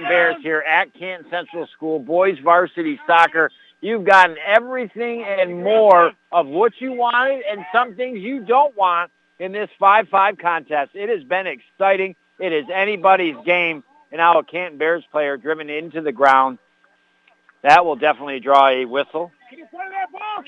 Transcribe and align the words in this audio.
Canton 0.00 0.08
Bears 0.08 0.36
here 0.42 0.64
at 0.66 0.92
Canton 0.94 1.30
Central 1.30 1.66
School, 1.66 1.98
boys 1.98 2.38
varsity 2.42 2.98
soccer. 3.06 3.50
You've 3.80 4.04
gotten 4.04 4.36
everything 4.46 5.24
and 5.24 5.62
more 5.62 6.12
of 6.32 6.46
what 6.46 6.72
you 6.78 6.92
wanted 6.92 7.42
and 7.50 7.64
some 7.72 7.94
things 7.94 8.20
you 8.20 8.44
don't 8.44 8.76
want 8.76 9.10
in 9.38 9.52
this 9.52 9.70
5-5 9.80 10.38
contest. 10.38 10.90
It 10.94 11.08
has 11.08 11.24
been 11.24 11.46
exciting. 11.46 12.14
It 12.38 12.52
is 12.52 12.66
anybody's 12.72 13.36
game. 13.44 13.82
And 14.12 14.18
now 14.18 14.38
a 14.38 14.44
Canton 14.44 14.78
Bears 14.78 15.04
player 15.10 15.36
driven 15.36 15.70
into 15.70 16.00
the 16.00 16.12
ground. 16.12 16.58
That 17.62 17.84
will 17.84 17.96
definitely 17.96 18.40
draw 18.40 18.68
a 18.68 18.84
whistle. 18.84 19.32
Ball, 20.12 20.44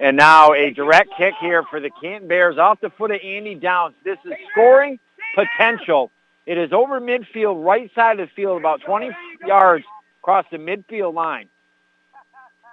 and 0.00 0.16
now 0.16 0.52
a 0.52 0.70
direct 0.70 1.10
kick 1.16 1.34
here 1.40 1.62
for 1.64 1.80
the 1.80 1.90
Canton 2.02 2.28
Bears 2.28 2.58
off 2.58 2.80
the 2.80 2.90
foot 2.90 3.10
of 3.10 3.20
Andy 3.22 3.54
Downs. 3.54 3.94
This 4.04 4.18
is 4.24 4.32
scoring 4.52 4.98
potential. 5.34 6.10
It 6.46 6.58
is 6.58 6.72
over 6.72 7.00
midfield, 7.00 7.64
right 7.64 7.90
side 7.94 8.20
of 8.20 8.28
the 8.28 8.34
field, 8.34 8.60
about 8.60 8.82
20 8.82 9.10
yards 9.46 9.84
across 10.20 10.44
the 10.50 10.58
midfield 10.58 11.14
line. 11.14 11.48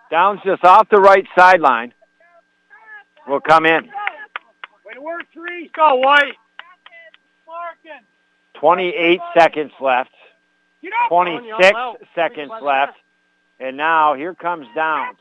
Downs 0.10 0.42
just 0.44 0.64
off 0.66 0.90
the 0.90 1.00
right 1.00 1.26
sideline. 1.38 1.94
We'll 3.28 3.40
come 3.40 3.66
in. 3.66 3.86
Way 3.86 4.94
to 4.96 5.02
work, 5.02 5.24
three. 5.34 5.70
Go, 5.74 5.96
White. 5.96 6.34
28 8.56 9.20
seconds 9.38 9.72
left. 9.80 10.12
26 11.10 11.78
seconds 12.14 12.52
left. 12.62 12.98
And 13.60 13.78
now 13.78 14.16
here 14.16 14.34
comes 14.34 14.68
Downs. 14.76 15.18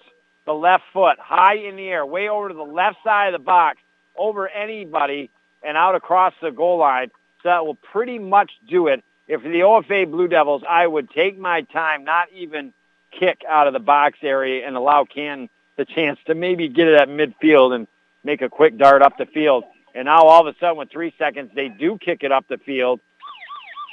The 0.46 0.52
left 0.52 0.84
foot 0.92 1.18
high 1.20 1.56
in 1.56 1.76
the 1.76 1.86
air, 1.88 2.04
way 2.04 2.28
over 2.28 2.48
to 2.48 2.54
the 2.54 2.62
left 2.62 2.96
side 3.04 3.32
of 3.34 3.40
the 3.40 3.44
box, 3.44 3.78
over 4.16 4.48
anybody 4.48 5.30
and 5.62 5.76
out 5.76 5.94
across 5.94 6.32
the 6.42 6.50
goal 6.50 6.78
line. 6.78 7.10
That 7.44 7.64
will 7.64 7.76
pretty 7.76 8.18
much 8.18 8.50
do 8.68 8.88
it. 8.88 9.02
If 9.28 9.42
the 9.42 9.60
OFA 9.60 10.10
Blue 10.10 10.28
Devils, 10.28 10.62
I 10.68 10.86
would 10.86 11.10
take 11.10 11.38
my 11.38 11.62
time, 11.62 12.04
not 12.04 12.28
even 12.32 12.72
kick 13.18 13.42
out 13.48 13.66
of 13.66 13.72
the 13.72 13.80
box 13.80 14.18
area 14.22 14.66
and 14.66 14.76
allow 14.76 15.04
Canton 15.04 15.48
the 15.76 15.84
chance 15.84 16.18
to 16.26 16.34
maybe 16.34 16.68
get 16.68 16.88
it 16.88 16.94
at 16.94 17.08
midfield 17.08 17.74
and 17.74 17.86
make 18.24 18.42
a 18.42 18.48
quick 18.48 18.76
dart 18.76 19.02
up 19.02 19.16
the 19.18 19.26
field. 19.26 19.64
And 19.94 20.06
now 20.06 20.22
all 20.22 20.46
of 20.46 20.54
a 20.54 20.58
sudden 20.58 20.76
with 20.76 20.90
three 20.90 21.14
seconds, 21.18 21.50
they 21.54 21.68
do 21.68 21.98
kick 21.98 22.22
it 22.22 22.32
up 22.32 22.46
the 22.48 22.58
field. 22.58 23.00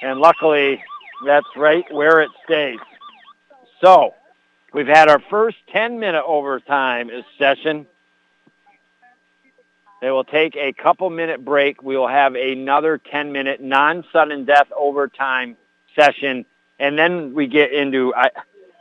And 0.02 0.20
luckily, 0.20 0.84
that's 1.26 1.48
right 1.56 1.86
where 1.92 2.22
it 2.22 2.30
stays. 2.46 2.80
So 3.82 4.14
we've 4.74 4.88
had 4.88 5.10
our 5.10 5.20
first 5.30 5.58
10-minute 5.74 6.24
overtime 6.26 7.10
session. 7.38 7.88
They 10.02 10.12
will 10.12 10.24
take 10.24 10.56
a 10.56 10.74
couple 10.74 11.10
minute 11.10 11.44
break. 11.44 11.82
We 11.82 11.98
will 11.98 12.08
have 12.08 12.36
another 12.36 12.98
10 12.98 13.32
minute 13.32 13.62
non-sudden 13.62 14.46
death 14.46 14.68
overtime 14.78 15.58
session. 15.96 16.46
And 16.80 16.98
then 16.98 17.34
we 17.34 17.48
get 17.48 17.74
into, 17.74 18.14
I, 18.16 18.30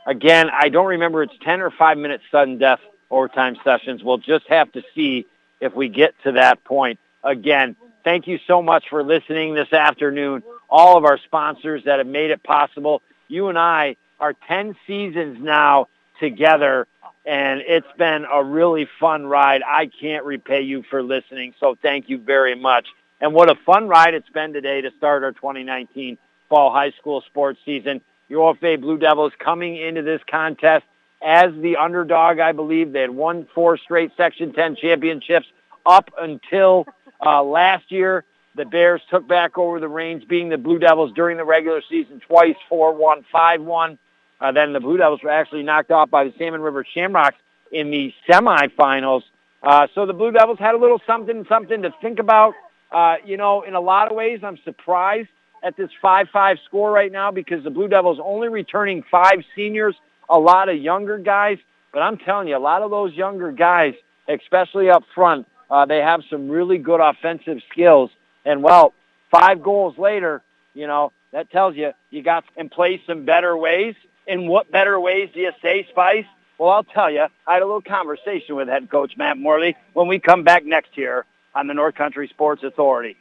again, 0.05 0.49
I 0.53 0.69
don't 0.69 0.87
remember 0.87 1.23
it's 1.23 1.33
10 1.43 1.61
or 1.61 1.71
5 1.71 1.97
minute 1.97 2.21
sudden 2.31 2.59
death 2.59 2.79
overtime 3.09 3.57
sessions. 3.63 4.03
We'll 4.03 4.19
just 4.19 4.47
have 4.49 4.71
to 4.73 4.83
see 4.93 5.25
if 5.59 5.73
we 5.73 5.89
get 5.89 6.13
to 6.23 6.33
that 6.33 6.63
point. 6.63 6.99
Again, 7.23 7.75
thank 8.03 8.27
you 8.27 8.39
so 8.45 8.61
much 8.61 8.85
for 8.89 9.03
listening 9.03 9.55
this 9.55 9.73
afternoon. 9.73 10.43
All 10.69 10.97
of 10.97 11.05
our 11.05 11.17
sponsors 11.17 11.83
that 11.85 11.97
have 11.97 12.07
made 12.07 12.29
it 12.29 12.43
possible. 12.43 13.01
You 13.27 13.47
and 13.47 13.57
I 13.57 13.95
are 14.19 14.33
10 14.47 14.75
seasons 14.85 15.37
now 15.41 15.87
together 16.19 16.87
and 17.27 17.61
it's 17.67 17.87
been 17.97 18.25
a 18.31 18.41
really 18.41 18.87
fun 19.01 19.27
ride. 19.27 19.61
I 19.61 19.87
can't 19.87 20.23
repay 20.23 20.61
you 20.61 20.83
for 20.89 21.03
listening, 21.03 21.53
so 21.59 21.77
thank 21.81 22.07
you 22.09 22.17
very 22.17 22.55
much. 22.55 22.87
And 23.19 23.33
what 23.33 23.51
a 23.51 23.55
fun 23.65 23.89
ride 23.89 24.13
it's 24.13 24.29
been 24.29 24.53
today 24.53 24.79
to 24.81 24.91
start 24.97 25.23
our 25.23 25.33
2019 25.33 26.17
fall 26.47 26.71
high 26.71 26.91
school 26.91 27.21
sports 27.27 27.59
season. 27.65 27.99
Your 28.29 28.53
OFA 28.53 28.79
Blue 28.79 28.97
Devils 28.97 29.33
coming 29.39 29.75
into 29.75 30.03
this 30.03 30.21
contest 30.29 30.85
as 31.21 31.51
the 31.61 31.75
underdog, 31.75 32.39
I 32.39 32.53
believe. 32.53 32.93
They 32.93 33.01
had 33.01 33.11
won 33.11 33.45
four 33.53 33.77
straight 33.77 34.11
Section 34.15 34.53
10 34.53 34.77
championships 34.77 35.47
up 35.85 36.09
until 36.17 36.85
uh, 37.25 37.43
last 37.43 37.91
year. 37.91 38.23
The 38.55 38.65
Bears 38.65 39.01
took 39.09 39.27
back 39.27 39.57
over 39.57 39.81
the 39.81 39.89
reins, 39.89 40.23
being 40.23 40.47
the 40.47 40.57
Blue 40.57 40.79
Devils 40.79 41.11
during 41.13 41.37
the 41.37 41.45
regular 41.45 41.81
season 41.89 42.21
twice, 42.21 42.55
4-1, 42.71 43.25
5-1. 43.33 43.97
Uh, 44.39 44.51
then 44.51 44.73
the 44.73 44.79
Blue 44.79 44.97
Devils 44.97 45.21
were 45.23 45.29
actually 45.29 45.63
knocked 45.63 45.91
off 45.91 46.09
by 46.09 46.23
the 46.23 46.33
Salmon 46.37 46.61
River 46.61 46.85
Shamrocks 46.93 47.37
in 47.71 47.89
the 47.89 48.13
semifinals. 48.29 49.23
Uh, 49.63 49.87
so 49.95 50.05
the 50.05 50.13
Blue 50.13 50.31
Devils 50.31 50.59
had 50.59 50.75
a 50.75 50.77
little 50.77 51.01
something, 51.07 51.45
something 51.49 51.81
to 51.81 51.93
think 52.01 52.19
about. 52.19 52.53
Uh, 52.91 53.15
you 53.25 53.37
know, 53.37 53.63
in 53.63 53.73
a 53.73 53.81
lot 53.81 54.09
of 54.09 54.15
ways, 54.15 54.39
I'm 54.43 54.57
surprised 54.63 55.29
at 55.63 55.75
this 55.75 55.89
5-5 56.03 56.57
score 56.65 56.91
right 56.91 57.11
now 57.11 57.31
because 57.31 57.63
the 57.63 57.69
Blue 57.69 57.87
Devils 57.87 58.19
only 58.23 58.47
returning 58.47 59.03
five 59.09 59.39
seniors, 59.55 59.95
a 60.29 60.39
lot 60.39 60.69
of 60.69 60.77
younger 60.77 61.17
guys. 61.17 61.57
But 61.91 62.01
I'm 62.01 62.17
telling 62.17 62.47
you, 62.47 62.57
a 62.57 62.59
lot 62.59 62.83
of 62.83 62.91
those 62.91 63.13
younger 63.13 63.51
guys, 63.51 63.93
especially 64.27 64.89
up 64.89 65.03
front, 65.15 65.47
uh, 65.69 65.85
they 65.85 65.97
have 65.97 66.21
some 66.29 66.47
really 66.49 66.77
good 66.77 67.01
offensive 67.01 67.57
skills. 67.71 68.11
And, 68.45 68.61
well, 68.63 68.93
five 69.31 69.63
goals 69.63 69.97
later, 69.97 70.41
you 70.73 70.87
know, 70.87 71.11
that 71.33 71.49
tells 71.51 71.75
you 71.75 71.91
you 72.09 72.23
got 72.23 72.45
to 72.57 72.69
play 72.69 73.01
some 73.05 73.25
better 73.25 73.57
ways. 73.57 73.95
In 74.27 74.47
what 74.47 74.69
better 74.69 74.99
ways 74.99 75.29
do 75.33 75.39
you 75.39 75.51
say, 75.61 75.87
Spice? 75.89 76.25
Well, 76.57 76.69
I'll 76.69 76.83
tell 76.83 77.09
you, 77.09 77.27
I 77.47 77.53
had 77.53 77.61
a 77.61 77.65
little 77.65 77.81
conversation 77.81 78.55
with 78.55 78.67
head 78.67 78.89
coach 78.89 79.15
Matt 79.15 79.37
Morley 79.37 79.75
when 79.93 80.07
we 80.07 80.19
come 80.19 80.43
back 80.43 80.65
next 80.65 80.97
year 80.97 81.25
on 81.55 81.67
the 81.67 81.73
North 81.73 81.95
Country 81.95 82.27
Sports 82.27 82.63
Authority. 82.63 83.15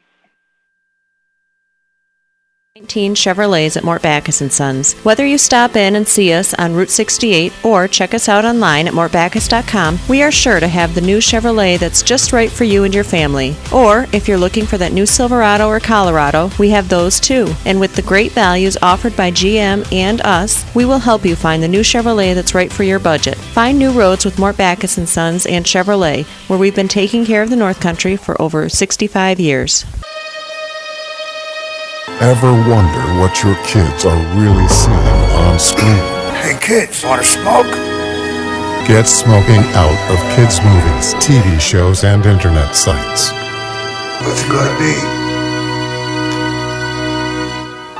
19 2.76 3.14
Chevrolets 3.14 3.78
at 3.78 3.84
Mort 3.84 4.02
Backus 4.02 4.42
& 4.46 4.50
Sons. 4.52 4.92
Whether 5.02 5.24
you 5.24 5.38
stop 5.38 5.76
in 5.76 5.96
and 5.96 6.06
see 6.06 6.34
us 6.34 6.52
on 6.52 6.74
Route 6.74 6.90
68 6.90 7.50
or 7.64 7.88
check 7.88 8.12
us 8.12 8.28
out 8.28 8.44
online 8.44 8.86
at 8.86 8.92
mortbackus.com, 8.92 9.98
we 10.10 10.22
are 10.22 10.30
sure 10.30 10.60
to 10.60 10.68
have 10.68 10.94
the 10.94 11.00
new 11.00 11.16
Chevrolet 11.16 11.78
that's 11.78 12.02
just 12.02 12.34
right 12.34 12.50
for 12.50 12.64
you 12.64 12.84
and 12.84 12.94
your 12.94 13.02
family. 13.02 13.56
Or 13.72 14.06
if 14.12 14.28
you're 14.28 14.36
looking 14.36 14.66
for 14.66 14.76
that 14.76 14.92
new 14.92 15.06
Silverado 15.06 15.68
or 15.68 15.80
Colorado, 15.80 16.50
we 16.58 16.68
have 16.68 16.90
those 16.90 17.18
too. 17.18 17.50
And 17.64 17.80
with 17.80 17.96
the 17.96 18.02
great 18.02 18.32
values 18.32 18.76
offered 18.82 19.16
by 19.16 19.30
GM 19.30 19.90
and 19.90 20.20
us, 20.20 20.62
we 20.74 20.84
will 20.84 20.98
help 20.98 21.24
you 21.24 21.34
find 21.34 21.62
the 21.62 21.68
new 21.68 21.80
Chevrolet 21.80 22.34
that's 22.34 22.54
right 22.54 22.70
for 22.70 22.82
your 22.82 22.98
budget. 22.98 23.38
Find 23.38 23.78
new 23.78 23.90
roads 23.90 24.26
with 24.26 24.38
Mort 24.38 24.58
Backus 24.58 25.02
& 25.02 25.06
Sons 25.10 25.46
and 25.46 25.64
Chevrolet, 25.64 26.26
where 26.50 26.58
we've 26.58 26.76
been 26.76 26.88
taking 26.88 27.24
care 27.24 27.42
of 27.42 27.48
the 27.48 27.56
North 27.56 27.80
Country 27.80 28.16
for 28.16 28.38
over 28.38 28.68
65 28.68 29.40
years. 29.40 29.86
Ever 32.18 32.50
wonder 32.50 33.02
what 33.20 33.42
your 33.42 33.54
kids 33.66 34.06
are 34.06 34.16
really 34.40 34.66
seeing 34.68 34.96
on 35.36 35.58
screen? 35.58 36.02
Hey 36.40 36.56
kids, 36.62 37.04
wanna 37.04 37.22
smoke? 37.22 37.66
Get 38.88 39.06
smoking 39.06 39.60
out 39.74 39.92
of 40.10 40.18
kids' 40.34 40.58
movies, 40.64 41.12
TV 41.22 41.60
shows, 41.60 42.04
and 42.04 42.24
internet 42.24 42.74
sites. 42.74 43.32
What's 44.24 44.42
it 44.42 44.48
gonna 44.48 44.78
be? 44.78 44.94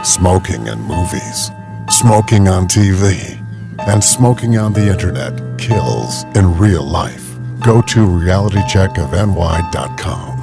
Smoking 0.03 0.67
in 0.67 0.81
movies, 0.81 1.51
smoking 1.91 2.49
on 2.49 2.69
TV, 2.69 3.39
and 3.87 4.03
smoking 4.03 4.57
on 4.57 4.73
the 4.73 4.89
internet 4.89 5.39
kills 5.59 6.25
in 6.35 6.57
real 6.57 6.85
life. 6.85 7.37
Go 7.61 7.83
to 7.83 7.99
realitycheckofny.com. 8.07 10.36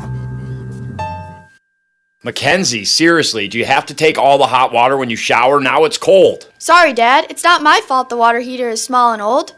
Mackenzie, 2.25 2.85
seriously, 2.85 3.49
do 3.49 3.57
you 3.57 3.65
have 3.65 3.85
to 3.87 3.93
take 3.93 4.17
all 4.17 4.37
the 4.37 4.47
hot 4.47 4.71
water 4.71 4.95
when 4.95 5.09
you 5.09 5.17
shower? 5.17 5.59
Now 5.59 5.83
it's 5.83 5.97
cold. 5.97 6.49
Sorry, 6.57 6.93
Dad. 6.93 7.27
It's 7.29 7.43
not 7.43 7.61
my 7.61 7.81
fault 7.81 8.07
the 8.07 8.15
water 8.15 8.39
heater 8.39 8.69
is 8.69 8.81
small 8.81 9.11
and 9.11 9.21
old. 9.21 9.53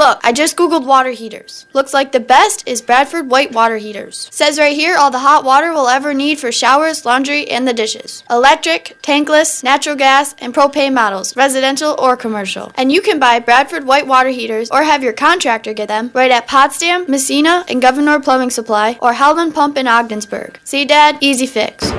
Look, 0.00 0.18
I 0.24 0.32
just 0.32 0.56
googled 0.56 0.86
water 0.86 1.10
heaters. 1.10 1.66
Looks 1.74 1.92
like 1.92 2.10
the 2.10 2.20
best 2.20 2.66
is 2.66 2.80
Bradford 2.80 3.30
White 3.30 3.52
Water 3.52 3.76
Heaters. 3.76 4.30
Says 4.32 4.58
right 4.58 4.74
here 4.74 4.96
all 4.96 5.10
the 5.10 5.18
hot 5.18 5.44
water 5.44 5.74
we'll 5.74 5.88
ever 5.88 6.14
need 6.14 6.40
for 6.40 6.50
showers, 6.50 7.04
laundry, 7.04 7.46
and 7.50 7.68
the 7.68 7.74
dishes. 7.74 8.24
Electric, 8.30 8.96
tankless, 9.02 9.62
natural 9.62 9.96
gas, 9.96 10.34
and 10.38 10.54
propane 10.54 10.94
models, 10.94 11.36
residential 11.36 11.96
or 11.98 12.16
commercial. 12.16 12.72
And 12.76 12.90
you 12.90 13.02
can 13.02 13.18
buy 13.18 13.40
Bradford 13.40 13.84
White 13.84 14.06
Water 14.06 14.30
Heaters 14.30 14.70
or 14.70 14.84
have 14.84 15.02
your 15.02 15.12
contractor 15.12 15.74
get 15.74 15.88
them 15.88 16.10
right 16.14 16.30
at 16.30 16.46
Potsdam, 16.46 17.04
Massena, 17.06 17.66
and 17.68 17.82
Gouverneur 17.82 18.20
Plumbing 18.20 18.48
Supply 18.48 18.98
or 19.02 19.12
Howland 19.12 19.54
Pump 19.54 19.76
in 19.76 19.86
Ogdensburg. 19.86 20.58
See, 20.64 20.86
Dad? 20.86 21.18
Easy 21.20 21.46
fix. 21.46 21.90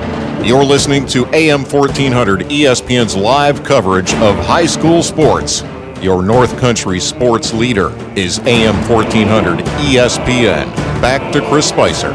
You're 0.42 0.64
listening 0.64 1.06
to 1.06 1.24
AM 1.26 1.62
1400 1.62 2.40
ESPN's 2.48 3.14
live 3.14 3.62
coverage 3.62 4.12
of 4.14 4.34
high 4.44 4.66
school 4.66 5.04
sports. 5.04 5.62
Your 6.02 6.20
North 6.20 6.58
Country 6.58 6.98
sports 6.98 7.54
leader 7.54 7.90
is 8.16 8.40
AM 8.40 8.74
1400 8.90 9.60
ESPN. 9.60 10.66
Back 11.00 11.32
to 11.32 11.40
Chris 11.48 11.68
Spicer. 11.68 12.10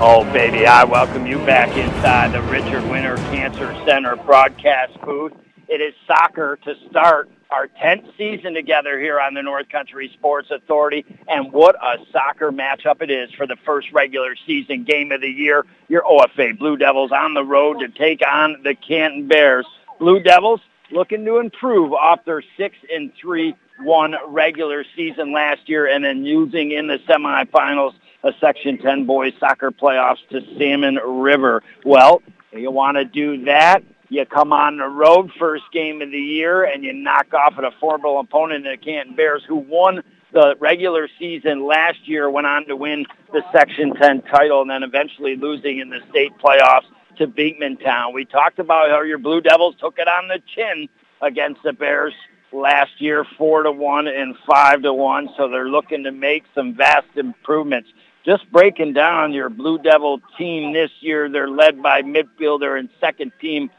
Oh, 0.00 0.24
baby, 0.32 0.64
I 0.64 0.84
welcome 0.84 1.26
you 1.26 1.36
back 1.40 1.76
inside 1.76 2.32
the 2.32 2.40
Richard 2.50 2.82
Winter 2.90 3.16
Cancer 3.30 3.74
Center 3.86 4.16
broadcast 4.16 4.98
booth. 5.02 5.34
It 5.68 5.82
is 5.82 5.92
soccer 6.06 6.58
to 6.64 6.74
start 6.88 7.28
our 7.50 7.68
10th 7.68 8.16
season 8.16 8.54
together 8.54 8.98
here 8.98 9.20
on 9.20 9.34
the 9.34 9.42
North 9.42 9.68
Country 9.68 10.10
Sports 10.14 10.50
Authority. 10.50 11.04
And 11.28 11.52
what 11.52 11.76
a 11.76 11.98
soccer 12.10 12.50
matchup 12.50 13.02
it 13.02 13.10
is 13.10 13.30
for 13.32 13.46
the 13.46 13.56
first 13.66 13.92
regular 13.92 14.34
season 14.46 14.84
game 14.84 15.12
of 15.12 15.20
the 15.20 15.28
year. 15.28 15.66
Your 15.88 16.04
OFA 16.04 16.58
Blue 16.58 16.78
Devils 16.78 17.12
on 17.12 17.34
the 17.34 17.44
road 17.44 17.80
to 17.80 17.88
take 17.88 18.22
on 18.26 18.62
the 18.64 18.74
Canton 18.74 19.28
Bears. 19.28 19.66
Blue 20.04 20.20
Devils 20.20 20.60
looking 20.90 21.24
to 21.24 21.38
improve 21.38 21.94
off 21.94 22.26
their 22.26 22.42
6 22.58 22.76
and 22.92 23.10
3 23.18 23.54
one 23.80 24.14
regular 24.28 24.84
season 24.94 25.32
last 25.32 25.66
year 25.66 25.86
and 25.86 26.04
then 26.04 26.22
losing 26.22 26.72
in 26.72 26.88
the 26.88 26.98
semifinals 27.08 27.94
a 28.22 28.32
Section 28.38 28.76
10 28.76 29.06
boys 29.06 29.32
soccer 29.40 29.70
playoffs 29.70 30.18
to 30.28 30.42
Salmon 30.58 30.96
River. 30.96 31.62
Well, 31.86 32.20
you 32.52 32.70
want 32.70 32.98
to 32.98 33.06
do 33.06 33.46
that, 33.46 33.82
you 34.10 34.26
come 34.26 34.52
on 34.52 34.76
the 34.76 34.88
road 34.88 35.30
first 35.38 35.64
game 35.72 36.02
of 36.02 36.10
the 36.10 36.20
year 36.20 36.64
and 36.64 36.84
you 36.84 36.92
knock 36.92 37.32
off 37.32 37.56
an 37.56 37.64
affordable 37.64 38.22
opponent 38.22 38.64
the 38.64 38.76
Canton 38.76 39.16
Bears 39.16 39.42
who 39.48 39.56
won 39.56 40.02
the 40.34 40.54
regular 40.60 41.08
season 41.18 41.66
last 41.66 42.06
year, 42.06 42.28
went 42.28 42.46
on 42.46 42.66
to 42.66 42.76
win 42.76 43.06
the 43.32 43.42
Section 43.52 43.94
10 43.94 44.20
title 44.30 44.60
and 44.60 44.70
then 44.70 44.82
eventually 44.82 45.34
losing 45.34 45.78
in 45.78 45.88
the 45.88 46.00
state 46.10 46.32
playoffs 46.44 46.84
to 47.18 47.26
Beekmantown. 47.26 48.12
We 48.12 48.24
talked 48.24 48.58
about 48.58 48.90
how 48.90 49.02
your 49.02 49.18
Blue 49.18 49.40
Devils 49.40 49.76
took 49.78 49.98
it 49.98 50.08
on 50.08 50.28
the 50.28 50.40
chin 50.54 50.88
against 51.20 51.62
the 51.62 51.72
Bears 51.72 52.14
last 52.52 53.00
year, 53.00 53.24
four 53.36 53.62
to 53.62 53.72
one 53.72 54.06
and 54.06 54.36
five 54.46 54.82
to 54.82 54.92
one. 54.92 55.28
So 55.36 55.48
they're 55.48 55.68
looking 55.68 56.04
to 56.04 56.12
make 56.12 56.44
some 56.54 56.74
vast 56.74 57.08
improvements. 57.16 57.88
Just 58.24 58.50
breaking 58.50 58.94
down 58.94 59.32
your 59.32 59.50
Blue 59.50 59.78
Devil 59.78 60.20
team 60.38 60.72
this 60.72 60.90
year, 61.00 61.28
they're 61.28 61.48
led 61.48 61.82
by 61.82 62.02
midfielder 62.02 62.78
and 62.78 62.88
second 63.00 63.32
team 63.40 63.70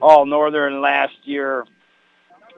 All 0.00 0.26
Northern 0.26 0.80
last 0.80 1.14
year 1.24 1.66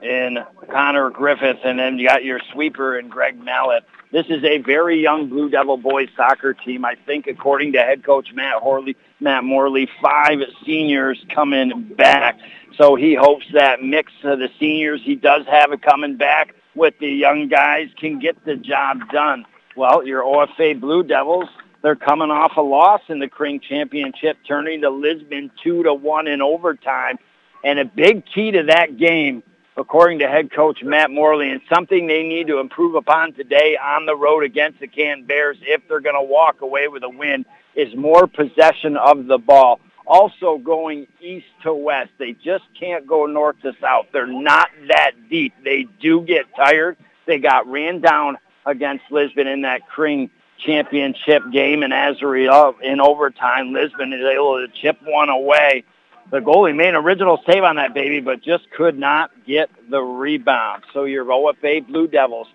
in 0.01 0.39
Connor 0.71 1.11
Griffith, 1.11 1.59
and 1.65 1.79
then 1.79 1.99
you 1.99 2.09
got 2.09 2.25
your 2.25 2.41
sweeper 2.53 2.99
and 2.99 3.11
Greg 3.11 3.39
Mallet. 3.39 3.85
This 4.11 4.27
is 4.29 4.43
a 4.45 4.59
very 4.59 5.01
young 5.01 5.29
Blue 5.29 5.49
Devil 5.49 5.77
boys 5.77 6.09
soccer 6.17 6.55
team. 6.55 6.85
I 6.85 6.97
think, 7.07 7.27
according 7.27 7.73
to 7.73 7.79
head 7.79 8.05
coach 8.05 8.33
Matt 8.33 8.57
Horley, 8.57 8.97
Matt 9.23 9.45
Morley, 9.45 9.89
five 10.03 10.41
seniors 10.67 11.25
coming 11.35 11.95
back. 11.97 12.39
So 12.77 12.97
he 12.97 13.15
hopes 13.15 13.47
that 13.53 13.83
mix 13.83 14.13
of 14.25 14.39
the 14.39 14.49
seniors 14.59 15.01
he 15.03 15.15
does 15.15 15.47
have 15.47 15.71
coming 15.81 16.17
back 16.17 16.55
with 16.75 16.95
the 16.99 17.09
young 17.09 17.49
guys 17.49 17.89
can 17.97 18.19
get 18.19 18.45
the 18.45 18.57
job 18.57 19.11
done. 19.11 19.45
Well, 19.77 20.07
your 20.07 20.23
OFA 20.23 20.79
Blue 20.81 21.03
Devils, 21.03 21.49
they're 21.83 21.97
coming 21.97 22.31
off 22.31 22.57
a 22.57 22.63
loss 22.63 23.03
in 23.09 23.19
the 23.19 23.29
Cring 23.29 23.61
Championship, 23.61 24.39
turning 24.47 24.83
to 24.83 24.91
Lisbon 24.91 25.51
two 25.63 25.83
to 25.83 25.95
one 25.95 26.27
in 26.27 26.43
overtime. 26.43 27.19
And 27.65 27.79
a 27.79 27.85
big 27.85 28.25
key 28.27 28.51
to 28.51 28.65
that 28.65 28.97
game, 28.97 29.43
according 29.77 30.19
to 30.21 30.29
head 30.29 30.53
coach 30.53 30.83
Matt 30.83 31.11
Morley, 31.11 31.51
and 31.51 31.61
something 31.73 32.07
they 32.07 32.23
need 32.23 32.49
to 32.49 32.59
improve 32.59 32.95
upon 32.95 33.33
today 33.33 33.77
on 33.83 34.07
the 34.07 34.17
road 34.17 34.45
against 34.45 34.81
the 34.81 34.89
Can 34.89 35.25
Bears 35.25 35.59
if 35.63 35.83
they're 35.89 36.01
going 36.01 36.17
to 36.17 36.23
walk 36.23 36.61
away 36.61 36.89
with 36.89 37.03
a 37.03 37.09
win, 37.09 37.45
is 37.75 37.95
more 37.97 38.27
possession 38.27 38.97
of 38.97 39.27
the 39.27 39.39
ball 39.39 39.81
also 40.07 40.59
going 40.59 41.07
east 41.21 41.47
to 41.63 41.73
west. 41.73 42.11
They 42.19 42.33
just 42.33 42.65
can't 42.79 43.07
go 43.07 43.27
north 43.27 43.57
to 43.63 43.73
south. 43.81 44.07
They're 44.13 44.27
not 44.27 44.69
that 44.89 45.13
deep. 45.31 45.55
They 45.65 45.87
do 46.01 46.23
get 46.23 46.47
tired. 46.55 46.97
They 47.27 47.39
got 47.39 47.67
ran 47.67 48.01
down 48.01 48.39
against 48.67 49.05
Lisbon 49.11 49.47
in 49.47 49.63
that 49.63 49.89
Cring 49.89 50.31
championship 50.59 51.43
game, 51.53 51.83
and 51.83 51.93
as 51.93 52.17
a 52.23 52.27
result, 52.27 52.77
in 52.83 53.01
overtime, 53.01 53.73
Lisbon 53.73 54.13
is 54.13 54.25
able 54.25 54.65
to 54.65 54.69
chip 54.73 54.99
one 55.05 55.29
away. 55.29 55.85
The 56.31 56.39
goalie 56.39 56.75
made 56.75 56.91
an 56.91 56.97
original 56.97 57.43
save 57.47 57.65
on 57.65 57.77
that 57.77 57.95
baby, 57.95 58.21
but 58.21 58.43
just 58.43 58.71
could 58.71 58.99
not 58.99 59.31
get 59.45 59.71
the 59.91 60.01
rebound. 60.01 60.85
So 60.93 61.05
your 61.05 61.25
OFA 61.25 61.87
Blue 61.87 62.07
Devils. 62.07 62.47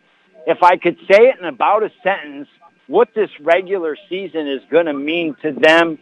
If 0.45 0.63
I 0.63 0.77
could 0.77 0.97
say 1.11 1.27
it 1.27 1.39
in 1.39 1.45
about 1.45 1.83
a 1.83 1.91
sentence, 2.01 2.47
what 2.88 3.13
this 3.13 3.30
regular 3.39 3.98
season 4.10 4.48
is 4.48 4.62
going 4.69 4.86
to 4.86 4.94
mean 4.94 5.36
to 5.42 5.51
them 5.51 6.00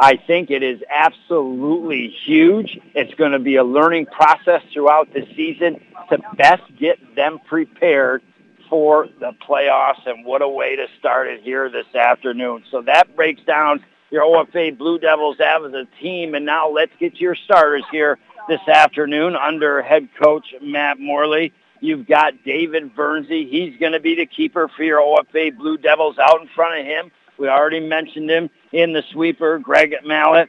I 0.00 0.16
think 0.16 0.50
it 0.50 0.62
is 0.62 0.80
absolutely 0.88 2.14
huge. 2.24 2.78
It's 2.94 3.12
going 3.14 3.32
to 3.32 3.40
be 3.40 3.56
a 3.56 3.64
learning 3.64 4.06
process 4.06 4.62
throughout 4.72 5.12
the 5.12 5.26
season 5.34 5.80
to 6.10 6.18
best 6.36 6.62
get 6.78 7.16
them 7.16 7.40
prepared 7.48 8.22
for 8.70 9.08
the 9.18 9.32
playoffs, 9.48 10.06
and 10.06 10.24
what 10.24 10.40
a 10.40 10.48
way 10.48 10.76
to 10.76 10.86
start 11.00 11.26
it 11.26 11.42
here 11.42 11.68
this 11.68 11.92
afternoon. 11.96 12.62
So 12.70 12.82
that 12.82 13.16
breaks 13.16 13.42
down 13.42 13.84
your 14.10 14.22
OFA 14.22 14.76
Blue 14.78 15.00
Devils 15.00 15.38
have 15.40 15.64
as 15.64 15.72
a 15.72 15.86
team, 16.00 16.34
and 16.34 16.46
now 16.46 16.70
let's 16.70 16.92
get 17.00 17.16
to 17.16 17.20
your 17.20 17.34
starters 17.34 17.84
here 17.90 18.18
this 18.48 18.60
afternoon 18.68 19.34
under 19.34 19.82
head 19.82 20.08
coach 20.22 20.54
Matt 20.62 21.00
Morley. 21.00 21.52
You've 21.80 22.06
got 22.06 22.44
David 22.44 22.94
Bernsey. 22.94 23.48
He's 23.48 23.78
going 23.78 23.92
to 23.92 24.00
be 24.00 24.16
the 24.16 24.26
keeper 24.26 24.68
for 24.68 24.82
your 24.82 25.00
OFA 25.00 25.56
Blue 25.56 25.78
Devils 25.78 26.18
out 26.18 26.40
in 26.40 26.48
front 26.48 26.80
of 26.80 26.86
him. 26.86 27.10
We 27.38 27.48
already 27.48 27.80
mentioned 27.80 28.30
him 28.30 28.50
in 28.72 28.92
the 28.92 29.02
sweeper, 29.12 29.58
Greg 29.58 29.94
Mallet. 30.04 30.48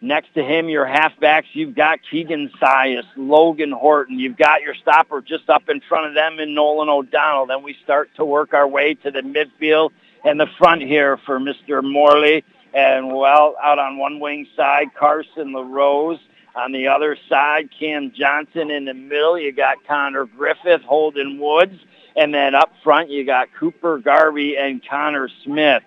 Next 0.00 0.34
to 0.34 0.44
him, 0.44 0.68
your 0.68 0.84
halfbacks, 0.84 1.46
you've 1.54 1.74
got 1.74 1.98
Keegan 2.10 2.50
Sias, 2.60 3.06
Logan 3.16 3.72
Horton. 3.72 4.18
You've 4.18 4.36
got 4.36 4.60
your 4.60 4.74
stopper 4.74 5.22
just 5.22 5.48
up 5.48 5.68
in 5.68 5.80
front 5.80 6.06
of 6.06 6.14
them 6.14 6.38
in 6.38 6.54
Nolan 6.54 6.88
O'Donnell. 6.88 7.46
Then 7.46 7.62
we 7.62 7.74
start 7.82 8.10
to 8.16 8.24
work 8.24 8.52
our 8.52 8.68
way 8.68 8.94
to 8.94 9.10
the 9.10 9.22
midfield 9.22 9.90
and 10.24 10.38
the 10.38 10.46
front 10.58 10.82
here 10.82 11.16
for 11.24 11.40
Mr. 11.40 11.82
Morley. 11.82 12.44
And, 12.74 13.14
well, 13.16 13.56
out 13.62 13.78
on 13.78 13.96
one 13.96 14.20
wing 14.20 14.46
side, 14.54 14.88
Carson 14.94 15.54
LaRose. 15.54 16.18
On 16.56 16.72
the 16.72 16.88
other 16.88 17.16
side, 17.28 17.68
Cam 17.78 18.12
Johnson 18.16 18.70
in 18.70 18.84
the 18.84 18.94
middle. 18.94 19.38
You 19.38 19.52
got 19.52 19.78
Connor 19.86 20.26
Griffith, 20.26 20.82
Holden 20.82 21.38
Woods. 21.38 21.78
And 22.16 22.32
then 22.32 22.54
up 22.54 22.70
front, 22.84 23.10
you 23.10 23.26
got 23.26 23.48
Cooper 23.58 23.98
Garvey 23.98 24.56
and 24.56 24.80
Connor 24.88 25.28
Smith 25.42 25.82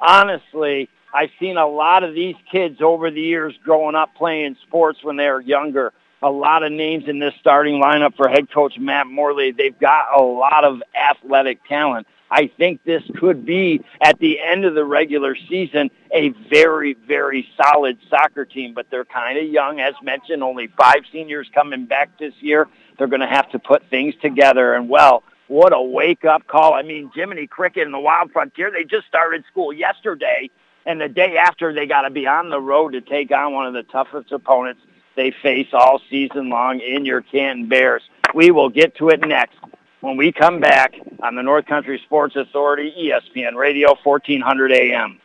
honestly, 0.00 0.88
I've 1.12 1.30
seen 1.38 1.56
a 1.56 1.66
lot 1.66 2.04
of 2.04 2.14
these 2.14 2.36
kids 2.50 2.80
over 2.80 3.10
the 3.10 3.20
years 3.20 3.54
growing 3.64 3.94
up 3.94 4.14
playing 4.14 4.56
sports 4.66 5.02
when 5.02 5.16
they 5.16 5.28
were 5.28 5.40
younger. 5.40 5.92
A 6.22 6.30
lot 6.30 6.62
of 6.62 6.72
names 6.72 7.04
in 7.08 7.18
this 7.18 7.34
starting 7.40 7.80
lineup 7.82 8.14
for 8.16 8.28
head 8.28 8.50
coach 8.52 8.78
Matt 8.78 9.06
Morley. 9.06 9.52
They've 9.52 9.78
got 9.78 10.06
a 10.14 10.22
lot 10.22 10.64
of 10.64 10.82
athletic 10.94 11.66
talent. 11.66 12.06
I 12.30 12.46
think 12.46 12.84
this 12.84 13.02
could 13.18 13.44
be, 13.44 13.84
at 14.00 14.18
the 14.20 14.38
end 14.40 14.64
of 14.64 14.74
the 14.74 14.84
regular 14.84 15.34
season, 15.48 15.90
a 16.14 16.28
very, 16.48 16.94
very 16.94 17.48
solid 17.56 17.98
soccer 18.08 18.44
team, 18.44 18.72
but 18.72 18.86
they're 18.90 19.04
kind 19.04 19.36
of 19.38 19.44
young. 19.44 19.80
As 19.80 19.94
mentioned, 20.02 20.42
only 20.42 20.68
five 20.68 21.02
seniors 21.10 21.48
coming 21.52 21.86
back 21.86 22.18
this 22.18 22.34
year. 22.40 22.68
They're 22.98 23.08
going 23.08 23.20
to 23.20 23.26
have 23.26 23.50
to 23.50 23.58
put 23.58 23.82
things 23.90 24.14
together. 24.22 24.74
And, 24.74 24.88
well, 24.88 25.24
what 25.48 25.72
a 25.72 25.82
wake-up 25.82 26.46
call. 26.46 26.74
I 26.74 26.82
mean, 26.82 27.10
Jiminy 27.14 27.48
Cricket 27.48 27.84
and 27.84 27.94
the 27.94 27.98
Wild 27.98 28.30
Frontier, 28.30 28.70
they 28.70 28.84
just 28.84 29.08
started 29.08 29.44
school 29.50 29.72
yesterday, 29.72 30.50
and 30.86 31.00
the 31.00 31.08
day 31.08 31.36
after 31.36 31.74
they 31.74 31.86
got 31.86 32.02
to 32.02 32.10
be 32.10 32.26
on 32.26 32.50
the 32.50 32.60
road 32.60 32.92
to 32.92 33.00
take 33.00 33.32
on 33.32 33.52
one 33.52 33.66
of 33.66 33.72
the 33.72 33.82
toughest 33.82 34.30
opponents 34.30 34.80
they 35.16 35.32
face 35.42 35.66
all 35.72 36.00
season 36.08 36.48
long 36.48 36.78
in 36.78 37.04
your 37.04 37.22
Canton 37.22 37.68
Bears. 37.68 38.02
We 38.32 38.52
will 38.52 38.68
get 38.68 38.94
to 38.96 39.08
it 39.08 39.20
next 39.26 39.56
when 40.00 40.16
we 40.16 40.32
come 40.32 40.60
back 40.60 40.94
on 41.22 41.34
the 41.34 41.42
North 41.42 41.66
Country 41.66 42.00
Sports 42.04 42.36
Authority, 42.36 42.92
ESPN 42.98 43.54
Radio, 43.54 43.94
1400 44.02 44.72
AM. 44.72 45.20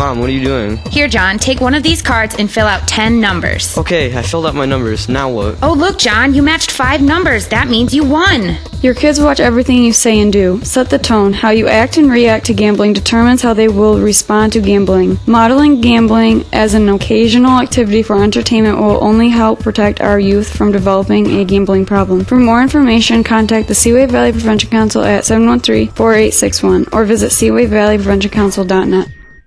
Mom, 0.00 0.18
what 0.18 0.30
are 0.30 0.32
you 0.32 0.42
doing? 0.42 0.78
Here, 0.90 1.08
John, 1.08 1.38
take 1.38 1.60
one 1.60 1.74
of 1.74 1.82
these 1.82 2.00
cards 2.00 2.34
and 2.38 2.50
fill 2.50 2.66
out 2.66 2.88
10 2.88 3.20
numbers. 3.20 3.76
Okay, 3.76 4.16
I 4.16 4.22
filled 4.22 4.46
out 4.46 4.54
my 4.54 4.64
numbers. 4.64 5.10
Now 5.10 5.28
what? 5.28 5.58
Oh, 5.62 5.74
look, 5.74 5.98
John, 5.98 6.32
you 6.32 6.42
matched 6.42 6.70
five 6.70 7.02
numbers. 7.02 7.48
That 7.48 7.68
means 7.68 7.92
you 7.92 8.02
won. 8.04 8.56
Your 8.80 8.94
kids 8.94 9.20
watch 9.20 9.40
everything 9.40 9.84
you 9.84 9.92
say 9.92 10.20
and 10.20 10.32
do. 10.32 10.58
Set 10.64 10.88
the 10.88 10.98
tone. 10.98 11.34
How 11.34 11.50
you 11.50 11.68
act 11.68 11.98
and 11.98 12.10
react 12.10 12.46
to 12.46 12.54
gambling 12.54 12.94
determines 12.94 13.42
how 13.42 13.52
they 13.52 13.68
will 13.68 14.00
respond 14.00 14.54
to 14.54 14.62
gambling. 14.62 15.18
Modeling 15.26 15.82
gambling 15.82 16.46
as 16.50 16.72
an 16.72 16.88
occasional 16.88 17.60
activity 17.60 18.02
for 18.02 18.22
entertainment 18.22 18.78
will 18.78 19.04
only 19.04 19.28
help 19.28 19.60
protect 19.60 20.00
our 20.00 20.18
youth 20.18 20.56
from 20.56 20.72
developing 20.72 21.26
a 21.26 21.44
gambling 21.44 21.84
problem. 21.84 22.24
For 22.24 22.38
more 22.38 22.62
information, 22.62 23.22
contact 23.22 23.68
the 23.68 23.74
Seaway 23.74 24.06
Valley 24.06 24.32
Prevention 24.32 24.70
Council 24.70 25.04
at 25.04 25.26
713 25.26 25.94
4861 25.94 26.86
or 26.90 27.04
visit 27.04 27.32
SeawayValleyPreventionCouncil.net. 27.32 29.19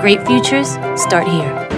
Great 0.00 0.26
futures 0.26 0.70
start 0.98 1.28
here. 1.28 1.68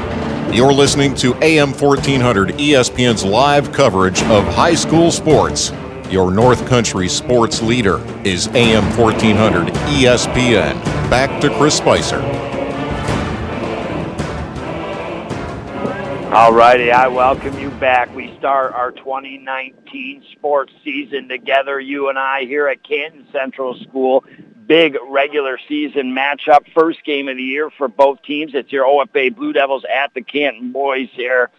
You're 0.55 0.73
listening 0.73 1.13
to 1.17 1.35
AM 1.43 1.73
1400 1.73 2.51
ESPN's 2.51 3.25
live 3.25 3.73
coverage 3.73 4.23
of 4.25 4.45
high 4.45 4.77
school 4.77 5.11
sports. 5.11 5.73
Your 6.09 6.31
North 6.31 6.65
Country 6.69 7.09
sports 7.09 7.61
leader 7.63 7.99
is 8.25 8.47
AM 8.49 8.85
1400 8.97 9.75
ESPN. 9.75 10.75
Back 11.11 11.41
to 11.41 11.51
Chris 11.57 11.77
Spicer. 11.77 12.21
All 16.33 16.53
righty, 16.53 16.93
I 16.93 17.09
welcome 17.09 17.59
you 17.59 17.71
back. 17.73 18.15
We 18.15 18.37
start 18.39 18.73
our 18.73 18.93
2019 18.93 20.23
sports 20.31 20.73
season 20.85 21.29
together, 21.29 21.81
you 21.81 22.09
and 22.09 22.17
I, 22.17 22.43
here 22.45 22.69
at 22.69 22.85
Canton 22.85 23.27
Central 23.33 23.77
School. 23.81 24.25
Big 24.67 24.97
regular 25.09 25.59
season 25.69 26.15
matchup, 26.15 26.73
first 26.75 27.05
game 27.05 27.29
of 27.29 27.37
the 27.37 27.43
year 27.43 27.71
for 27.71 27.89
both 27.89 28.23
teams. 28.23 28.55
It's 28.55 28.71
your 28.71 28.85
OFA 28.85 29.35
Blue 29.35 29.53
Devils 29.53 29.85
at 29.85 30.15
the 30.15 30.23
Canton 30.23 30.73
Boys 30.73 31.09
here. 31.13 31.51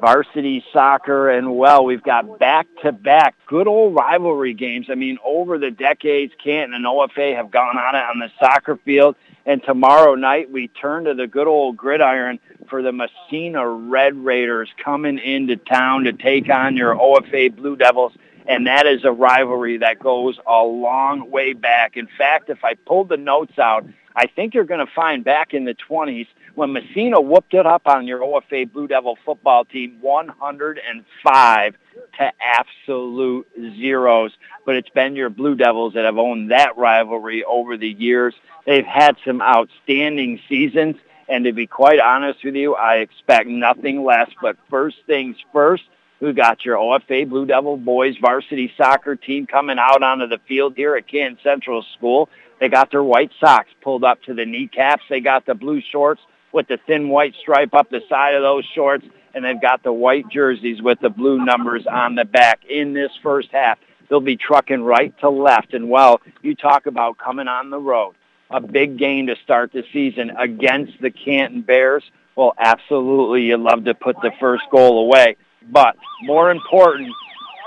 Varsity 0.00 0.64
soccer, 0.72 1.30
and 1.30 1.54
well, 1.56 1.84
we've 1.84 2.02
got 2.02 2.38
back-to-back 2.38 3.34
good 3.46 3.66
old 3.68 3.94
rivalry 3.94 4.54
games. 4.54 4.86
I 4.88 4.94
mean, 4.94 5.18
over 5.22 5.58
the 5.58 5.70
decades, 5.70 6.32
Canton 6.42 6.74
and 6.74 6.86
OFA 6.86 7.36
have 7.36 7.50
gone 7.50 7.76
on 7.76 7.94
it 7.94 8.02
on 8.02 8.18
the 8.18 8.30
soccer 8.40 8.76
field. 8.76 9.16
And 9.44 9.62
tomorrow 9.62 10.14
night, 10.14 10.50
we 10.50 10.68
turn 10.68 11.04
to 11.04 11.14
the 11.14 11.26
good 11.26 11.46
old 11.46 11.76
gridiron 11.76 12.38
for 12.70 12.80
the 12.80 12.92
Massena 12.92 13.68
Red 13.68 14.16
Raiders 14.16 14.70
coming 14.82 15.18
into 15.18 15.56
town 15.56 16.04
to 16.04 16.12
take 16.12 16.48
on 16.48 16.76
your 16.76 16.94
OFA 16.94 17.54
Blue 17.54 17.76
Devils. 17.76 18.12
And 18.46 18.66
that 18.66 18.86
is 18.86 19.04
a 19.04 19.12
rivalry 19.12 19.78
that 19.78 19.98
goes 19.98 20.38
a 20.46 20.62
long 20.62 21.30
way 21.30 21.52
back. 21.52 21.96
In 21.96 22.08
fact, 22.18 22.50
if 22.50 22.64
I 22.64 22.74
pulled 22.74 23.08
the 23.08 23.16
notes 23.16 23.58
out, 23.58 23.86
I 24.14 24.26
think 24.26 24.54
you're 24.54 24.64
going 24.64 24.84
to 24.84 24.92
find 24.92 25.24
back 25.24 25.54
in 25.54 25.64
the 25.64 25.74
20s 25.74 26.26
when 26.54 26.72
Massena 26.72 27.20
whooped 27.20 27.54
it 27.54 27.66
up 27.66 27.86
on 27.86 28.06
your 28.06 28.20
OFA 28.20 28.70
Blue 28.70 28.86
Devil 28.86 29.16
football 29.24 29.64
team 29.64 29.96
105 30.00 31.74
to 32.18 32.32
absolute 32.40 33.46
zeros. 33.78 34.32
But 34.66 34.76
it's 34.76 34.90
been 34.90 35.16
your 35.16 35.30
Blue 35.30 35.54
Devils 35.54 35.94
that 35.94 36.04
have 36.04 36.18
owned 36.18 36.50
that 36.50 36.76
rivalry 36.76 37.42
over 37.44 37.76
the 37.76 37.88
years. 37.88 38.34
They've 38.66 38.84
had 38.84 39.16
some 39.24 39.40
outstanding 39.40 40.40
seasons. 40.48 40.96
And 41.28 41.44
to 41.44 41.52
be 41.52 41.66
quite 41.66 42.00
honest 42.00 42.44
with 42.44 42.56
you, 42.56 42.74
I 42.74 42.96
expect 42.96 43.48
nothing 43.48 44.04
less. 44.04 44.30
But 44.42 44.56
first 44.68 44.98
things 45.06 45.36
first, 45.52 45.84
we 46.22 46.32
got 46.32 46.64
your 46.64 46.76
OFA 46.76 47.28
Blue 47.28 47.46
Devil 47.46 47.76
boys 47.76 48.16
varsity 48.16 48.72
soccer 48.76 49.16
team 49.16 49.44
coming 49.44 49.76
out 49.80 50.04
onto 50.04 50.28
the 50.28 50.38
field 50.46 50.74
here 50.76 50.94
at 50.94 51.08
Canton 51.08 51.36
Central 51.42 51.84
School. 51.96 52.28
They 52.60 52.68
got 52.68 52.92
their 52.92 53.02
white 53.02 53.32
socks 53.40 53.70
pulled 53.82 54.04
up 54.04 54.22
to 54.22 54.34
the 54.34 54.46
kneecaps. 54.46 55.02
They 55.10 55.18
got 55.18 55.46
the 55.46 55.54
blue 55.54 55.80
shorts 55.80 56.20
with 56.52 56.68
the 56.68 56.78
thin 56.86 57.08
white 57.08 57.34
stripe 57.40 57.74
up 57.74 57.90
the 57.90 58.02
side 58.08 58.36
of 58.36 58.42
those 58.42 58.64
shorts, 58.72 59.04
and 59.34 59.44
they've 59.44 59.60
got 59.60 59.82
the 59.82 59.92
white 59.92 60.28
jerseys 60.28 60.80
with 60.80 61.00
the 61.00 61.10
blue 61.10 61.44
numbers 61.44 61.88
on 61.88 62.14
the 62.14 62.24
back 62.24 62.60
in 62.70 62.92
this 62.92 63.10
first 63.20 63.48
half. 63.50 63.80
They'll 64.08 64.20
be 64.20 64.36
trucking 64.36 64.84
right 64.84 65.18
to 65.20 65.28
left. 65.28 65.74
And, 65.74 65.90
well, 65.90 66.20
you 66.40 66.54
talk 66.54 66.86
about 66.86 67.18
coming 67.18 67.48
on 67.48 67.70
the 67.70 67.80
road. 67.80 68.14
A 68.48 68.60
big 68.60 68.96
game 68.96 69.26
to 69.26 69.34
start 69.42 69.72
the 69.72 69.82
season 69.92 70.30
against 70.38 71.00
the 71.00 71.10
Canton 71.10 71.62
Bears. 71.62 72.04
Well, 72.36 72.54
absolutely, 72.58 73.42
you 73.42 73.56
love 73.56 73.84
to 73.86 73.94
put 73.94 74.16
the 74.22 74.30
first 74.38 74.64
goal 74.70 75.04
away. 75.04 75.36
But 75.70 75.96
more 76.22 76.50
important 76.50 77.12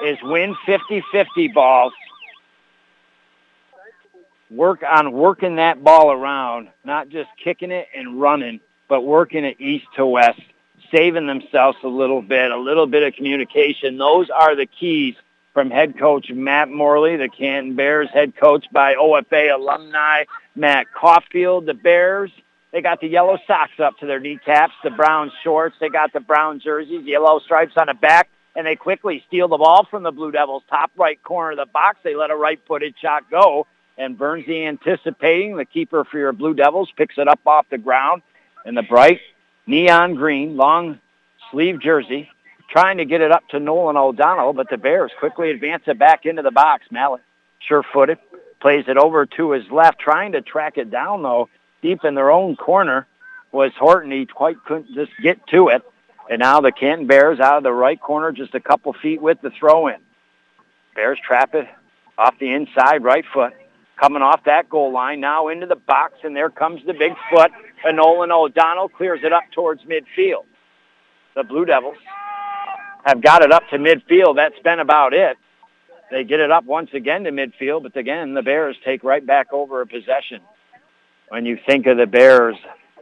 is 0.03 0.17
win 0.23 0.55
50-50 0.67 1.53
balls. 1.53 1.93
Work 4.51 4.83
on 4.87 5.11
working 5.11 5.55
that 5.55 5.83
ball 5.83 6.11
around, 6.11 6.69
not 6.83 7.09
just 7.09 7.29
kicking 7.43 7.71
it 7.71 7.87
and 7.95 8.21
running, 8.21 8.59
but 8.87 9.01
working 9.01 9.43
it 9.43 9.59
east 9.59 9.87
to 9.95 10.05
west, 10.05 10.41
saving 10.91 11.27
themselves 11.27 11.77
a 11.83 11.87
little 11.87 12.21
bit, 12.21 12.51
a 12.51 12.57
little 12.57 12.85
bit 12.85 13.03
of 13.03 13.15
communication. 13.15 13.97
Those 13.97 14.29
are 14.29 14.55
the 14.55 14.67
keys 14.67 15.15
from 15.53 15.71
head 15.71 15.97
coach 15.97 16.29
Matt 16.29 16.69
Morley, 16.69 17.15
the 17.15 17.29
Canton 17.29 17.75
Bears 17.75 18.09
head 18.13 18.35
coach 18.35 18.65
by 18.71 18.95
OFA 18.95 19.55
alumni 19.55 20.25
Matt 20.55 20.87
Caulfield. 20.93 21.65
The 21.65 21.73
Bears, 21.73 22.29
they 22.75 22.81
got 22.81 22.99
the 22.99 23.07
yellow 23.07 23.37
socks 23.47 23.79
up 23.81 23.97
to 23.99 24.05
their 24.05 24.19
kneecaps, 24.19 24.73
the 24.83 24.89
brown 24.89 25.31
shorts, 25.45 25.77
they 25.79 25.87
got 25.87 26.11
the 26.11 26.19
brown 26.19 26.59
jerseys, 26.59 27.05
yellow 27.05 27.39
stripes 27.39 27.71
on 27.77 27.87
the 27.87 27.93
back, 27.93 28.27
and 28.53 28.67
they 28.67 28.75
quickly 28.75 29.23
steal 29.29 29.47
the 29.47 29.57
ball 29.57 29.87
from 29.89 30.03
the 30.03 30.11
Blue 30.11 30.29
Devils 30.29 30.61
top 30.69 30.91
right 30.97 31.17
corner 31.23 31.51
of 31.51 31.57
the 31.57 31.71
box. 31.71 31.99
They 32.03 32.15
let 32.15 32.31
a 32.31 32.35
right-footed 32.35 32.95
shot 33.01 33.31
go, 33.31 33.65
and 33.97 34.19
Bernsey 34.19 34.67
anticipating, 34.67 35.55
the 35.55 35.63
keeper 35.63 36.03
for 36.03 36.17
your 36.17 36.33
Blue 36.33 36.53
Devils, 36.53 36.89
picks 36.97 37.17
it 37.17 37.29
up 37.29 37.39
off 37.45 37.65
the 37.71 37.77
ground 37.77 38.23
in 38.65 38.75
the 38.75 38.83
bright 38.83 39.21
neon 39.65 40.15
green 40.15 40.57
long 40.57 40.99
sleeve 41.51 41.79
jersey, 41.79 42.29
trying 42.69 42.97
to 42.97 43.05
get 43.05 43.21
it 43.21 43.31
up 43.31 43.47
to 43.51 43.59
Nolan 43.61 43.95
O'Donnell, 43.95 44.51
but 44.51 44.69
the 44.69 44.75
Bears 44.75 45.11
quickly 45.17 45.49
advance 45.49 45.83
it 45.87 45.97
back 45.97 46.25
into 46.25 46.41
the 46.41 46.51
box. 46.51 46.83
Mallet, 46.91 47.21
sure-footed, 47.65 48.17
plays 48.59 48.83
it 48.89 48.97
over 48.97 49.25
to 49.25 49.51
his 49.51 49.63
left, 49.71 49.97
trying 49.97 50.33
to 50.33 50.41
track 50.41 50.77
it 50.77 50.91
down, 50.91 51.23
though, 51.23 51.47
deep 51.85 52.03
in 52.03 52.15
their 52.15 52.31
own 52.31 52.55
corner 52.55 53.05
was 53.51 53.71
Horton. 53.77 54.11
He 54.11 54.25
quite 54.25 54.57
couldn't 54.65 54.93
just 54.95 55.11
get 55.21 55.45
to 55.47 55.67
it. 55.69 55.83
And 56.29 56.39
now 56.39 56.59
the 56.59 56.71
Canton 56.71 57.05
Bears 57.05 57.39
out 57.39 57.57
of 57.57 57.63
the 57.63 57.71
right 57.71 58.01
corner, 58.01 58.31
just 58.31 58.55
a 58.55 58.59
couple 58.59 58.93
feet 58.93 59.21
with 59.21 59.39
the 59.41 59.51
throw-in. 59.51 59.97
Bears 60.95 61.19
trap 61.25 61.53
it 61.53 61.67
off 62.17 62.33
the 62.39 62.51
inside 62.51 63.03
right 63.03 63.25
foot. 63.31 63.53
Coming 64.01 64.23
off 64.23 64.43
that 64.45 64.67
goal 64.67 64.91
line, 64.91 65.19
now 65.19 65.47
into 65.49 65.67
the 65.67 65.75
box, 65.75 66.15
and 66.23 66.35
there 66.35 66.49
comes 66.49 66.81
the 66.85 66.93
big 66.93 67.13
foot. 67.31 67.51
And 67.85 67.97
Nolan 67.97 68.31
O'Donnell 68.31 68.89
clears 68.89 69.19
it 69.23 69.31
up 69.31 69.43
towards 69.53 69.83
midfield. 69.83 70.45
The 71.35 71.43
Blue 71.43 71.65
Devils 71.65 71.97
have 73.05 73.21
got 73.21 73.43
it 73.43 73.51
up 73.51 73.63
to 73.69 73.77
midfield. 73.77 74.35
That's 74.35 74.59
been 74.63 74.79
about 74.79 75.13
it. 75.13 75.37
They 76.09 76.23
get 76.23 76.39
it 76.39 76.51
up 76.51 76.65
once 76.65 76.89
again 76.93 77.25
to 77.25 77.31
midfield, 77.31 77.83
but 77.83 77.95
again, 77.95 78.33
the 78.33 78.41
Bears 78.41 78.75
take 78.83 79.03
right 79.03 79.25
back 79.25 79.53
over 79.53 79.81
a 79.81 79.87
possession. 79.87 80.41
When 81.29 81.45
you 81.45 81.57
think 81.65 81.87
of 81.87 81.97
the 81.97 82.05
Bears, 82.05 82.55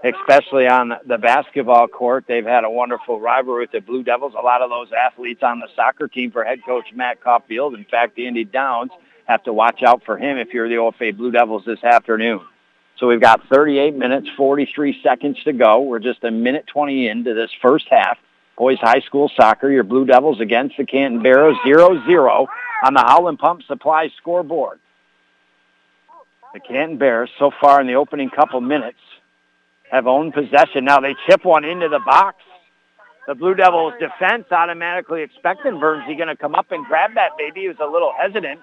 especially 0.04 0.68
on 0.68 0.94
the 1.06 1.18
basketball 1.18 1.88
court, 1.88 2.26
they've 2.28 2.46
had 2.46 2.64
a 2.64 2.70
wonderful 2.70 3.20
rivalry 3.20 3.64
with 3.64 3.72
the 3.72 3.82
Blue 3.82 4.02
Devils. 4.02 4.34
A 4.38 4.42
lot 4.42 4.62
of 4.62 4.70
those 4.70 4.88
athletes 4.94 5.44
on 5.44 5.60
the 5.60 5.68
soccer 5.76 6.08
team 6.08 6.32
for 6.32 6.44
head 6.44 6.60
coach 6.66 6.86
Matt 6.94 7.22
Caulfield. 7.22 7.74
In 7.76 7.84
fact, 7.86 8.18
Andy 8.18 8.46
Downs 8.46 8.92
have 9.26 9.44
to 9.44 9.54
watch 9.54 9.84
out 9.84 10.04
for 10.06 10.18
him 10.18 10.38
if 10.38 10.54
you're 10.54 10.70
the 10.70 10.76
OFA 10.76 11.16
Blue 11.16 11.32
Devils 11.32 11.64
this 11.66 11.84
afternoon. 11.84 12.42
So 12.98 13.08
we've 13.08 13.22
got 13.22 13.42
38 13.50 13.96
minutes, 13.96 14.30
43 14.38 15.02
seconds 15.04 15.38
to 15.44 15.52
go. 15.52 15.82
We're 15.82 16.00
just 16.00 16.24
a 16.24 16.32
minute 16.32 16.66
20 16.68 17.08
into 17.08 17.34
this 17.34 17.50
first 17.62 17.88
half. 17.90 18.18
Boys 18.58 18.78
High 18.80 19.02
School 19.02 19.32
Soccer, 19.36 19.70
your 19.70 19.84
Blue 19.84 20.06
Devils 20.06 20.40
against 20.40 20.78
the 20.78 20.86
Canton 20.86 21.22
Barrows, 21.24 21.58
0-0 21.66 22.48
on 22.86 22.94
the 22.94 23.02
Howland 23.02 23.40
Pump 23.40 23.64
Supply 23.64 24.10
scoreboard. 24.18 24.80
The 26.54 26.60
Canton 26.60 26.98
Bears, 26.98 27.30
so 27.40 27.52
far 27.60 27.82
in 27.82 27.88
the 27.88 27.96
opening 27.96 28.30
couple 28.30 28.62
minutes, 28.62 29.00
have 29.92 30.06
owned 30.06 30.34
possession. 30.34 30.86
Now 30.86 31.00
they 31.00 31.16
chip 31.28 31.44
one 31.46 31.66
into 31.66 31.90
the 31.90 32.00
box. 32.00 32.38
The 33.28 33.36
Blue 33.36 33.56
Devils 33.56 33.94
defense 34.00 34.46
automatically 34.52 35.24
expecting 35.24 35.74
Bernsey 35.74 36.16
going 36.16 36.28
to 36.28 36.36
come 36.36 36.56
up 36.56 36.72
and 36.72 36.86
grab 36.86 37.16
that 37.16 37.38
baby. 37.38 37.62
He 37.62 37.68
was 37.70 37.78
a 37.80 37.86
little 37.86 38.14
hesitant 38.20 38.60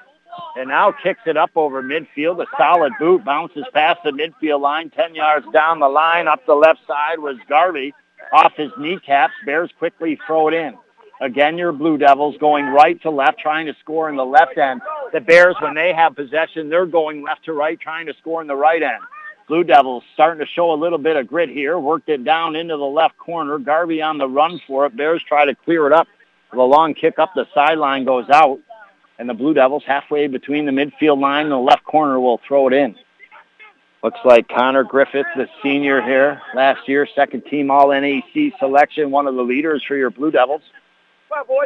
and 0.56 0.68
now 0.68 0.92
kicks 1.02 1.20
it 1.26 1.36
up 1.36 1.50
over 1.56 1.82
midfield. 1.82 2.42
A 2.42 2.46
solid 2.56 2.92
boot 2.98 3.24
bounces 3.24 3.64
past 3.72 4.00
the 4.04 4.10
midfield 4.10 4.60
line, 4.60 4.90
10 4.90 5.14
yards 5.14 5.46
down 5.52 5.80
the 5.80 5.88
line. 5.88 6.28
Up 6.28 6.44
the 6.46 6.54
left 6.54 6.80
side 6.86 7.18
was 7.18 7.36
Garvey 7.48 7.94
off 8.32 8.52
his 8.56 8.70
kneecaps. 8.78 9.32
Bears 9.44 9.70
quickly 9.78 10.18
throw 10.26 10.48
it 10.48 10.54
in. 10.54 10.76
Again, 11.20 11.58
your 11.58 11.72
Blue 11.72 11.98
Devils 11.98 12.36
going 12.38 12.66
right 12.66 13.00
to 13.02 13.10
left, 13.10 13.38
trying 13.38 13.66
to 13.66 13.76
score 13.80 14.08
in 14.08 14.16
the 14.16 14.24
left 14.24 14.56
end. 14.56 14.80
The 15.12 15.20
Bears, 15.20 15.54
when 15.60 15.74
they 15.74 15.92
have 15.92 16.16
possession, 16.16 16.70
they're 16.70 16.86
going 16.86 17.22
left 17.22 17.44
to 17.44 17.52
right, 17.52 17.78
trying 17.78 18.06
to 18.06 18.14
score 18.14 18.40
in 18.40 18.46
the 18.46 18.56
right 18.56 18.82
end. 18.82 19.02
Blue 19.46 19.64
Devils 19.64 20.02
starting 20.14 20.38
to 20.44 20.50
show 20.50 20.72
a 20.72 20.78
little 20.78 20.96
bit 20.98 21.16
of 21.16 21.26
grit 21.26 21.50
here. 21.50 21.78
Worked 21.78 22.08
it 22.08 22.24
down 22.24 22.56
into 22.56 22.76
the 22.76 22.84
left 22.84 23.18
corner. 23.18 23.58
Garvey 23.58 24.00
on 24.00 24.16
the 24.16 24.28
run 24.28 24.60
for 24.66 24.86
it. 24.86 24.96
Bears 24.96 25.22
try 25.26 25.44
to 25.44 25.54
clear 25.54 25.86
it 25.86 25.92
up. 25.92 26.06
The 26.52 26.62
long 26.62 26.94
kick 26.94 27.18
up 27.18 27.32
the 27.34 27.46
sideline 27.52 28.04
goes 28.04 28.30
out. 28.30 28.60
And 29.18 29.28
the 29.28 29.34
Blue 29.34 29.52
Devils, 29.52 29.82
halfway 29.86 30.26
between 30.28 30.64
the 30.64 30.72
midfield 30.72 31.20
line 31.20 31.46
and 31.46 31.52
the 31.52 31.58
left 31.58 31.84
corner, 31.84 32.18
will 32.18 32.40
throw 32.46 32.68
it 32.68 32.72
in. 32.72 32.96
Looks 34.02 34.20
like 34.24 34.48
Connor 34.48 34.84
Griffith, 34.84 35.26
the 35.36 35.46
senior 35.62 36.00
here, 36.00 36.40
last 36.54 36.88
year, 36.88 37.06
second 37.14 37.42
team 37.42 37.70
All-NAC 37.70 38.58
selection, 38.58 39.10
one 39.10 39.26
of 39.26 39.34
the 39.34 39.42
leaders 39.42 39.84
for 39.86 39.94
your 39.94 40.08
Blue 40.08 40.30
Devils. 40.30 40.62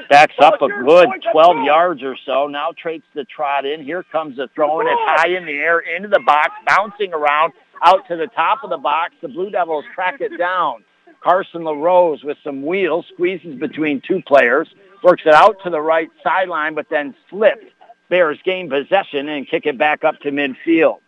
Backs 0.09 0.35
up 0.41 0.61
a 0.61 0.69
good 0.69 1.09
12 1.33 1.65
yards 1.65 2.03
or 2.03 2.17
so. 2.27 2.47
Now 2.47 2.73
traits 2.77 3.07
the 3.15 3.25
trot 3.25 3.65
in. 3.65 3.83
Here 3.83 4.03
comes 4.03 4.37
the 4.37 4.49
throw, 4.55 4.81
and 4.81 4.89
it's 4.89 5.01
high 5.05 5.29
in 5.29 5.47
the 5.47 5.53
air 5.53 5.79
into 5.79 6.09
the 6.09 6.21
box, 6.21 6.51
bouncing 6.67 7.13
around 7.13 7.53
out 7.83 8.07
to 8.09 8.17
the 8.17 8.27
top 8.29 8.63
of 8.63 8.71
the 8.71 8.77
box. 8.77 9.15
The 9.23 9.29
Blue 9.29 9.51
Devils 9.51 9.85
track 9.95 10.21
it 10.21 10.37
down. 10.39 10.85
Carson 11.23 11.65
LaRose 11.65 12.23
with 12.23 12.37
some 12.45 12.65
wheels, 12.65 13.07
squeezes 13.15 13.59
between 13.59 14.03
two 14.07 14.21
players, 14.27 14.69
works 15.03 15.23
it 15.25 15.33
out 15.33 15.57
to 15.65 15.71
the 15.71 15.81
right 15.81 16.11
sideline, 16.23 16.75
but 16.75 16.87
then 16.91 17.15
slipped. 17.31 17.65
Bears 18.11 18.39
gain 18.45 18.69
possession 18.69 19.29
and 19.31 19.49
kick 19.49 19.65
it 19.65 19.79
back 19.79 20.05
up 20.05 20.21
to 20.21 20.31
midfield. 20.31 20.99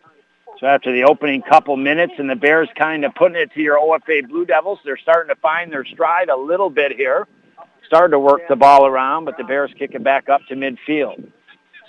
So 0.59 0.67
after 0.67 0.91
the 0.91 1.05
opening 1.05 1.43
couple 1.43 1.77
minutes 1.77 2.15
and 2.19 2.31
the 2.31 2.35
Bears 2.35 2.71
kind 2.79 3.05
of 3.05 3.15
putting 3.15 3.37
it 3.37 3.53
to 3.53 3.61
your 3.61 3.79
OFA 3.79 4.27
Blue 4.27 4.47
Devils, 4.47 4.79
they're 4.85 4.97
starting 4.97 5.29
to 5.29 5.41
find 5.41 5.71
their 5.71 5.85
stride 5.85 6.31
a 6.31 6.37
little 6.37 6.71
bit 6.71 6.93
here. 6.97 7.29
Started 7.87 8.13
to 8.13 8.19
work 8.19 8.43
the 8.49 8.57
ball 8.57 8.87
around, 8.87 9.27
but 9.27 9.37
the 9.37 9.45
Bears 9.45 9.71
kick 9.79 9.95
it 9.95 10.03
back 10.03 10.29
up 10.29 10.41
to 10.49 10.55
midfield. 10.55 11.31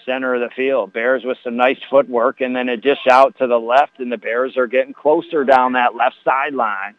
Center 0.05 0.35
of 0.35 0.41
the 0.41 0.49
field. 0.55 0.93
Bears 0.93 1.23
with 1.25 1.37
some 1.43 1.57
nice 1.57 1.79
footwork 1.89 2.39
and 2.39 2.55
then 2.55 2.69
a 2.69 2.77
dish 2.77 3.07
out 3.09 3.37
to 3.39 3.47
the 3.47 3.59
left 3.59 3.99
and 3.99 4.11
the 4.11 4.17
Bears 4.17 4.55
are 4.57 4.67
getting 4.67 4.93
closer 4.93 5.43
down 5.43 5.73
that 5.73 5.95
left 5.95 6.15
sideline. 6.23 6.95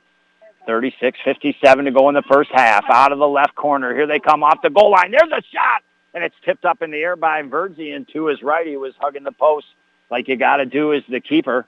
36-57 0.68 1.84
to 1.84 1.90
go 1.90 2.08
in 2.10 2.14
the 2.14 2.22
first 2.22 2.50
half. 2.52 2.84
Out 2.90 3.12
of 3.12 3.18
the 3.18 3.28
left 3.28 3.54
corner. 3.54 3.94
Here 3.94 4.06
they 4.06 4.18
come 4.18 4.42
off 4.42 4.60
the 4.62 4.68
goal 4.68 4.90
line. 4.90 5.10
There's 5.10 5.32
a 5.32 5.42
shot. 5.52 5.82
And 6.12 6.24
it's 6.24 6.34
tipped 6.44 6.64
up 6.64 6.82
in 6.82 6.90
the 6.90 6.98
air 6.98 7.16
by 7.16 7.42
Bernsey 7.42 7.94
and 7.94 8.06
to 8.08 8.26
his 8.26 8.42
right. 8.42 8.66
He 8.66 8.76
was 8.76 8.92
hugging 8.98 9.24
the 9.24 9.32
post 9.32 9.66
like 10.10 10.28
you 10.28 10.36
got 10.36 10.56
to 10.56 10.66
do 10.66 10.92
as 10.92 11.02
the 11.08 11.20
keeper. 11.20 11.66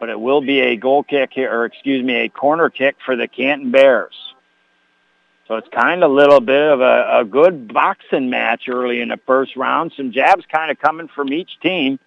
But 0.00 0.08
it 0.08 0.18
will 0.18 0.40
be 0.40 0.60
a 0.60 0.76
goal 0.76 1.02
kick 1.04 1.30
here, 1.32 1.52
or 1.52 1.66
excuse 1.66 2.02
me, 2.02 2.16
a 2.16 2.28
corner 2.28 2.70
kick 2.70 2.96
for 3.04 3.14
the 3.14 3.28
Canton 3.28 3.70
Bears. 3.70 4.33
So 5.46 5.56
it's 5.56 5.68
kind 5.68 6.02
of 6.02 6.10
a 6.10 6.14
little 6.14 6.40
bit 6.40 6.72
of 6.72 6.80
a, 6.80 7.20
a 7.20 7.24
good 7.24 7.72
boxing 7.72 8.30
match 8.30 8.62
early 8.68 9.00
in 9.00 9.08
the 9.08 9.20
first 9.26 9.56
round. 9.56 9.92
Some 9.96 10.10
jabs 10.10 10.44
kind 10.50 10.70
of 10.70 10.78
coming 10.78 11.08
from 11.08 11.32
each 11.32 11.60
team. 11.60 11.98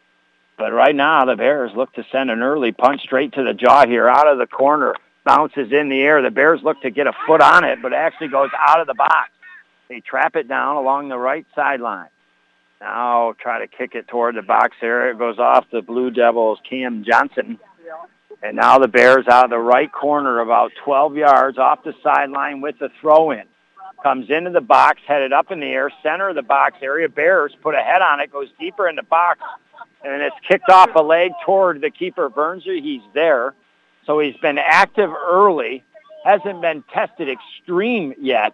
But 0.57 0.73
right 0.73 0.95
now, 0.95 1.25
the 1.25 1.35
Bears 1.35 1.71
look 1.75 1.93
to 1.93 2.05
send 2.11 2.31
an 2.31 2.41
early 2.41 2.71
punch 2.71 3.01
straight 3.01 3.33
to 3.33 3.43
the 3.43 3.53
jaw 3.53 3.85
here 3.85 4.09
out 4.09 4.27
of 4.27 4.39
the 4.39 4.47
corner. 4.47 4.95
Bounces 5.23 5.71
in 5.71 5.89
the 5.89 6.01
air. 6.01 6.21
The 6.23 6.31
Bears 6.31 6.61
look 6.63 6.81
to 6.81 6.89
get 6.89 7.05
a 7.05 7.13
foot 7.27 7.41
on 7.41 7.63
it, 7.63 7.79
but 7.81 7.93
it 7.93 7.97
actually 7.97 8.29
goes 8.29 8.49
out 8.57 8.81
of 8.81 8.87
the 8.87 8.95
box. 8.95 9.29
They 9.87 9.99
trap 9.99 10.35
it 10.35 10.47
down 10.47 10.77
along 10.77 11.09
the 11.09 11.17
right 11.17 11.45
sideline. 11.53 12.09
Now 12.81 13.35
try 13.39 13.59
to 13.59 13.67
kick 13.67 13.93
it 13.93 14.07
toward 14.07 14.35
the 14.35 14.41
box 14.41 14.75
area. 14.81 15.13
It 15.13 15.19
goes 15.19 15.37
off 15.37 15.65
the 15.71 15.81
Blue 15.81 16.09
Devils' 16.09 16.59
Cam 16.67 17.03
Johnson. 17.03 17.59
And 18.43 18.55
now 18.55 18.77
the 18.77 18.87
Bears 18.87 19.27
out 19.27 19.45
of 19.45 19.49
the 19.49 19.57
right 19.57 19.91
corner 19.91 20.39
about 20.39 20.71
12 20.83 21.17
yards 21.17 21.57
off 21.57 21.83
the 21.83 21.93
sideline 22.03 22.61
with 22.61 22.77
the 22.79 22.89
throw-in. 23.01 23.43
Comes 24.03 24.29
into 24.29 24.51
the 24.51 24.61
box, 24.61 25.01
headed 25.07 25.33
up 25.33 25.51
in 25.51 25.59
the 25.59 25.65
air, 25.65 25.91
center 26.03 26.29
of 26.29 26.35
the 26.35 26.43
box 26.43 26.77
area. 26.83 27.09
Bears 27.09 27.55
put 27.63 27.73
a 27.73 27.79
head 27.79 28.01
on 28.03 28.19
it, 28.19 28.31
goes 28.31 28.47
deeper 28.59 28.87
in 28.87 28.95
the 28.95 29.03
box, 29.03 29.39
and 30.03 30.21
it's 30.21 30.35
kicked 30.47 30.69
off 30.69 30.91
a 30.95 31.01
leg 31.01 31.31
toward 31.43 31.81
the 31.81 31.89
keeper, 31.89 32.29
Bernsey. 32.29 32.81
He's 32.81 33.01
there. 33.15 33.55
So 34.05 34.19
he's 34.19 34.37
been 34.37 34.59
active 34.59 35.09
early, 35.11 35.83
hasn't 36.23 36.61
been 36.61 36.83
tested 36.93 37.27
extreme 37.27 38.13
yet, 38.21 38.53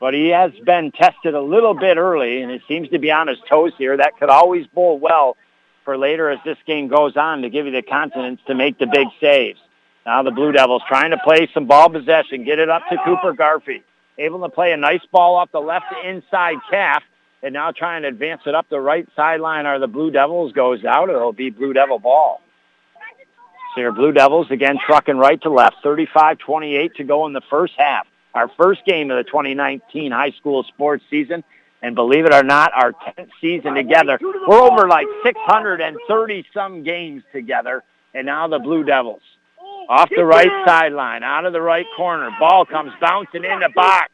but 0.00 0.12
he 0.12 0.28
has 0.28 0.52
been 0.66 0.90
tested 0.90 1.34
a 1.34 1.40
little 1.40 1.74
bit 1.74 1.96
early, 1.96 2.42
and 2.42 2.50
it 2.50 2.62
seems 2.66 2.88
to 2.90 2.98
be 2.98 3.12
on 3.12 3.28
his 3.28 3.38
toes 3.48 3.72
here. 3.78 3.96
That 3.96 4.18
could 4.18 4.28
always 4.28 4.66
bowl 4.66 4.98
well 4.98 5.36
for 5.84 5.98
later 5.98 6.30
as 6.30 6.38
this 6.44 6.58
game 6.66 6.88
goes 6.88 7.16
on 7.16 7.42
to 7.42 7.50
give 7.50 7.66
you 7.66 7.72
the 7.72 7.82
confidence 7.82 8.40
to 8.46 8.54
make 8.54 8.78
the 8.78 8.86
big 8.86 9.08
saves. 9.20 9.58
Now 10.06 10.22
the 10.22 10.30
Blue 10.30 10.52
Devils 10.52 10.82
trying 10.88 11.10
to 11.12 11.18
play 11.18 11.48
some 11.54 11.66
ball 11.66 11.88
possession, 11.88 12.44
get 12.44 12.58
it 12.58 12.68
up 12.68 12.82
to 12.90 12.96
Cooper 13.04 13.32
Garvey. 13.32 13.82
Able 14.18 14.40
to 14.42 14.48
play 14.48 14.72
a 14.72 14.76
nice 14.76 15.04
ball 15.10 15.36
off 15.36 15.50
the 15.50 15.60
left 15.60 15.86
inside 16.04 16.56
calf, 16.70 17.02
and 17.42 17.52
now 17.52 17.72
trying 17.72 18.02
to 18.02 18.08
advance 18.08 18.42
it 18.46 18.54
up 18.54 18.66
the 18.70 18.80
right 18.80 19.08
sideline 19.16 19.66
are 19.66 19.78
the 19.78 19.88
Blue 19.88 20.10
Devils. 20.10 20.52
Goes 20.52 20.84
out. 20.84 21.10
It'll 21.10 21.32
be 21.32 21.50
Blue 21.50 21.72
Devil 21.72 21.98
ball. 21.98 22.40
So 23.74 23.80
your 23.80 23.92
Blue 23.92 24.12
Devils 24.12 24.50
again 24.50 24.76
trucking 24.86 25.16
right 25.16 25.40
to 25.42 25.50
left. 25.50 25.76
35-28 25.84 26.94
to 26.94 27.04
go 27.04 27.26
in 27.26 27.32
the 27.32 27.42
first 27.50 27.74
half. 27.76 28.06
Our 28.34 28.48
first 28.56 28.84
game 28.84 29.10
of 29.10 29.16
the 29.16 29.24
2019 29.24 30.12
high 30.12 30.30
school 30.30 30.64
sports 30.64 31.04
season. 31.10 31.42
And 31.84 31.94
believe 31.94 32.24
it 32.24 32.32
or 32.32 32.42
not, 32.42 32.72
our 32.72 32.92
10th 32.92 33.28
season 33.42 33.74
together. 33.74 34.18
We're 34.48 34.58
over 34.58 34.88
like 34.88 35.06
630 35.22 36.46
some 36.54 36.82
games 36.82 37.22
together. 37.30 37.82
And 38.14 38.24
now 38.24 38.48
the 38.48 38.58
Blue 38.58 38.84
Devils 38.84 39.20
off 39.90 40.08
the 40.16 40.24
right 40.24 40.50
sideline, 40.66 41.22
out 41.22 41.44
of 41.44 41.52
the 41.52 41.60
right 41.60 41.84
corner. 41.94 42.30
Ball 42.40 42.64
comes 42.64 42.90
bouncing 43.02 43.44
in 43.44 43.60
the 43.60 43.68
box. 43.74 44.08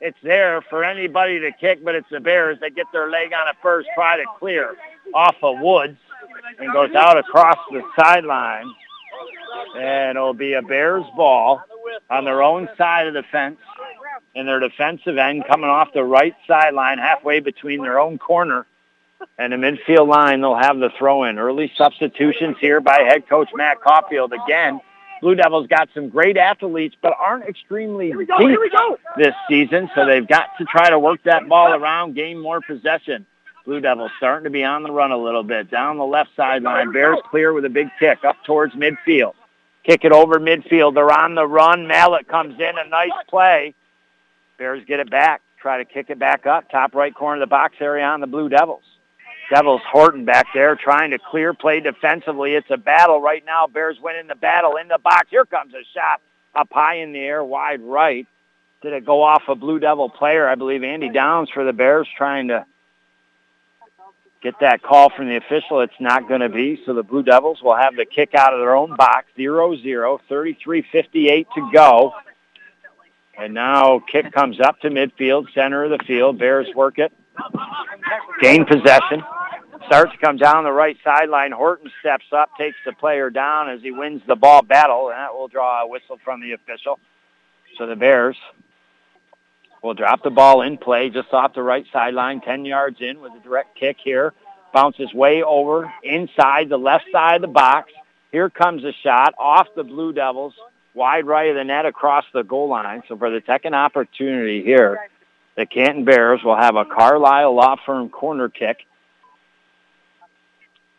It's 0.00 0.16
there 0.22 0.62
for 0.70 0.84
anybody 0.84 1.40
to 1.40 1.50
kick, 1.50 1.84
but 1.84 1.96
it's 1.96 2.06
the 2.12 2.20
Bears 2.20 2.58
that 2.60 2.76
get 2.76 2.86
their 2.92 3.10
leg 3.10 3.32
on 3.32 3.48
it 3.48 3.56
first, 3.60 3.88
try 3.96 4.18
to 4.18 4.24
clear 4.38 4.76
off 5.12 5.34
of 5.42 5.58
Woods, 5.58 5.98
and 6.60 6.72
goes 6.72 6.94
out 6.94 7.18
across 7.18 7.58
the 7.72 7.82
sideline. 7.98 8.72
And 9.76 10.16
it'll 10.16 10.32
be 10.32 10.52
a 10.52 10.62
Bears 10.62 11.04
ball 11.16 11.60
on 12.08 12.24
their 12.24 12.42
own 12.44 12.68
side 12.78 13.08
of 13.08 13.14
the 13.14 13.24
fence 13.32 13.58
in 14.36 14.44
their 14.44 14.60
defensive 14.60 15.16
end 15.16 15.44
coming 15.48 15.70
off 15.70 15.88
the 15.94 16.04
right 16.04 16.34
sideline 16.46 16.98
halfway 16.98 17.40
between 17.40 17.82
their 17.82 17.98
own 17.98 18.18
corner 18.18 18.66
and 19.38 19.52
the 19.52 19.56
midfield 19.56 20.08
line. 20.08 20.42
They'll 20.42 20.54
have 20.54 20.78
the 20.78 20.90
throw 20.98 21.24
in. 21.24 21.38
Early 21.38 21.72
substitutions 21.76 22.56
here 22.60 22.80
by 22.80 23.00
head 23.08 23.26
coach 23.28 23.48
Matt 23.54 23.80
Caulfield. 23.80 24.34
Again, 24.34 24.80
Blue 25.22 25.34
Devils 25.34 25.66
got 25.68 25.88
some 25.94 26.10
great 26.10 26.36
athletes, 26.36 26.94
but 27.00 27.14
aren't 27.18 27.44
extremely 27.44 28.10
go, 28.10 28.18
deep 28.38 28.48
here 28.50 28.60
we 28.60 28.68
go. 28.68 28.98
this 29.16 29.34
season, 29.48 29.90
so 29.94 30.04
they've 30.04 30.28
got 30.28 30.50
to 30.58 30.66
try 30.66 30.90
to 30.90 30.98
work 30.98 31.22
that 31.24 31.48
ball 31.48 31.72
around, 31.72 32.14
gain 32.14 32.38
more 32.38 32.60
possession. 32.60 33.24
Blue 33.64 33.80
Devils 33.80 34.10
starting 34.18 34.44
to 34.44 34.50
be 34.50 34.64
on 34.64 34.82
the 34.82 34.92
run 34.92 35.12
a 35.12 35.16
little 35.16 35.42
bit. 35.42 35.70
Down 35.70 35.96
the 35.96 36.04
left 36.04 36.30
sideline. 36.36 36.92
Bears 36.92 37.18
clear 37.30 37.54
with 37.54 37.64
a 37.64 37.70
big 37.70 37.88
kick 37.98 38.22
up 38.22 38.36
towards 38.44 38.74
midfield. 38.74 39.32
Kick 39.82 40.04
it 40.04 40.12
over 40.12 40.38
midfield. 40.38 40.94
They're 40.94 41.10
on 41.10 41.34
the 41.34 41.46
run. 41.46 41.86
Mallet 41.88 42.28
comes 42.28 42.54
in. 42.60 42.78
A 42.78 42.88
nice 42.88 43.10
play. 43.28 43.74
Bears 44.58 44.84
get 44.86 45.00
it 45.00 45.10
back. 45.10 45.42
Try 45.60 45.78
to 45.78 45.84
kick 45.84 46.10
it 46.10 46.18
back 46.18 46.46
up. 46.46 46.70
Top 46.70 46.94
right 46.94 47.14
corner 47.14 47.42
of 47.42 47.48
the 47.48 47.50
box 47.50 47.76
area 47.80 48.04
on 48.04 48.20
the 48.20 48.26
Blue 48.26 48.48
Devils. 48.48 48.84
Devils 49.50 49.82
Horton 49.90 50.24
back 50.24 50.48
there 50.54 50.74
trying 50.76 51.12
to 51.12 51.18
clear 51.18 51.54
play 51.54 51.80
defensively. 51.80 52.54
It's 52.54 52.70
a 52.70 52.76
battle 52.76 53.20
right 53.20 53.44
now. 53.44 53.66
Bears 53.66 53.98
winning 54.00 54.26
the 54.26 54.34
battle 54.34 54.76
in 54.76 54.88
the 54.88 54.98
box. 54.98 55.28
Here 55.30 55.44
comes 55.44 55.72
a 55.74 55.84
shot 55.94 56.20
up 56.54 56.68
high 56.72 56.96
in 56.96 57.12
the 57.12 57.20
air, 57.20 57.44
wide 57.44 57.80
right. 57.82 58.26
Did 58.82 58.92
it 58.92 59.04
go 59.04 59.22
off 59.22 59.42
a 59.48 59.54
Blue 59.54 59.78
Devil 59.78 60.10
player? 60.10 60.48
I 60.48 60.54
believe 60.54 60.82
Andy 60.82 61.10
Downs 61.10 61.48
for 61.50 61.64
the 61.64 61.72
Bears 61.72 62.08
trying 62.16 62.48
to 62.48 62.66
get 64.42 64.54
that 64.60 64.82
call 64.82 65.10
from 65.10 65.28
the 65.28 65.36
official. 65.36 65.80
It's 65.80 66.00
not 66.00 66.28
going 66.28 66.40
to 66.40 66.48
be. 66.48 66.80
So 66.84 66.94
the 66.94 67.02
Blue 67.02 67.22
Devils 67.22 67.62
will 67.62 67.76
have 67.76 67.96
the 67.96 68.04
kick 68.04 68.34
out 68.34 68.52
of 68.52 68.60
their 68.60 68.76
own 68.76 68.94
box. 68.96 69.26
0-0, 69.38 70.20
33-58 70.30 71.46
to 71.54 71.70
go. 71.72 72.14
And 73.38 73.52
now 73.54 74.00
kick 74.10 74.32
comes 74.32 74.60
up 74.60 74.80
to 74.80 74.90
midfield, 74.90 75.52
center 75.54 75.84
of 75.84 75.90
the 75.90 76.04
field. 76.06 76.38
Bears 76.38 76.66
work 76.74 76.98
it. 76.98 77.12
Gain 78.40 78.64
possession. 78.64 79.22
Starts 79.86 80.12
to 80.12 80.18
come 80.18 80.36
down 80.36 80.64
the 80.64 80.72
right 80.72 80.96
sideline. 81.04 81.52
Horton 81.52 81.90
steps 82.00 82.24
up, 82.32 82.50
takes 82.58 82.76
the 82.84 82.92
player 82.92 83.30
down 83.30 83.68
as 83.68 83.82
he 83.82 83.90
wins 83.90 84.22
the 84.26 84.34
ball 84.34 84.62
battle, 84.62 85.10
and 85.10 85.16
that 85.16 85.34
will 85.34 85.48
draw 85.48 85.82
a 85.82 85.86
whistle 85.86 86.18
from 86.24 86.40
the 86.40 86.52
official. 86.52 86.98
So 87.78 87.86
the 87.86 87.94
Bears 87.94 88.36
will 89.82 89.94
drop 89.94 90.22
the 90.22 90.30
ball 90.30 90.62
in 90.62 90.78
play 90.78 91.10
just 91.10 91.32
off 91.32 91.54
the 91.54 91.62
right 91.62 91.84
sideline, 91.92 92.40
10 92.40 92.64
yards 92.64 92.96
in 93.00 93.20
with 93.20 93.32
a 93.34 93.40
direct 93.40 93.78
kick 93.78 93.98
here. 94.02 94.32
Bounces 94.72 95.12
way 95.14 95.42
over 95.42 95.92
inside 96.02 96.68
the 96.68 96.78
left 96.78 97.04
side 97.12 97.36
of 97.36 97.42
the 97.42 97.48
box. 97.48 97.92
Here 98.32 98.50
comes 98.50 98.82
a 98.84 98.92
shot 99.04 99.34
off 99.38 99.68
the 99.76 99.84
Blue 99.84 100.12
Devils, 100.12 100.54
wide 100.96 101.26
right 101.26 101.50
of 101.50 101.56
the 101.56 101.64
net 101.64 101.86
across 101.86 102.24
the 102.32 102.42
goal 102.42 102.68
line. 102.68 103.02
So 103.06 103.16
for 103.16 103.30
the 103.30 103.42
second 103.46 103.74
opportunity 103.74 104.64
here, 104.64 104.98
the 105.56 105.66
Canton 105.66 106.04
Bears 106.04 106.40
will 106.42 106.56
have 106.56 106.74
a 106.74 106.84
Carlisle 106.84 107.54
Law 107.54 107.76
Firm 107.84 108.08
corner 108.08 108.48
kick 108.48 108.78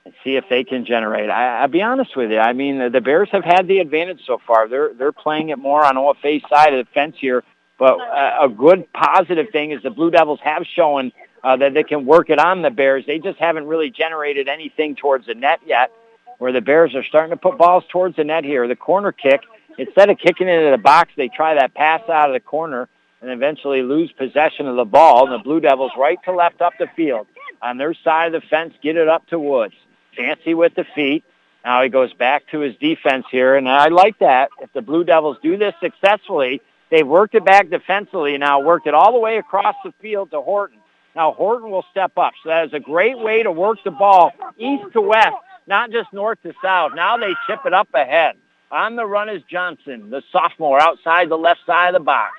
and 0.06 0.14
see 0.24 0.36
if 0.36 0.46
they 0.50 0.64
can 0.64 0.86
generate. 0.86 1.30
I, 1.30 1.62
I'll 1.62 1.68
be 1.68 1.82
honest 1.82 2.16
with 2.16 2.32
you. 2.32 2.40
I 2.40 2.54
mean, 2.54 2.92
the, 2.92 3.02
Bears 3.02 3.30
have 3.32 3.44
had 3.44 3.68
the 3.68 3.80
advantage 3.80 4.22
so 4.26 4.40
far. 4.46 4.70
They're 4.70 4.94
they're 4.94 5.12
playing 5.12 5.50
it 5.50 5.58
more 5.58 5.84
on 5.84 5.96
OFA's 5.96 6.44
side 6.48 6.74
of 6.74 6.86
the 6.86 6.92
fence 6.94 7.16
here. 7.20 7.44
But 7.80 8.00
uh, 8.00 8.38
a 8.44 8.50
good 8.50 8.92
positive 8.94 9.48
thing 9.52 9.72
is 9.72 9.84
the 9.84 9.90
Blue 9.90 10.10
Devils 10.10 10.40
have 10.44 10.64
shown 10.66 11.12
uh, 11.44 11.58
that 11.58 11.74
they 11.74 11.84
can 11.84 12.06
work 12.06 12.30
it 12.30 12.40
on 12.40 12.62
the 12.62 12.72
Bears. 12.72 13.06
They 13.06 13.20
just 13.20 13.38
haven't 13.38 13.68
really 13.68 13.92
generated 13.92 14.48
anything 14.48 14.96
towards 14.96 15.28
the 15.28 15.36
net 15.36 15.60
yet. 15.66 15.92
Where 16.40 16.52
the 16.52 16.62
Bears 16.62 16.94
are 16.94 17.04
starting 17.04 17.32
to 17.32 17.38
put 17.38 17.58
balls 17.58 17.84
towards 17.92 18.16
the 18.16 18.24
net 18.24 18.44
here. 18.44 18.68
The 18.68 18.76
corner 18.76 19.12
kick, 19.12 19.42
instead 19.78 20.10
of 20.10 20.18
kicking 20.18 20.48
it 20.48 20.60
into 20.60 20.72
the 20.72 20.78
box, 20.78 21.12
they 21.16 21.28
try 21.28 21.56
that 21.56 21.74
pass 21.74 22.02
out 22.10 22.30
of 22.30 22.34
the 22.34 22.40
corner 22.40 22.90
and 23.22 23.32
eventually 23.32 23.82
lose 23.82 24.12
possession 24.12 24.68
of 24.68 24.76
the 24.76 24.86
ball. 24.86 25.26
And 25.26 25.34
the 25.34 25.44
Blue 25.44 25.60
Devils 25.60 25.92
right 25.98 26.20
to 26.26 26.32
left 26.32 26.62
up 26.62 26.74
the 26.80 26.88
field. 26.96 27.28
On 27.62 27.78
their 27.78 27.94
side 27.94 28.34
of 28.34 28.42
the 28.42 28.48
fence, 28.48 28.74
get 28.84 28.98
it 28.98 29.08
up 29.08 29.26
to 29.28 29.40
Woods. 29.40 29.74
Fancy 30.16 30.54
with 30.54 30.76
the 30.76 30.86
feet. 30.96 31.24
Now 31.66 31.82
he 31.84 31.90
goes 31.90 32.14
back 32.14 32.44
to 32.52 32.60
his 32.60 32.76
defense 32.78 33.26
here, 33.32 33.56
and 33.56 33.68
I 33.68 33.90
like 33.90 34.20
that. 34.20 34.50
If 34.62 34.72
the 34.74 34.82
Blue 34.82 35.04
Devils 35.04 35.38
do 35.42 35.58
this 35.58 35.74
successfully, 35.82 36.62
they've 36.90 37.08
worked 37.08 37.36
it 37.36 37.44
back 37.44 37.70
defensively 37.70 38.38
now, 38.38 38.62
worked 38.62 38.88
it 38.88 38.94
all 38.94 39.12
the 39.12 39.20
way 39.20 39.38
across 39.38 39.76
the 39.84 39.92
field 40.02 40.32
to 40.32 40.42
Horton. 40.42 40.80
Now 41.16 41.34
Horton 41.34 41.72
will 41.72 41.86
step 41.92 42.18
up. 42.18 42.34
So 42.44 42.50
that 42.50 42.68
is 42.68 42.74
a 42.74 42.80
great 42.80 43.18
way 43.18 43.44
to 43.44 43.52
work 43.52 43.80
the 43.84 43.92
ball 43.92 44.32
east 44.58 44.94
to 44.94 45.02
west, 45.02 45.36
not 45.66 45.92
just 45.92 46.14
north 46.14 46.42
to 46.44 46.54
south. 46.64 46.92
Now 46.96 47.18
they 47.18 47.34
chip 47.48 47.62
it 47.66 47.74
up 47.74 47.90
ahead. 47.94 48.36
On 48.72 48.98
the 48.98 49.06
run 49.06 49.30
is 49.30 49.42
Johnson, 49.50 50.10
the 50.10 50.22
sophomore 50.32 50.82
outside 50.82 51.30
the 51.30 51.38
left 51.38 51.62
side 51.66 51.96
of 51.96 52.02
the 52.02 52.04
box. 52.04 52.34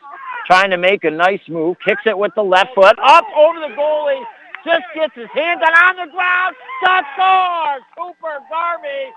Trying 0.47 0.71
to 0.71 0.77
make 0.77 1.05
a 1.05 1.11
nice 1.11 1.41
move, 1.49 1.77
kicks 1.85 2.03
it 2.05 2.19
with 2.19 2.35
the 2.35 2.43
left 2.43 2.75
foot, 2.75 2.99
up 2.99 3.25
over 3.37 3.61
the 3.61 3.75
goalie, 3.75 4.23
just 4.65 4.85
gets 4.95 5.15
his 5.15 5.29
hands 5.33 5.63
on 5.63 5.97
the 5.97 6.13
ground, 6.13 6.57
shot 6.85 7.05
score! 7.15 7.79
Cooper 7.97 8.41
Garvey 8.51 9.13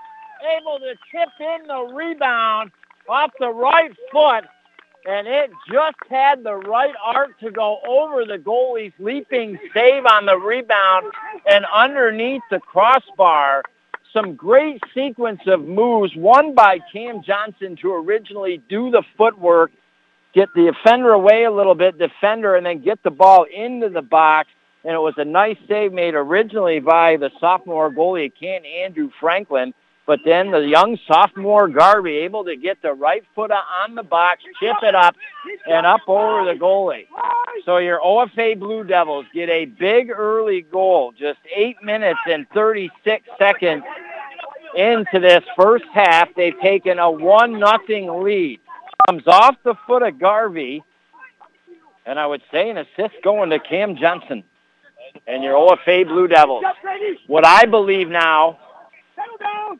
able 0.58 0.78
to 0.78 0.94
chip 1.10 1.28
in 1.40 1.66
the 1.66 1.94
rebound 1.94 2.70
off 3.08 3.30
the 3.38 3.50
right 3.50 3.92
foot, 4.10 4.44
and 5.06 5.26
it 5.26 5.50
just 5.70 5.96
had 6.08 6.42
the 6.44 6.54
right 6.54 6.94
arc 7.04 7.38
to 7.40 7.50
go 7.50 7.78
over 7.86 8.24
the 8.24 8.38
goalie's 8.38 8.92
leaping 8.98 9.58
save 9.74 10.06
on 10.06 10.26
the 10.26 10.36
rebound 10.36 11.12
and 11.46 11.66
underneath 11.72 12.42
the 12.50 12.60
crossbar. 12.60 13.62
Some 14.12 14.34
great 14.34 14.80
sequence 14.94 15.40
of 15.46 15.62
moves, 15.62 16.14
one 16.14 16.54
by 16.54 16.78
Cam 16.92 17.22
Johnson 17.22 17.76
to 17.80 17.94
originally 17.94 18.62
do 18.68 18.90
the 18.90 19.02
footwork, 19.16 19.72
get 20.34 20.48
the 20.54 20.68
offender 20.68 21.12
away 21.12 21.44
a 21.44 21.50
little 21.50 21.74
bit, 21.74 21.98
defender, 21.98 22.56
and 22.56 22.66
then 22.66 22.82
get 22.82 23.02
the 23.02 23.10
ball 23.10 23.44
into 23.44 23.88
the 23.88 24.02
box. 24.02 24.48
And 24.84 24.94
it 24.94 24.98
was 24.98 25.14
a 25.16 25.24
nice 25.24 25.56
save 25.66 25.92
made 25.92 26.14
originally 26.14 26.80
by 26.80 27.16
the 27.16 27.30
sophomore 27.40 27.90
goalie, 27.90 28.32
Kent 28.38 28.66
Andrew 28.66 29.10
Franklin. 29.18 29.72
But 30.04 30.18
then 30.24 30.50
the 30.50 30.58
young 30.58 30.98
sophomore 31.06 31.68
Garvey 31.68 32.18
able 32.18 32.44
to 32.44 32.56
get 32.56 32.82
the 32.82 32.92
right 32.92 33.22
foot 33.34 33.52
on 33.52 33.94
the 33.94 34.02
box, 34.02 34.42
chip 34.58 34.76
it 34.82 34.96
up, 34.96 35.14
and 35.66 35.86
up 35.86 36.00
over 36.08 36.44
the 36.44 36.58
goalie. 36.58 37.06
So 37.64 37.76
your 37.78 38.00
OFA 38.00 38.58
Blue 38.58 38.82
Devils 38.82 39.26
get 39.32 39.48
a 39.48 39.66
big 39.66 40.10
early 40.10 40.62
goal, 40.62 41.12
just 41.16 41.38
8 41.54 41.82
minutes 41.84 42.18
and 42.26 42.48
36 42.52 43.28
seconds 43.38 43.84
into 44.74 45.20
this 45.20 45.44
first 45.56 45.84
half. 45.92 46.34
They've 46.34 46.58
taken 46.60 46.98
a 46.98 47.10
1 47.10 47.58
nothing 47.60 48.22
lead. 48.24 48.58
Comes 49.06 49.26
off 49.26 49.56
the 49.62 49.74
foot 49.86 50.02
of 50.02 50.18
Garvey, 50.18 50.82
and 52.06 52.18
I 52.18 52.26
would 52.26 52.42
say 52.50 52.70
an 52.70 52.78
assist 52.78 53.14
going 53.22 53.50
to 53.50 53.60
Cam 53.60 53.96
Johnson 53.96 54.42
and 55.28 55.44
your 55.44 55.54
OFA 55.54 56.06
Blue 56.08 56.26
Devils. 56.26 56.64
What 57.28 57.46
I 57.46 57.66
believe 57.66 58.08
now 58.08 58.58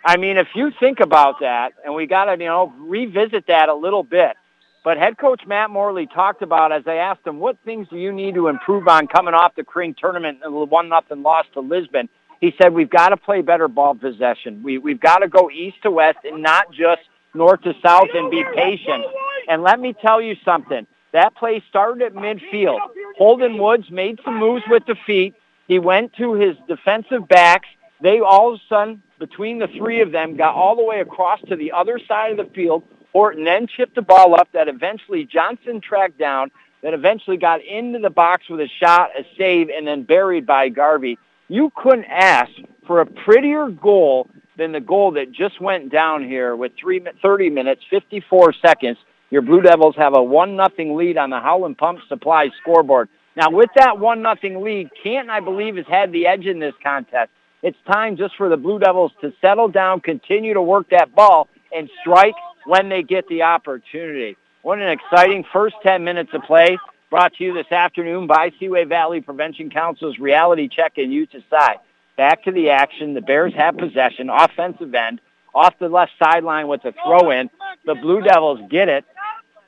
I 0.04 0.16
mean, 0.16 0.36
if 0.36 0.48
you 0.54 0.70
think 0.80 1.00
about 1.00 1.40
that, 1.40 1.72
and 1.84 1.94
we 1.94 2.06
got 2.06 2.26
to, 2.26 2.32
you 2.32 2.48
know, 2.48 2.72
revisit 2.78 3.46
that 3.48 3.68
a 3.68 3.74
little 3.74 4.02
bit. 4.02 4.36
But 4.84 4.98
head 4.98 5.16
coach 5.16 5.42
Matt 5.46 5.70
Morley 5.70 6.06
talked 6.06 6.42
about 6.42 6.72
as 6.72 6.82
I 6.86 6.94
asked 6.94 7.26
him, 7.26 7.38
what 7.38 7.56
things 7.64 7.86
do 7.88 7.96
you 7.96 8.12
need 8.12 8.34
to 8.34 8.48
improve 8.48 8.88
on 8.88 9.06
coming 9.06 9.32
off 9.32 9.54
the 9.54 9.62
Kring 9.62 9.94
tournament 9.94 10.38
and 10.42 10.52
the 10.52 10.64
one 10.64 10.88
nothing 10.88 11.22
loss 11.22 11.46
to 11.54 11.60
Lisbon? 11.60 12.08
He 12.40 12.52
said 12.60 12.74
we've 12.74 12.90
got 12.90 13.10
to 13.10 13.16
play 13.16 13.42
better 13.42 13.68
ball 13.68 13.94
possession. 13.94 14.62
We 14.64 14.78
we've 14.78 14.98
got 14.98 15.18
to 15.18 15.28
go 15.28 15.48
east 15.50 15.76
to 15.84 15.92
west 15.92 16.18
and 16.24 16.42
not 16.42 16.72
just 16.72 17.02
north 17.34 17.62
to 17.62 17.74
south 17.80 18.08
and 18.12 18.30
be 18.32 18.42
patient. 18.56 19.04
And 19.48 19.62
let 19.62 19.78
me 19.78 19.94
tell 20.02 20.20
you 20.20 20.34
something. 20.44 20.86
That 21.12 21.36
play 21.36 21.62
started 21.68 22.02
at 22.02 22.14
midfield. 22.14 22.78
Holden 23.16 23.58
Woods 23.58 23.90
made 23.90 24.18
some 24.24 24.38
moves 24.38 24.64
with 24.68 24.84
the 24.86 24.96
feet. 25.06 25.34
He 25.68 25.78
went 25.78 26.14
to 26.14 26.34
his 26.34 26.56
defensive 26.66 27.28
backs. 27.28 27.68
They 28.02 28.18
all 28.20 28.54
of 28.54 28.60
a 28.60 28.62
sudden 28.68 29.02
between 29.18 29.60
the 29.60 29.68
three 29.68 30.00
of 30.00 30.10
them, 30.10 30.36
got 30.36 30.54
all 30.54 30.74
the 30.74 30.84
way 30.84 31.00
across 31.00 31.40
to 31.48 31.54
the 31.54 31.70
other 31.72 32.00
side 32.08 32.32
of 32.32 32.36
the 32.36 32.52
field. 32.52 32.82
Horton 33.12 33.44
then 33.44 33.68
chipped 33.68 33.94
the 33.94 34.02
ball 34.02 34.34
up 34.34 34.48
that 34.52 34.66
eventually 34.68 35.24
Johnson 35.24 35.80
tracked 35.80 36.18
down, 36.18 36.50
that 36.82 36.94
eventually 36.94 37.36
got 37.36 37.64
into 37.64 38.00
the 38.00 38.10
box 38.10 38.48
with 38.48 38.60
a 38.60 38.68
shot, 38.80 39.10
a 39.16 39.24
save, 39.38 39.68
and 39.68 39.86
then 39.86 40.02
buried 40.02 40.46
by 40.46 40.68
Garvey. 40.68 41.16
You 41.46 41.70
couldn't 41.76 42.06
ask 42.06 42.50
for 42.86 43.00
a 43.00 43.06
prettier 43.06 43.68
goal 43.68 44.28
than 44.58 44.72
the 44.72 44.80
goal 44.80 45.12
that 45.12 45.30
just 45.30 45.60
went 45.60 45.92
down 45.92 46.24
here 46.24 46.56
with 46.56 46.72
three, 46.80 47.00
30 47.22 47.50
minutes, 47.50 47.82
54 47.88 48.54
seconds. 48.54 48.98
Your 49.30 49.42
Blue 49.42 49.60
Devils 49.60 49.94
have 49.96 50.14
a 50.16 50.22
1 50.22 50.56
nothing 50.56 50.96
lead 50.96 51.16
on 51.16 51.30
the 51.30 51.38
Howland 51.38 51.78
Pump 51.78 52.00
Supply 52.08 52.48
scoreboard. 52.60 53.08
Now, 53.36 53.50
with 53.50 53.70
that 53.76 53.98
1 53.98 54.22
nothing 54.22 54.62
lead, 54.62 54.90
Canton, 55.02 55.30
I 55.30 55.40
believe, 55.40 55.76
has 55.76 55.86
had 55.86 56.10
the 56.12 56.26
edge 56.26 56.46
in 56.46 56.58
this 56.58 56.74
contest. 56.82 57.30
It's 57.62 57.78
time 57.86 58.16
just 58.16 58.36
for 58.36 58.48
the 58.48 58.56
Blue 58.56 58.80
Devils 58.80 59.12
to 59.20 59.32
settle 59.40 59.68
down, 59.68 60.00
continue 60.00 60.52
to 60.54 60.62
work 60.62 60.90
that 60.90 61.14
ball, 61.14 61.48
and 61.74 61.88
strike 62.00 62.34
when 62.66 62.88
they 62.88 63.04
get 63.04 63.28
the 63.28 63.42
opportunity. 63.42 64.36
What 64.62 64.80
an 64.80 64.88
exciting 64.88 65.44
first 65.52 65.76
10 65.84 66.02
minutes 66.02 66.30
of 66.34 66.42
play 66.42 66.76
brought 67.08 67.34
to 67.34 67.44
you 67.44 67.54
this 67.54 67.70
afternoon 67.70 68.26
by 68.26 68.50
Seaway 68.58 68.84
Valley 68.84 69.20
Prevention 69.20 69.70
Council's 69.70 70.18
Reality 70.18 70.68
Check 70.68 70.94
in 70.96 71.12
Utah. 71.12 71.74
Back 72.16 72.44
to 72.44 72.50
the 72.52 72.70
action. 72.70 73.14
The 73.14 73.20
Bears 73.20 73.54
have 73.54 73.76
possession, 73.76 74.28
offensive 74.28 74.92
end, 74.94 75.20
off 75.54 75.74
the 75.78 75.88
left 75.88 76.12
sideline 76.18 76.66
with 76.66 76.84
a 76.84 76.92
throw-in. 76.92 77.48
The 77.84 77.94
Blue 77.94 78.22
Devils 78.22 78.60
get 78.70 78.88
it. 78.88 79.04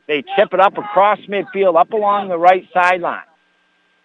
They 0.08 0.22
chip 0.36 0.52
it 0.52 0.60
up 0.60 0.76
across 0.76 1.18
midfield, 1.28 1.78
up 1.78 1.92
along 1.92 2.28
the 2.28 2.38
right 2.38 2.66
sideline. 2.72 3.24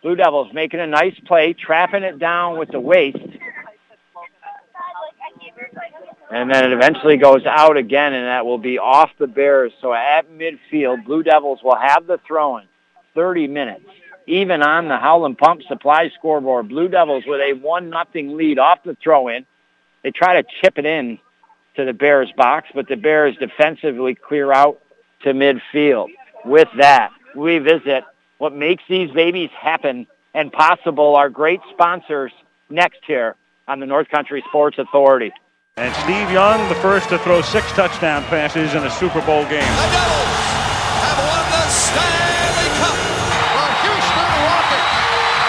Blue 0.02 0.16
Devils 0.16 0.54
making 0.54 0.80
a 0.80 0.88
nice 0.88 1.20
play, 1.26 1.54
trapping 1.54 2.04
it 2.04 2.20
down 2.20 2.58
with 2.58 2.70
the 2.72 2.80
waist. 2.80 3.18
And 6.32 6.54
then 6.54 6.64
it 6.64 6.74
eventually 6.74 7.18
goes 7.18 7.46
out 7.46 7.76
again, 7.76 8.14
and 8.14 8.28
that 8.28 8.46
will 8.46 8.60
be 8.60 8.78
off 8.78 9.10
the 9.18 9.28
Bears. 9.28 9.72
So 9.82 9.94
at 9.94 10.30
midfield, 10.30 11.06
Blue 11.06 11.24
Devils 11.24 11.60
will 11.64 11.76
have 11.76 12.06
the 12.06 12.20
throw-in. 12.28 12.66
30 13.16 13.48
minutes. 13.48 13.86
Even 14.28 14.62
on 14.62 14.88
the 14.88 14.98
Howland 14.98 15.40
Pump 15.40 15.64
Supply 15.68 16.10
scoreboard, 16.18 16.70
Blue 16.70 16.88
Devils 16.88 17.24
with 17.26 17.42
a 17.42 17.54
1 17.54 17.90
nothing 17.90 18.38
lead 18.38 18.60
off 18.60 18.84
the 18.84 18.96
throw-in. 19.04 19.46
They 20.04 20.12
try 20.12 20.40
to 20.42 20.48
chip 20.62 20.78
it 20.78 20.86
in 20.86 21.18
to 21.76 21.86
the 21.86 21.94
Bears 21.94 22.32
box, 22.38 22.70
but 22.76 22.88
the 22.88 22.96
Bears 22.96 23.36
defensively 23.38 24.14
clear 24.14 24.54
out 24.54 24.80
to 25.24 25.34
midfield. 25.34 26.10
With 26.46 26.68
that, 26.78 27.10
we 27.36 27.58
visit 27.58 28.04
what 28.38 28.54
makes 28.54 28.84
these 28.88 29.10
babies 29.12 29.50
happen 29.60 30.06
and 30.34 30.52
possible 30.52 31.16
our 31.16 31.30
great 31.30 31.60
sponsors 31.72 32.32
next 32.70 33.00
here 33.08 33.36
on 33.68 33.80
the 33.80 33.86
North 33.88 34.10
Country 34.10 34.44
Sports 34.48 34.78
Authority. 34.78 35.32
And 35.80 35.96
Steve 36.04 36.30
Young, 36.30 36.68
the 36.68 36.76
first 36.76 37.08
to 37.08 37.18
throw 37.20 37.42
six 37.42 37.72
touchdown 37.72 38.22
passes 38.26 38.76
in 38.76 38.84
a 38.84 38.92
Super 38.92 39.22
Bowl 39.22 39.44
game. 39.44 39.64
The 39.64 39.88
Devils 39.96 40.36
have 41.08 41.20
won 41.24 41.46
the 41.56 41.66
Stanley 41.72 42.70
Cup. 42.84 43.00
The 43.56 43.68
Houston 43.88 44.32
Rockets 44.44 44.92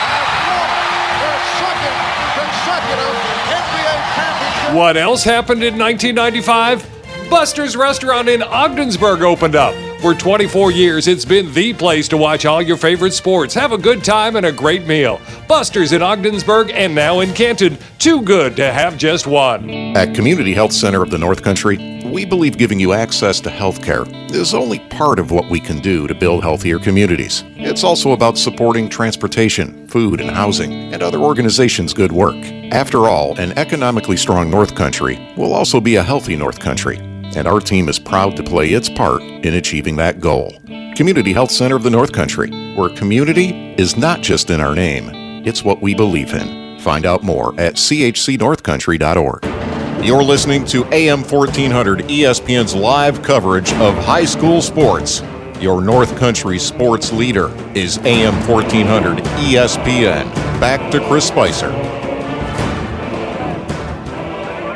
have 0.06 0.30
won 0.46 0.70
their 1.18 1.38
second 1.58 1.98
consecutive 2.38 3.16
NBA 3.58 3.96
championship. 4.14 4.70
What 4.76 4.96
else 4.96 5.24
happened 5.24 5.64
in 5.64 5.76
1995? 5.76 7.28
Buster's 7.28 7.76
Restaurant 7.76 8.28
in 8.28 8.44
Ogdensburg 8.44 9.22
opened 9.22 9.56
up. 9.56 9.74
For 10.00 10.14
24 10.14 10.72
years, 10.72 11.08
it's 11.08 11.26
been 11.26 11.52
the 11.52 11.74
place 11.74 12.08
to 12.08 12.16
watch 12.16 12.46
all 12.46 12.62
your 12.62 12.78
favorite 12.78 13.12
sports, 13.12 13.52
have 13.52 13.72
a 13.72 13.76
good 13.76 14.02
time, 14.02 14.36
and 14.36 14.46
a 14.46 14.52
great 14.52 14.86
meal. 14.86 15.20
Buster's 15.46 15.92
in 15.92 16.00
Ogdensburg 16.00 16.70
and 16.70 16.94
now 16.94 17.20
in 17.20 17.34
Canton. 17.34 17.76
Too 17.98 18.22
good 18.22 18.56
to 18.56 18.72
have 18.72 18.96
just 18.96 19.26
one. 19.26 19.68
At 19.94 20.14
Community 20.14 20.54
Health 20.54 20.72
Center 20.72 21.02
of 21.02 21.10
the 21.10 21.18
North 21.18 21.42
Country, 21.42 22.00
we 22.06 22.24
believe 22.24 22.56
giving 22.56 22.80
you 22.80 22.94
access 22.94 23.40
to 23.40 23.50
health 23.50 23.82
care 23.84 24.04
is 24.34 24.54
only 24.54 24.78
part 24.88 25.18
of 25.18 25.32
what 25.32 25.50
we 25.50 25.60
can 25.60 25.80
do 25.80 26.06
to 26.06 26.14
build 26.14 26.42
healthier 26.42 26.78
communities. 26.78 27.44
It's 27.56 27.84
also 27.84 28.12
about 28.12 28.38
supporting 28.38 28.88
transportation, 28.88 29.86
food, 29.86 30.22
and 30.22 30.30
housing, 30.30 30.94
and 30.94 31.02
other 31.02 31.18
organizations' 31.18 31.92
good 31.92 32.10
work. 32.10 32.42
After 32.72 33.10
all, 33.10 33.38
an 33.38 33.52
economically 33.58 34.16
strong 34.16 34.48
North 34.48 34.74
Country 34.74 35.34
will 35.36 35.52
also 35.52 35.78
be 35.78 35.96
a 35.96 36.02
healthy 36.02 36.36
North 36.36 36.58
Country 36.58 37.09
and 37.36 37.46
our 37.46 37.60
team 37.60 37.88
is 37.88 37.98
proud 37.98 38.36
to 38.36 38.42
play 38.42 38.70
its 38.70 38.88
part 38.88 39.22
in 39.22 39.54
achieving 39.54 39.96
that 39.96 40.20
goal. 40.20 40.52
Community 40.96 41.32
Health 41.32 41.50
Center 41.50 41.76
of 41.76 41.82
the 41.82 41.90
North 41.90 42.12
Country, 42.12 42.50
where 42.74 42.90
community 42.90 43.74
is 43.78 43.96
not 43.96 44.20
just 44.20 44.50
in 44.50 44.60
our 44.60 44.74
name, 44.74 45.08
it's 45.46 45.64
what 45.64 45.80
we 45.80 45.94
believe 45.94 46.34
in. 46.34 46.78
Find 46.80 47.06
out 47.06 47.22
more 47.22 47.58
at 47.60 47.74
chcnorthcountry.org. 47.74 50.04
You're 50.04 50.22
listening 50.22 50.64
to 50.66 50.84
AM 50.94 51.22
1400 51.22 52.00
ESPN's 52.00 52.74
live 52.74 53.22
coverage 53.22 53.72
of 53.74 53.94
high 53.96 54.24
school 54.24 54.62
sports. 54.62 55.22
Your 55.60 55.82
North 55.82 56.16
Country 56.18 56.58
sports 56.58 57.12
leader 57.12 57.50
is 57.74 57.98
AM 57.98 58.34
1400 58.48 59.18
ESPN. 59.18 60.34
Back 60.58 60.90
to 60.92 61.06
Chris 61.06 61.28
Spicer. 61.28 61.70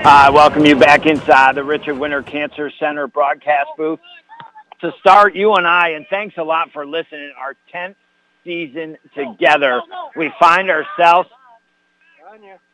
Uh, 0.05 0.25
I 0.27 0.29
welcome 0.29 0.67
you 0.67 0.77
back 0.77 1.07
inside 1.07 1.55
the 1.55 1.65
Richard 1.65 1.95
Winter 1.95 2.23
Cancer 2.23 2.71
Center 2.79 3.07
broadcast 3.07 3.71
booth. 3.79 4.01
To 4.83 4.93
start, 5.01 5.35
you 5.35 5.55
and 5.55 5.67
I, 5.67 5.93
and 5.93 6.05
thanks 6.11 6.37
a 6.37 6.43
lot 6.43 6.73
for 6.73 6.87
listening, 6.87 7.33
our 7.39 7.57
10th 7.73 7.95
season 8.45 8.99
together. 9.15 9.81
We 10.15 10.31
find 10.39 10.69
ourselves 10.69 11.31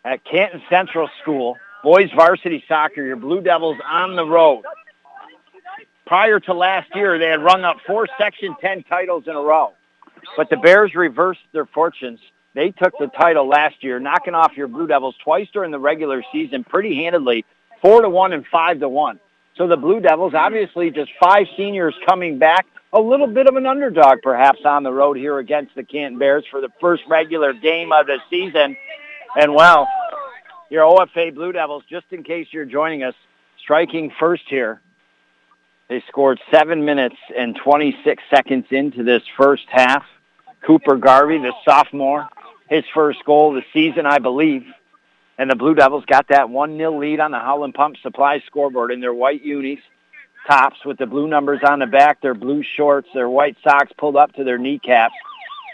at 0.05 0.25
Canton 0.25 0.61
Central 0.69 1.09
School, 1.23 1.57
boys 1.85 2.11
varsity 2.17 2.65
soccer, 2.67 3.05
your 3.05 3.15
Blue 3.15 3.41
Devils 3.41 3.79
on 3.89 4.17
the 4.17 4.27
road. 4.27 4.65
prior 6.07 6.41
to 6.41 6.53
last 6.53 6.89
year, 6.97 7.17
they 7.21 7.29
had 7.29 7.45
rung 7.45 7.63
up 7.63 7.77
four 7.87 8.09
Section 8.19 8.57
10 8.61 8.83
titles 8.89 9.29
in 9.29 9.37
a 9.37 9.41
row. 9.41 9.73
But 10.37 10.51
the 10.51 10.57
Bears 10.57 10.97
reversed 10.97 11.43
their 11.53 11.67
fortunes. 11.67 12.19
They 12.55 12.71
took 12.71 12.95
the 12.99 13.07
title 13.07 13.49
last 13.49 13.83
year, 13.83 14.01
knocking 14.01 14.35
off 14.35 14.57
your 14.57 14.69
Blue 14.69 14.87
Devils 14.87 15.15
twice 15.23 15.49
during 15.53 15.71
the 15.71 15.79
regular 15.79 16.23
season 16.33 16.65
pretty 16.65 16.97
handedly, 16.97 17.45
four 17.81 18.03
to 18.03 18.11
one 18.11 18.33
and 18.33 18.45
five 18.47 18.81
to 18.81 18.89
one. 18.89 19.21
So 19.57 19.69
the 19.69 19.77
Blue 19.77 20.01
Devils, 20.01 20.35
obviously 20.35 20.91
just 20.91 21.11
five 21.23 21.47
seniors 21.57 21.95
coming 22.07 22.39
back, 22.39 22.67
a 22.93 23.01
little 23.01 23.29
bit 23.29 23.47
of 23.47 23.55
an 23.55 23.67
underdog 23.67 24.19
perhaps 24.23 24.61
on 24.65 24.83
the 24.83 24.93
road 24.93 25.17
here 25.17 25.39
against 25.39 25.75
the 25.75 25.85
Canton 25.85 26.19
Bears 26.19 26.45
for 26.51 26.61
the 26.61 26.71
first 26.81 27.03
regular 27.09 27.53
game 27.53 27.93
of 27.93 28.07
the 28.07 28.19
season. 28.29 28.77
And 29.37 29.55
well, 29.55 29.89
your 30.71 30.85
OFA 30.85 31.35
Blue 31.35 31.53
Devils, 31.53 31.85
just 31.89 32.07
in 32.11 32.25
case 32.25 32.49
you're 32.51 32.65
joining 32.65 33.05
us, 33.05 33.15
striking 33.63 34.11
first 34.19 34.45
here. 34.49 34.81
They 35.89 36.03
scored 36.09 36.41
seven 36.53 36.85
minutes 36.85 37.17
and 37.37 37.57
26 37.57 38.23
seconds 38.33 38.67
into 38.71 39.03
this 39.03 39.23
first 39.37 39.65
half. 39.69 40.05
Cooper 40.65 40.97
Garvey, 40.97 41.39
the 41.39 41.53
sophomore, 41.65 42.29
his 42.71 42.85
first 42.95 43.23
goal 43.25 43.55
of 43.55 43.63
the 43.63 43.65
season, 43.75 44.07
I 44.07 44.21
believe. 44.21 44.65
And 45.37 45.51
the 45.51 45.57
Blue 45.57 45.75
Devils 45.75 46.05
got 46.07 46.29
that 46.29 46.47
1-0 46.47 46.99
lead 46.99 47.21
on 47.21 47.33
the 47.33 47.39
Howland 47.39 47.75
Pump 47.75 47.97
Supply 48.03 48.43
scoreboard 48.47 48.93
in 48.93 49.01
their 49.01 49.13
white 49.13 49.43
unis, 49.43 49.81
tops 50.47 50.85
with 50.85 50.97
the 50.97 51.07
blue 51.07 51.27
numbers 51.27 51.61
on 51.67 51.81
the 51.81 51.87
back, 51.87 52.23
their 52.23 52.35
blue 52.35 52.63
shorts, 52.63 53.09
their 53.13 53.29
white 53.29 53.57
socks 53.65 53.93
pulled 53.99 54.17
up 54.17 54.33
to 54.35 54.45
their 54.45 54.57
kneecaps. 54.57 55.15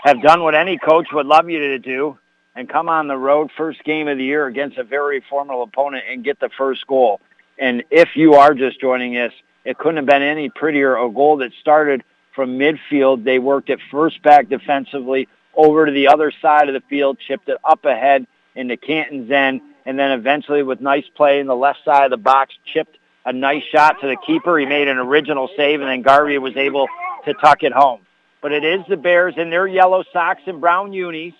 Have 0.05 0.23
done 0.23 0.43
what 0.43 0.55
any 0.55 0.79
coach 0.79 1.09
would 1.13 1.27
love 1.27 1.51
you 1.51 1.59
to 1.59 1.79
do 1.79 2.19
and 2.55 2.69
come 2.69 2.89
on 2.89 3.09
the 3.09 3.17
road 3.17 3.51
first 3.57 3.85
game 3.85 4.09
of 4.09 4.19
the 4.19 4.25
year 4.25 4.47
against 4.47 4.79
a 4.79 4.85
very 4.85 5.23
formidable 5.29 5.65
opponent 5.65 6.05
and 6.11 6.25
get 6.25 6.41
the 6.41 6.49
first 6.57 6.87
goal. 6.87 7.21
And 7.59 7.85
if 7.91 8.11
you 8.15 8.35
are 8.35 8.55
just 8.55 8.81
joining 8.81 9.17
us, 9.17 9.33
it 9.65 9.79
couldn't 9.79 9.97
have 9.97 10.07
been 10.07 10.23
any 10.23 10.49
prettier. 10.49 10.97
A 10.97 11.11
goal 11.11 11.39
that 11.39 11.53
started 11.61 12.05
from 12.35 12.59
midfield. 12.59 13.25
They 13.25 13.39
worked 13.39 13.69
it 13.69 13.81
first 13.91 14.23
back 14.23 14.49
defensively 14.49 15.29
over 15.57 15.87
to 15.87 15.93
the 15.93 16.09
other 16.09 16.33
side 16.43 16.69
of 16.69 16.75
the 16.75 16.83
field, 16.89 17.19
chipped 17.27 17.49
it 17.49 17.59
up 17.65 17.85
ahead 17.85 18.27
into 18.55 18.77
Canton's 18.77 19.31
end, 19.31 19.61
and 19.85 19.99
then 19.99 20.13
eventually 20.13 20.63
with 20.63 20.81
nice 20.81 21.05
play 21.15 21.41
in 21.41 21.47
the 21.47 21.57
left 21.57 21.81
side 21.85 22.05
of 22.05 22.11
the 22.11 22.17
box, 22.17 22.55
chipped 22.73 22.99
a 23.25 23.33
nice 23.33 23.63
shot 23.73 24.01
to 24.01 24.07
the 24.07 24.17
keeper. 24.27 24.59
He 24.59 24.67
made 24.67 24.89
an 24.89 24.99
original 24.99 25.49
save, 25.57 25.81
and 25.81 25.89
then 25.89 26.03
Garvey 26.03 26.39
was 26.39 26.57
able 26.57 26.87
to 27.25 27.35
tuck 27.35 27.63
it 27.63 27.73
home. 27.73 28.01
But 28.41 28.53
it 28.53 28.65
is 28.65 28.81
the 28.89 28.97
Bears 28.97 29.35
in 29.37 29.51
their 29.51 29.67
yellow 29.67 30.05
socks 30.13 30.43
and 30.47 30.61
brown 30.61 30.93
unis 30.93 31.35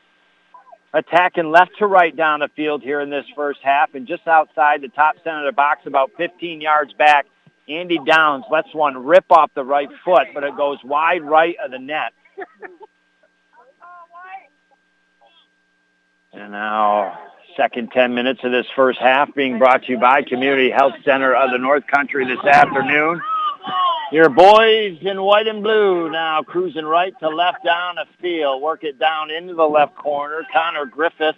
attacking 0.93 1.51
left 1.51 1.73
to 1.79 1.87
right 1.87 2.17
down 2.17 2.41
the 2.41 2.49
field 2.57 2.83
here 2.83 3.01
in 3.01 3.11
this 3.11 3.27
first 3.35 3.61
half, 3.63 3.95
and 3.95 4.07
just 4.07 4.27
outside 4.27 4.81
the 4.81 4.89
top 4.89 5.17
center 5.23 5.47
of 5.47 5.53
the 5.53 5.57
box, 5.57 5.83
about 5.87 6.11
15 6.17 6.61
yards 6.61 6.93
back, 6.95 7.27
Andy 7.69 7.99
Downs 8.05 8.45
lets 8.51 8.73
one 8.75 9.05
rip 9.05 9.27
off 9.31 9.51
the 9.55 9.65
right 9.65 9.89
foot, 10.05 10.29
but 10.33 10.45
it 10.45 10.57
goes 10.57 10.79
wide 10.85 11.23
right 11.23 11.57
of 11.63 11.71
the 11.71 11.79
net. 11.79 12.13
And 16.37 16.53
now, 16.53 17.19
second 17.57 17.93
10 17.93 18.15
minutes 18.15 18.41
of 18.45 18.53
this 18.53 18.67
first 18.77 18.99
half 18.99 19.35
being 19.35 19.59
brought 19.59 19.85
to 19.85 19.93
you 19.93 19.99
by 19.99 20.21
Community 20.21 20.71
Health 20.71 20.93
Center 21.03 21.35
of 21.35 21.51
the 21.51 21.57
North 21.57 21.87
Country 21.87 22.27
this 22.27 22.45
afternoon. 22.45 23.23
Your 24.13 24.29
boys 24.29 24.99
in 25.01 25.23
white 25.23 25.47
and 25.47 25.63
blue 25.63 26.11
now 26.11 26.43
cruising 26.43 26.85
right 26.85 27.19
to 27.21 27.29
left 27.29 27.65
down 27.65 27.95
the 27.95 28.05
field. 28.21 28.61
Work 28.61 28.85
it 28.85 28.99
down 28.99 29.31
into 29.31 29.55
the 29.55 29.65
left 29.65 29.97
corner. 29.97 30.43
Connor 30.53 30.85
Griffith 30.85 31.37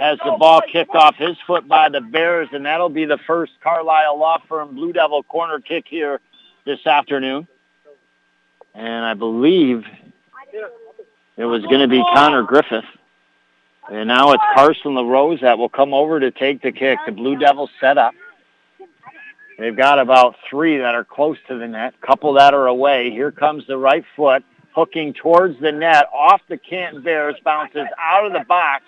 has 0.00 0.18
the 0.24 0.32
ball 0.32 0.60
kicked 0.72 0.96
off 0.96 1.14
his 1.14 1.36
foot 1.46 1.68
by 1.68 1.88
the 1.88 2.00
Bears, 2.00 2.48
and 2.50 2.66
that'll 2.66 2.88
be 2.88 3.04
the 3.04 3.18
first 3.28 3.52
Carlisle 3.62 4.18
Law 4.18 4.42
Firm 4.48 4.74
Blue 4.74 4.92
Devil 4.92 5.22
corner 5.22 5.60
kick 5.60 5.84
here 5.88 6.20
this 6.64 6.84
afternoon. 6.84 7.46
And 8.74 9.04
I 9.04 9.14
believe 9.14 9.84
it 11.36 11.44
was 11.44 11.62
going 11.62 11.80
to 11.80 11.88
be 11.88 12.02
Connor 12.12 12.42
Griffith. 12.42 12.84
And 13.90 14.08
now 14.08 14.32
it's 14.32 14.42
Carson 14.54 14.94
LaRose 14.94 15.40
that 15.42 15.58
will 15.58 15.68
come 15.68 15.94
over 15.94 16.18
to 16.18 16.30
take 16.30 16.62
the 16.62 16.72
kick. 16.72 16.98
The 17.06 17.12
Blue 17.12 17.36
Devils 17.36 17.70
set 17.80 17.98
up. 17.98 18.14
They've 19.58 19.76
got 19.76 19.98
about 19.98 20.36
three 20.50 20.76
that 20.78 20.94
are 20.94 21.04
close 21.04 21.38
to 21.48 21.56
the 21.56 21.66
net, 21.66 21.98
couple 22.00 22.34
that 22.34 22.52
are 22.52 22.66
away. 22.66 23.10
Here 23.10 23.30
comes 23.30 23.66
the 23.66 23.78
right 23.78 24.04
foot, 24.14 24.44
hooking 24.74 25.14
towards 25.14 25.58
the 25.60 25.72
net, 25.72 26.06
off 26.12 26.42
the 26.48 26.58
Canton 26.58 27.02
Bears, 27.02 27.36
bounces 27.42 27.86
out 27.98 28.26
of 28.26 28.32
the 28.32 28.44
box. 28.46 28.84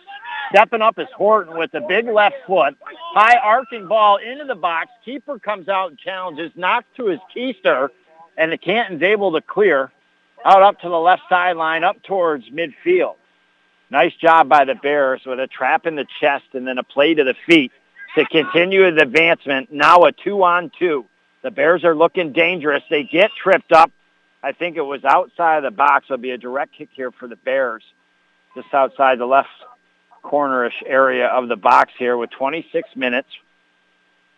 Stepping 0.51 0.83
up 0.83 0.99
is 0.99 1.09
Horton 1.15 1.57
with 1.57 1.73
the 1.73 1.81
big 1.83 2.07
left 2.07 2.37
foot. 2.47 2.77
High 3.15 3.37
arcing 3.37 3.87
ball 3.87 4.17
into 4.17 4.45
the 4.45 4.55
box. 4.55 4.91
Keeper 5.05 5.39
comes 5.39 5.69
out 5.69 5.91
and 5.91 5.99
challenges, 5.99 6.51
knocks 6.55 6.87
to 6.97 7.07
his 7.07 7.21
keister, 7.35 7.89
and 8.37 8.53
the 8.53 8.59
Canton's 8.59 9.03
able 9.03 9.33
to 9.33 9.41
clear 9.41 9.91
out 10.45 10.63
up 10.63 10.81
to 10.81 10.89
the 10.89 10.99
left 10.99 11.23
sideline, 11.29 11.85
up 11.85 12.03
towards 12.03 12.49
midfield. 12.51 13.15
Nice 13.91 14.15
job 14.15 14.49
by 14.49 14.65
the 14.65 14.75
Bears 14.75 15.23
with 15.25 15.41
a 15.41 15.47
trap 15.47 15.87
in 15.87 15.97
the 15.97 16.07
chest 16.21 16.45
and 16.53 16.67
then 16.67 16.79
a 16.79 16.83
play 16.83 17.15
to 17.15 17.25
the 17.25 17.35
feet 17.47 17.73
to 18.17 18.25
continue 18.27 18.91
the 18.91 19.03
advancement. 19.03 19.73
Now 19.73 20.05
a 20.05 20.13
two-on-two. 20.13 21.07
The 21.43 21.51
Bears 21.51 21.85
are 21.85 21.95
looking 21.95 22.33
dangerous. 22.33 22.83
They 22.91 23.05
get 23.05 23.31
tripped 23.43 23.73
up. 23.73 23.91
I 24.43 24.53
think 24.53 24.77
it 24.77 24.83
was 24.83 25.05
outside 25.05 25.59
of 25.59 25.63
the 25.65 25.77
box. 25.77 26.07
It'll 26.07 26.19
be 26.19 26.31
a 26.31 26.39
direct 26.39 26.75
kick 26.77 26.91
here 26.93 27.11
for 27.11 27.29
the 27.29 27.37
Bears, 27.37 27.83
just 28.55 28.73
outside 28.75 29.19
the 29.19 29.27
left 29.27 29.49
cornerish 30.23 30.83
area 30.85 31.27
of 31.29 31.49
the 31.49 31.57
box 31.57 31.93
here 31.99 32.17
with 32.17 32.31
26 32.31 32.89
minutes 32.95 33.29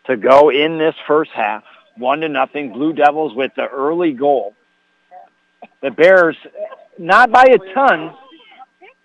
to 0.05 0.15
go 0.15 0.49
in 0.49 0.77
this 0.77 0.95
first 1.07 1.31
half. 1.31 1.63
One 1.97 2.21
to 2.21 2.29
nothing. 2.29 2.71
Blue 2.71 2.93
Devils 2.93 3.35
with 3.35 3.51
the 3.55 3.67
early 3.67 4.13
goal. 4.13 4.53
The 5.81 5.91
Bears, 5.91 6.37
not 6.97 7.31
by 7.31 7.43
a 7.43 7.73
ton, 7.73 8.13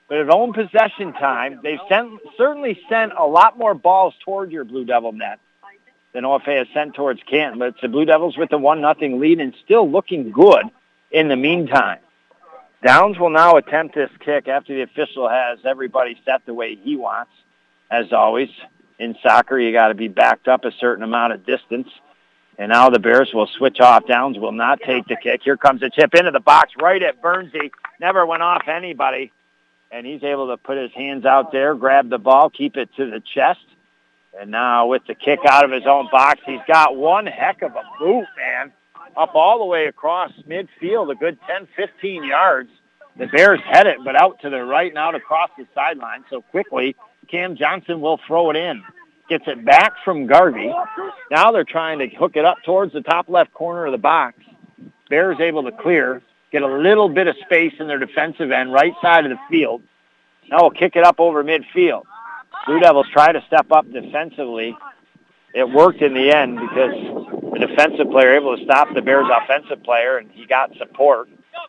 but 0.08 0.18
at 0.18 0.30
own 0.30 0.52
possession 0.52 1.12
time, 1.12 1.60
they've 1.62 1.80
sent, 1.88 2.20
certainly 2.36 2.78
sent 2.88 3.12
a 3.16 3.26
lot 3.26 3.58
more 3.58 3.74
balls 3.74 4.14
toward 4.24 4.52
your 4.52 4.64
Blue 4.64 4.84
Devil 4.84 5.12
net 5.12 5.40
than 6.12 6.24
OFA 6.24 6.58
has 6.58 6.68
sent 6.72 6.94
towards 6.94 7.20
Canton. 7.28 7.58
But 7.58 7.68
it's 7.68 7.80
the 7.80 7.88
Blue 7.88 8.04
Devils 8.04 8.36
with 8.36 8.50
the 8.50 8.58
one 8.58 8.80
nothing 8.80 9.20
lead 9.20 9.40
and 9.40 9.54
still 9.64 9.90
looking 9.90 10.30
good 10.30 10.64
in 11.10 11.28
the 11.28 11.36
meantime. 11.36 11.98
Downs 12.84 13.18
will 13.18 13.30
now 13.30 13.56
attempt 13.56 13.94
this 13.94 14.10
kick 14.24 14.46
after 14.48 14.74
the 14.74 14.82
official 14.82 15.28
has 15.28 15.58
everybody 15.64 16.20
set 16.24 16.46
the 16.46 16.54
way 16.54 16.76
he 16.76 16.94
wants. 16.94 17.32
As 17.90 18.12
always, 18.12 18.48
in 18.98 19.16
soccer, 19.22 19.58
you 19.58 19.72
got 19.72 19.88
to 19.88 19.94
be 19.94 20.08
backed 20.08 20.46
up 20.46 20.64
a 20.64 20.72
certain 20.72 21.02
amount 21.02 21.32
of 21.32 21.44
distance. 21.44 21.88
And 22.58 22.70
now 22.70 22.90
the 22.90 22.98
Bears 22.98 23.30
will 23.34 23.48
switch 23.58 23.80
off. 23.80 24.06
Downs 24.06 24.38
will 24.38 24.52
not 24.52 24.80
take 24.80 25.06
the 25.08 25.16
kick. 25.16 25.42
Here 25.42 25.56
comes 25.56 25.82
a 25.82 25.90
chip 25.90 26.14
into 26.14 26.30
the 26.30 26.40
box 26.40 26.72
right 26.80 27.02
at 27.02 27.20
Bernsey. 27.20 27.70
Never 28.00 28.24
went 28.24 28.42
off 28.42 28.62
anybody 28.68 29.32
and 29.96 30.06
he's 30.06 30.22
able 30.22 30.48
to 30.48 30.58
put 30.58 30.76
his 30.76 30.92
hands 30.92 31.24
out 31.24 31.52
there, 31.52 31.74
grab 31.74 32.10
the 32.10 32.18
ball, 32.18 32.50
keep 32.50 32.76
it 32.76 32.90
to 32.96 33.10
the 33.10 33.20
chest. 33.34 33.64
And 34.38 34.50
now 34.50 34.88
with 34.88 35.00
the 35.08 35.14
kick 35.14 35.38
out 35.48 35.64
of 35.64 35.70
his 35.70 35.86
own 35.86 36.08
box, 36.12 36.40
he's 36.44 36.60
got 36.68 36.94
one 36.94 37.24
heck 37.24 37.62
of 37.62 37.72
a 37.72 37.82
boot, 37.98 38.26
man. 38.36 38.72
Up 39.16 39.34
all 39.34 39.58
the 39.58 39.64
way 39.64 39.86
across 39.86 40.32
midfield, 40.46 41.10
a 41.10 41.14
good 41.14 41.38
10, 41.46 41.66
15 41.74 42.24
yards. 42.24 42.68
The 43.16 43.26
Bears 43.28 43.60
head 43.60 43.86
it, 43.86 43.96
but 44.04 44.20
out 44.20 44.38
to 44.42 44.50
the 44.50 44.62
right 44.62 44.90
and 44.90 44.98
out 44.98 45.14
across 45.14 45.48
the 45.56 45.66
sideline. 45.74 46.24
So 46.28 46.42
quickly, 46.42 46.94
Cam 47.28 47.56
Johnson 47.56 48.02
will 48.02 48.20
throw 48.26 48.50
it 48.50 48.56
in. 48.56 48.82
Gets 49.30 49.44
it 49.46 49.64
back 49.64 49.94
from 50.04 50.26
Garvey. 50.26 50.70
Now 51.30 51.52
they're 51.52 51.64
trying 51.64 52.00
to 52.00 52.08
hook 52.08 52.36
it 52.36 52.44
up 52.44 52.58
towards 52.66 52.92
the 52.92 53.00
top 53.00 53.30
left 53.30 53.54
corner 53.54 53.86
of 53.86 53.92
the 53.92 53.98
box. 53.98 54.34
Bears 55.08 55.40
able 55.40 55.62
to 55.62 55.72
clear 55.72 56.20
get 56.52 56.62
a 56.62 56.66
little 56.66 57.08
bit 57.08 57.26
of 57.26 57.36
space 57.44 57.74
in 57.78 57.86
their 57.86 57.98
defensive 57.98 58.50
end, 58.50 58.72
right 58.72 58.94
side 59.02 59.24
of 59.24 59.30
the 59.30 59.38
field. 59.50 59.82
Now 60.48 60.58
we'll 60.62 60.70
kick 60.70 60.96
it 60.96 61.04
up 61.04 61.18
over 61.18 61.42
midfield. 61.42 62.02
Blue 62.66 62.80
Devils 62.80 63.06
try 63.12 63.32
to 63.32 63.42
step 63.46 63.70
up 63.70 63.90
defensively. 63.92 64.76
It 65.54 65.68
worked 65.68 66.02
in 66.02 66.14
the 66.14 66.30
end 66.30 66.58
because 66.58 66.94
the 67.52 67.66
defensive 67.66 68.10
player 68.10 68.34
able 68.34 68.56
to 68.56 68.64
stop 68.64 68.88
the 68.94 69.00
Bears' 69.00 69.26
offensive 69.32 69.82
player, 69.82 70.18
and 70.18 70.30
he 70.30 70.46
got 70.46 70.76
support. 70.76 71.28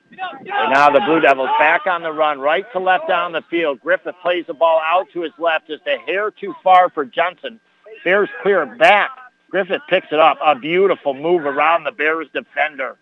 And 0.10 0.74
now 0.74 0.90
the 0.90 1.02
Blue 1.02 1.20
Devils 1.20 1.50
back 1.60 1.88
on 1.88 2.02
the 2.04 2.12
run, 2.12 2.40
right 2.40 2.66
to 2.74 2.80
left 2.80 3.08
down 3.08 3.32
the 3.32 3.44
field. 3.50 3.80
Griffith 3.82 4.16
plays 4.22 4.46
the 4.48 4.54
ball 4.54 4.82
out 4.84 5.08
to 5.14 5.22
his 5.22 5.32
left, 5.38 5.68
just 5.68 5.84
a 5.88 5.98
hair 6.00 6.32
too 6.32 6.54
far 6.64 6.90
for 6.90 7.06
Johnson. 7.06 7.60
Bears 8.04 8.30
clear 8.42 8.66
back. 8.66 9.12
Griffith 9.50 9.82
picks 9.90 10.08
it 10.12 10.20
up. 10.20 10.38
A 10.44 10.56
beautiful 10.56 11.14
move 11.14 11.46
around 11.46 11.84
the 11.84 11.92
Bears 11.92 12.28
defender. 12.34 12.98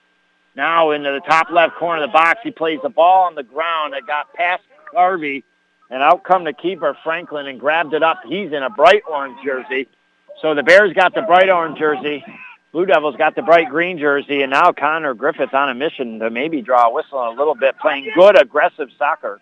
Now 0.56 0.92
into 0.92 1.12
the 1.12 1.20
top 1.20 1.50
left 1.52 1.76
corner 1.76 2.04
of 2.04 2.10
the 2.10 2.14
box, 2.14 2.40
he 2.44 2.52
plays 2.52 2.80
the 2.82 2.90
ball 2.90 3.26
on 3.26 3.36
the 3.36 3.44
ground 3.44 3.94
that 3.94 4.08
got 4.08 4.34
past 4.34 4.64
Garvey, 4.92 5.44
and 5.90 6.02
out 6.02 6.24
come 6.24 6.46
the 6.46 6.54
keeper 6.54 6.98
Franklin 7.04 7.48
and 7.48 7.60
grabbed 7.60 7.94
it 7.94 8.04
up. 8.04 8.22
He's 8.26 8.52
in 8.54 8.64
a 8.64 8.70
bright 8.70 9.04
orange 9.10 9.38
jersey. 9.44 9.88
So 10.42 10.56
the 10.56 10.64
Bears 10.64 10.94
got 10.94 11.14
the 11.14 11.22
bright 11.22 11.50
orange 11.50 11.78
jersey. 11.78 12.24
Blue 12.72 12.86
Devils 12.86 13.16
got 13.16 13.36
the 13.36 13.42
bright 13.42 13.70
green 13.70 13.98
jersey, 13.98 14.42
and 14.42 14.52
now 14.52 14.72
Connor 14.72 15.14
Griffith 15.14 15.54
on 15.54 15.70
a 15.70 15.74
mission 15.74 16.20
to 16.20 16.30
maybe 16.30 16.62
draw 16.62 16.90
a 16.90 16.94
whistle 16.94 17.20
a 17.20 17.32
little 17.32 17.56
bit, 17.56 17.78
playing 17.80 18.12
good 18.16 18.40
aggressive 18.40 18.90
soccer. 18.98 19.40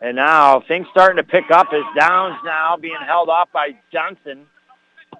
And 0.00 0.16
now 0.16 0.60
things 0.60 0.86
starting 0.90 1.18
to 1.18 1.22
pick 1.22 1.50
up 1.50 1.68
as 1.74 1.82
Downs 1.98 2.38
now 2.44 2.78
being 2.78 2.96
held 3.06 3.28
off 3.28 3.52
by 3.52 3.76
Johnson. 3.92 4.46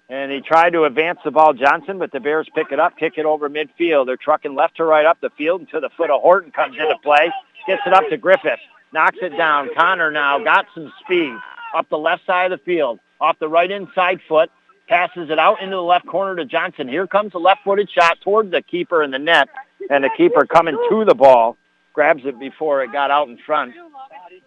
And 0.08 0.32
he 0.32 0.40
tried 0.40 0.70
to 0.70 0.84
advance 0.84 1.20
the 1.24 1.30
ball, 1.30 1.52
Johnson, 1.52 1.98
but 1.98 2.10
the 2.10 2.20
Bears 2.20 2.48
pick 2.54 2.72
it 2.72 2.80
up, 2.80 2.98
kick 2.98 3.14
it 3.16 3.26
over 3.26 3.48
midfield. 3.48 4.06
They're 4.06 4.16
trucking 4.16 4.54
left 4.54 4.76
to 4.78 4.84
right 4.84 5.06
up 5.06 5.20
the 5.20 5.30
field 5.30 5.60
until 5.60 5.80
the 5.80 5.90
foot 5.96 6.10
of 6.10 6.20
Horton 6.20 6.50
comes 6.50 6.76
into 6.76 6.96
play. 7.02 7.30
Gets 7.66 7.82
it 7.86 7.92
up 7.92 8.08
to 8.08 8.16
Griffith. 8.16 8.58
Knocks 8.92 9.18
it 9.22 9.36
down. 9.36 9.68
Connor 9.76 10.10
now 10.10 10.42
got 10.42 10.66
some 10.74 10.92
speed 11.04 11.32
up 11.74 11.88
the 11.88 11.98
left 11.98 12.26
side 12.26 12.50
of 12.50 12.58
the 12.58 12.64
field. 12.64 12.98
Off 13.20 13.38
the 13.38 13.48
right 13.48 13.70
inside 13.70 14.20
foot. 14.28 14.50
Passes 14.88 15.30
it 15.30 15.38
out 15.38 15.62
into 15.62 15.76
the 15.76 15.82
left 15.82 16.06
corner 16.06 16.34
to 16.34 16.44
Johnson. 16.44 16.88
Here 16.88 17.06
comes 17.06 17.32
a 17.34 17.38
left-footed 17.38 17.88
shot 17.88 18.18
toward 18.22 18.50
the 18.50 18.62
keeper 18.62 19.04
in 19.04 19.12
the 19.12 19.20
net. 19.20 19.48
And 19.88 20.02
the 20.02 20.10
keeper 20.16 20.46
coming 20.46 20.76
to 20.90 21.04
the 21.04 21.14
ball. 21.14 21.56
Grabs 21.92 22.22
it 22.24 22.40
before 22.40 22.82
it 22.82 22.90
got 22.90 23.12
out 23.12 23.28
in 23.28 23.38
front. 23.38 23.74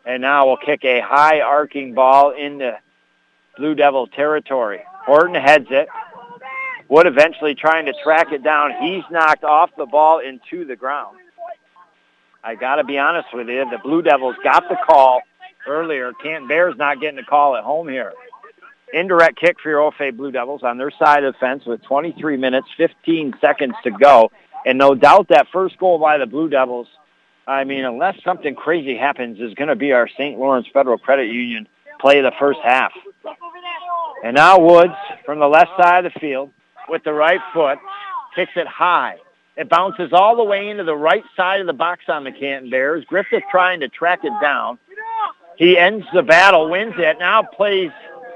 And 0.06 0.22
now 0.22 0.48
we'll 0.48 0.58
kick 0.58 0.84
a 0.84 1.00
high 1.00 1.40
arcing 1.40 1.94
ball 1.94 2.32
into 2.32 2.78
Blue 3.56 3.76
Devil 3.76 4.08
territory. 4.08 4.82
Horton 5.06 5.36
heads 5.36 5.68
it. 5.70 5.88
Wood 6.90 7.08
eventually 7.08 7.56
trying 7.56 7.86
to 7.86 7.94
track 8.04 8.32
it 8.32 8.44
down. 8.44 8.72
He's 8.82 9.04
knocked 9.10 9.44
off 9.44 9.72
the 9.78 9.86
ball 9.86 10.20
into 10.20 10.66
the 10.66 10.76
ground. 10.76 11.18
I 12.44 12.56
got 12.56 12.76
to 12.76 12.84
be 12.84 12.98
honest 12.98 13.30
with 13.34 13.48
you. 13.48 13.66
The 13.70 13.80
Blue 13.82 14.02
Devils 14.02 14.36
got 14.44 14.68
the 14.70 14.78
call 14.86 15.22
earlier. 15.66 16.12
Canton 16.22 16.48
Bears 16.48 16.76
not 16.78 17.00
getting 17.00 17.16
the 17.16 17.24
call 17.24 17.56
at 17.56 17.64
home 17.64 17.88
here. 17.88 18.14
Indirect 18.94 19.40
kick 19.40 19.58
for 19.62 19.70
your 19.70 19.92
OFA 19.92 20.16
Blue 20.16 20.32
Devils 20.32 20.62
on 20.62 20.78
their 20.78 20.92
side 20.92 21.24
of 21.24 21.34
the 21.34 21.40
fence 21.40 21.66
with 21.66 21.82
23 21.84 22.38
minutes, 22.38 22.68
15 22.78 23.34
seconds 23.42 23.74
to 23.84 23.92
go. 23.92 24.32
And 24.66 24.78
no 24.78 24.94
doubt 24.94 25.30
that 25.30 25.48
first 25.52 25.78
goal 25.80 26.00
by 26.00 26.18
the 26.18 26.26
Blue 26.26 26.50
Devils, 26.50 26.88
I 27.48 27.64
mean, 27.64 27.86
unless 27.86 28.22
something 28.24 28.56
crazy 28.56 28.96
happens, 28.96 29.40
is 29.40 29.54
going 29.56 29.70
to 29.70 29.76
be 29.76 29.94
our 29.94 30.08
St. 30.08 30.38
Lawrence 30.38 30.68
Federal 30.72 30.98
Credit 30.98 31.28
Union 31.28 31.68
play 32.00 32.22
the 32.22 32.34
first 32.40 32.60
half. 32.64 32.92
And 34.24 34.36
now 34.36 34.58
Woods 34.58 34.94
from 35.26 35.40
the 35.40 35.48
left 35.48 35.72
side 35.78 36.06
of 36.06 36.14
the 36.14 36.20
field 36.20 36.50
with 36.88 37.04
the 37.04 37.14
right 37.14 37.42
foot 37.54 37.78
kicks 38.36 38.54
it 38.56 38.68
high. 38.68 39.18
It 39.56 39.70
bounces 39.70 40.14
all 40.14 40.36
the 40.36 40.44
way 40.44 40.70
into 40.70 40.84
the 40.84 40.96
right 40.96 41.24
side 41.36 41.60
of 41.60 41.68
the 41.68 41.74
box 41.74 42.06
on 42.08 42.24
the 42.24 42.32
Canton 42.32 42.72
Bears. 42.72 43.06
Griffith 43.06 43.44
trying 43.52 43.82
to 43.82 43.90
track 43.90 44.22
it 44.24 44.34
down. 44.42 44.80
He 45.58 45.78
ends 45.78 46.06
the 46.14 46.24
battle, 46.24 46.70
wins 46.70 46.96
it, 46.98 47.20
now 47.20 47.44
plays 47.44 47.92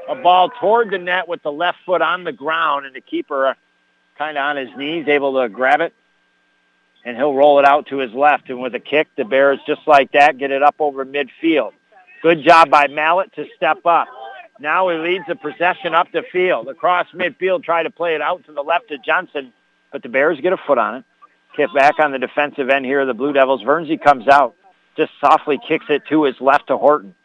a 0.07 0.15
ball 0.15 0.51
toward 0.59 0.91
the 0.91 0.99
net 0.99 1.27
with 1.27 1.41
the 1.41 1.51
left 1.51 1.79
foot 1.85 2.01
on 2.01 2.23
the 2.23 2.31
ground, 2.31 2.85
and 2.85 2.95
the 2.95 3.01
keeper 3.01 3.47
uh, 3.47 3.53
kind 4.17 4.37
of 4.37 4.43
on 4.43 4.57
his 4.57 4.69
knees, 4.77 5.07
able 5.07 5.41
to 5.41 5.49
grab 5.49 5.81
it, 5.81 5.93
and 7.03 7.17
he'll 7.17 7.33
roll 7.33 7.57
it 7.59 7.65
out 7.65 7.87
to 7.87 7.97
his 7.97 8.13
left. 8.13 8.49
And 8.49 8.61
with 8.61 8.75
a 8.75 8.79
kick, 8.79 9.07
the 9.17 9.25
Bears, 9.25 9.59
just 9.65 9.81
like 9.87 10.11
that, 10.11 10.37
get 10.37 10.51
it 10.51 10.61
up 10.61 10.75
over 10.79 11.05
midfield. 11.05 11.71
Good 12.21 12.43
job 12.43 12.69
by 12.69 12.87
Mallet 12.87 13.33
to 13.33 13.47
step 13.55 13.85
up. 13.85 14.07
Now 14.59 14.89
he 14.89 14.97
leads 14.97 15.25
the 15.27 15.35
possession 15.35 15.93
up 15.93 16.11
the 16.11 16.23
field. 16.31 16.67
Across 16.67 17.07
midfield, 17.13 17.63
try 17.63 17.83
to 17.83 17.89
play 17.89 18.15
it 18.15 18.21
out 18.21 18.45
to 18.45 18.51
the 18.51 18.63
left 18.63 18.91
of 18.91 19.03
Johnson, 19.03 19.53
but 19.91 20.03
the 20.03 20.09
Bears 20.09 20.39
get 20.41 20.53
a 20.53 20.57
foot 20.57 20.77
on 20.77 20.95
it. 20.95 21.05
Kick 21.55 21.73
back 21.73 21.99
on 21.99 22.11
the 22.11 22.19
defensive 22.19 22.69
end 22.69 22.85
here. 22.85 23.05
The 23.05 23.13
Blue 23.13 23.33
Devils. 23.33 23.63
Bernsey 23.63 24.01
comes 24.01 24.27
out, 24.27 24.55
just 24.95 25.11
softly 25.19 25.59
kicks 25.67 25.85
it 25.89 26.03
to 26.09 26.23
his 26.23 26.39
left 26.39 26.67
to 26.67 26.77
Horton. 26.77 27.15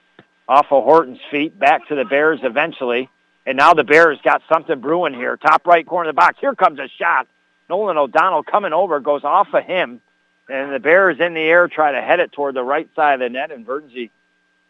Off 0.49 0.66
of 0.71 0.85
Horton's 0.85 1.21
feet, 1.31 1.59
back 1.59 1.87
to 1.88 1.95
the 1.95 2.05
Bears 2.05 2.40
eventually. 2.42 3.09
And 3.47 3.57
now 3.57 3.75
the 3.75 3.85
Bears 3.85 4.18
got 4.23 4.42
something 4.53 4.81
brewing 4.81 5.14
here. 5.14 5.37
Top 5.37 5.66
right 5.66 5.87
corner 5.87 6.11
of 6.11 6.14
the 6.14 6.18
box. 6.18 6.38
Here 6.40 6.55
comes 6.55 6.79
a 6.79 6.88
shot. 6.99 7.27
Nolan 7.68 7.97
O'Donnell 7.97 8.42
coming 8.42 8.73
over, 8.73 9.01
goes 9.01 9.25
off 9.25 9.49
of 9.55 9.64
him. 9.64 10.01
And 10.49 10.73
the 10.73 10.81
Bears 10.81 11.18
in 11.21 11.35
the 11.35 11.40
air 11.40 11.68
try 11.68 11.92
to 11.92 12.01
head 12.01 12.21
it 12.21 12.33
toward 12.33 12.55
the 12.55 12.62
right 12.62 12.88
side 12.95 13.14
of 13.14 13.21
the 13.21 13.29
net, 13.29 13.51
and 13.51 13.66
Bernsey 13.66 14.11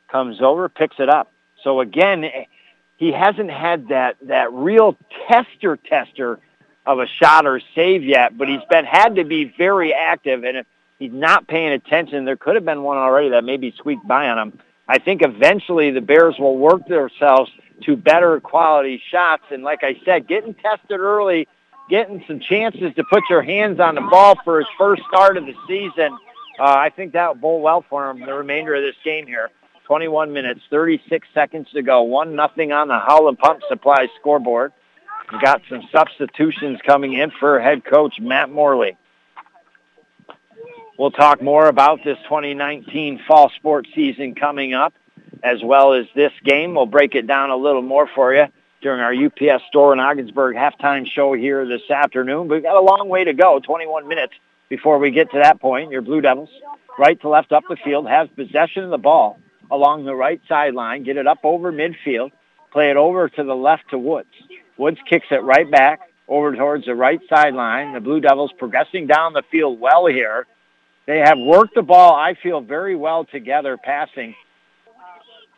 comes 0.08 0.40
over, 0.40 0.68
picks 0.68 0.96
it 0.98 1.08
up. 1.08 1.32
So 1.62 1.80
again, 1.80 2.24
he 2.96 3.12
hasn't 3.12 3.50
had 3.50 3.88
that 3.88 4.16
that 4.22 4.52
real 4.52 4.96
tester 5.28 5.76
tester 5.76 6.38
of 6.84 6.98
a 6.98 7.06
shot 7.06 7.46
or 7.46 7.60
save 7.74 8.04
yet, 8.04 8.36
but 8.36 8.48
he's 8.48 8.64
been 8.70 8.84
had 8.84 9.16
to 9.16 9.24
be 9.24 9.52
very 9.56 9.92
active. 9.92 10.44
And 10.44 10.58
if 10.58 10.66
he's 10.98 11.12
not 11.12 11.46
paying 11.46 11.72
attention, 11.72 12.24
there 12.24 12.36
could 12.36 12.54
have 12.54 12.64
been 12.64 12.82
one 12.82 12.98
already 12.98 13.30
that 13.30 13.44
maybe 13.44 13.72
squeaked 13.76 14.06
by 14.06 14.28
on 14.28 14.38
him. 14.38 14.60
I 14.88 14.98
think 14.98 15.22
eventually 15.22 15.90
the 15.90 16.00
Bears 16.00 16.36
will 16.38 16.56
work 16.58 16.86
themselves 16.86 17.50
to 17.84 17.96
better 17.96 18.40
quality 18.40 19.00
shots. 19.10 19.44
And 19.50 19.62
like 19.62 19.82
I 19.82 19.96
said, 20.04 20.26
getting 20.26 20.54
tested 20.54 20.98
early, 20.98 21.48
getting 21.88 22.24
some 22.26 22.40
chances 22.40 22.92
to 22.96 23.04
put 23.04 23.22
your 23.30 23.42
hands 23.42 23.80
on 23.80 23.94
the 23.94 24.00
ball 24.00 24.36
for 24.44 24.58
his 24.58 24.68
first 24.76 25.02
start 25.08 25.36
of 25.36 25.46
the 25.46 25.54
season, 25.68 26.18
uh, 26.58 26.64
I 26.64 26.90
think 26.90 27.12
that 27.12 27.28
will 27.28 27.40
bowl 27.40 27.60
well 27.62 27.84
for 27.88 28.10
him 28.10 28.20
the 28.20 28.34
remainder 28.34 28.74
of 28.74 28.82
this 28.82 28.96
game 29.04 29.26
here. 29.26 29.50
21 29.86 30.32
minutes, 30.32 30.60
36 30.70 31.26
seconds 31.34 31.68
to 31.72 31.82
go. 31.82 32.02
One 32.02 32.36
nothing 32.36 32.72
on 32.72 32.88
the 32.88 32.98
Howland 32.98 33.38
Pump 33.38 33.62
Supply 33.68 34.08
scoreboard. 34.20 34.72
We've 35.30 35.40
got 35.40 35.62
some 35.68 35.82
substitutions 35.90 36.80
coming 36.86 37.14
in 37.14 37.30
for 37.40 37.60
head 37.60 37.84
coach 37.84 38.20
Matt 38.20 38.50
Morley. 38.50 38.96
We'll 40.98 41.10
talk 41.10 41.42
more 41.42 41.68
about 41.68 42.00
this 42.04 42.18
2019 42.24 43.22
fall 43.26 43.50
sports 43.56 43.88
season 43.94 44.34
coming 44.34 44.74
up, 44.74 44.92
as 45.42 45.62
well 45.64 45.94
as 45.94 46.06
this 46.14 46.32
game. 46.44 46.74
We'll 46.74 46.86
break 46.86 47.14
it 47.14 47.26
down 47.26 47.50
a 47.50 47.56
little 47.56 47.82
more 47.82 48.08
for 48.14 48.34
you 48.34 48.46
during 48.82 49.00
our 49.00 49.14
UPS 49.14 49.64
store 49.68 49.92
in 49.92 50.00
Ogdensburg 50.00 50.54
halftime 50.54 51.06
show 51.06 51.32
here 51.32 51.66
this 51.66 51.90
afternoon. 51.90 52.48
We've 52.48 52.62
got 52.62 52.76
a 52.76 52.80
long 52.80 53.08
way 53.08 53.24
to 53.24 53.32
go, 53.32 53.58
21 53.58 54.06
minutes 54.06 54.34
before 54.68 54.98
we 54.98 55.10
get 55.10 55.30
to 55.30 55.38
that 55.38 55.60
point. 55.60 55.90
Your 55.90 56.02
Blue 56.02 56.20
Devils, 56.20 56.50
right 56.98 57.18
to 57.22 57.28
left 57.28 57.52
up 57.52 57.64
the 57.68 57.76
field, 57.82 58.06
has 58.06 58.28
possession 58.36 58.84
of 58.84 58.90
the 58.90 58.98
ball 58.98 59.38
along 59.72 60.04
the 60.04 60.14
right 60.14 60.40
sideline, 60.48 61.02
get 61.02 61.16
it 61.16 61.26
up 61.26 61.38
over 61.42 61.72
midfield, 61.72 62.30
play 62.72 62.90
it 62.90 62.96
over 62.96 63.28
to 63.28 63.42
the 63.42 63.54
left 63.54 63.90
to 63.90 63.98
Woods. 63.98 64.28
Woods 64.76 64.98
kicks 65.08 65.26
it 65.30 65.42
right 65.42 65.68
back 65.68 66.00
over 66.28 66.54
towards 66.54 66.84
the 66.84 66.94
right 66.94 67.20
sideline. 67.28 67.94
The 67.94 68.00
Blue 68.00 68.20
Devils 68.20 68.52
progressing 68.58 69.06
down 69.06 69.32
the 69.32 69.42
field 69.50 69.80
well 69.80 70.06
here. 70.06 70.46
They 71.06 71.18
have 71.18 71.38
worked 71.38 71.74
the 71.74 71.82
ball, 71.82 72.14
I 72.14 72.34
feel, 72.34 72.60
very 72.60 72.94
well 72.94 73.24
together 73.24 73.76
passing. 73.76 74.34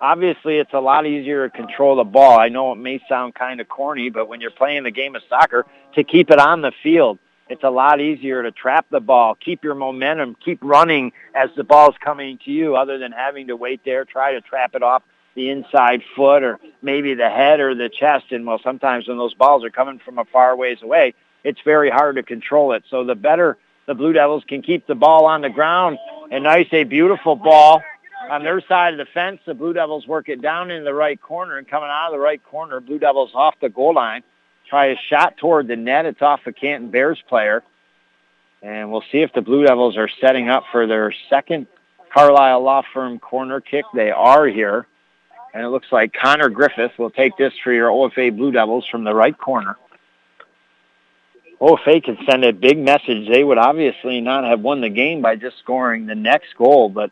Obviously, 0.00 0.58
it's 0.58 0.72
a 0.72 0.80
lot 0.80 1.06
easier 1.06 1.48
to 1.48 1.56
control 1.56 1.96
the 1.96 2.04
ball. 2.04 2.38
I 2.38 2.48
know 2.48 2.72
it 2.72 2.76
may 2.76 3.00
sound 3.08 3.34
kind 3.34 3.60
of 3.60 3.68
corny, 3.68 4.10
but 4.10 4.28
when 4.28 4.40
you're 4.40 4.50
playing 4.50 4.84
the 4.84 4.90
game 4.90 5.16
of 5.16 5.22
soccer, 5.28 5.66
to 5.94 6.04
keep 6.04 6.30
it 6.30 6.38
on 6.38 6.62
the 6.62 6.72
field, 6.82 7.18
it's 7.48 7.62
a 7.62 7.70
lot 7.70 8.00
easier 8.00 8.42
to 8.42 8.50
trap 8.50 8.86
the 8.90 9.00
ball, 9.00 9.34
keep 9.34 9.64
your 9.64 9.74
momentum, 9.74 10.36
keep 10.44 10.58
running 10.62 11.12
as 11.34 11.50
the 11.56 11.64
ball's 11.64 11.94
coming 12.00 12.38
to 12.44 12.50
you 12.50 12.76
other 12.76 12.98
than 12.98 13.12
having 13.12 13.48
to 13.48 13.56
wait 13.56 13.80
there, 13.84 14.04
try 14.04 14.32
to 14.32 14.40
trap 14.40 14.74
it 14.74 14.82
off 14.82 15.02
the 15.34 15.50
inside 15.50 16.02
foot 16.14 16.42
or 16.42 16.58
maybe 16.80 17.14
the 17.14 17.28
head 17.28 17.60
or 17.60 17.74
the 17.74 17.88
chest. 17.88 18.26
And 18.30 18.46
well, 18.46 18.60
sometimes 18.62 19.08
when 19.08 19.18
those 19.18 19.34
balls 19.34 19.64
are 19.64 19.70
coming 19.70 19.98
from 19.98 20.18
a 20.18 20.24
far 20.24 20.56
ways 20.56 20.78
away, 20.82 21.14
it's 21.42 21.60
very 21.64 21.90
hard 21.90 22.16
to 22.16 22.22
control 22.22 22.72
it. 22.72 22.84
So 22.88 23.04
the 23.04 23.14
better 23.14 23.58
the 23.86 23.94
Blue 23.94 24.14
Devils 24.14 24.44
can 24.48 24.62
keep 24.62 24.86
the 24.86 24.94
ball 24.94 25.26
on 25.26 25.42
the 25.42 25.50
ground, 25.50 25.98
a 26.30 26.40
nice, 26.40 26.68
a 26.72 26.84
beautiful 26.84 27.36
ball 27.36 27.82
on 28.30 28.42
their 28.42 28.62
side 28.62 28.94
of 28.94 28.98
the 28.98 29.12
fence. 29.12 29.40
The 29.44 29.52
Blue 29.52 29.74
Devils 29.74 30.06
work 30.06 30.30
it 30.30 30.40
down 30.40 30.70
in 30.70 30.84
the 30.84 30.94
right 30.94 31.20
corner 31.20 31.58
and 31.58 31.68
coming 31.68 31.90
out 31.90 32.06
of 32.06 32.12
the 32.12 32.18
right 32.18 32.42
corner, 32.42 32.80
Blue 32.80 32.98
Devils 32.98 33.32
off 33.34 33.54
the 33.60 33.68
goal 33.68 33.94
line 33.94 34.22
try 34.68 34.86
a 34.86 34.96
shot 35.08 35.36
toward 35.36 35.68
the 35.68 35.76
net. 35.76 36.06
It's 36.06 36.22
off 36.22 36.40
a 36.46 36.52
Canton 36.52 36.90
Bears 36.90 37.22
player. 37.28 37.62
And 38.62 38.90
we'll 38.90 39.04
see 39.12 39.18
if 39.18 39.32
the 39.34 39.42
Blue 39.42 39.64
Devils 39.64 39.96
are 39.96 40.08
setting 40.20 40.48
up 40.48 40.64
for 40.72 40.86
their 40.86 41.12
second 41.28 41.66
Carlisle 42.12 42.62
Law 42.62 42.82
Firm 42.94 43.18
corner 43.18 43.60
kick. 43.60 43.84
They 43.94 44.10
are 44.10 44.46
here. 44.46 44.86
And 45.52 45.62
it 45.62 45.68
looks 45.68 45.88
like 45.92 46.12
Connor 46.12 46.48
Griffith 46.48 46.92
will 46.98 47.10
take 47.10 47.36
this 47.36 47.52
for 47.62 47.72
your 47.72 47.90
OFA 47.90 48.36
Blue 48.36 48.50
Devils 48.50 48.86
from 48.90 49.04
the 49.04 49.14
right 49.14 49.36
corner. 49.36 49.76
OFA 51.60 52.02
can 52.02 52.18
send 52.28 52.44
a 52.44 52.52
big 52.52 52.78
message. 52.78 53.28
They 53.28 53.44
would 53.44 53.58
obviously 53.58 54.20
not 54.20 54.44
have 54.44 54.60
won 54.60 54.80
the 54.80 54.88
game 54.88 55.22
by 55.22 55.36
just 55.36 55.58
scoring 55.58 56.06
the 56.06 56.14
next 56.14 56.56
goal, 56.56 56.88
but 56.88 57.10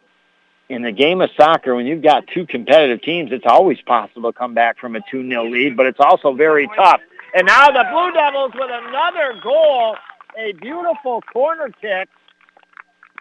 in 0.68 0.82
the 0.82 0.92
game 0.92 1.20
of 1.20 1.30
soccer, 1.36 1.74
when 1.74 1.86
you've 1.86 2.02
got 2.02 2.26
two 2.26 2.46
competitive 2.46 3.02
teams, 3.02 3.30
it's 3.30 3.44
always 3.46 3.80
possible 3.82 4.32
to 4.32 4.38
come 4.38 4.54
back 4.54 4.78
from 4.78 4.96
a 4.96 5.00
2-0 5.00 5.50
lead, 5.50 5.76
but 5.76 5.86
it's 5.86 6.00
also 6.00 6.32
very 6.32 6.66
tough 6.74 7.00
and 7.34 7.46
now 7.46 7.68
the 7.68 7.84
Blue 7.90 8.12
Devils 8.12 8.52
with 8.54 8.70
another 8.70 9.40
goal, 9.42 9.96
a 10.38 10.52
beautiful 10.52 11.22
corner 11.22 11.70
kick. 11.80 12.08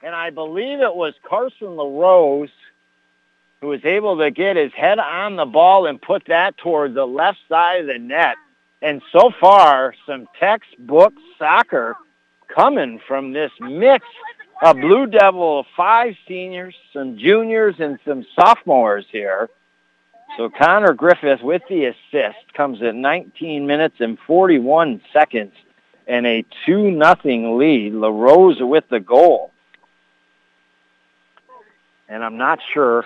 And 0.04 0.16
I 0.16 0.32
believe 0.32 0.80
it 0.80 0.96
was 0.96 1.14
Carson 1.28 1.76
LaRose 1.76 2.50
who 3.62 3.68
was 3.68 3.86
able 3.86 4.18
to 4.18 4.32
get 4.32 4.56
his 4.56 4.74
head 4.74 4.98
on 4.98 5.36
the 5.36 5.46
ball 5.46 5.86
and 5.86 6.02
put 6.02 6.26
that 6.26 6.58
toward 6.58 6.96
the 6.96 7.06
left 7.06 7.38
side 7.48 7.82
of 7.82 7.88
the 7.88 8.00
net. 8.00 8.36
And 8.82 9.04
so 9.12 9.32
far, 9.40 9.94
some 10.08 10.28
textbook 10.40 11.14
soccer 11.38 11.96
coming 12.48 13.00
from 13.08 13.34
this 13.34 13.52
mix 13.60 14.06
of 14.64 14.78
Blue 14.78 15.06
Devil 15.06 15.66
five 15.78 16.16
seniors, 16.28 16.76
some 16.92 17.18
juniors, 17.18 17.76
and 17.78 18.00
some 18.04 18.26
sophomores 18.36 19.06
here. 19.12 19.50
So 20.38 20.50
Connor 20.50 20.94
Griffith 20.94 21.42
with 21.42 21.62
the 21.70 21.86
assist 21.86 22.54
comes 22.54 22.82
at 22.82 22.96
19 22.96 23.68
minutes 23.68 23.96
and 24.00 24.18
41 24.26 25.02
seconds 25.12 25.54
and 26.08 26.26
a 26.26 26.46
2 26.66 26.92
nothing 26.92 27.58
lead. 27.58 27.94
LaRose 27.94 28.58
with 28.60 28.86
the 28.90 29.00
goal. 29.00 29.52
And 32.08 32.24
I'm 32.24 32.38
not 32.38 32.60
sure. 32.74 33.06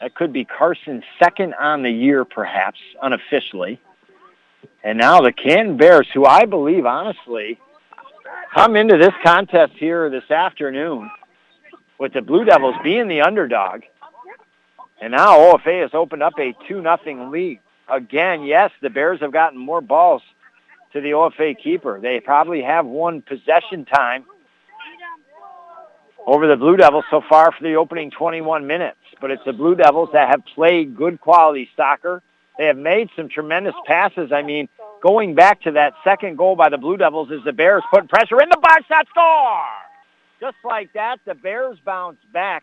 That 0.00 0.14
could 0.14 0.32
be 0.32 0.44
Carson's 0.44 1.04
second 1.18 1.54
on 1.54 1.82
the 1.82 1.90
year, 1.90 2.24
perhaps, 2.24 2.78
unofficially. 3.00 3.80
And 4.82 4.98
now 4.98 5.20
the 5.20 5.32
Canton 5.32 5.76
Bears, 5.76 6.08
who 6.12 6.26
I 6.26 6.44
believe, 6.44 6.86
honestly, 6.86 7.58
come 8.54 8.76
into 8.76 8.98
this 8.98 9.12
contest 9.24 9.74
here 9.76 10.10
this 10.10 10.30
afternoon 10.30 11.10
with 11.98 12.12
the 12.12 12.22
Blue 12.22 12.44
Devils 12.44 12.74
being 12.82 13.08
the 13.08 13.20
underdog. 13.20 13.82
And 15.02 15.10
now 15.10 15.36
OFA 15.36 15.82
has 15.82 15.90
opened 15.94 16.22
up 16.22 16.34
a 16.38 16.54
2 16.68 16.80
nothing 16.80 17.32
lead. 17.32 17.58
Again, 17.88 18.44
yes, 18.44 18.70
the 18.80 18.88
Bears 18.88 19.18
have 19.20 19.32
gotten 19.32 19.58
more 19.58 19.80
balls 19.80 20.22
to 20.92 21.00
the 21.00 21.10
OFA 21.10 21.60
keeper. 21.60 21.98
They 22.00 22.20
probably 22.20 22.62
have 22.62 22.86
one 22.86 23.20
possession 23.20 23.84
time 23.84 24.24
over 26.24 26.46
the 26.46 26.54
Blue 26.54 26.76
Devils 26.76 27.04
so 27.10 27.20
far 27.28 27.50
for 27.50 27.64
the 27.64 27.74
opening 27.74 28.12
21 28.12 28.68
minutes. 28.68 28.96
But 29.20 29.32
it's 29.32 29.42
the 29.44 29.52
Blue 29.52 29.74
Devils 29.74 30.10
that 30.12 30.28
have 30.28 30.44
played 30.54 30.96
good 30.96 31.20
quality 31.20 31.68
soccer. 31.76 32.22
They 32.56 32.66
have 32.66 32.78
made 32.78 33.08
some 33.16 33.28
tremendous 33.28 33.74
passes. 33.84 34.30
I 34.30 34.42
mean, 34.42 34.68
going 35.02 35.34
back 35.34 35.62
to 35.62 35.72
that 35.72 35.94
second 36.04 36.38
goal 36.38 36.54
by 36.54 36.68
the 36.68 36.78
Blue 36.78 36.96
Devils 36.96 37.32
is 37.32 37.42
the 37.44 37.52
Bears 37.52 37.82
putting 37.90 38.06
pressure 38.06 38.40
in 38.40 38.48
the 38.48 38.58
box, 38.62 38.84
that 38.88 39.08
score! 39.08 39.64
Just 40.38 40.58
like 40.64 40.92
that, 40.92 41.18
the 41.24 41.34
Bears 41.34 41.78
bounce 41.84 42.18
back 42.32 42.62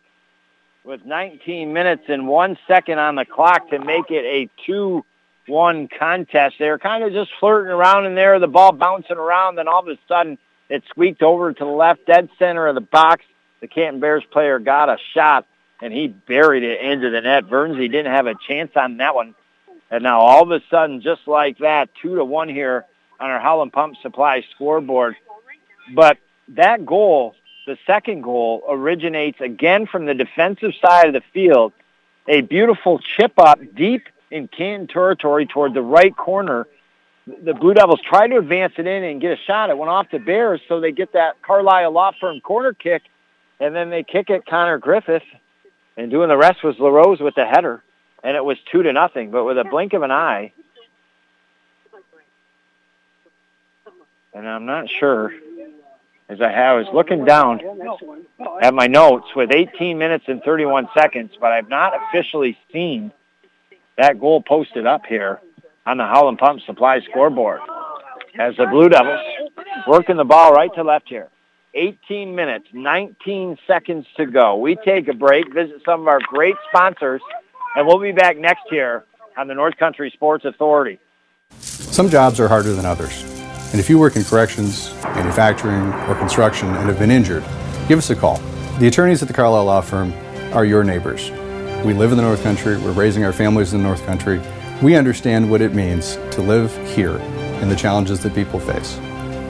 with 0.84 1.06
19 1.06 1.74
minutes 1.74 2.04
and 2.08 2.28
one 2.28 2.58
second 2.68 3.00
on 3.00 3.16
the 3.16 3.26
clock 3.26 3.70
to 3.70 3.80
make 3.80 4.10
it 4.10 4.26
a 4.26 4.50
2-1 4.68 5.90
contest. 5.98 6.56
They 6.60 6.70
were 6.70 6.80
kind 6.80 7.04
of 7.04 7.12
just 7.12 7.32
flirting 7.40 7.72
around 7.72 8.06
in 8.06 8.16
there, 8.16 8.40
the 8.40 8.48
ball 8.48 8.72
bouncing 8.72 9.18
around, 9.18 9.56
then 9.56 9.68
all 9.68 9.82
of 9.82 9.88
a 9.88 9.98
sudden 10.08 10.38
it 10.70 10.84
squeaked 10.90 11.22
over 11.22 11.52
to 11.52 11.66
the 11.66 11.70
left, 11.70 12.06
dead 12.06 12.30
center 12.38 12.68
of 12.68 12.76
the 12.76 12.82
box. 12.82 13.24
The 13.62 13.68
Canton 13.68 14.00
Bears 14.00 14.24
player 14.32 14.60
got 14.60 14.88
a 14.88 14.98
shot, 15.14 15.46
and 15.82 15.92
he 15.92 16.08
buried 16.08 16.64
it 16.64 16.82
into 16.82 17.10
the 17.10 17.22
net. 17.22 17.46
Bernsey 17.46 17.92
didn't 17.92 18.14
have 18.14 18.28
a 18.28 18.36
chance 18.48 18.72
on 18.76 18.98
that 18.98 19.16
one. 19.16 19.36
And 19.92 20.04
now 20.04 20.20
all 20.22 20.44
of 20.44 20.52
a 20.52 20.64
sudden, 20.70 21.02
just 21.02 21.28
like 21.28 21.58
that, 21.58 21.90
two 22.02 22.16
to 22.16 22.24
one 22.24 22.48
here 22.48 22.86
on 23.20 23.30
our 23.30 23.40
Howland 23.40 23.74
Pump 23.74 23.96
Supply 24.02 24.44
scoreboard. 24.56 25.16
But 25.94 26.18
that 26.50 26.86
goal, 26.86 27.36
the 27.70 27.78
second 27.86 28.22
goal, 28.22 28.64
originates 28.68 29.40
again 29.40 29.86
from 29.86 30.06
the 30.06 30.14
defensive 30.14 30.74
side 30.82 31.08
of 31.08 31.14
the 31.14 31.24
field. 31.34 31.72
A 32.28 32.42
beautiful 32.42 33.00
chip 33.00 33.34
up 33.38 33.60
deep 33.76 34.08
in 34.30 34.48
Canton 34.48 34.88
territory 34.88 35.46
toward 35.46 35.74
the 35.74 35.82
right 35.82 36.16
corner. 36.16 36.68
The 37.26 37.54
Blue 37.54 37.74
Devils 37.74 38.02
try 38.02 38.28
to 38.28 38.38
advance 38.38 38.74
it 38.78 38.88
in 38.88 39.04
and 39.04 39.22
get 39.22 39.32
a 39.32 39.38
shot. 39.38 39.70
It 39.70 39.78
went 39.78 39.90
off 39.90 40.08
the 40.12 40.20
Bears, 40.20 40.62
so 40.68 40.80
they 40.80 40.92
get 40.92 41.14
that 41.14 41.42
Carlisle 41.42 41.92
Law 41.92 42.12
Firm 42.20 42.42
corner 42.42 42.74
kick, 42.74 43.04
and 43.60 43.76
then 43.76 43.90
they 43.90 44.04
kick 44.04 44.30
it 44.30 44.46
Connor 44.46 44.80
Griffith, 44.80 45.24
and 45.96 46.12
doing 46.12 46.30
the 46.30 46.38
rest 46.38 46.64
was 46.64 46.78
LaRose 46.80 47.20
with 47.20 47.36
the 47.36 47.46
header 47.46 47.84
and 48.24 48.36
it 48.36 48.44
was 48.44 48.58
two 48.72 48.84
to 48.84 48.94
nothing. 48.94 49.32
But 49.32 49.46
with 49.46 49.58
a 49.58 49.64
blink 49.64 49.94
of 49.94 50.04
an 50.04 50.12
eye, 50.12 50.54
and 54.34 54.48
I'm 54.48 54.66
not 54.66 54.90
sure, 54.90 55.34
as 56.30 56.40
I, 56.42 56.74
was 56.74 56.86
looking 56.94 57.26
down 57.26 57.60
at 58.62 58.74
my 58.76 58.86
notes 58.86 59.28
with 59.36 59.52
18 59.52 59.98
minutes 59.98 60.26
and 60.28 60.44
31 60.44 60.88
seconds, 60.94 61.32
but 61.42 61.52
I've 61.52 61.70
not 61.70 61.94
officially 61.96 62.56
seen 62.72 63.12
that 63.98 64.20
goal 64.20 64.42
posted 64.42 64.86
up 64.86 65.08
here 65.08 65.42
on 65.88 65.98
the 65.98 66.04
Howland 66.04 66.38
Pump 66.38 66.62
Supply 66.62 67.02
scoreboard. 67.02 67.62
As 68.38 68.56
the 68.58 68.68
Blue 68.68 68.90
Devils 68.90 69.20
working 69.88 70.18
the 70.18 70.24
ball 70.24 70.54
right 70.54 70.74
to 70.76 70.84
left 70.84 71.10
here. 71.10 71.30
18 71.74 72.36
minutes, 72.36 72.68
19 72.74 73.58
seconds 73.66 74.06
to 74.18 74.26
go. 74.26 74.56
We 74.58 74.76
take 74.76 75.08
a 75.08 75.14
break, 75.14 75.52
visit 75.54 75.82
some 75.84 76.02
of 76.02 76.08
our 76.08 76.20
great 76.28 76.56
sponsors, 76.70 77.22
and 77.76 77.88
we'll 77.88 78.00
be 78.00 78.12
back 78.12 78.38
next 78.38 78.72
year 78.72 79.04
on 79.36 79.48
the 79.48 79.56
North 79.56 79.78
Country 79.78 80.12
Sports 80.12 80.46
Authority. 80.46 81.00
Some 81.60 82.10
jobs 82.10 82.40
are 82.40 82.48
harder 82.48 82.74
than 82.74 82.86
others. 82.86 83.39
And 83.72 83.80
if 83.80 83.90
you 83.90 84.00
work 84.00 84.16
in 84.16 84.24
corrections, 84.24 84.92
manufacturing, 85.04 85.94
or 86.10 86.16
construction 86.16 86.70
and 86.70 86.90
have 86.90 86.98
been 86.98 87.12
injured, 87.12 87.44
give 87.88 88.00
us 88.00 88.10
a 88.10 88.16
call. 88.16 88.38
The 88.80 88.88
attorneys 88.88 89.22
at 89.22 89.28
the 89.28 89.34
Carlisle 89.34 89.66
Law 89.66 89.82
Firm 89.82 90.12
are 90.54 90.66
your 90.66 90.84
neighbors. 90.84 91.30
We 91.86 91.94
live 91.94 92.12
in 92.12 92.18
the 92.18 92.24
North 92.24 92.42
Country, 92.42 92.78
we're 92.80 92.94
raising 92.94 93.24
our 93.24 93.32
families 93.32 93.74
in 93.74 93.82
the 93.82 93.88
North 93.88 94.04
Country. 94.06 94.42
We 94.82 94.96
understand 94.96 95.52
what 95.52 95.62
it 95.62 95.76
means 95.76 96.16
to 96.32 96.42
live 96.42 96.76
here 96.88 97.18
and 97.62 97.70
the 97.70 97.76
challenges 97.76 98.24
that 98.24 98.34
people 98.34 98.60
face. 98.60 98.98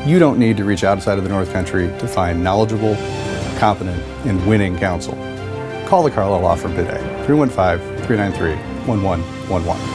You 0.06 0.20
don't 0.20 0.38
need 0.38 0.58
to 0.58 0.66
reach 0.66 0.84
outside 0.84 1.18
of 1.18 1.24
the 1.24 1.30
North 1.30 1.52
Country 1.54 1.88
to 1.88 2.08
find 2.08 2.44
knowledgeable, 2.44 2.96
competent, 3.58 4.02
and 4.26 4.46
winning 4.48 4.78
counsel. 4.78 5.14
Call 5.88 6.04
the 6.04 6.12
Carlisle 6.12 6.42
Law 6.42 6.56
Firm 6.56 6.76
today, 6.76 7.00
315 7.26 8.06
393 8.06 8.56
1111. 8.86 9.89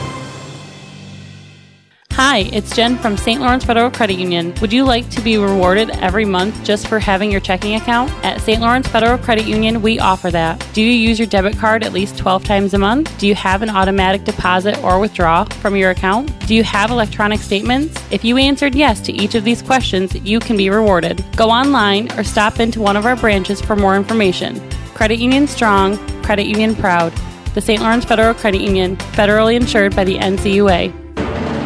Hi, 2.17 2.49
it's 2.53 2.77
Jen 2.77 2.97
from 2.97 3.17
St. 3.17 3.41
Lawrence 3.41 3.65
Federal 3.65 3.91
Credit 3.91 4.17
Union. 4.17 4.55
Would 4.61 4.73
you 4.73 4.85
like 4.85 5.11
to 5.11 5.21
be 5.21 5.37
rewarded 5.37 5.91
every 5.91 6.25
month 6.25 6.63
just 6.63 6.87
for 6.87 7.01
having 7.01 7.29
your 7.29 7.41
checking 7.41 7.75
account? 7.75 8.09
At 8.25 8.41
St. 8.41 8.61
Lawrence 8.61 8.87
Federal 8.87 9.19
Credit 9.19 9.47
Union, 9.47 9.83
we 9.83 9.99
offer 9.99 10.31
that. 10.31 10.65
Do 10.75 10.81
you 10.81 10.93
use 10.93 11.19
your 11.19 11.27
debit 11.27 11.59
card 11.59 11.83
at 11.83 11.93
least 11.93 12.17
12 12.17 12.45
times 12.45 12.73
a 12.73 12.79
month? 12.79 13.19
Do 13.19 13.27
you 13.27 13.35
have 13.35 13.63
an 13.63 13.69
automatic 13.69 14.23
deposit 14.23 14.81
or 14.85 15.01
withdraw 15.01 15.43
from 15.43 15.75
your 15.75 15.91
account? 15.91 16.31
Do 16.47 16.55
you 16.55 16.63
have 16.63 16.93
electronic 16.93 17.41
statements? 17.41 18.01
If 18.13 18.25
you 18.25 18.37
answered 18.37 18.77
yes 18.77 19.01
to 19.01 19.13
each 19.13 19.35
of 19.35 19.43
these 19.43 19.61
questions, 19.61 20.15
you 20.15 20.39
can 20.39 20.57
be 20.57 20.71
rewarded. 20.71 21.25
Go 21.35 21.51
online 21.51 22.13
or 22.13 22.23
stop 22.23 22.61
into 22.61 22.81
one 22.81 22.97
of 22.97 23.07
our 23.07 23.17
branches 23.17 23.61
for 23.61 23.75
more 23.75 23.97
information. 23.97 24.63
Credit 24.95 25.19
Union 25.19 25.49
Strong, 25.49 25.97
Credit 26.23 26.47
Union 26.47 26.77
Proud. 26.77 27.13
The 27.55 27.61
St. 27.61 27.81
Lawrence 27.81 28.05
Federal 28.05 28.35
Credit 28.35 28.61
Union, 28.61 28.97
federally 29.17 29.57
insured 29.57 29.97
by 29.97 30.05
the 30.05 30.19
NCUA. 30.19 31.04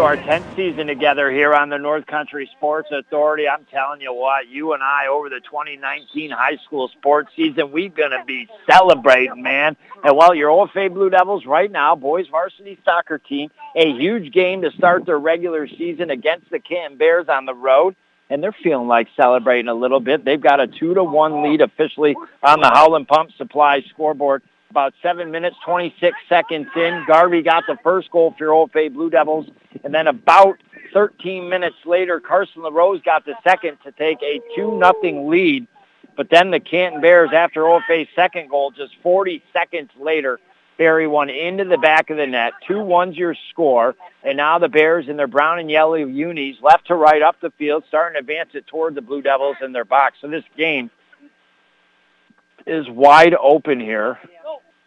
into 0.00 0.06
our 0.06 0.16
10th 0.16 0.56
season 0.56 0.86
together 0.86 1.30
here 1.30 1.52
on 1.52 1.68
the 1.68 1.76
North 1.76 2.06
Country 2.06 2.48
Sports 2.56 2.88
Authority. 2.90 3.46
I'm 3.46 3.66
telling 3.66 4.00
you 4.00 4.14
what, 4.14 4.48
you 4.48 4.72
and 4.72 4.82
I 4.82 5.08
over 5.08 5.28
the 5.28 5.40
2019 5.40 6.30
high 6.30 6.56
school 6.64 6.88
sports 6.88 7.30
season, 7.36 7.70
we're 7.70 7.90
going 7.90 8.12
to 8.12 8.24
be 8.26 8.48
celebrating, 8.66 9.42
man. 9.42 9.76
And 10.02 10.16
while 10.16 10.34
your 10.34 10.48
OFA 10.48 10.90
Blue 10.90 11.10
Devils 11.10 11.44
right 11.44 11.70
now, 11.70 11.96
boys 11.96 12.26
varsity 12.28 12.78
soccer 12.82 13.18
team, 13.18 13.50
a 13.76 13.92
huge 13.92 14.32
game 14.32 14.62
to 14.62 14.70
start 14.70 15.04
their 15.04 15.18
regular 15.18 15.68
season 15.68 16.08
against 16.08 16.48
the 16.50 16.60
Canton 16.60 16.96
Bears 16.96 17.28
on 17.28 17.44
the 17.44 17.54
road. 17.54 17.94
And 18.30 18.42
they're 18.42 18.56
feeling 18.62 18.88
like 18.88 19.08
celebrating 19.16 19.68
a 19.68 19.74
little 19.74 20.00
bit. 20.00 20.24
They've 20.24 20.40
got 20.40 20.60
a 20.60 20.66
two 20.66 20.94
to 20.94 21.04
one 21.04 21.42
lead 21.42 21.60
officially 21.60 22.16
on 22.42 22.60
the 22.60 22.68
Howland 22.68 23.06
Pump 23.06 23.32
Supply 23.36 23.82
scoreboard 23.90 24.42
about 24.70 24.94
seven 25.02 25.30
minutes, 25.30 25.56
26 25.64 26.16
seconds 26.28 26.68
in. 26.76 27.04
Garvey 27.06 27.42
got 27.42 27.64
the 27.66 27.76
first 27.82 28.10
goal 28.10 28.34
for 28.38 28.44
your 28.44 28.52
OFA 28.54 28.92
Blue 28.92 29.10
Devils. 29.10 29.46
And 29.84 29.92
then 29.92 30.06
about 30.06 30.58
13 30.94 31.48
minutes 31.48 31.76
later, 31.84 32.20
Carson 32.20 32.62
LaRose 32.62 33.02
got 33.02 33.24
the 33.24 33.34
second 33.44 33.78
to 33.84 33.92
take 33.92 34.18
a 34.22 34.40
2 34.54 34.78
nothing 34.78 35.28
lead. 35.28 35.66
But 36.16 36.28
then 36.30 36.50
the 36.50 36.60
Canton 36.60 37.00
Bears, 37.00 37.30
after 37.32 37.66
Old 37.66 37.82
OFA's 37.88 38.08
second 38.14 38.50
goal, 38.50 38.70
just 38.70 38.94
40 39.02 39.42
seconds 39.52 39.90
later, 39.98 40.38
bury 40.76 41.06
one 41.06 41.30
into 41.30 41.64
the 41.64 41.78
back 41.78 42.10
of 42.10 42.16
the 42.16 42.26
net. 42.26 42.52
2-1's 42.68 43.16
your 43.16 43.34
score. 43.50 43.94
And 44.22 44.36
now 44.36 44.58
the 44.58 44.68
Bears 44.68 45.08
in 45.08 45.16
their 45.16 45.26
brown 45.26 45.58
and 45.58 45.70
yellow 45.70 45.94
unis, 45.94 46.56
left 46.62 46.86
to 46.88 46.94
right 46.94 47.22
up 47.22 47.40
the 47.40 47.50
field, 47.52 47.84
starting 47.88 48.14
to 48.14 48.20
advance 48.20 48.50
it 48.54 48.66
toward 48.66 48.94
the 48.94 49.02
Blue 49.02 49.22
Devils 49.22 49.56
in 49.62 49.72
their 49.72 49.84
box. 49.84 50.18
So 50.20 50.28
this 50.28 50.44
game 50.56 50.90
is 52.66 52.88
wide 52.88 53.34
open 53.34 53.80
here. 53.80 54.18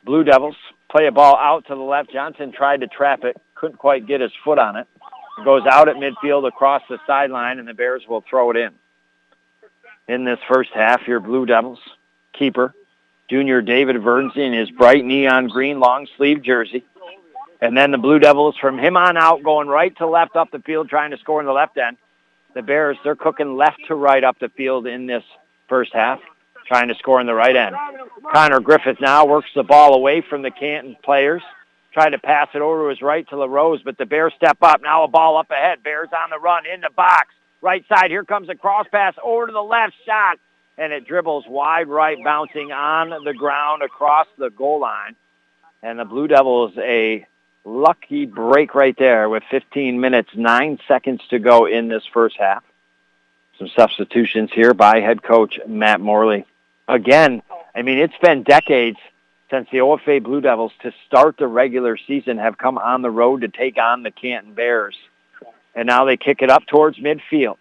Blue 0.03 0.23
Devils 0.23 0.55
play 0.89 1.07
a 1.07 1.11
ball 1.11 1.37
out 1.37 1.65
to 1.67 1.75
the 1.75 1.81
left. 1.81 2.11
Johnson 2.11 2.51
tried 2.51 2.81
to 2.81 2.87
trap 2.87 3.23
it, 3.23 3.37
couldn't 3.55 3.77
quite 3.77 4.05
get 4.05 4.21
his 4.21 4.31
foot 4.43 4.59
on 4.59 4.75
it. 4.75 4.87
It 5.39 5.45
goes 5.45 5.63
out 5.65 5.89
at 5.89 5.95
midfield 5.95 6.47
across 6.47 6.83
the 6.89 6.99
sideline, 7.07 7.59
and 7.59 7.67
the 7.67 7.73
Bears 7.73 8.03
will 8.07 8.23
throw 8.29 8.51
it 8.51 8.57
in. 8.57 8.71
In 10.07 10.25
this 10.25 10.39
first 10.47 10.69
half, 10.73 11.07
your 11.07 11.19
Blue 11.19 11.45
Devils 11.45 11.79
keeper, 12.33 12.73
junior 13.29 13.61
David 13.61 13.95
Bernsey 13.97 14.45
in 14.45 14.53
his 14.53 14.69
bright 14.69 15.03
neon 15.03 15.47
green 15.47 15.79
long 15.79 16.07
sleeve 16.17 16.43
jersey. 16.43 16.83
And 17.61 17.77
then 17.77 17.91
the 17.91 17.97
Blue 17.97 18.19
Devils 18.19 18.57
from 18.59 18.77
him 18.77 18.97
on 18.97 19.15
out 19.15 19.41
going 19.41 19.69
right 19.69 19.95
to 19.97 20.07
left 20.07 20.35
up 20.35 20.51
the 20.51 20.59
field 20.59 20.89
trying 20.89 21.11
to 21.11 21.17
score 21.17 21.39
in 21.39 21.45
the 21.45 21.53
left 21.53 21.77
end. 21.77 21.97
The 22.53 22.61
Bears, 22.61 22.97
they're 23.03 23.15
cooking 23.15 23.55
left 23.55 23.79
to 23.87 23.95
right 23.95 24.23
up 24.23 24.37
the 24.37 24.49
field 24.49 24.85
in 24.85 25.07
this 25.07 25.23
first 25.69 25.93
half 25.93 26.19
trying 26.65 26.87
to 26.87 26.95
score 26.95 27.19
in 27.21 27.27
the 27.27 27.33
right 27.33 27.55
end. 27.55 27.75
Connor 28.31 28.59
Griffith 28.59 29.01
now 29.01 29.25
works 29.25 29.49
the 29.55 29.63
ball 29.63 29.93
away 29.93 30.21
from 30.21 30.41
the 30.41 30.51
Canton 30.51 30.95
players, 31.03 31.41
trying 31.93 32.11
to 32.11 32.19
pass 32.19 32.49
it 32.53 32.61
over 32.61 32.83
to 32.83 32.89
his 32.89 33.01
right 33.01 33.27
to 33.29 33.37
LaRose, 33.37 33.81
but 33.83 33.97
the 33.97 34.05
Bears 34.05 34.33
step 34.35 34.57
up. 34.61 34.81
Now 34.81 35.03
a 35.03 35.07
ball 35.07 35.37
up 35.37 35.51
ahead. 35.51 35.83
Bears 35.83 36.09
on 36.11 36.29
the 36.29 36.39
run 36.39 36.65
in 36.65 36.81
the 36.81 36.89
box. 36.95 37.27
Right 37.61 37.85
side, 37.87 38.11
here 38.11 38.25
comes 38.25 38.49
a 38.49 38.55
cross 38.55 38.87
pass 38.91 39.13
over 39.23 39.47
to 39.47 39.53
the 39.53 39.61
left 39.61 39.93
shot, 40.05 40.37
and 40.77 40.91
it 40.91 41.07
dribbles 41.07 41.45
wide 41.47 41.87
right, 41.87 42.17
bouncing 42.23 42.71
on 42.71 43.23
the 43.23 43.33
ground 43.33 43.83
across 43.83 44.27
the 44.37 44.49
goal 44.49 44.81
line. 44.81 45.15
And 45.81 45.99
the 45.99 46.05
Blue 46.05 46.27
Devils, 46.27 46.73
a 46.77 47.25
lucky 47.63 48.25
break 48.25 48.75
right 48.75 48.95
there 48.97 49.29
with 49.29 49.43
15 49.49 49.99
minutes, 49.99 50.29
9 50.35 50.79
seconds 50.87 51.21
to 51.29 51.39
go 51.39 51.65
in 51.65 51.87
this 51.87 52.03
first 52.13 52.37
half. 52.37 52.63
Some 53.59 53.69
substitutions 53.75 54.49
here 54.51 54.73
by 54.73 54.99
head 54.99 55.21
coach 55.23 55.59
Matt 55.67 56.01
Morley. 56.01 56.45
Again, 56.87 57.41
I 57.75 57.81
mean, 57.81 57.97
it's 57.97 58.17
been 58.21 58.43
decades 58.43 58.97
since 59.49 59.67
the 59.71 59.79
OFA 59.79 60.21
Blue 60.21 60.41
Devils 60.41 60.73
to 60.81 60.91
start 61.07 61.37
the 61.37 61.47
regular 61.47 61.97
season 62.07 62.37
have 62.37 62.57
come 62.57 62.77
on 62.77 63.01
the 63.01 63.11
road 63.11 63.41
to 63.41 63.47
take 63.47 63.77
on 63.77 64.03
the 64.03 64.11
Canton 64.11 64.53
Bears. 64.53 64.95
And 65.75 65.87
now 65.87 66.05
they 66.05 66.17
kick 66.17 66.41
it 66.41 66.49
up 66.49 66.65
towards 66.67 66.97
midfield. 66.99 67.57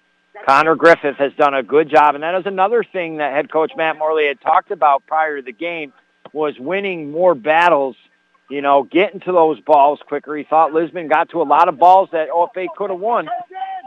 Connor 0.46 0.74
Griffith 0.74 1.16
has 1.16 1.32
done 1.34 1.54
a 1.54 1.62
good 1.62 1.88
job, 1.88 2.14
and 2.14 2.24
that 2.24 2.34
is 2.34 2.46
another 2.46 2.82
thing 2.82 3.18
that 3.18 3.32
head 3.32 3.50
coach 3.50 3.72
Matt 3.76 3.96
Morley 3.98 4.26
had 4.26 4.40
talked 4.40 4.70
about 4.70 5.06
prior 5.06 5.36
to 5.36 5.42
the 5.42 5.52
game 5.52 5.92
was 6.32 6.58
winning 6.58 7.10
more 7.10 7.34
battles, 7.34 7.96
you 8.50 8.62
know, 8.62 8.82
getting 8.82 9.20
to 9.20 9.32
those 9.32 9.60
balls 9.60 10.00
quicker. 10.06 10.34
He 10.34 10.44
thought 10.44 10.72
Lisbon 10.72 11.08
got 11.08 11.30
to 11.30 11.42
a 11.42 11.44
lot 11.44 11.68
of 11.68 11.78
balls 11.78 12.08
that 12.12 12.30
OFA 12.30 12.66
could 12.76 12.90
have 12.90 12.98
won. 12.98 13.28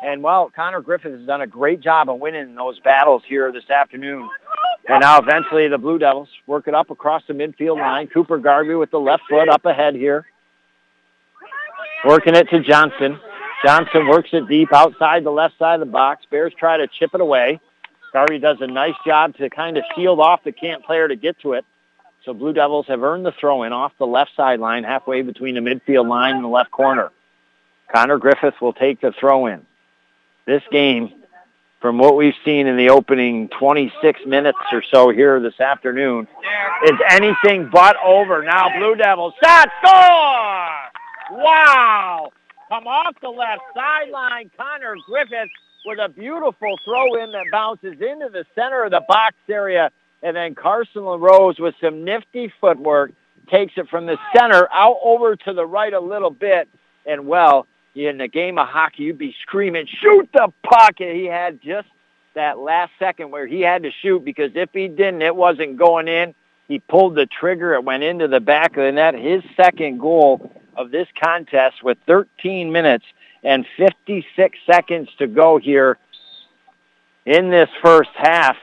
And, 0.04 0.22
well, 0.22 0.52
Connor 0.56 0.82
Griffith 0.82 1.12
has 1.12 1.26
done 1.26 1.42
a 1.42 1.48
great 1.48 1.82
job 1.82 2.10
of 2.10 2.20
winning 2.20 2.56
those 2.56 2.80
battles 2.80 3.24
here 3.28 3.52
this 3.52 3.70
afternoon. 3.70 4.30
And 4.88 5.02
now 5.02 5.20
eventually 5.20 5.68
the 5.68 5.78
Blue 5.78 5.98
Devils 5.98 6.30
work 6.46 6.68
it 6.68 6.76
up 6.76 6.92
across 6.92 7.24
the 7.28 7.34
midfield 7.34 7.80
line. 7.80 8.08
Cooper 8.08 8.38
Garvey 8.38 8.76
with 8.76 8.92
the 8.92 9.00
left 9.00 9.24
foot 9.30 9.50
up 9.50 9.66
ahead 9.66 9.96
here. 9.96 10.26
Working 12.06 12.36
it 12.36 12.50
to 12.50 12.60
Johnson. 12.60 13.20
Johnson 13.64 14.08
works 14.08 14.30
it 14.32 14.48
deep 14.48 14.72
outside 14.72 15.24
the 15.24 15.32
left 15.32 15.58
side 15.58 15.76
of 15.76 15.80
the 15.80 15.92
box. 15.92 16.26
Bears 16.30 16.54
try 16.58 16.78
to 16.78 16.88
chip 16.88 17.12
it 17.16 17.22
away. 17.22 17.60
Garvey 18.14 18.38
does 18.38 18.58
a 18.62 18.68
nice 18.68 18.94
job 19.06 19.36
to 19.38 19.50
kind 19.50 19.78
of 19.78 19.84
shield 19.96 20.20
off 20.20 20.44
the 20.44 20.52
Camp 20.52 20.86
player 20.86 21.08
to 21.08 21.16
get 21.16 21.40
to 21.40 21.54
it. 21.54 21.66
So 22.24 22.34
Blue 22.34 22.54
Devils 22.54 22.86
have 22.88 23.04
earned 23.04 23.26
the 23.26 23.34
throw-in 23.40 23.74
off 23.74 23.92
the 23.98 24.08
left 24.08 24.32
sideline, 24.36 24.84
halfway 24.84 25.22
between 25.22 25.56
the 25.56 25.62
midfield 25.62 26.08
line 26.08 26.36
and 26.36 26.44
the 26.44 26.50
left 26.50 26.72
corner. 26.72 27.12
Connor 27.92 28.18
Griffith 28.18 28.56
will 28.62 28.74
take 28.74 29.02
the 29.02 29.12
throw-in. 29.20 29.66
This 30.46 30.64
game, 30.72 31.12
from 31.86 32.00
what 32.00 32.16
we've 32.16 32.34
seen 32.44 32.66
in 32.66 32.78
the 32.78 32.90
opening 32.90 33.48
26 33.60 34.22
minutes 34.26 34.58
or 34.72 34.82
so 34.92 35.12
here 35.12 35.40
this 35.40 35.60
afternoon, 35.60 36.28
is 36.84 37.00
anything 37.12 37.70
but 37.72 37.96
over. 38.04 38.42
Now 38.42 38.76
Blue 38.76 38.96
Devils 38.96 39.36
shot, 39.44 39.70
score! 39.84 41.38
Wow! 41.44 42.32
Come 42.70 42.88
off 42.88 43.14
the 43.22 43.30
left 43.30 43.62
sideline, 43.76 44.50
Connor 44.58 44.96
Griffith 45.06 45.52
with 45.86 46.00
a 46.00 46.10
beautiful 46.10 46.76
throw-in 46.84 47.32
that 47.34 47.46
bounces 47.52 48.02
into 48.02 48.30
the 48.34 48.46
center 48.56 48.86
of 48.86 48.90
the 48.90 49.04
box 49.08 49.36
area 49.48 49.92
and 50.24 50.36
then 50.36 50.56
Carson 50.56 51.04
LaRose 51.04 51.60
with 51.60 51.76
some 51.80 52.04
nifty 52.04 52.52
footwork 52.60 53.12
takes 53.48 53.74
it 53.78 53.90
from 53.90 54.08
the 54.08 54.18
center 54.36 54.68
out 54.74 54.98
over 55.04 55.36
to 55.36 55.54
the 55.54 55.68
right 55.68 55.94
a 55.94 56.00
little 56.00 56.32
bit. 56.32 56.68
And 57.06 57.28
well, 57.28 57.68
in 57.96 58.20
a 58.22 58.28
game 58.28 58.58
of 58.58 58.68
hockey, 58.68 59.04
you'd 59.04 59.18
be 59.18 59.36
screaming, 59.42 59.88
shoot 60.02 60.30
the 60.34 60.52
puck. 60.64 61.00
And 61.00 61.16
he 61.16 61.26
had 61.26 61.62
just 61.62 61.88
that 62.34 62.60
last 62.60 62.92
second 63.00 63.32
where 63.32 63.48
he 63.48 63.62
had 63.62 63.84
to 63.84 63.92
shoot 64.02 64.24
because 64.24 64.52
if 64.56 64.70
he 64.74 64.88
didn't, 64.88 65.22
it 65.22 65.36
wasn't 65.36 65.78
going 65.78 66.08
in. 66.08 66.36
He 66.68 66.80
pulled 66.80 67.16
the 67.16 67.26
trigger. 67.26 67.74
It 67.74 67.84
went 67.84 68.04
into 68.04 68.28
the 68.28 68.40
back 68.40 68.72
of 68.72 68.84
the 68.84 68.92
net. 68.92 69.16
His 69.16 69.44
second 69.56 70.00
goal 70.00 70.52
of 70.76 70.92
this 70.92 71.08
contest 71.22 71.84
with 71.84 71.98
13 72.06 72.72
minutes 72.72 73.06
and 73.44 73.66
56 73.78 74.58
seconds 74.66 75.10
to 75.20 75.28
go 75.28 75.58
here 75.58 75.98
in 77.26 77.50
this 77.50 77.70
first 77.82 78.10
half. 78.16 78.58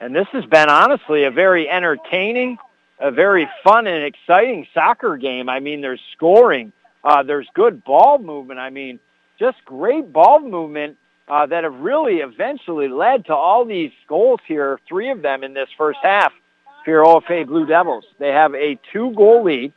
And 0.00 0.14
this 0.14 0.26
has 0.32 0.44
been 0.44 0.68
honestly 0.68 1.24
a 1.24 1.30
very 1.30 1.68
entertaining, 1.68 2.58
a 3.00 3.10
very 3.10 3.48
fun 3.64 3.86
and 3.86 4.04
exciting 4.04 4.66
soccer 4.74 5.16
game. 5.16 5.48
I 5.48 5.60
mean, 5.60 5.80
there's 5.80 6.00
scoring, 6.12 6.72
uh, 7.08 7.22
there's 7.22 7.48
good 7.54 7.82
ball 7.84 8.18
movement. 8.18 8.60
I 8.60 8.68
mean, 8.68 9.00
just 9.38 9.56
great 9.64 10.12
ball 10.12 10.40
movement 10.40 10.98
uh, 11.26 11.46
that 11.46 11.64
have 11.64 11.74
really 11.74 12.16
eventually 12.16 12.88
led 12.88 13.26
to 13.26 13.34
all 13.34 13.64
these 13.64 13.92
goals 14.08 14.40
here, 14.46 14.78
three 14.86 15.10
of 15.10 15.22
them 15.22 15.42
in 15.42 15.54
this 15.54 15.68
first 15.78 15.98
half 16.02 16.32
for 16.84 16.90
your 16.90 17.04
OFA 17.04 17.46
Blue 17.46 17.66
Devils. 17.66 18.04
They 18.18 18.28
have 18.28 18.54
a 18.54 18.78
two-goal 18.92 19.44
lead. 19.44 19.72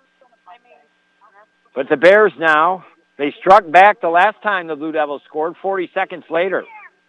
But 1.73 1.87
the 1.89 1.95
Bears 1.95 2.33
now, 2.37 2.83
they 3.17 3.33
struck 3.39 3.69
back 3.71 4.01
the 4.01 4.09
last 4.09 4.41
time 4.43 4.67
the 4.67 4.75
Blue 4.75 4.91
Devils 4.91 5.21
scored 5.25 5.55
40 5.61 5.89
seconds 5.93 6.25
later. 6.29 6.65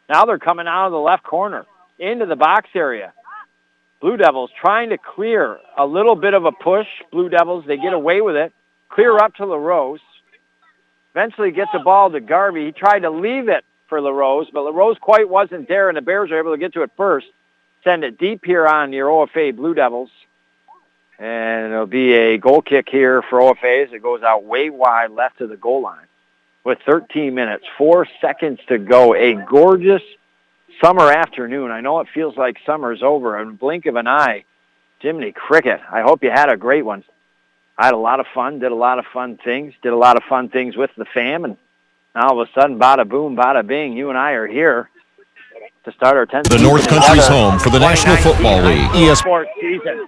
Now 0.09 0.25
they're 0.25 0.39
coming 0.39 0.68
out 0.68 0.87
of 0.87 0.93
the 0.93 0.99
left 0.99 1.25
corner 1.25 1.66
into 1.99 2.27
the 2.27 2.37
box 2.37 2.68
area. 2.77 3.12
Blue 4.01 4.16
Devils 4.16 4.51
trying 4.61 4.91
to 4.91 4.99
clear 4.99 5.59
a 5.77 5.85
little 5.85 6.14
bit 6.14 6.35
of 6.35 6.45
a 6.45 6.53
push. 6.53 6.87
Blue 7.11 7.29
Devils, 7.29 7.64
they 7.66 7.77
get 7.77 7.93
away 7.93 8.20
with 8.20 8.37
it. 8.37 8.53
Clear 8.89 9.16
up 9.16 9.35
to 9.37 9.47
LaRose. 9.47 10.01
Eventually 11.15 11.51
get 11.51 11.69
the 11.73 11.79
ball 11.79 12.11
to 12.11 12.21
Garvey. 12.21 12.67
He 12.67 12.73
tried 12.73 13.01
to 13.01 13.11
leave 13.11 13.49
it 13.49 13.65
for 13.89 14.01
LaRose, 14.01 14.49
but 14.53 14.63
LaRose 14.63 14.97
quite 14.99 15.29
wasn't 15.29 15.69
there, 15.69 15.89
and 15.89 15.97
the 15.97 16.03
Bears 16.03 16.31
are 16.31 16.39
able 16.39 16.53
to 16.53 16.59
get 16.59 16.73
to 16.75 16.83
it 16.83 16.91
first. 16.97 17.27
Send 17.85 18.05
it 18.05 18.19
deep 18.19 18.45
here 18.45 18.67
on 18.67 18.93
your 18.93 19.09
OFA 19.09 19.55
Blue 19.55 19.75
Devils. 19.75 20.11
And 21.19 21.73
it'll 21.73 21.87
be 21.87 22.15
a 22.15 22.39
goal 22.39 22.63
kick 22.63 22.89
here 22.91 23.23
for 23.23 23.41
OFA 23.41 23.87
as 23.87 23.93
it 23.93 24.03
goes 24.03 24.23
out 24.23 24.45
way 24.45 24.71
wide 24.71 25.11
left 25.11 25.41
of 25.41 25.51
the 25.51 25.57
goal 25.57 25.83
line. 25.83 26.07
With 26.65 26.79
13 26.87 27.35
minutes, 27.35 27.65
four 27.77 28.07
seconds 28.21 28.61
to 28.69 28.79
go. 28.79 29.15
A 29.15 29.35
gorgeous 29.35 30.03
summer 30.83 31.11
afternoon. 31.11 31.71
I 31.71 31.81
know 31.81 32.01
it 32.01 32.09
feels 32.15 32.37
like 32.37 32.57
summer's 32.65 33.03
over. 33.03 33.39
In 33.41 33.49
a 33.49 33.53
blink 33.53 33.87
of 33.87 33.97
an 33.97 34.07
eye, 34.07 34.45
Jiminy 35.01 35.33
Cricket. 35.33 35.81
I 35.91 36.03
hope 36.03 36.23
you 36.23 36.31
had 36.31 36.51
a 36.51 36.57
great 36.57 36.85
one. 36.85 37.05
I 37.83 37.87
had 37.87 37.95
a 37.95 37.99
lot 37.99 38.20
of 38.20 38.26
fun, 38.33 38.61
did 38.61 38.70
a 38.70 38.76
lot 38.76 39.01
of 39.01 39.07
fun 39.12 39.41
things, 39.45 39.74
did 39.83 39.93
a 39.93 39.97
lot 39.97 40.16
of 40.16 40.22
fun 40.28 40.49
things 40.51 40.76
with 40.76 40.91
the 40.97 41.05
fam, 41.05 41.45
and 41.45 41.57
now 42.14 42.28
all 42.28 42.41
of 42.41 42.49
a 42.49 42.53
sudden, 42.53 42.78
bada 42.78 43.09
boom, 43.09 43.37
bada 43.37 43.66
bing, 43.66 43.97
you 43.97 44.09
and 44.09 44.16
I 44.16 44.33
are 44.33 44.47
here 44.47 44.89
to 45.85 45.91
start 45.91 46.16
our 46.16 46.24
10th 46.24 46.49
The 46.49 46.62
North 46.62 46.87
Country's 46.87 47.26
home 47.26 47.59
for 47.59 47.70
the 47.70 47.80
National 47.80 48.14
Football 48.18 48.62
League. 48.62 48.89
ES- 48.95 49.24
season. 49.61 50.07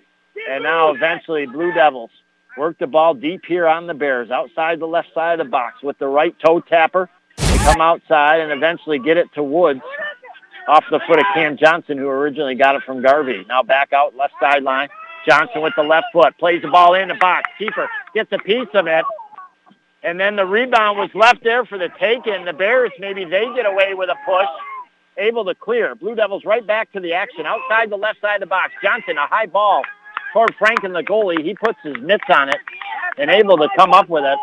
And 0.49 0.63
now 0.63 0.93
eventually 0.95 1.47
Blue 1.47 1.73
Devils 1.73 2.13
work 2.57 2.79
the 2.79 2.87
ball 2.87 3.13
deep 3.13 3.45
here 3.45 3.67
on 3.67 3.89
the 3.89 3.95
Bears, 3.95 4.31
outside 4.31 4.79
the 4.79 4.87
left 4.87 5.13
side 5.13 5.41
of 5.41 5.47
the 5.47 5.51
box 5.51 5.83
with 5.83 5.99
the 5.99 6.07
right 6.07 6.37
toe 6.39 6.61
tapper. 6.61 7.11
They 7.39 7.59
come 7.59 7.81
outside 7.81 8.39
and 8.39 8.53
eventually 8.53 9.01
get 9.01 9.17
it 9.17 9.27
to 9.35 9.43
Woods 9.43 9.81
off 10.69 10.85
the 10.93 11.01
foot 11.09 11.19
of 11.19 11.25
Cam 11.35 11.57
Johnson, 11.57 11.99
who 11.99 12.07
originally 12.07 12.55
got 12.55 12.77
it 12.77 12.85
from 12.85 13.03
Garvey. 13.03 13.45
Now 13.49 13.65
back 13.65 13.93
out 13.93 14.15
left 14.15 14.35
sideline. 14.39 14.91
Johnson 15.27 15.63
with 15.63 15.75
the 15.77 15.83
left 15.83 16.07
foot 16.13 16.37
plays 16.39 16.63
the 16.63 16.69
ball 16.69 16.95
in 16.95 17.09
the 17.09 17.15
box. 17.15 17.51
Keeper 17.59 17.89
gets 18.15 18.31
a 18.33 18.39
piece 18.39 18.69
of 18.75 18.87
it. 18.87 19.05
And 20.03 20.21
then 20.21 20.37
the 20.37 20.45
rebound 20.45 20.99
was 20.99 21.09
left 21.15 21.43
there 21.43 21.65
for 21.65 21.79
the 21.79 21.89
take, 21.99 22.27
and 22.27 22.47
the 22.47 22.53
Bears, 22.53 22.91
maybe 22.99 23.25
they 23.25 23.47
get 23.55 23.65
away 23.65 23.95
with 23.95 24.11
a 24.11 24.17
push, 24.27 24.47
able 25.17 25.47
to 25.47 25.55
clear. 25.55 25.95
Blue 25.95 26.15
Devils 26.15 26.45
right 26.45 26.67
back 26.67 26.93
to 26.93 27.01
the 27.01 27.15
action, 27.15 27.47
outside 27.47 27.89
the 27.89 27.97
left 27.97 28.21
side 28.21 28.35
of 28.35 28.41
the 28.41 28.47
box. 28.47 28.73
Johnson, 28.83 29.17
a 29.17 29.27
high 29.27 29.47
ball 29.47 29.83
toward 30.35 30.55
Franklin 30.59 30.93
the 30.93 31.03
goalie. 31.03 31.43
He 31.43 31.55
puts 31.55 31.79
his 31.83 31.97
mitts 32.03 32.25
on 32.29 32.51
it 32.51 32.59
and 33.17 33.31
able 33.31 33.57
to 33.57 33.69
come 33.77 33.95
up 33.95 34.11
with 34.11 34.25
it. 34.25 34.39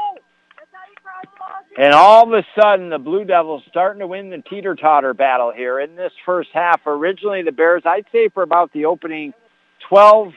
And 1.77 1.93
all 1.93 2.25
of 2.25 2.34
a 2.34 2.45
sudden, 2.59 2.89
the 2.89 2.97
Blue 2.97 3.23
Devils 3.23 3.63
starting 3.69 3.99
to 3.99 4.07
win 4.07 4.29
the 4.29 4.41
teeter-totter 4.49 5.13
battle 5.13 5.51
here 5.55 5.79
in 5.79 5.95
this 5.95 6.11
first 6.25 6.49
half. 6.53 6.82
Originally, 6.86 7.43
the 7.43 7.51
Bears, 7.51 7.84
I'd 7.86 8.07
say 8.11 8.29
for 8.29 8.43
about 8.43 8.73
the 8.73 8.86
opening 8.86 9.34
12, 9.88 10.34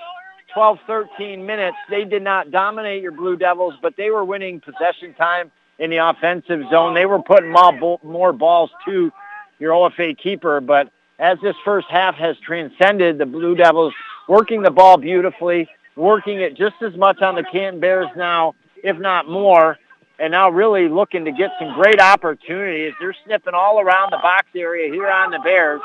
12, 0.54 0.78
13 0.86 1.44
minutes, 1.44 1.76
they 1.90 2.04
did 2.04 2.22
not 2.22 2.50
dominate 2.50 3.02
your 3.02 3.12
Blue 3.12 3.36
Devils, 3.36 3.74
but 3.82 3.94
they 3.96 4.10
were 4.10 4.24
winning 4.24 4.60
possession 4.60 5.12
time 5.14 5.50
in 5.78 5.90
the 5.90 5.96
offensive 5.96 6.62
zone. 6.70 6.94
They 6.94 7.06
were 7.06 7.20
putting 7.20 7.50
more, 7.50 8.32
balls 8.32 8.70
to 8.86 9.10
your 9.58 9.72
OFA 9.72 10.16
keeper, 10.16 10.60
but 10.60 10.90
as 11.18 11.38
this 11.42 11.56
first 11.64 11.88
half 11.90 12.14
has 12.16 12.36
transcended, 12.38 13.18
the 13.18 13.26
Blue 13.26 13.54
Devils 13.56 13.92
working 14.28 14.62
the 14.62 14.70
ball 14.70 14.96
beautifully, 14.96 15.68
working 15.96 16.40
it 16.40 16.56
just 16.56 16.76
as 16.82 16.94
much 16.96 17.20
on 17.20 17.34
the 17.34 17.44
Canton 17.50 17.80
Bears 17.80 18.08
now, 18.16 18.54
if 18.82 18.96
not 18.98 19.28
more, 19.28 19.76
and 20.20 20.30
now 20.30 20.50
really 20.50 20.88
looking 20.88 21.24
to 21.24 21.32
get 21.32 21.50
some 21.58 21.74
great 21.74 22.00
opportunities. 22.00 22.92
They're 23.00 23.16
sniffing 23.24 23.54
all 23.54 23.80
around 23.80 24.12
the 24.12 24.18
box 24.18 24.46
area 24.54 24.92
here 24.92 25.10
on 25.10 25.32
the 25.32 25.40
Bears. 25.40 25.80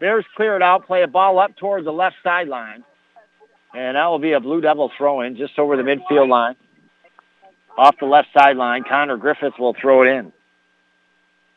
Bears 0.00 0.24
clear 0.36 0.56
it 0.56 0.62
out, 0.62 0.86
play 0.86 1.02
a 1.02 1.08
ball 1.08 1.38
up 1.38 1.56
towards 1.56 1.84
the 1.84 1.92
left 1.92 2.16
sideline. 2.22 2.84
And 3.74 3.96
that 3.96 4.06
will 4.06 4.18
be 4.18 4.32
a 4.32 4.40
Blue 4.40 4.60
Devil 4.60 4.90
throw-in 4.96 5.36
just 5.36 5.58
over 5.58 5.76
the 5.76 5.82
midfield 5.82 6.28
line. 6.28 6.56
Off 7.76 7.96
the 8.00 8.06
left 8.06 8.28
sideline, 8.34 8.84
Connor 8.88 9.16
Griffith 9.16 9.58
will 9.58 9.74
throw 9.80 10.02
it 10.02 10.08
in. 10.08 10.32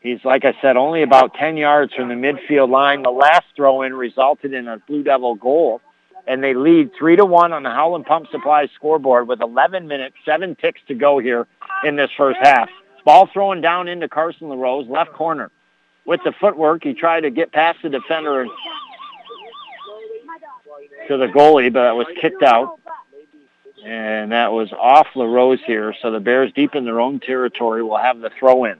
He's, 0.02 0.24
like 0.26 0.46
I 0.46 0.54
said, 0.62 0.78
only 0.78 1.04
about 1.04 1.36
10 1.36 1.58
yards 1.58 1.94
from 1.94 2.10
the 2.10 2.16
midfield 2.16 2.70
line. 2.70 3.04
The 3.04 3.12
last 3.12 3.46
throw-in 3.56 3.94
resulted 3.94 4.54
in 4.54 4.68
a 4.68 4.78
Blue 4.80 5.04
Devil 5.04 5.36
goal 5.36 5.82
and 6.28 6.44
they 6.44 6.54
lead 6.54 6.92
three 6.98 7.16
to 7.16 7.26
one 7.26 7.54
on 7.54 7.64
the 7.64 7.70
Howland 7.70 8.06
Pump 8.06 8.28
Supply 8.32 8.68
scoreboard 8.76 9.28
with 9.28 9.42
11 9.42 9.88
minutes, 9.88 10.16
seven 10.26 10.56
ticks 10.56 10.82
to 10.88 10.94
go 10.94 11.20
here 11.20 11.48
in 11.84 11.96
this 11.96 12.12
first 12.16 12.40
half. 12.42 12.70
Ball 13.06 13.28
thrown 13.28 13.62
down 13.62 13.88
into 13.88 14.08
Carson 14.08 14.50
LaRose, 14.50 14.88
left 14.88 15.14
corner. 15.14 15.50
With 16.06 16.22
the 16.24 16.34
footwork, 16.40 16.84
he 16.84 16.94
tried 16.94 17.22
to 17.22 17.32
get 17.32 17.52
past 17.52 17.80
the 17.84 17.90
defender 17.90 18.46
to 21.08 21.18
the 21.18 21.28
goalie, 21.28 21.72
but 21.72 21.88
it 21.88 21.96
was 21.96 22.08
kicked 22.20 22.44
out. 22.44 22.80
And 23.84 24.32
that 24.32 24.52
was 24.52 24.72
off 24.72 25.08
LaRose 25.16 25.60
here. 25.66 25.96
So 26.02 26.12
the 26.12 26.20
Bears 26.20 26.52
deep 26.54 26.76
in 26.76 26.86
their 26.86 27.02
own 27.02 27.20
territory 27.20 27.82
will 27.84 27.98
have 27.98 28.20
the 28.20 28.30
throw 28.40 28.66
in. 28.66 28.78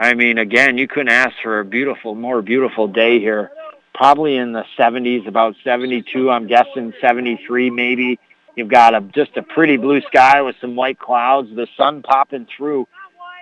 I 0.00 0.14
mean, 0.14 0.38
again, 0.38 0.78
you 0.78 0.86
couldn't 0.86 1.08
ask 1.08 1.34
for 1.42 1.60
a 1.60 1.64
beautiful, 1.64 2.14
more 2.14 2.40
beautiful 2.42 2.86
day 2.86 3.18
here. 3.18 3.50
Probably 3.94 4.36
in 4.36 4.52
the 4.52 4.64
70s, 4.78 5.26
about 5.26 5.56
72, 5.64 6.30
I'm 6.30 6.46
guessing 6.46 6.92
73 7.00 7.70
maybe. 7.70 8.20
You've 8.54 8.68
got 8.68 8.94
a, 8.94 9.00
just 9.00 9.36
a 9.36 9.42
pretty 9.42 9.76
blue 9.76 10.00
sky 10.02 10.42
with 10.42 10.56
some 10.60 10.76
white 10.76 10.98
clouds, 10.98 11.48
the 11.54 11.66
sun 11.76 12.02
popping 12.02 12.46
through. 12.56 12.86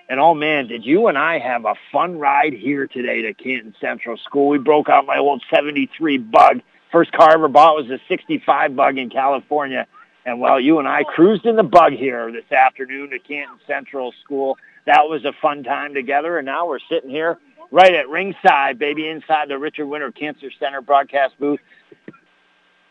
And 0.09 0.21
oh 0.21 0.35
man, 0.35 0.69
did 0.69 0.85
you 0.85 1.09
and 1.09 1.19
I 1.19 1.39
have 1.39 1.65
a 1.65 1.75
fun 1.91 2.19
ride 2.19 2.53
here 2.53 2.87
today 2.87 3.23
to 3.23 3.35
Canton 3.35 3.75
Central 3.81 4.17
School. 4.17 4.49
We 4.49 4.59
broke 4.59 4.89
out 4.89 5.05
my 5.05 5.19
old 5.19 5.43
73 5.51 6.19
bug. 6.19 6.61
First 6.93 7.11
car 7.13 7.31
I 7.31 7.35
ever 7.35 7.49
bought 7.49 7.77
was 7.77 7.91
a 7.91 7.99
65 8.09 8.77
bug 8.77 8.99
in 8.99 9.11
California. 9.11 9.87
And 10.25 10.41
well, 10.41 10.61
you 10.61 10.79
and 10.79 10.87
I 10.87 11.03
cruised 11.03 11.45
in 11.45 11.57
the 11.57 11.65
bug 11.65 11.93
here 11.93 12.31
this 12.31 12.51
afternoon 12.53 13.11
to 13.11 13.19
Canton 13.19 13.59
Central 13.67 14.13
School. 14.25 14.59
That 14.85 15.09
was 15.09 15.25
a 15.25 15.33
fun 15.43 15.65
time 15.65 15.95
together. 15.95 16.39
And 16.39 16.47
now 16.47 16.69
we're 16.69 16.79
sitting 16.89 17.11
here 17.11 17.39
right 17.73 17.95
at 17.95 18.09
ringside, 18.09 18.79
baby, 18.79 19.09
inside 19.09 19.49
the 19.49 19.59
Richard 19.59 19.87
Winter 19.87 20.13
Cancer 20.13 20.51
Center 20.59 20.81
broadcast 20.81 21.39
booth. 21.41 21.61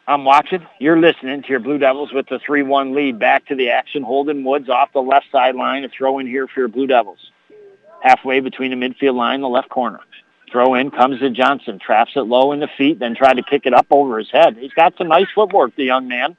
I'm 0.07 0.23
watching. 0.23 0.65
You're 0.79 0.99
listening 0.99 1.41
to 1.41 1.49
your 1.49 1.59
Blue 1.59 1.79
Devils 1.79 2.13
with 2.13 2.27
the 2.27 2.39
3-1 2.47 2.95
lead. 2.95 3.17
Back 3.17 3.47
to 3.47 3.55
the 3.55 3.71
action. 3.71 4.03
Holden 4.03 4.43
Woods 4.43 4.69
off 4.69 4.93
the 4.93 5.01
left 5.01 5.25
sideline. 5.31 5.83
A 5.83 5.89
throw 5.89 6.19
in 6.19 6.27
here 6.27 6.47
for 6.47 6.59
your 6.59 6.67
Blue 6.67 6.85
Devils. 6.85 7.31
Halfway 8.01 8.39
between 8.39 8.69
the 8.69 8.77
midfield 8.77 9.15
line 9.15 9.35
and 9.35 9.43
the 9.43 9.47
left 9.47 9.69
corner. 9.69 9.99
Throw 10.51 10.75
in 10.75 10.91
comes 10.91 11.19
to 11.21 11.31
Johnson. 11.31 11.79
Traps 11.79 12.11
it 12.15 12.19
low 12.19 12.51
in 12.51 12.59
the 12.59 12.69
feet, 12.77 12.99
then 12.99 13.15
tried 13.15 13.37
to 13.37 13.43
kick 13.43 13.65
it 13.65 13.73
up 13.73 13.87
over 13.89 14.19
his 14.19 14.29
head. 14.29 14.57
He's 14.57 14.73
got 14.73 14.95
some 14.95 15.07
nice 15.07 15.25
footwork, 15.33 15.75
the 15.75 15.85
young 15.85 16.07
man. 16.07 16.37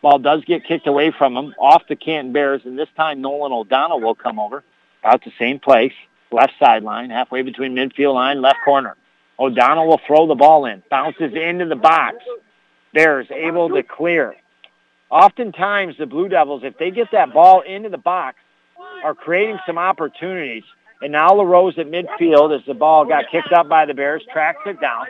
Ball 0.00 0.20
does 0.20 0.44
get 0.44 0.64
kicked 0.64 0.86
away 0.86 1.10
from 1.10 1.36
him 1.36 1.54
off 1.58 1.82
the 1.88 1.96
Canton 1.96 2.32
Bears, 2.32 2.62
and 2.64 2.78
this 2.78 2.88
time 2.96 3.20
Nolan 3.20 3.52
O'Donnell 3.52 4.00
will 4.00 4.14
come 4.14 4.38
over. 4.38 4.62
About 5.02 5.24
the 5.24 5.32
same 5.38 5.58
place. 5.58 5.92
Left 6.30 6.52
sideline, 6.60 7.10
halfway 7.10 7.42
between 7.42 7.74
midfield 7.74 8.14
line, 8.14 8.40
left 8.40 8.58
corner. 8.64 8.96
O'Donnell 9.38 9.88
will 9.88 10.00
throw 10.06 10.26
the 10.26 10.34
ball 10.34 10.64
in. 10.66 10.82
Bounces 10.90 11.34
into 11.34 11.66
the 11.66 11.76
box. 11.76 12.16
Bears 12.94 13.26
able 13.30 13.68
to 13.68 13.82
clear. 13.82 14.34
Oftentimes, 15.10 15.96
the 15.98 16.06
Blue 16.06 16.28
Devils, 16.28 16.62
if 16.64 16.78
they 16.78 16.90
get 16.90 17.08
that 17.12 17.34
ball 17.34 17.60
into 17.60 17.90
the 17.90 17.98
box, 17.98 18.38
are 19.04 19.14
creating 19.14 19.58
some 19.66 19.76
opportunities. 19.76 20.64
And 21.02 21.12
now 21.12 21.34
LaRose 21.34 21.78
at 21.78 21.86
midfield 21.86 22.58
as 22.58 22.64
the 22.66 22.72
ball 22.72 23.04
got 23.04 23.24
kicked 23.30 23.52
up 23.52 23.68
by 23.68 23.84
the 23.84 23.92
Bears, 23.92 24.22
tracks 24.32 24.62
it 24.64 24.80
down, 24.80 25.06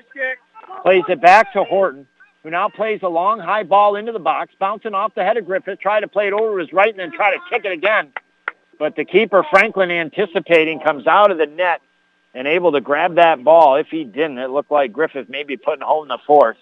plays 0.83 1.05
it 1.09 1.21
back 1.21 1.53
to 1.53 1.63
Horton, 1.63 2.07
who 2.43 2.51
now 2.51 2.69
plays 2.69 3.01
a 3.03 3.09
long 3.09 3.39
high 3.39 3.63
ball 3.63 3.95
into 3.95 4.11
the 4.11 4.19
box, 4.19 4.53
bouncing 4.59 4.95
off 4.95 5.15
the 5.15 5.23
head 5.23 5.37
of 5.37 5.47
Griffith, 5.47 5.79
try 5.79 6.01
to 6.01 6.09
play 6.09 6.27
it 6.27 6.33
over 6.33 6.59
his 6.59 6.73
right 6.73 6.91
and 6.91 6.99
then 6.99 7.13
try 7.13 7.33
to 7.33 7.39
kick 7.49 7.65
it 7.65 7.73
again. 7.73 8.13
But 8.79 8.97
the 8.97 9.05
keeper, 9.05 9.45
Franklin, 9.49 9.91
anticipating, 9.91 10.81
comes 10.81 11.07
out 11.07 11.31
of 11.31 11.39
the 11.39 11.47
net 11.47 11.81
and 12.35 12.49
able 12.49 12.73
to 12.73 12.81
grab 12.81 13.15
that 13.15 13.45
ball. 13.45 13.77
If 13.77 13.87
he 13.89 14.05
didn't, 14.05 14.39
it 14.39 14.51
looked 14.51 14.73
like 14.73 14.93
Griffith 14.93 15.29
maybe 15.29 15.57
putting 15.57 15.85
home 15.85 16.09
the 16.09 16.19
fourth. 16.27 16.57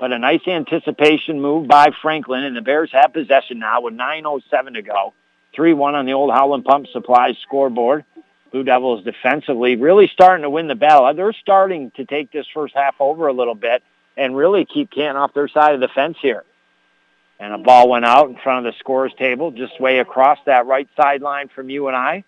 But 0.00 0.12
a 0.12 0.18
nice 0.18 0.48
anticipation 0.48 1.42
move 1.42 1.68
by 1.68 1.90
Franklin, 2.00 2.42
and 2.42 2.56
the 2.56 2.62
Bears 2.62 2.90
have 2.92 3.12
possession 3.12 3.58
now 3.58 3.82
with 3.82 3.92
9.07 3.92 4.74
to 4.74 4.82
go. 4.82 5.12
3-1 5.54 5.92
on 5.92 6.06
the 6.06 6.14
old 6.14 6.32
Howland 6.32 6.64
Pump 6.64 6.86
Supplies 6.90 7.36
scoreboard. 7.42 8.06
Blue 8.50 8.64
Devils 8.64 9.04
defensively 9.04 9.76
really 9.76 10.08
starting 10.08 10.42
to 10.42 10.50
win 10.50 10.68
the 10.68 10.74
battle. 10.74 11.12
They're 11.14 11.34
starting 11.34 11.90
to 11.96 12.06
take 12.06 12.32
this 12.32 12.46
first 12.52 12.74
half 12.74 12.94
over 12.98 13.28
a 13.28 13.32
little 13.34 13.54
bit 13.54 13.82
and 14.16 14.34
really 14.34 14.64
keep 14.64 14.90
Canton 14.90 15.16
off 15.16 15.34
their 15.34 15.48
side 15.48 15.74
of 15.74 15.80
the 15.80 15.88
fence 15.88 16.16
here. 16.22 16.44
And 17.38 17.52
a 17.52 17.58
ball 17.58 17.90
went 17.90 18.06
out 18.06 18.30
in 18.30 18.36
front 18.36 18.66
of 18.66 18.72
the 18.72 18.78
scorer's 18.78 19.14
table, 19.18 19.50
just 19.50 19.78
way 19.80 19.98
across 19.98 20.38
that 20.46 20.66
right 20.66 20.88
sideline 20.96 21.48
from 21.48 21.68
you 21.68 21.88
and 21.88 21.96
I. 21.96 22.24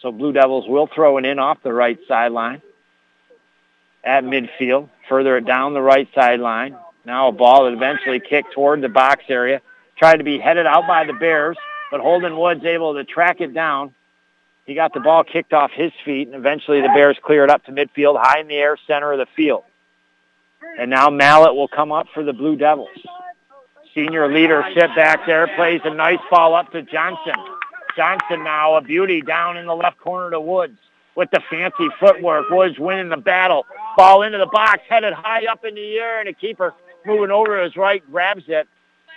So 0.00 0.12
Blue 0.12 0.32
Devils 0.32 0.68
will 0.68 0.86
throw 0.86 1.18
it 1.18 1.26
in 1.26 1.40
off 1.40 1.58
the 1.64 1.72
right 1.72 1.98
sideline 2.06 2.62
at 4.04 4.22
midfield, 4.22 4.88
further 5.08 5.40
down 5.40 5.74
the 5.74 5.82
right 5.82 6.08
sideline. 6.14 6.76
Now 7.06 7.28
a 7.28 7.32
ball 7.32 7.64
that 7.64 7.72
eventually 7.72 8.18
kicked 8.18 8.52
toward 8.52 8.80
the 8.80 8.88
box 8.88 9.22
area. 9.28 9.62
Tried 9.96 10.16
to 10.16 10.24
be 10.24 10.38
headed 10.38 10.66
out 10.66 10.88
by 10.88 11.04
the 11.04 11.12
Bears, 11.12 11.56
but 11.90 12.00
Holden 12.00 12.36
Woods 12.36 12.64
able 12.64 12.94
to 12.94 13.04
track 13.04 13.40
it 13.40 13.54
down. 13.54 13.94
He 14.66 14.74
got 14.74 14.92
the 14.92 14.98
ball 14.98 15.22
kicked 15.22 15.52
off 15.52 15.70
his 15.70 15.92
feet, 16.04 16.26
and 16.26 16.34
eventually 16.34 16.80
the 16.80 16.88
Bears 16.88 17.16
clear 17.22 17.44
it 17.44 17.50
up 17.50 17.64
to 17.66 17.72
midfield, 17.72 18.20
high 18.20 18.40
in 18.40 18.48
the 18.48 18.56
air, 18.56 18.76
center 18.88 19.12
of 19.12 19.18
the 19.18 19.26
field. 19.36 19.62
And 20.78 20.90
now 20.90 21.08
Mallet 21.08 21.54
will 21.54 21.68
come 21.68 21.92
up 21.92 22.08
for 22.12 22.24
the 22.24 22.32
Blue 22.32 22.56
Devils. 22.56 22.88
Senior 23.94 24.30
leadership 24.30 24.90
back 24.96 25.24
there 25.26 25.48
plays 25.56 25.80
a 25.84 25.94
nice 25.94 26.18
ball 26.28 26.56
up 26.56 26.72
to 26.72 26.82
Johnson. 26.82 27.34
Johnson 27.96 28.42
now 28.42 28.74
a 28.74 28.80
beauty 28.82 29.22
down 29.22 29.56
in 29.56 29.66
the 29.66 29.74
left 29.74 29.98
corner 29.98 30.30
to 30.32 30.40
Woods 30.40 30.76
with 31.14 31.30
the 31.30 31.40
fancy 31.48 31.88
footwork. 32.00 32.50
Woods 32.50 32.78
winning 32.78 33.08
the 33.08 33.16
battle. 33.16 33.64
Ball 33.96 34.22
into 34.22 34.38
the 34.38 34.46
box, 34.46 34.82
headed 34.88 35.14
high 35.14 35.46
up 35.46 35.64
in 35.64 35.76
the 35.76 35.94
air, 35.98 36.18
and 36.18 36.28
the 36.28 36.34
keeper 36.34 36.74
moving 37.06 37.30
over 37.30 37.58
to 37.58 37.64
his 37.64 37.76
right 37.76 38.02
grabs 38.10 38.44
it. 38.48 38.68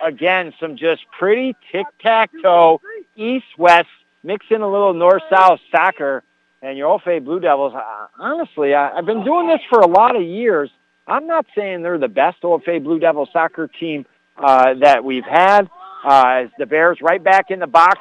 Again, 0.04 0.54
some 0.60 0.78
just 0.78 1.02
pretty 1.18 1.56
tic-tac-toe, 1.72 2.80
east-west, 3.16 3.90
mixing 4.24 4.62
a 4.62 4.70
little 4.70 4.94
north-south 4.94 5.60
soccer. 5.72 6.24
And 6.62 6.78
your 6.78 7.00
OFA 7.00 7.24
Blue 7.24 7.40
Devils, 7.40 7.74
honestly, 8.18 8.74
I, 8.74 8.98
I've 8.98 9.06
been 9.06 9.24
doing 9.24 9.48
this 9.48 9.62
for 9.70 9.80
a 9.80 9.88
lot 9.88 10.16
of 10.16 10.22
years. 10.22 10.70
I'm 11.08 11.26
not 11.26 11.46
saying 11.56 11.82
they're 11.82 11.98
the 11.98 12.08
best 12.08 12.42
OFA 12.44 12.84
Blue 12.84 13.00
Devil 13.00 13.28
soccer 13.32 13.68
team 13.68 14.06
uh, 14.38 14.76
that 14.82 15.04
we've 15.04 15.26
had. 15.26 15.70
Uh, 16.04 16.44
as 16.44 16.50
the 16.58 16.66
Bears 16.66 17.00
right 17.02 17.22
back 17.22 17.52
in 17.52 17.60
the 17.60 17.68
box, 17.68 18.00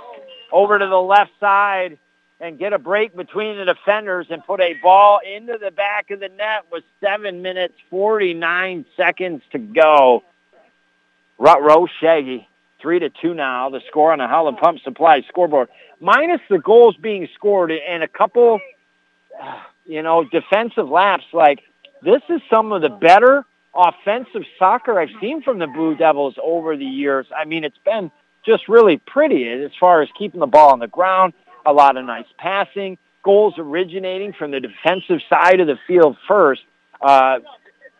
over 0.52 0.78
to 0.78 0.86
the 0.86 0.96
left 0.96 1.32
side, 1.40 1.98
and 2.40 2.58
get 2.58 2.72
a 2.72 2.78
break 2.78 3.16
between 3.16 3.56
the 3.58 3.64
defenders 3.64 4.26
and 4.30 4.44
put 4.44 4.60
a 4.60 4.74
ball 4.82 5.20
into 5.24 5.58
the 5.58 5.70
back 5.70 6.10
of 6.10 6.20
the 6.20 6.28
net 6.28 6.64
with 6.70 6.84
7 7.00 7.42
minutes 7.42 7.74
49 7.90 8.86
seconds 8.96 9.42
to 9.52 9.58
go. 9.58 10.22
Rutrow 11.38 11.88
Shaggy, 12.00 12.48
3 12.80 13.00
to 13.00 13.10
2 13.10 13.34
now, 13.34 13.70
the 13.70 13.80
score 13.88 14.12
on 14.12 14.18
the 14.18 14.26
Howland 14.26 14.58
Pump 14.58 14.80
Supply 14.80 15.22
scoreboard. 15.28 15.68
Minus 16.00 16.40
the 16.48 16.58
goals 16.58 16.96
being 16.96 17.28
scored 17.34 17.72
and 17.72 18.02
a 18.02 18.08
couple, 18.08 18.60
uh, 19.40 19.60
you 19.84 20.02
know, 20.02 20.24
defensive 20.24 20.88
laps. 20.88 21.24
Like, 21.32 21.60
this 22.02 22.22
is 22.28 22.40
some 22.50 22.72
of 22.72 22.82
the 22.82 22.88
better 22.88 23.44
offensive 23.74 24.42
soccer 24.58 25.00
I've 25.00 25.10
seen 25.20 25.42
from 25.42 25.58
the 25.58 25.66
Blue 25.66 25.96
Devils 25.96 26.34
over 26.42 26.76
the 26.76 26.84
years. 26.84 27.26
I 27.36 27.44
mean, 27.44 27.64
it's 27.64 27.78
been 27.84 28.10
just 28.44 28.68
really 28.68 29.00
pretty 29.06 29.48
as 29.48 29.70
far 29.78 30.02
as 30.02 30.08
keeping 30.18 30.40
the 30.40 30.46
ball 30.46 30.70
on 30.70 30.78
the 30.78 30.86
ground, 30.86 31.34
a 31.68 31.72
lot 31.72 31.96
of 31.96 32.04
nice 32.04 32.26
passing, 32.38 32.96
goals 33.22 33.54
originating 33.58 34.32
from 34.32 34.50
the 34.50 34.60
defensive 34.60 35.20
side 35.28 35.60
of 35.60 35.66
the 35.66 35.78
field 35.86 36.16
first. 36.26 36.62
Uh, 37.00 37.38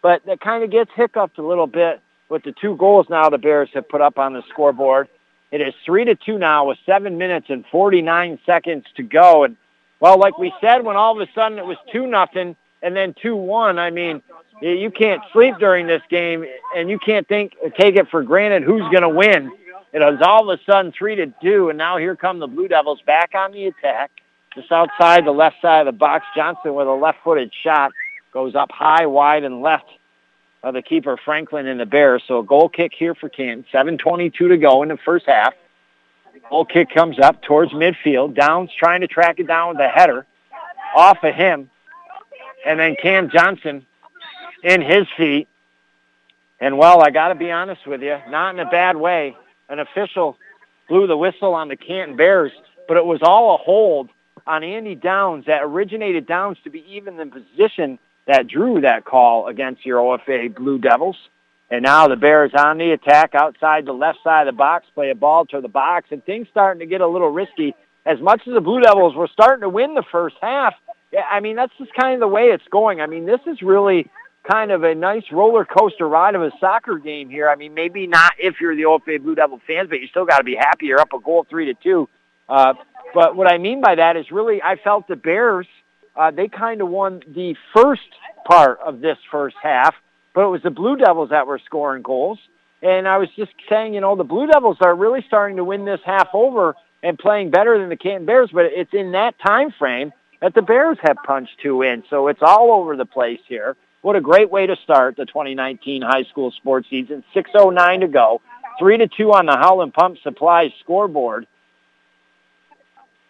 but 0.03 0.25
that 0.27 0.41
kind 0.41 0.65
of 0.65 0.71
gets 0.71 0.91
hiccuped 0.97 1.39
a 1.39 1.47
little 1.47 1.67
bit 1.67 2.01
with 2.29 2.43
the 2.45 2.55
two 2.61 2.77
goals 2.77 3.07
now 3.11 3.29
the 3.29 3.39
Bears 3.39 3.69
have 3.75 3.89
put 3.89 4.01
up 4.01 4.19
on 4.19 4.33
the 4.33 4.43
scoreboard. 4.49 5.09
It 5.51 5.61
is 5.61 5.75
three 5.85 6.05
to 6.05 6.15
two 6.15 6.39
now 6.39 6.69
with 6.69 6.79
seven 6.87 7.19
minutes 7.19 7.47
and 7.49 7.65
49 7.71 8.39
seconds 8.45 8.85
to 8.97 9.03
go. 9.03 9.45
And 9.45 9.57
well, 10.01 10.19
like 10.19 10.39
we 10.39 10.53
said, 10.61 10.85
when 10.85 10.97
all 10.97 11.21
of 11.21 11.27
a 11.27 11.31
sudden 11.35 11.59
it 11.59 11.67
was 11.67 11.77
two 11.93 12.07
nothing 12.07 12.57
and 12.83 12.95
then 12.95 13.15
two 13.21 13.37
one, 13.37 13.79
I 13.79 13.91
mean, 13.91 14.23
you 14.61 14.91
can't 14.91 15.23
sleep 15.33 15.55
during 15.59 15.87
this 15.87 16.03
game 16.11 16.45
and 16.77 16.89
you 16.89 16.99
can't 16.99 17.27
think 17.27 17.55
take 17.79 17.97
it 17.97 18.09
for 18.11 18.23
granted 18.23 18.63
who's 18.63 18.83
going 18.91 19.03
to 19.03 19.09
win. 19.09 19.51
It 19.93 20.01
was 20.01 20.21
all 20.23 20.51
of 20.51 20.59
a 20.59 20.63
sudden 20.71 20.93
three 20.93 21.17
to 21.17 21.33
two, 21.43 21.71
and 21.71 21.79
now 21.79 21.97
here 21.97 22.15
come 22.15 22.39
the 22.39 22.47
Blue 22.47 22.69
Devils 22.69 23.01
back 23.07 23.33
on 23.35 23.53
the 23.53 23.67
attack. 23.67 24.11
Just 24.55 24.71
outside 24.71 25.25
the 25.25 25.33
left 25.33 25.57
side 25.63 25.87
of 25.87 25.95
the 25.95 25.99
box, 25.99 26.27
Johnson 26.35 26.75
with 26.75 26.87
a 26.87 26.93
left-footed 26.93 27.53
shot 27.63 27.93
goes 28.33 28.55
up 28.55 28.71
high, 28.71 29.07
wide, 29.07 29.45
and 29.45 29.63
left 29.63 29.87
of 30.63 30.75
the 30.75 30.83
keeper 30.83 31.17
Franklin 31.25 31.67
and 31.67 31.81
the 31.81 31.87
Bears. 31.87 32.23
So 32.27 32.41
a 32.41 32.45
goal 32.45 32.69
kick 32.69 32.93
here 32.93 33.15
for 33.15 33.29
Canton. 33.29 33.65
7:22 33.73 34.49
to 34.49 34.57
go 34.57 34.83
in 34.83 34.89
the 34.89 34.99
first 34.99 35.27
half. 35.27 35.55
Goal 36.51 36.65
kick 36.65 36.91
comes 36.91 37.19
up 37.19 37.43
towards 37.43 37.73
midfield. 37.73 38.35
Downs 38.35 38.71
trying 38.79 39.01
to 39.01 39.07
track 39.07 39.39
it 39.39 39.47
down 39.47 39.71
with 39.71 39.81
a 39.81 39.89
header 39.89 40.27
off 40.95 41.23
of 41.23 41.35
him, 41.35 41.71
and 42.65 42.79
then 42.79 42.97
Cam 43.01 43.31
Johnson 43.31 43.87
in 44.63 44.83
his 44.83 45.07
feet. 45.17 45.49
And 46.61 46.77
well, 46.77 47.03
I 47.03 47.11
got 47.11 47.29
to 47.29 47.35
be 47.35 47.53
honest 47.53 47.87
with 47.87 48.03
you, 48.03 48.19
not 48.29 48.55
in 48.55 48.61
a 48.61 48.71
bad 48.71 48.97
way. 48.97 49.37
An 49.69 49.79
official 49.79 50.37
blew 50.89 51.07
the 51.07 51.17
whistle 51.17 51.55
on 51.55 51.69
the 51.69 51.77
Canton 51.77 52.17
Bears, 52.17 52.53
but 52.87 52.97
it 52.97 53.05
was 53.05 53.21
all 53.23 53.55
a 53.55 53.59
hold 53.59 54.09
on 54.47 54.65
Andy 54.65 54.95
Downs 54.95 55.45
that 55.47 55.61
originated 55.63 56.27
Downs 56.27 56.57
to 56.65 56.71
be 56.71 56.85
even 56.89 57.17
the 57.17 57.27
position 57.27 57.99
that 58.27 58.49
drew 58.49 58.81
that 58.81 59.05
call 59.05 59.49
against 59.49 59.85
your 59.85 59.99
OFA 59.99 60.55
Blue 60.55 60.79
Devils. 60.79 61.17
And 61.71 61.83
now 61.83 62.09
the 62.09 62.17
Bears 62.17 62.53
on 62.57 62.79
the 62.79 62.93
attack 62.93 63.35
outside 63.35 63.85
the 63.85 63.93
left 63.93 64.19
side 64.25 64.49
of 64.49 64.55
the 64.55 64.57
box, 64.57 64.87
play 64.95 65.11
a 65.11 65.15
ball 65.15 65.45
to 65.47 65.61
the 65.61 65.69
box, 65.69 66.09
and 66.11 66.25
things 66.25 66.47
starting 66.51 66.81
to 66.81 66.87
get 66.87 67.03
a 67.03 67.07
little 67.07 67.31
risky. 67.31 67.75
As 68.07 68.19
much 68.21 68.41
as 68.47 68.55
the 68.55 68.61
Blue 68.63 68.81
Devils 68.81 69.15
were 69.15 69.29
starting 69.31 69.61
to 69.61 69.69
win 69.69 69.95
the 69.95 70.05
first 70.11 70.37
half, 70.41 70.73
I 71.31 71.41
mean, 71.41 71.57
that's 71.57 71.73
just 71.79 71.93
kind 71.95 72.15
of 72.15 72.21
the 72.21 72.29
way 72.29 72.45
it's 72.45 72.67
going. 72.71 73.03
I 73.03 73.07
mean, 73.07 73.27
this 73.27 73.41
is 73.47 73.61
really 73.61 74.11
kind 74.51 74.71
of 74.71 74.83
a 74.83 74.95
nice 74.95 75.25
roller 75.31 75.65
coaster 75.65 76.09
ride 76.09 76.35
of 76.35 76.43
a 76.43 76.51
soccer 76.61 76.99
game 76.99 77.29
here. 77.29 77.49
I 77.49 77.57
mean, 77.57 77.75
maybe 77.75 78.07
not 78.07 78.33
if 78.39 78.57
you're 78.61 78.75
the 78.75 78.83
OFA 78.83 79.23
Blue 79.23 79.35
Devil 79.35 79.61
fans, 79.67 79.89
but 79.89 80.01
you 80.01 80.07
still 80.09 80.25
got 80.25 80.39
to 80.39 80.45
be 80.45 80.57
happy 80.57 80.87
you're 80.87 81.01
up 81.01 81.13
a 81.13 81.21
goal 81.21 81.47
three 81.49 81.67
to 81.67 81.75
two. 81.75 82.09
Uh, 82.49 82.75
but 83.15 83.37
what 83.37 83.51
I 83.51 83.59
mean 83.59 83.81
by 83.81 83.97
that 83.97 84.17
is 84.17 84.31
really 84.31 84.63
I 84.63 84.77
felt 84.77 85.07
the 85.09 85.17
Bears, 85.17 85.67
uh, 86.17 86.31
they 86.31 86.49
kind 86.49 86.81
of 86.81 86.89
won 86.89 87.23
the 87.27 87.55
first 87.75 88.09
part 88.47 88.81
of 88.85 89.01
this 89.01 89.19
first 89.31 89.57
half, 89.63 89.95
but 90.35 90.45
it 90.45 90.49
was 90.49 90.63
the 90.63 90.71
Blue 90.71 90.97
Devils 90.97 91.31
that 91.31 91.47
were 91.47 91.61
scoring 91.65 92.03
goals. 92.03 92.39
And 92.81 93.09
I 93.09 93.19
was 93.19 93.29
just 93.37 93.53
saying, 93.69 93.95
you 93.95 94.01
know, 94.01 94.17
the 94.17 94.25
Blue 94.25 94.47
Devils 94.47 94.79
are 94.81 94.95
really 94.95 95.25
starting 95.27 95.57
to 95.57 95.65
win 95.65 95.85
this 95.85 96.01
half 96.05 96.29
over 96.33 96.77
and 97.03 97.19
playing 97.19 97.51
better 97.51 97.79
than 97.79 97.89
the 97.89 97.97
Canton 97.97 98.27
Bears, 98.27 98.51
but 98.53 98.67
it's 98.67 98.93
in 98.93 99.13
that 99.13 99.35
time 99.45 99.73
frame 99.79 100.13
that 100.41 100.55
the 100.55 100.63
Bears 100.63 100.99
have 101.03 101.17
punched 101.27 101.59
two 101.63 101.83
in. 101.83 102.05
So 102.09 102.29
it's 102.29 102.43
all 102.43 102.73
over 102.73 102.97
the 102.97 103.05
place 103.05 103.41
here. 103.49 103.77
What 104.03 104.17
a 104.17 104.21
great 104.21 104.51
way 104.51 104.67
to 104.67 104.77
start 104.85 105.17
the 105.17 105.27
2019 105.27 106.03
high 106.03 106.25
school 106.25 106.53
sports 106.53 106.89
season. 106.89 107.25
6.09 107.35 108.01
to 108.01 108.09
go. 108.09 108.41
3 108.79 108.99
to 108.99 109.09
2 109.09 109.33
on 109.33 109.47
the 109.47 109.57
Howland 109.57 109.93
Pump 109.93 110.19
Supplies 110.23 110.71
scoreboard. 110.81 111.47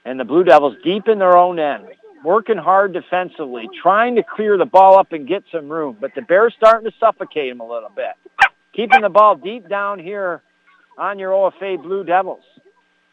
And 0.04 0.20
the 0.20 0.24
Blue 0.24 0.44
Devils 0.44 0.76
deep 0.84 1.08
in 1.08 1.18
their 1.18 1.36
own 1.36 1.58
end, 1.58 1.86
working 2.24 2.56
hard 2.58 2.92
defensively, 2.92 3.68
trying 3.82 4.16
to 4.16 4.22
clear 4.22 4.56
the 4.56 4.66
ball 4.66 4.98
up 4.98 5.12
and 5.12 5.26
get 5.26 5.44
some 5.50 5.68
room. 5.68 5.96
But 5.98 6.14
the 6.14 6.22
Bears 6.22 6.54
starting 6.56 6.90
to 6.90 6.96
suffocate 6.98 7.50
them 7.50 7.60
a 7.60 7.68
little 7.68 7.90
bit. 7.94 8.12
Keeping 8.74 9.00
the 9.00 9.08
ball 9.08 9.36
deep 9.36 9.68
down 9.68 9.98
here 9.98 10.42
on 10.96 11.18
your 11.18 11.32
OFA 11.32 11.82
Blue 11.82 12.04
Devils. 12.04 12.44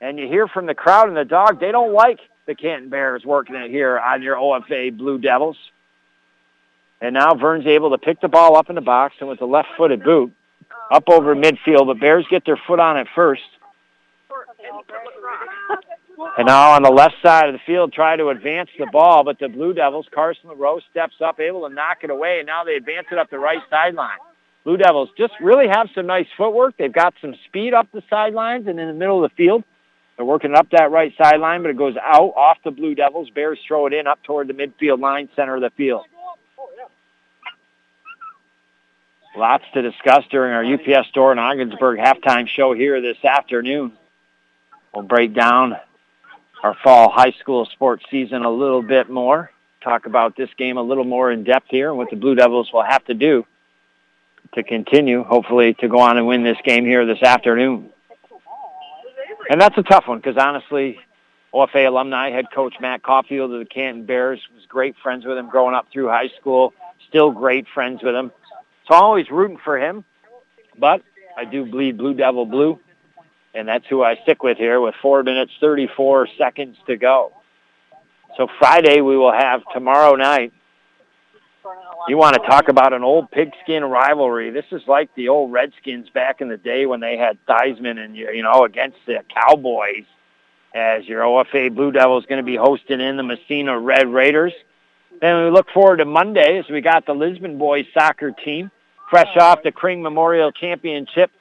And 0.02 0.20
you 0.20 0.28
hear 0.28 0.48
from 0.48 0.66
the 0.66 0.76
crowd 0.76 1.08
and 1.08 1.18
the 1.18 1.26
dog, 1.26 1.60
they 1.60 1.72
don't 1.72 1.94
like 1.94 2.20
the 2.46 2.56
Canton 2.56 2.90
Bears 2.90 3.26
working 3.26 3.56
it 3.56 3.72
here 3.72 3.98
on 3.98 4.22
your 4.22 4.36
OFA 4.36 4.96
Blue 4.96 5.18
Devils. 5.18 5.58
And 7.02 7.14
now 7.14 7.34
Vern's 7.36 7.68
able 7.68 7.92
to 7.92 7.98
pick 7.98 8.22
the 8.22 8.28
ball 8.28 8.56
up 8.56 8.70
in 8.70 8.76
the 8.76 8.82
box 8.82 9.16
and 9.20 9.30
with 9.30 9.40
the 9.40 9.46
left-footed 9.46 10.04
boot 10.04 10.34
up 10.92 11.04
over 11.08 11.36
midfield. 11.36 11.88
The 11.88 11.98
Bears 12.00 12.26
get 12.30 12.46
their 12.46 12.60
foot 12.68 12.80
on 12.80 12.98
it 12.98 13.08
first. 13.14 13.42
And 16.38 16.48
now 16.48 16.72
on 16.72 16.84
the 16.84 16.92
left 16.92 17.16
side 17.22 17.48
of 17.48 17.54
the 17.54 17.60
field, 17.66 17.94
try 17.94 18.16
to 18.16 18.30
advance 18.30 18.70
the 18.78 18.88
ball, 18.92 19.24
but 19.24 19.40
the 19.40 19.50
Blue 19.50 19.74
Devils, 19.74 20.08
Carson 20.14 20.50
LaRose 20.50 20.84
steps 20.90 21.16
up, 21.24 21.40
able 21.40 21.68
to 21.68 21.74
knock 21.74 22.00
it 22.04 22.10
away, 22.10 22.40
and 22.40 22.48
now 22.48 22.64
they 22.64 22.76
advance 22.76 23.08
it 23.12 23.18
up 23.18 23.30
the 23.30 23.40
right 23.40 23.62
sideline. 23.70 24.18
Blue 24.64 24.78
Devils 24.78 25.10
just 25.18 25.34
really 25.42 25.68
have 25.68 25.90
some 25.94 26.08
nice 26.08 26.28
footwork. 26.38 26.76
They've 26.78 26.92
got 26.92 27.14
some 27.22 27.36
speed 27.48 27.74
up 27.74 27.88
the 27.94 28.02
sidelines 28.10 28.68
and 28.68 28.80
in 28.80 28.88
the 28.88 28.94
middle 28.94 29.24
of 29.24 29.30
the 29.30 29.36
field. 29.36 29.64
They're 30.18 30.26
working 30.26 30.56
up 30.56 30.68
that 30.72 30.92
right 30.92 31.14
sideline, 31.22 31.62
but 31.62 31.72
it 31.72 31.78
goes 31.78 31.96
out 32.02 32.34
off 32.36 32.58
the 32.64 32.72
Blue 32.72 32.96
Devils. 32.96 33.30
Bears 33.30 33.60
throw 33.68 33.86
it 33.86 33.94
in 33.94 34.08
up 34.08 34.24
toward 34.24 34.48
the 34.48 34.54
midfield 34.54 35.00
line, 35.00 35.30
center 35.36 35.56
of 35.56 35.62
the 35.62 35.72
field. 35.72 36.06
Lots 39.38 39.66
to 39.74 39.82
discuss 39.82 40.24
during 40.32 40.54
our 40.54 40.64
UPS 40.64 41.10
store 41.10 41.34
in 41.34 41.40
Ogdensburg 41.40 42.00
halftime 42.00 42.48
show 42.48 42.74
here 42.74 43.02
this 43.02 43.18
afternoon. 43.26 43.92
We'll 44.94 45.04
break 45.04 45.34
down 45.34 45.76
our 46.64 46.76
fall 46.82 47.12
high 47.12 47.34
school 47.40 47.66
sports 47.66 48.06
season 48.10 48.46
a 48.46 48.50
little 48.50 48.82
bit 48.82 49.10
more, 49.10 49.52
talk 49.84 50.06
about 50.06 50.38
this 50.38 50.50
game 50.58 50.78
a 50.78 50.82
little 50.82 51.04
more 51.04 51.32
in 51.32 51.44
depth 51.44 51.68
here 51.70 51.90
and 51.90 51.98
what 51.98 52.10
the 52.10 52.16
Blue 52.16 52.36
Devils 52.36 52.72
will 52.72 52.84
have 52.84 53.04
to 53.06 53.14
do 53.14 53.46
to 54.54 54.64
continue, 54.64 55.24
hopefully 55.24 55.74
to 55.82 55.90
go 55.90 56.00
on 56.00 56.18
and 56.18 56.26
win 56.26 56.44
this 56.44 56.58
game 56.64 56.86
here 56.86 57.06
this 57.06 57.22
afternoon. 57.22 57.90
And 59.50 59.60
that's 59.60 59.78
a 59.78 59.84
tough 59.84 60.08
one 60.08 60.20
because 60.20 60.38
honestly, 60.38 60.98
OFA 61.54 61.88
alumni 61.88 62.32
head 62.32 62.46
coach 62.54 62.76
Matt 62.80 63.04
Caulfield 63.04 63.52
of 63.52 63.60
the 63.60 63.66
Canton 63.66 64.06
Bears 64.06 64.40
was 64.56 64.66
great 64.66 64.96
friends 65.04 65.26
with 65.26 65.38
him 65.38 65.50
growing 65.50 65.76
up 65.76 65.88
through 65.92 66.08
high 66.08 66.30
school, 66.40 66.74
still 67.10 67.32
great 67.32 67.66
friends 67.74 68.02
with 68.02 68.16
him. 68.16 68.32
So 68.88 68.94
I'm 68.94 69.04
always 69.04 69.30
rooting 69.32 69.58
for 69.64 69.80
him, 69.80 70.04
but 70.78 71.02
I 71.38 71.46
do 71.46 71.66
bleed 71.66 71.98
Blue 71.98 72.14
Devil 72.14 72.46
blue, 72.46 72.80
and 73.54 73.68
that's 73.68 73.86
who 73.88 74.04
I 74.04 74.16
stick 74.24 74.44
with 74.44 74.58
here 74.58 74.80
with 74.80 74.96
4 75.02 75.24
minutes 75.24 75.52
34 75.60 76.28
seconds 76.38 76.78
to 76.88 76.96
go. 76.96 77.34
So 78.38 78.48
Friday 78.60 79.02
we 79.02 79.18
will 79.18 79.32
have 79.32 79.62
tomorrow 79.74 80.16
night. 80.16 80.54
You 82.08 82.18
want 82.18 82.36
to 82.36 82.48
talk 82.48 82.68
about 82.68 82.94
an 82.94 83.04
old 83.04 83.32
pigskin 83.32 83.84
rivalry. 83.84 84.52
This 84.52 84.66
is 84.72 84.84
like 84.88 85.10
the 85.16 85.30
old 85.30 85.52
Redskins 85.52 86.10
back 86.10 86.40
in 86.42 86.50
the 86.50 86.58
day 86.58 86.86
when 86.86 87.00
they 87.00 87.18
had 87.18 87.40
Theismann 87.48 87.98
and, 87.98 88.16
you 88.16 88.44
know, 88.44 88.66
against 88.66 88.98
the 89.08 89.24
Cowboys 89.34 90.06
as 90.76 91.08
your 91.08 91.24
OFA 91.24 91.74
Blue 91.74 91.92
Devils 91.92 92.26
going 92.28 92.38
to 92.38 92.46
be 92.46 92.58
hosting 92.58 93.02
in 93.02 93.18
the 93.18 93.24
Massena 93.24 93.80
Red 93.80 94.08
Raiders. 94.08 94.54
Then 95.20 95.46
we 95.46 95.50
look 95.50 95.72
forward 95.74 95.98
to 95.98 96.06
Monday 96.06 96.60
as 96.60 96.70
we 96.70 96.82
got 96.82 97.08
the 97.08 97.16
Lisbon 97.16 97.58
boys 97.58 97.86
soccer 97.94 98.32
team 98.32 98.70
fresh 99.10 99.36
off 99.38 99.64
the 99.64 99.72
Kring 99.72 100.02
Memorial 100.02 100.52
Championship 100.52 101.32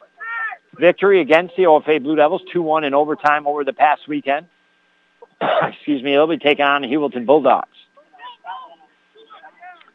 victory 0.79 1.21
against 1.21 1.57
the 1.57 1.65
OFA 1.65 2.03
Blue 2.03 2.17
Devils, 2.17 2.43
2-1 2.53 2.87
in 2.87 2.95
overtime 2.95 3.47
over 3.47 3.65
the 3.65 3.73
past 3.73 4.09
weekend. 4.09 4.47
Excuse 5.41 6.03
me, 6.03 6.13
they'll 6.13 6.27
be 6.27 6.39
taking 6.39 6.65
on 6.65 6.83
the 6.83 6.89
Heuvelton 6.89 7.27
Bulldogs. 7.27 7.69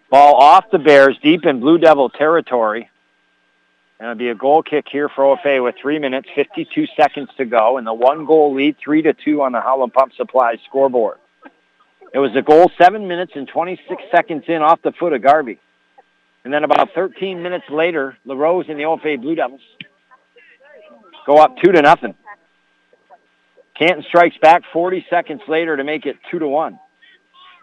Ball 0.10 0.36
off 0.36 0.72
the 0.72 0.80
Bears, 0.80 1.18
deep 1.22 1.46
in 1.46 1.60
Blue 1.60 1.78
Devil 1.78 2.10
territory. 2.10 2.90
And 4.00 4.06
it'll 4.08 4.18
be 4.18 4.30
a 4.30 4.36
goal 4.36 4.64
kick 4.64 4.86
here 4.90 5.10
for 5.10 5.36
OFA 5.36 5.64
with 5.64 5.76
3 5.80 6.00
minutes, 6.00 6.30
52 6.34 6.88
seconds 6.96 7.30
to 7.38 7.46
go, 7.46 7.78
and 7.78 7.86
the 7.86 7.94
one-goal 7.94 8.56
lead, 8.56 8.78
3 8.84 9.02
to 9.04 9.14
two 9.14 9.42
on 9.42 9.52
the 9.52 9.62
Howland 9.62 9.94
Pump 9.94 10.14
Supply 10.16 10.58
scoreboard. 10.66 11.18
It 12.14 12.20
was 12.20 12.36
a 12.36 12.42
goal 12.42 12.72
7 12.78 13.08
minutes 13.08 13.34
and 13.36 13.48
26 13.48 14.02
seconds 14.10 14.46
in 14.48 14.62
off 14.62 14.82
the 14.82 14.94
foot 14.94 15.14
of 15.14 15.22
Garvey. 15.22 15.60
And 16.44 16.54
then 16.54 16.64
about 16.64 16.90
13 16.96 17.42
minutes 17.42 17.66
later, 17.70 18.18
LaRose 18.26 18.66
and 18.70 18.80
the 18.80 18.86
Old 18.86 19.02
OFA 19.02 19.22
Blue 19.22 19.36
Devils 19.36 19.62
go 21.26 21.38
up 21.38 21.58
2 21.64 21.72
to 21.74 21.82
nothing. 21.82 22.16
Canton 23.78 24.04
strikes 24.08 24.38
back 24.42 24.64
40 24.74 25.06
seconds 25.10 25.42
later 25.48 25.78
to 25.78 25.84
make 25.84 26.06
it 26.06 26.18
2 26.32 26.40
to 26.40 26.48
1. 26.48 26.80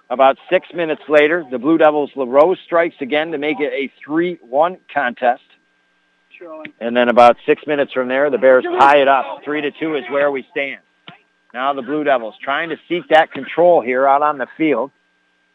About 0.09 0.39
six 0.49 0.69
minutes 0.73 1.03
later, 1.09 1.45
the 1.51 1.59
Blue 1.59 1.79
Devils 1.79 2.11
LaRose 2.15 2.59
strikes 2.65 2.95
again 3.01 3.33
to 3.33 3.39
make 3.39 3.59
it 3.59 3.73
a 3.73 3.91
3-1 4.09 4.79
contest. 4.93 5.43
And 6.81 6.97
then 6.97 7.09
about 7.09 7.37
six 7.45 7.67
minutes 7.67 7.93
from 7.93 8.09
there, 8.09 8.31
the 8.31 8.39
Bears 8.39 8.65
tie 8.79 8.99
it 8.99 9.09
up. 9.09 9.43
3 9.45 9.63
to 9.63 9.71
2 9.73 9.97
is 9.97 10.05
where 10.11 10.31
we 10.31 10.47
stand. 10.51 10.81
Now 11.53 11.73
the 11.73 11.83
Blue 11.83 12.05
Devils 12.05 12.35
trying 12.43 12.69
to 12.69 12.77
seek 12.89 13.09
that 13.09 13.33
control 13.33 13.81
here 13.81 14.07
out 14.07 14.23
on 14.23 14.39
the 14.39 14.47
field. 14.57 14.93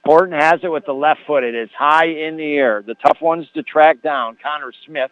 Horton 0.04 0.34
has 0.34 0.60
it 0.64 0.72
with 0.72 0.86
the 0.86 0.94
left 0.94 1.22
foot. 1.28 1.44
It 1.44 1.54
is 1.54 1.70
high 1.78 2.08
in 2.08 2.38
the 2.38 2.56
air. 2.56 2.82
The 2.82 2.96
tough 2.96 3.22
ones 3.22 3.48
to 3.54 3.64
track 3.64 4.02
down. 4.02 4.38
Connor 4.42 4.72
Smith 4.86 5.12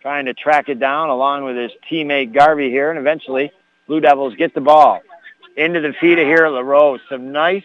trying 0.00 0.26
to 0.26 0.34
track 0.34 0.68
it 0.68 0.78
down 0.78 1.08
along 1.08 1.44
with 1.44 1.56
his 1.56 1.72
teammate 1.90 2.32
Garvey 2.32 2.70
here. 2.70 2.90
And 2.90 2.98
eventually, 2.98 3.50
Blue 3.88 4.00
Devils 4.00 4.34
get 4.36 4.54
the 4.54 4.60
ball 4.60 5.00
into 5.56 5.80
the 5.80 5.92
feet 6.00 6.18
of 6.18 6.26
here 6.26 6.48
LaRose. 6.48 7.00
Some 7.08 7.32
nice 7.32 7.64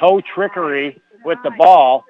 toe 0.00 0.20
trickery 0.34 1.00
with 1.24 1.38
the 1.44 1.52
ball. 1.52 2.04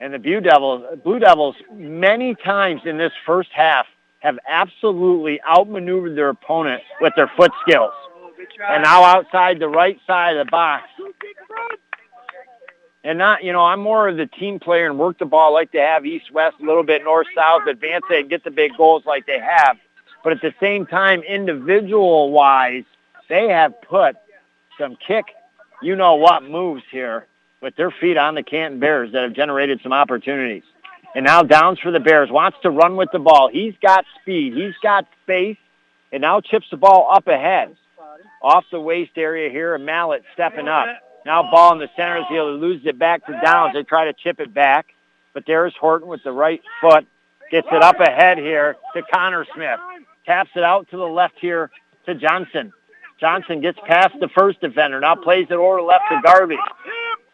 And 0.00 0.14
the 0.14 0.18
Blue 0.18 0.40
Devils, 0.40 0.98
Blue 1.04 1.18
Devils 1.18 1.56
many 1.72 2.34
times 2.34 2.82
in 2.86 2.96
this 2.96 3.12
first 3.26 3.50
half 3.52 3.86
have 4.20 4.38
absolutely 4.48 5.40
outmaneuvered 5.42 6.16
their 6.16 6.30
opponent 6.30 6.82
with 7.02 7.12
their 7.16 7.30
foot 7.36 7.52
skills. 7.60 7.92
And 8.66 8.82
now 8.82 9.04
outside 9.04 9.58
the 9.58 9.68
right 9.68 9.98
side 10.06 10.36
of 10.36 10.46
the 10.46 10.50
box. 10.50 10.84
And 13.04 13.18
not, 13.18 13.44
you 13.44 13.52
know, 13.52 13.60
I'm 13.60 13.80
more 13.80 14.08
of 14.08 14.16
the 14.16 14.26
team 14.26 14.58
player 14.58 14.86
and 14.86 14.98
work 14.98 15.18
the 15.18 15.26
ball 15.26 15.52
like 15.52 15.70
they 15.72 15.78
have 15.78 16.06
east-west, 16.06 16.56
a 16.60 16.64
little 16.64 16.82
bit 16.82 17.04
north-south, 17.04 17.66
advance 17.68 18.04
it 18.10 18.20
and 18.20 18.30
get 18.30 18.42
the 18.44 18.50
big 18.50 18.76
goals 18.78 19.04
like 19.04 19.26
they 19.26 19.38
have. 19.38 19.76
But 20.22 20.32
at 20.32 20.40
the 20.40 20.54
same 20.58 20.86
time, 20.86 21.20
individual-wise, 21.20 22.84
they 23.28 23.48
have 23.48 23.80
put 23.82 24.16
some 24.78 24.96
kick, 25.06 25.26
you 25.82 25.96
know 25.96 26.14
what, 26.14 26.44
moves 26.44 26.82
here 26.90 27.26
with 27.60 27.76
their 27.76 27.90
feet 27.90 28.16
on 28.16 28.34
the 28.34 28.42
Canton 28.42 28.80
Bears 28.80 29.12
that 29.12 29.22
have 29.22 29.34
generated 29.34 29.80
some 29.82 29.92
opportunities. 29.92 30.62
And 31.14 31.26
now 31.26 31.42
Downs 31.42 31.78
for 31.80 31.90
the 31.90 32.00
Bears 32.00 32.30
wants 32.30 32.56
to 32.62 32.70
run 32.70 32.96
with 32.96 33.10
the 33.12 33.18
ball. 33.18 33.50
He's 33.52 33.74
got 33.82 34.06
speed. 34.20 34.54
He's 34.54 34.74
got 34.82 35.06
space. 35.22 35.58
And 36.10 36.22
now 36.22 36.40
chips 36.40 36.66
the 36.70 36.78
ball 36.78 37.08
up 37.12 37.26
ahead. 37.28 37.76
Off 38.42 38.64
the 38.70 38.80
waist 38.80 39.12
area 39.16 39.50
here, 39.50 39.74
and 39.74 39.84
Mallet 39.84 40.24
stepping 40.32 40.68
up. 40.68 40.86
Now 41.24 41.50
ball 41.50 41.72
in 41.72 41.78
the 41.78 41.88
center 41.96 42.18
as 42.18 42.24
he 42.28 42.38
loses 42.38 42.86
it 42.86 42.98
back 42.98 43.24
to 43.26 43.40
Downs. 43.42 43.74
They 43.74 43.82
try 43.82 44.06
to 44.06 44.12
chip 44.12 44.40
it 44.40 44.52
back. 44.52 44.86
But 45.32 45.44
there's 45.46 45.74
Horton 45.80 46.08
with 46.08 46.22
the 46.22 46.32
right 46.32 46.62
foot. 46.80 47.06
Gets 47.50 47.68
it 47.70 47.82
up 47.82 48.00
ahead 48.00 48.38
here 48.38 48.76
to 48.94 49.02
Connor 49.12 49.46
Smith. 49.54 49.80
Taps 50.26 50.50
it 50.56 50.62
out 50.62 50.88
to 50.90 50.96
the 50.96 51.04
left 51.04 51.34
here 51.40 51.70
to 52.06 52.14
Johnson. 52.14 52.72
Johnson 53.20 53.60
gets 53.60 53.78
past 53.86 54.14
the 54.20 54.28
first 54.28 54.60
defender. 54.60 55.00
Now 55.00 55.14
plays 55.14 55.46
it 55.50 55.54
over 55.54 55.82
left 55.82 56.04
to 56.10 56.20
Garvey. 56.24 56.58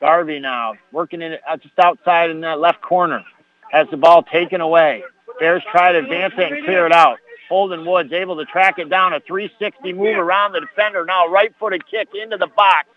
Garvey 0.00 0.38
now 0.38 0.74
working 0.92 1.22
in 1.22 1.36
uh, 1.48 1.56
just 1.56 1.78
outside 1.78 2.30
in 2.30 2.40
that 2.40 2.58
left 2.58 2.80
corner. 2.80 3.24
Has 3.70 3.86
the 3.90 3.96
ball 3.96 4.22
taken 4.22 4.60
away. 4.60 5.04
Bears 5.38 5.62
try 5.70 5.92
to 5.92 5.98
advance 5.98 6.34
it 6.36 6.52
and 6.52 6.64
clear 6.64 6.86
it 6.86 6.92
out. 6.92 7.18
Holden 7.48 7.84
Woods 7.84 8.12
able 8.12 8.36
to 8.36 8.44
track 8.44 8.78
it 8.78 8.88
down. 8.88 9.12
A 9.12 9.20
360 9.20 9.92
move 9.92 10.16
around 10.16 10.52
the 10.52 10.60
defender. 10.60 11.04
Now 11.04 11.28
right-footed 11.28 11.86
kick 11.86 12.08
into 12.20 12.36
the 12.36 12.46
box. 12.46 12.88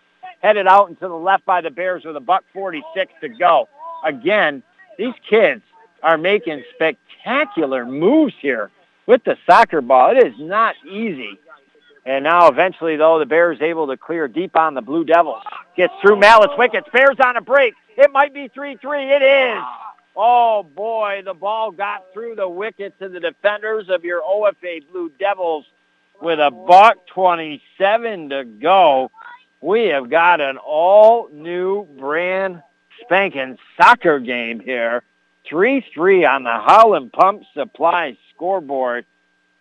Headed 0.44 0.66
out 0.66 0.90
into 0.90 1.08
the 1.08 1.14
left 1.14 1.46
by 1.46 1.62
the 1.62 1.70
Bears 1.70 2.04
with 2.04 2.16
a 2.16 2.20
buck 2.20 2.44
46 2.52 3.10
to 3.22 3.30
go. 3.30 3.66
Again, 4.04 4.62
these 4.98 5.14
kids 5.26 5.62
are 6.02 6.18
making 6.18 6.62
spectacular 6.74 7.86
moves 7.86 8.34
here 8.42 8.70
with 9.06 9.24
the 9.24 9.38
soccer 9.46 9.80
ball. 9.80 10.10
It 10.10 10.26
is 10.26 10.34
not 10.38 10.74
easy. 10.86 11.38
And 12.04 12.24
now 12.24 12.48
eventually, 12.48 12.96
though, 12.96 13.18
the 13.18 13.24
Bears 13.24 13.62
able 13.62 13.86
to 13.86 13.96
clear 13.96 14.28
deep 14.28 14.54
on 14.54 14.74
the 14.74 14.82
Blue 14.82 15.02
Devils. 15.02 15.42
Gets 15.78 15.94
through 16.02 16.16
Mallets 16.16 16.52
wickets. 16.58 16.88
Bears 16.92 17.16
on 17.24 17.38
a 17.38 17.40
break. 17.40 17.72
It 17.96 18.12
might 18.12 18.34
be 18.34 18.50
3-3. 18.50 19.16
It 19.16 19.22
is. 19.22 19.64
Oh, 20.14 20.62
boy, 20.62 21.22
the 21.24 21.32
ball 21.32 21.70
got 21.70 22.12
through 22.12 22.34
the 22.34 22.50
wickets 22.50 23.00
of 23.00 23.12
the 23.12 23.20
defenders 23.20 23.88
of 23.88 24.04
your 24.04 24.20
OFA 24.20 24.82
Blue 24.92 25.10
Devils 25.18 25.64
with 26.20 26.38
a 26.38 26.50
buck 26.50 26.98
27 27.06 28.28
to 28.28 28.44
go. 28.44 29.10
We 29.64 29.86
have 29.86 30.10
got 30.10 30.42
an 30.42 30.58
all-new 30.58 31.86
brand 31.98 32.62
spanking 33.00 33.56
soccer 33.80 34.18
game 34.18 34.60
here. 34.60 35.02
3-3 35.50 36.28
on 36.28 36.42
the 36.42 36.50
Howland 36.50 37.14
Pump 37.14 37.44
Supply 37.54 38.18
scoreboard. 38.34 39.06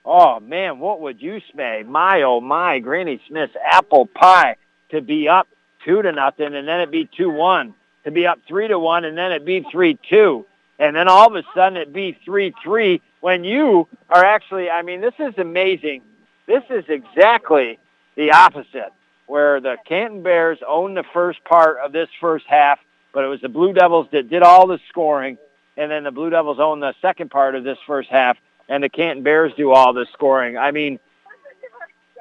Oh, 0.04 0.41
man, 0.41 0.80
what 0.80 0.99
would 0.99 1.22
you 1.22 1.39
say? 1.56 1.86
My, 1.88 2.24
oh, 2.24 2.41
my, 2.41 2.80
Granny 2.80 3.22
Smith's 3.30 3.56
apple 3.66 4.06
pie 4.08 4.58
to 4.89 4.99
be 4.99 5.30
up 5.30 5.47
2 5.86 6.01
to 6.01 6.12
nothing, 6.12 6.54
and 6.54 6.68
then 6.68 6.82
it'd 6.82 6.91
be 6.91 7.10
2-1. 7.18 7.74
To 8.04 8.12
be 8.12 8.28
up 8.28 8.39
3 8.45 8.68
to 8.68 8.78
1, 8.78 9.06
and 9.06 9.18
then 9.18 9.32
it'd 9.32 9.45
be 9.45 9.62
3-2. 9.62 10.43
And 10.80 10.97
then 10.97 11.08
all 11.08 11.28
of 11.28 11.36
a 11.38 11.47
sudden 11.56 11.78
it'd 11.78 11.93
be 11.93 12.18
3-3 12.28 12.99
when 13.22 13.45
you 13.45 13.88
are 14.10 14.26
actually, 14.26 14.70
I 14.70 14.82
mean, 14.82 14.99
this 14.99 15.16
is 15.18 15.38
amazing. 15.38 16.01
This 16.45 16.64
is 16.70 16.84
exactly 16.89 17.80
the 18.18 18.34
opposite, 18.34 18.91
where 19.26 19.59
the 19.61 19.78
Canton 19.88 20.24
Bears 20.24 20.59
owned 20.67 20.97
the 20.97 21.03
first 21.13 21.43
part 21.43 21.78
of 21.84 21.91
this 21.91 22.09
first 22.19 22.45
half, 22.47 22.80
but 23.13 23.24
it 23.24 23.28
was 23.28 23.41
the 23.41 23.49
Blue 23.49 23.74
Devils 23.74 24.07
that 24.11 24.30
did 24.30 24.43
all 24.43 24.67
the 24.67 24.80
scoring, 24.89 25.38
and 25.78 25.89
then 25.91 26.03
the 26.03 26.11
Blue 26.11 26.30
Devils 26.30 26.59
own 26.59 26.80
the 26.80 26.93
second 27.01 27.32
part 27.32 27.55
of 27.55 27.63
this 27.63 27.78
first 27.88 28.09
half, 28.09 28.38
and 28.67 28.84
the 28.84 28.89
Canton 28.89 29.24
Bears 29.24 29.53
do 29.55 29.71
all 29.71 29.93
the 29.93 30.05
scoring. 30.13 30.57
I 30.57 30.71
mean, 30.71 30.99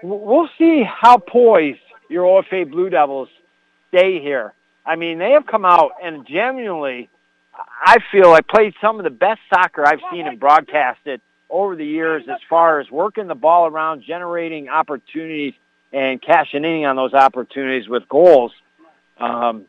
we'll 0.02 0.48
see 0.58 0.82
how 0.82 1.18
poised 1.18 1.80
your 2.08 2.24
OFA 2.24 2.70
Blue 2.70 2.90
Devils 2.90 3.28
stay 3.88 4.20
here. 4.20 4.52
I 4.84 4.96
mean, 4.96 5.18
they 5.18 5.30
have 5.32 5.46
come 5.46 5.64
out 5.64 5.92
and 6.02 6.26
genuinely, 6.26 7.08
I 7.54 7.98
feel 8.10 8.30
like 8.30 8.48
played 8.48 8.74
some 8.80 8.98
of 8.98 9.04
the 9.04 9.10
best 9.10 9.40
soccer 9.48 9.86
I've 9.86 10.00
seen 10.10 10.26
and 10.26 10.40
broadcasted 10.40 11.20
over 11.48 11.76
the 11.76 11.84
years 11.84 12.24
as 12.28 12.40
far 12.48 12.80
as 12.80 12.90
working 12.90 13.28
the 13.28 13.34
ball 13.34 13.66
around, 13.66 14.02
generating 14.02 14.68
opportunities, 14.68 15.54
and 15.92 16.20
cashing 16.20 16.64
in 16.64 16.84
on 16.84 16.96
those 16.96 17.14
opportunities 17.14 17.88
with 17.88 18.08
goals. 18.08 18.52
Um, 19.18 19.66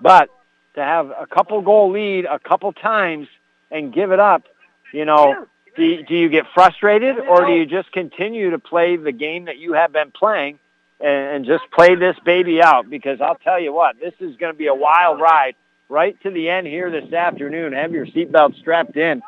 but 0.00 0.30
to 0.74 0.82
have 0.82 1.10
a 1.10 1.26
couple 1.26 1.60
goal 1.62 1.90
lead 1.90 2.24
a 2.24 2.38
couple 2.38 2.72
times 2.72 3.28
and 3.70 3.92
give 3.92 4.12
it 4.12 4.20
up, 4.20 4.44
you 4.92 5.04
know, 5.04 5.46
do 5.76 5.82
you, 5.82 6.04
do 6.04 6.14
you 6.14 6.28
get 6.28 6.44
frustrated 6.54 7.18
or 7.18 7.44
do 7.46 7.52
you 7.52 7.66
just 7.66 7.92
continue 7.92 8.50
to 8.50 8.58
play 8.58 8.96
the 8.96 9.12
game 9.12 9.46
that 9.46 9.58
you 9.58 9.72
have 9.74 9.92
been 9.92 10.10
playing 10.10 10.58
and, 11.00 11.36
and 11.36 11.44
just 11.44 11.64
play 11.72 11.94
this 11.94 12.16
baby 12.24 12.62
out? 12.62 12.88
Because 12.88 13.20
I'll 13.20 13.36
tell 13.36 13.60
you 13.60 13.72
what, 13.72 13.98
this 14.00 14.14
is 14.20 14.36
going 14.36 14.52
to 14.52 14.58
be 14.58 14.68
a 14.68 14.74
wild 14.74 15.20
ride 15.20 15.56
right 15.88 16.20
to 16.22 16.30
the 16.30 16.48
end 16.48 16.66
here 16.66 16.90
this 16.90 17.12
afternoon. 17.12 17.72
Have 17.72 17.92
your 17.92 18.06
seatbelt 18.06 18.58
strapped 18.58 18.96
in 18.96 19.22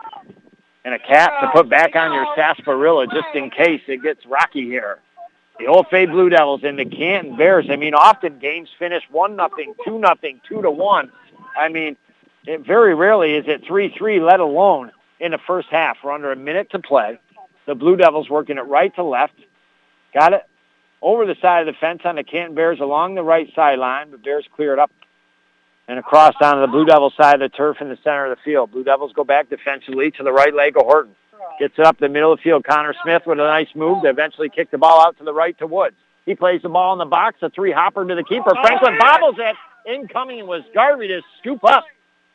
and 0.85 0.95
a 0.95 0.99
cap 0.99 1.41
to 1.41 1.51
put 1.53 1.69
back 1.69 1.97
on 1.97 2.13
your 2.13 2.27
sarsaparilla 2.35 3.07
just 3.09 3.35
in 3.35 3.51
case 3.51 3.83
it 3.89 4.03
gets 4.03 4.25
rocky 4.25 4.65
here. 4.65 5.01
The 5.59 5.65
OFA 5.65 6.11
Blue 6.11 6.29
Devils 6.29 6.61
and 6.63 6.79
the 6.79 6.85
Canton 6.85 7.37
Bears. 7.37 7.67
I 7.69 7.77
mean, 7.77 7.95
often 7.95 8.39
games 8.39 8.69
finish 8.79 9.03
one 9.11 9.35
nothing, 9.37 9.75
two 9.85 9.99
nothing, 9.99 10.41
two 10.49 10.63
to 10.63 10.71
one. 10.71 11.11
I 11.59 11.69
mean, 11.69 11.97
it 12.47 12.65
very 12.65 12.95
rarely 12.95 13.35
is 13.35 13.45
it 13.49 13.65
three 13.67 13.93
three, 13.97 14.21
let 14.21 14.41
alone 14.41 14.93
in 15.19 15.33
the 15.33 15.39
first 15.47 15.69
half. 15.71 15.99
We're 16.03 16.13
under 16.13 16.31
a 16.31 16.37
minute 16.37 16.71
to 16.71 16.79
play. 16.79 17.19
The 17.67 17.75
Blue 17.75 17.97
Devils 17.97 18.31
working 18.31 18.57
it 18.57 18.63
right 18.63 18.95
to 18.95 19.03
left. 19.03 19.35
Got 20.15 20.33
it 20.33 20.47
over 21.03 21.27
the 21.27 21.37
side 21.43 21.67
of 21.67 21.75
the 21.75 21.79
fence 21.79 22.03
on 22.05 22.17
the 22.17 22.25
Canton 22.25 22.55
Bears 22.55 22.81
along 22.81 23.15
the 23.15 23.23
right 23.23 23.49
sideline. 23.55 24.11
The 24.11 24.19
Bears 24.19 24.47
clear 24.55 24.73
it 24.73 24.79
up 24.79 24.91
and 25.89 25.99
across 25.99 26.35
onto 26.41 26.61
the 26.61 26.67
Blue 26.67 26.85
Devil 26.85 27.13
side 27.17 27.43
of 27.43 27.51
the 27.51 27.57
turf 27.57 27.79
in 27.81 27.89
the 27.89 27.99
center 28.05 28.31
of 28.31 28.37
the 28.37 28.43
field. 28.45 28.71
Blue 28.71 28.85
Devils 28.85 29.13
go 29.15 29.25
back 29.25 29.49
defensively 29.51 30.11
to 30.13 30.23
the 30.23 30.33
right 30.33 30.55
leg 30.55 30.77
of 30.77 30.85
Horton. 30.85 31.17
Gets 31.59 31.79
it 31.79 31.85
up 31.85 31.99
the 31.99 32.09
middle 32.09 32.33
of 32.33 32.39
the 32.39 32.43
field. 32.43 32.65
Connor 32.65 32.95
Smith 33.03 33.23
with 33.27 33.39
a 33.39 33.43
nice 33.43 33.69
move 33.75 34.03
to 34.03 34.09
eventually 34.09 34.49
kick 34.49 34.71
the 34.71 34.79
ball 34.79 35.01
out 35.01 35.19
to 35.19 35.25
the 35.25 35.33
right 35.33 35.59
to 35.59 35.67
Woods. 35.67 35.97
He 36.25 36.35
plays 36.35 36.63
the 36.63 36.69
ball 36.69 36.93
in 36.93 36.99
the 36.99 37.07
box, 37.07 37.39
a 37.43 37.51
three 37.51 37.73
hopper 37.73 38.07
to 38.07 38.15
the 38.15 38.23
keeper. 38.23 38.51
Franklin 38.63 38.97
bobbles 38.99 39.37
it. 39.39 39.57
Incoming 39.87 40.47
was 40.47 40.63
Garvey 40.75 41.09
to 41.09 41.23
scoop 41.39 41.65
up 41.65 41.85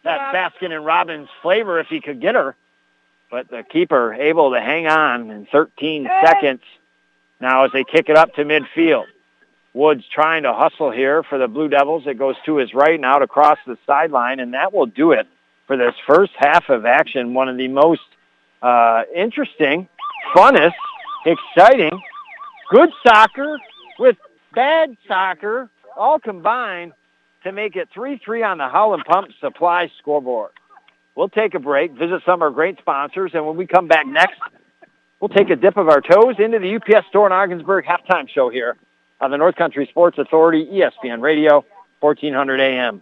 that 0.03 0.33
Baskin 0.33 0.71
and 0.71 0.85
Robbins 0.85 1.29
flavor 1.41 1.79
if 1.79 1.87
he 1.87 2.01
could 2.01 2.19
get 2.19 2.35
her. 2.35 2.55
But 3.29 3.49
the 3.49 3.63
keeper 3.63 4.13
able 4.13 4.51
to 4.53 4.59
hang 4.59 4.87
on 4.87 5.29
in 5.31 5.45
13 5.45 6.09
seconds 6.25 6.61
now 7.39 7.65
as 7.65 7.71
they 7.71 7.83
kick 7.83 8.09
it 8.09 8.17
up 8.17 8.33
to 8.35 8.43
midfield. 8.43 9.05
Woods 9.73 10.03
trying 10.13 10.43
to 10.43 10.53
hustle 10.53 10.91
here 10.91 11.23
for 11.23 11.37
the 11.37 11.47
Blue 11.47 11.67
Devils. 11.67 12.03
It 12.05 12.19
goes 12.19 12.35
to 12.45 12.57
his 12.57 12.73
right 12.73 12.93
and 12.93 13.05
out 13.05 13.23
across 13.23 13.57
the 13.65 13.77
sideline, 13.87 14.39
and 14.39 14.53
that 14.53 14.73
will 14.73 14.85
do 14.85 15.11
it 15.11 15.27
for 15.65 15.77
this 15.77 15.95
first 16.05 16.31
half 16.35 16.69
of 16.69 16.85
action. 16.85 17.33
One 17.33 17.49
of 17.49 17.57
the 17.57 17.67
most 17.67 18.01
uh, 18.63 19.03
interesting, 19.13 19.87
funnest, 20.35 20.71
exciting, 21.25 22.01
good 22.71 22.89
soccer 23.05 23.57
with 23.99 24.15
bad 24.55 24.95
soccer 25.07 25.69
all 25.97 26.17
combined 26.17 26.93
to 27.43 27.51
make 27.51 27.75
it 27.75 27.89
3-3 27.95 28.45
on 28.49 28.57
the 28.57 28.67
Howland 28.67 29.03
Pump 29.05 29.29
Supply 29.39 29.91
scoreboard. 29.99 30.51
We'll 31.15 31.29
take 31.29 31.53
a 31.53 31.59
break, 31.59 31.91
visit 31.91 32.21
some 32.25 32.35
of 32.35 32.41
our 32.41 32.49
great 32.49 32.79
sponsors, 32.79 33.31
and 33.33 33.45
when 33.45 33.57
we 33.57 33.67
come 33.67 33.87
back 33.87 34.07
next, 34.07 34.39
we'll 35.19 35.29
take 35.29 35.49
a 35.49 35.55
dip 35.55 35.77
of 35.77 35.89
our 35.89 36.01
toes 36.01 36.35
into 36.39 36.57
the 36.57 36.75
UPS 36.75 37.07
store 37.09 37.27
in 37.27 37.33
Ogdensburg 37.33 37.85
halftime 37.85 38.27
show 38.27 38.49
here 38.49 38.77
on 39.21 39.29
the 39.29 39.37
North 39.37 39.55
Country 39.55 39.85
Sports 39.91 40.17
Authority, 40.17 40.65
ESPN 40.65 41.21
Radio, 41.21 41.63
1400 41.99 42.59
AM. 42.59 43.01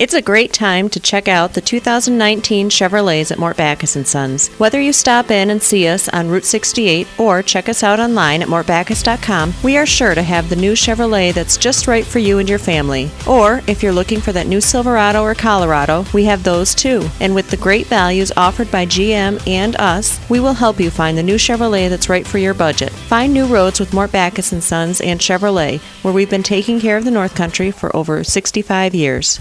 It's 0.00 0.14
a 0.14 0.22
great 0.22 0.54
time 0.54 0.88
to 0.90 0.98
check 0.98 1.28
out 1.28 1.52
the 1.52 1.60
2019 1.60 2.70
Chevrolets 2.70 3.30
at 3.30 3.38
Mort 3.38 3.58
Backus 3.58 3.98
& 4.00 4.04
Sons. 4.08 4.48
Whether 4.56 4.80
you 4.80 4.94
stop 4.94 5.30
in 5.30 5.50
and 5.50 5.62
see 5.62 5.86
us 5.88 6.08
on 6.08 6.30
Route 6.30 6.46
68 6.46 7.06
or 7.18 7.42
check 7.42 7.68
us 7.68 7.82
out 7.82 8.00
online 8.00 8.40
at 8.40 8.48
mortbackus.com, 8.48 9.52
we 9.62 9.76
are 9.76 9.84
sure 9.84 10.14
to 10.14 10.22
have 10.22 10.48
the 10.48 10.56
new 10.56 10.72
Chevrolet 10.72 11.34
that's 11.34 11.58
just 11.58 11.86
right 11.86 12.06
for 12.06 12.18
you 12.18 12.38
and 12.38 12.48
your 12.48 12.58
family. 12.58 13.10
Or 13.28 13.60
if 13.66 13.82
you're 13.82 13.92
looking 13.92 14.22
for 14.22 14.32
that 14.32 14.46
new 14.46 14.62
Silverado 14.62 15.22
or 15.22 15.34
Colorado, 15.34 16.06
we 16.14 16.24
have 16.24 16.44
those 16.44 16.74
too. 16.74 17.06
And 17.20 17.34
with 17.34 17.50
the 17.50 17.58
great 17.58 17.86
values 17.86 18.32
offered 18.38 18.70
by 18.70 18.86
GM 18.86 19.46
and 19.46 19.76
us, 19.76 20.18
we 20.30 20.40
will 20.40 20.54
help 20.54 20.80
you 20.80 20.88
find 20.90 21.18
the 21.18 21.22
new 21.22 21.36
Chevrolet 21.36 21.90
that's 21.90 22.08
right 22.08 22.26
for 22.26 22.38
your 22.38 22.54
budget. 22.54 22.90
Find 22.90 23.34
new 23.34 23.44
roads 23.44 23.78
with 23.78 23.92
Mort 23.92 24.12
Backus 24.12 24.48
& 24.48 24.60
Sons 24.64 25.02
and 25.02 25.20
Chevrolet, 25.20 25.78
where 26.02 26.14
we've 26.14 26.30
been 26.30 26.42
taking 26.42 26.80
care 26.80 26.96
of 26.96 27.04
the 27.04 27.10
North 27.10 27.34
Country 27.34 27.70
for 27.70 27.94
over 27.94 28.24
65 28.24 28.94
years. 28.94 29.38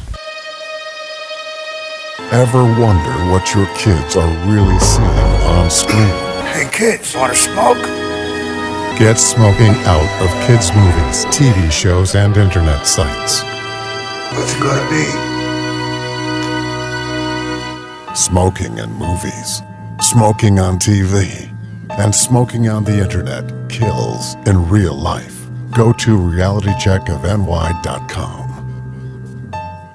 Ever 2.32 2.64
wonder 2.64 3.12
what 3.32 3.54
your 3.56 3.66
kids 3.76 4.16
are 4.16 4.30
really 4.48 4.78
seeing 4.80 5.10
on 5.50 5.68
screen? 5.70 6.14
Hey 6.54 6.68
kids, 6.72 7.16
wanna 7.16 7.34
smoke? 7.34 7.82
Get 9.00 9.18
smoking 9.18 9.74
out 9.86 10.08
of 10.22 10.30
kids' 10.46 10.72
movies, 10.76 11.26
TV 11.36 11.72
shows, 11.72 12.14
and 12.16 12.38
internet 12.38 12.86
sites. 12.86 13.42
What's 14.34 14.54
it 14.54 14.62
gonna 14.62 14.88
be? 14.90 15.06
Smoking 18.16 18.78
in 18.78 18.92
movies, 18.94 19.64
smoking 20.02 20.60
on 20.60 20.78
TV, 20.78 21.50
and 21.98 22.14
smoking 22.14 22.70
on 22.70 22.84
the 22.84 23.00
internet 23.02 23.44
kills 23.70 24.36
in 24.46 24.70
real 24.70 24.94
life. 24.96 25.48
Go 25.72 25.92
to 25.94 26.16
realitycheckofny.com. 26.18 28.49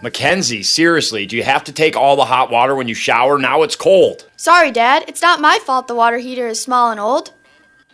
Mackenzie, 0.04 0.62
seriously, 0.62 1.24
do 1.24 1.34
you 1.34 1.42
have 1.44 1.64
to 1.64 1.72
take 1.72 1.96
all 1.96 2.14
the 2.14 2.26
hot 2.26 2.50
water 2.50 2.74
when 2.74 2.88
you 2.88 2.94
shower? 2.94 3.38
Now 3.38 3.62
it's 3.62 3.74
cold. 3.74 4.28
Sorry, 4.36 4.70
Dad. 4.70 5.06
It's 5.08 5.22
not 5.22 5.40
my 5.40 5.58
fault 5.64 5.88
the 5.88 5.94
water 5.94 6.18
heater 6.18 6.46
is 6.46 6.60
small 6.60 6.90
and 6.90 7.00
old. 7.00 7.32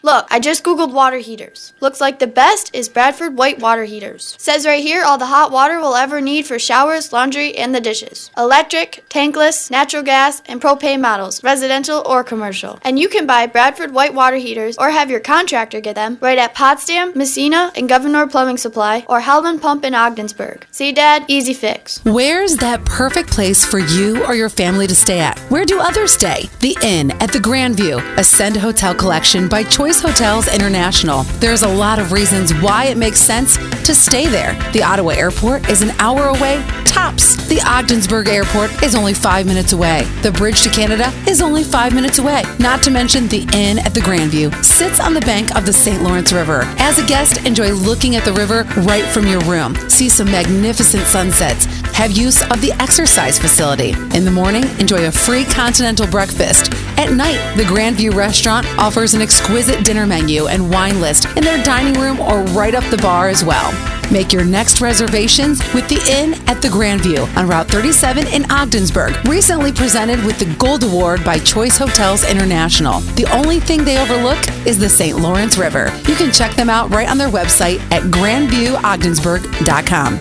Look, 0.03 0.27
I 0.31 0.41
just 0.41 0.65
googled 0.65 0.95
water 0.95 1.19
heaters. 1.19 1.75
Looks 1.81 2.01
like 2.01 2.19
the 2.19 2.27
best 2.27 2.75
is 2.75 2.89
Bradford 2.89 3.37
White 3.37 3.59
water 3.59 3.85
heaters. 3.85 4.35
Says 4.39 4.65
right 4.65 4.83
here 4.83 5.05
all 5.05 5.19
the 5.19 5.27
hot 5.27 5.53
water 5.53 5.79
we'll 5.79 5.95
ever 5.95 6.23
need 6.23 6.47
for 6.47 6.59
showers, 6.59 7.13
laundry, 7.13 7.55
and 7.55 7.75
the 7.75 7.83
dishes. 7.83 8.31
Electric, 8.35 9.05
tankless, 9.11 9.71
natural 9.71 10.03
gas, 10.03 10.41
and 10.47 10.61
propane 10.61 11.03
models, 11.03 11.43
residential 11.45 12.03
or 12.07 12.25
commercial. 12.25 12.79
And 12.81 12.99
you 12.99 13.11
can 13.11 13.27
buy 13.27 13.47
Bradford 13.47 13.93
White 13.93 14.15
water 14.15 14.37
heaters 14.37 14.79
or 14.79 14.89
have 14.89 15.11
your 15.11 15.21
contractor 15.21 15.83
get 15.83 15.97
them 15.97 16.17
right 16.23 16.39
at 16.39 16.55
Potsdam, 16.55 17.13
Massena, 17.15 17.71
and 17.75 17.87
Gouverneur 17.87 18.27
Plumbing 18.27 18.57
Supply 18.57 19.05
or 19.07 19.21
Howland 19.21 19.61
Pump 19.61 19.85
in 19.85 19.95
Ogdensburg. 19.95 20.67
See, 20.71 20.93
Dad? 20.93 21.27
Easy 21.29 21.53
fix. 21.53 22.03
Where's 22.05 22.57
that 22.57 22.87
perfect 22.87 23.31
place 23.31 23.67
for 23.67 23.79
you 23.79 24.25
or 24.25 24.35
your 24.35 24.49
family 24.49 24.87
to 24.87 24.95
stay 24.95 25.21
at? 25.21 25.39
Where 25.51 25.67
do 25.67 25.79
others 25.79 26.15
stay? 26.15 26.49
The 26.61 26.75
Inn 26.83 27.11
at 27.23 27.33
the 27.33 27.39
Grandview, 27.39 28.17
Ascend 28.17 28.57
Hotel 28.57 28.95
Collection 28.95 29.47
by 29.47 29.63
Choice 29.65 29.90
Choice 29.91 30.03
Hotels 30.03 30.47
International. 30.47 31.25
There's 31.41 31.63
a 31.63 31.69
lot 31.69 31.99
of 31.99 32.13
reasons 32.13 32.55
why 32.55 32.85
it 32.85 32.97
makes 32.97 33.19
sense 33.19 33.57
to 33.57 33.93
stay 33.93 34.29
there. 34.29 34.55
The 34.71 34.85
Ottawa 34.85 35.11
Airport 35.15 35.69
is 35.69 35.83
an 35.83 35.91
hour 35.99 36.29
away, 36.29 36.65
tops. 36.85 37.35
The 37.49 37.61
Ogdensburg 37.67 38.29
Airport 38.29 38.85
is 38.85 38.95
only 38.95 39.15
five 39.15 39.47
minutes 39.47 39.73
away. 39.73 40.05
The 40.23 40.31
bridge 40.31 40.63
to 40.63 40.71
Canada 40.71 41.13
is 41.27 41.43
only 41.43 41.65
five 41.65 41.93
minutes 41.93 42.21
away. 42.21 42.45
Not 42.61 42.85
to 42.85 42.93
mention 42.93 43.27
the 43.27 43.49
Inn 43.53 43.81
at 43.81 43.93
the 43.93 44.01
Grandview 44.01 44.55
sits 44.65 45.01
on 45.01 45.13
the 45.13 45.21
bank 45.23 45.57
of 45.57 45.67
the 45.67 45.73
St. 45.73 46.01
Lawrence 46.05 46.33
River. 46.33 46.63
As 46.79 47.01
a 47.01 47.07
guest, 47.09 47.45
enjoy 47.45 47.73
looking 47.73 48.15
at 48.15 48.25
the 48.25 48.33
river 48.33 48.63
right 48.83 49.05
from 49.07 49.27
your 49.27 49.41
room. 49.41 49.75
See 49.89 50.09
some 50.09 50.31
magnificent 50.31 51.03
sunsets. 51.07 51.65
Have 51.97 52.13
use 52.13 52.43
of 52.43 52.61
the 52.61 52.73
exercise 52.81 53.39
facility. 53.41 53.91
In 54.17 54.25
the 54.25 54.31
morning, 54.31 54.63
enjoy 54.79 55.07
a 55.07 55.13
free 55.13 55.45
continental 55.45 56.07
breakfast. 56.07 56.73
At 56.97 57.13
night, 57.13 57.57
the 57.57 57.65
Grandview 57.65 58.15
restaurant 58.15 58.67
offers 58.79 59.15
an 59.15 59.23
exquisite 59.23 59.80
dinner 59.81 60.07
menu 60.07 60.47
and 60.47 60.71
wine 60.71 61.01
list 61.01 61.27
in 61.37 61.45
their 61.45 61.63
dining 61.63 62.01
room 62.01 62.21
or 62.21 62.43
right 62.53 62.75
up 62.75 62.85
the 62.91 62.99
bar 62.99 63.29
as 63.29 63.45
well. 63.45 63.71
Make 64.13 64.33
your 64.33 64.45
next 64.45 64.81
reservations 64.81 65.61
with 65.73 65.89
the 65.89 66.01
Inn 66.11 66.35
at 66.49 66.61
the 66.61 66.67
Grandview 66.69 67.33
on 67.37 67.49
Route 67.49 67.69
37 67.69 68.27
in 68.29 68.51
Ogdensburg. 68.51 69.15
Recently 69.29 69.73
presented 69.73 70.25
with 70.25 70.39
the 70.39 70.53
Gold 70.57 70.83
Award 70.83 71.25
by 71.25 71.39
Choice 71.39 71.79
Hotels 71.79 72.29
International. 72.29 73.01
The 73.15 73.27
only 73.33 73.61
thing 73.61 73.85
they 73.85 74.01
overlook 74.01 74.39
is 74.67 74.79
the 74.79 74.89
St. 74.89 75.17
Lawrence 75.19 75.57
River. 75.57 75.93
You 76.09 76.17
can 76.17 76.33
check 76.33 76.57
them 76.57 76.69
out 76.69 76.91
right 76.91 77.09
on 77.09 77.19
their 77.19 77.29
website 77.29 77.79
at 77.93 78.03
grandviewogdensburg.com. 78.05 80.21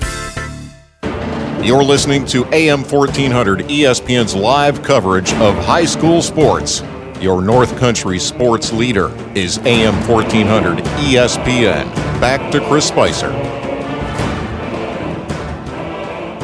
You're 1.63 1.83
listening 1.83 2.25
to 2.27 2.45
AM 2.53 2.83
1400 2.83 3.61
ESPN's 3.61 4.33
live 4.33 4.81
coverage 4.81 5.33
of 5.33 5.55
high 5.55 5.85
school 5.85 6.21
sports. 6.21 6.81
Your 7.21 7.41
North 7.41 7.77
Country 7.77 8.17
sports 8.17 8.71
leader 8.71 9.09
is 9.35 9.57
AM 9.59 9.93
1400 10.07 10.77
ESPN. 10.77 11.93
Back 12.21 12.49
to 12.53 12.61
Chris 12.61 12.87
Spicer. 12.87 13.29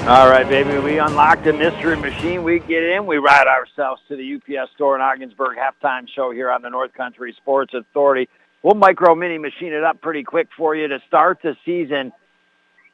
All 0.09 0.29
right, 0.29 0.47
baby. 0.49 0.77
We 0.79 0.99
unlocked 0.99 1.45
the 1.45 1.53
mystery 1.53 1.95
machine. 1.95 2.43
We 2.43 2.59
get 2.59 2.83
in. 2.83 3.05
We 3.05 3.17
ride 3.17 3.47
ourselves 3.47 4.01
to 4.09 4.17
the 4.17 4.35
UPS 4.35 4.73
store 4.73 4.95
in 4.95 5.01
Ogdensburg 5.01 5.57
halftime 5.57 6.09
show 6.09 6.31
here 6.31 6.51
on 6.51 6.61
the 6.61 6.69
North 6.69 6.93
Country 6.93 7.33
Sports 7.37 7.73
Authority. 7.73 8.27
We'll 8.61 8.75
micro 8.75 9.15
mini 9.15 9.37
machine 9.37 9.71
it 9.71 9.83
up 9.85 10.01
pretty 10.01 10.23
quick 10.23 10.49
for 10.57 10.75
you 10.75 10.89
to 10.89 10.99
start 11.07 11.39
the 11.41 11.55
season 11.63 12.11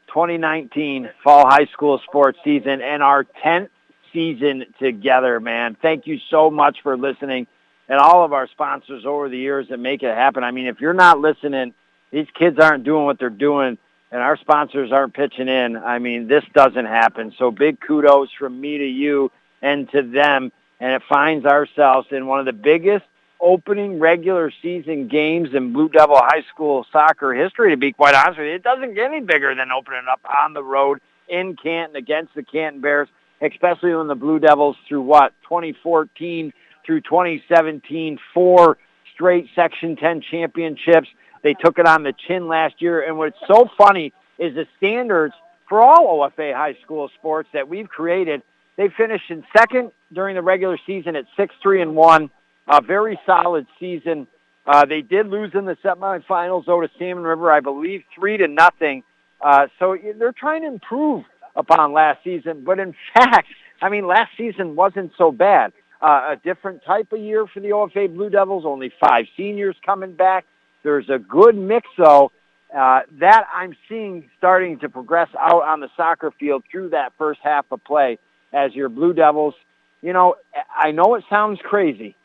2019 0.09 1.09
fall 1.23 1.47
high 1.49 1.65
school 1.73 1.99
sports 2.05 2.38
season 2.43 2.82
and 2.82 3.01
our 3.01 3.23
10th 3.43 3.69
season 4.13 4.65
together, 4.77 5.39
man. 5.39 5.75
Thank 5.82 6.05
you 6.05 6.19
so 6.29 6.51
much 6.51 6.77
for 6.84 6.95
listening 6.95 7.47
and 7.92 8.00
all 8.00 8.24
of 8.24 8.32
our 8.32 8.48
sponsors 8.48 9.06
over 9.06 9.28
the 9.28 9.38
years 9.38 9.68
that 9.68 9.78
make 9.78 10.02
it 10.02 10.16
happen. 10.16 10.46
I 10.46 10.52
mean, 10.52 10.68
if 10.68 10.80
you're 10.80 10.94
not 10.94 11.20
listening, 11.20 11.74
these 12.10 12.28
kids 12.34 12.58
aren't 12.58 12.86
doing 12.86 13.04
what 13.04 13.20
they're 13.20 13.30
doing 13.30 13.78
and 14.12 14.22
our 14.22 14.38
sponsors 14.38 14.94
aren't 14.94 15.14
pitching 15.14 15.50
in. 15.50 15.76
I 15.76 16.00
mean, 16.00 16.30
this 16.30 16.46
doesn't 16.54 16.86
happen. 16.86 17.34
So 17.38 17.52
big 17.52 17.82
kudos 17.82 18.30
from 18.39 18.62
me 18.62 18.78
to 18.78 18.86
you 18.88 19.30
and 19.62 19.89
to 19.92 20.04
them. 20.04 20.54
And 20.80 20.94
it 20.94 21.02
finds 21.10 21.46
ourselves 21.46 22.08
in 22.12 22.28
one 22.28 22.39
of 22.39 22.46
the 22.46 22.54
biggest 22.54 23.04
opening 23.42 24.00
regular 24.00 24.54
season 24.62 25.10
games 25.10 25.50
in 25.54 25.74
Blue 25.74 25.89
Devil 25.89 26.16
High 26.16 26.46
School 26.54 26.86
soccer 26.94 27.34
history, 27.34 27.72
to 27.72 27.78
be 27.78 27.92
quite 27.92 28.16
honest 28.16 28.39
with 28.39 28.48
you. 28.48 28.54
It 28.54 28.64
doesn't 28.64 28.94
get 28.94 29.12
any 29.12 29.20
bigger 29.20 29.54
than 29.54 29.70
opening 29.70 30.06
up 30.10 30.22
on 30.42 30.54
the 30.54 30.64
road 30.64 31.02
in 31.28 31.58
Canton 31.62 31.98
against 31.98 32.36
the 32.36 32.44
Canton 32.44 32.80
Bears, 32.80 33.10
especially 33.42 33.94
when 33.94 34.08
the 34.08 34.16
Blue 34.16 34.39
Devils 34.39 34.78
through 34.88 35.02
what, 35.02 35.34
2014 35.44 36.54
through 36.86 37.01
2017, 37.01 38.19
four 38.34 38.77
straight 39.13 39.47
Section 39.55 39.95
10 39.95 40.21
championships. 40.29 41.07
They 41.43 41.53
took 41.53 41.79
it 41.79 41.88
on 41.88 42.03
the 42.03 42.13
chin 42.27 42.47
last 42.47 42.75
year. 42.79 43.07
And 43.07 43.17
what's 43.17 43.38
so 43.47 43.67
funny 43.77 44.13
is 44.38 44.55
the 44.55 44.65
standards 44.77 45.34
for 45.67 45.82
all 45.82 46.19
OFA 46.19 46.53
high 46.53 46.75
school 46.84 47.09
sports 47.17 47.49
that 47.53 47.67
we've 47.67 47.88
created, 47.88 48.43
they 48.77 48.89
finished 48.97 49.29
in 49.29 49.43
second 49.57 49.91
during 50.13 50.36
the 50.36 50.41
regular 50.41 50.77
season 50.86 51.15
at 51.15 51.25
6-3 51.38 51.82
and 51.82 51.95
1 51.95 52.29
a 52.67 52.82
very 52.82 53.19
solid 53.25 53.67
season. 53.79 54.27
Uh, 54.65 54.86
they 54.86 55.01
did 55.01 55.27
lose 55.27 55.51
in 55.53 55.65
the 55.65 55.75
semifinals, 55.84 56.65
though, 56.65 56.82
to 56.82 56.89
Salmon 56.97 57.23
River, 57.23 57.51
I 57.51 57.59
believe, 57.59 58.03
three 58.15 58.38
to 58.38 58.47
nothing. 58.47 59.03
Uh, 59.41 59.67
so 59.79 59.97
they're 60.17 60.32
trying 60.32 60.61
to 60.61 60.67
improve 60.67 61.25
upon 61.55 61.93
last 61.93 62.23
season. 62.23 62.63
But 62.63 62.79
in 62.79 62.93
fact, 63.13 63.47
I 63.82 63.89
mean, 63.89 64.07
last 64.07 64.32
season 64.38 64.75
wasn't 64.75 65.11
so 65.17 65.32
bad. 65.32 65.73
Uh, 66.02 66.34
a 66.34 66.36
different 66.43 66.84
type 66.84 67.12
of 67.12 67.20
year 67.20 67.45
for 67.45 67.60
the 67.60 67.70
OFA 67.70 68.12
Blue 68.14 68.30
Devils, 68.30 68.64
only 68.66 68.91
five 68.99 69.26
seniors 69.38 69.76
coming 69.86 70.14
back. 70.14 70.45
There's 70.84 71.08
a 71.10 71.20
good 71.20 71.56
mix, 71.56 71.88
though, 71.95 72.32
uh, 72.76 73.02
that 73.20 73.45
I'm 73.54 73.76
seeing 73.88 74.30
starting 74.38 74.80
to 74.80 74.89
progress 74.89 75.30
out 75.39 75.64
on 75.64 75.80
the 75.80 75.89
soccer 75.95 76.32
field 76.39 76.64
through 76.72 76.89
that 76.89 77.14
first 77.20 77.39
half 77.43 77.66
of 77.72 77.84
play 77.84 78.18
as 78.52 78.74
your 78.74 78.89
Blue 78.89 79.14
Devils. 79.14 79.54
You 80.02 80.14
know, 80.14 80.36
I 80.76 80.89
know 80.91 81.16
it 81.16 81.24
sounds 81.30 81.60
crazy, 81.64 82.16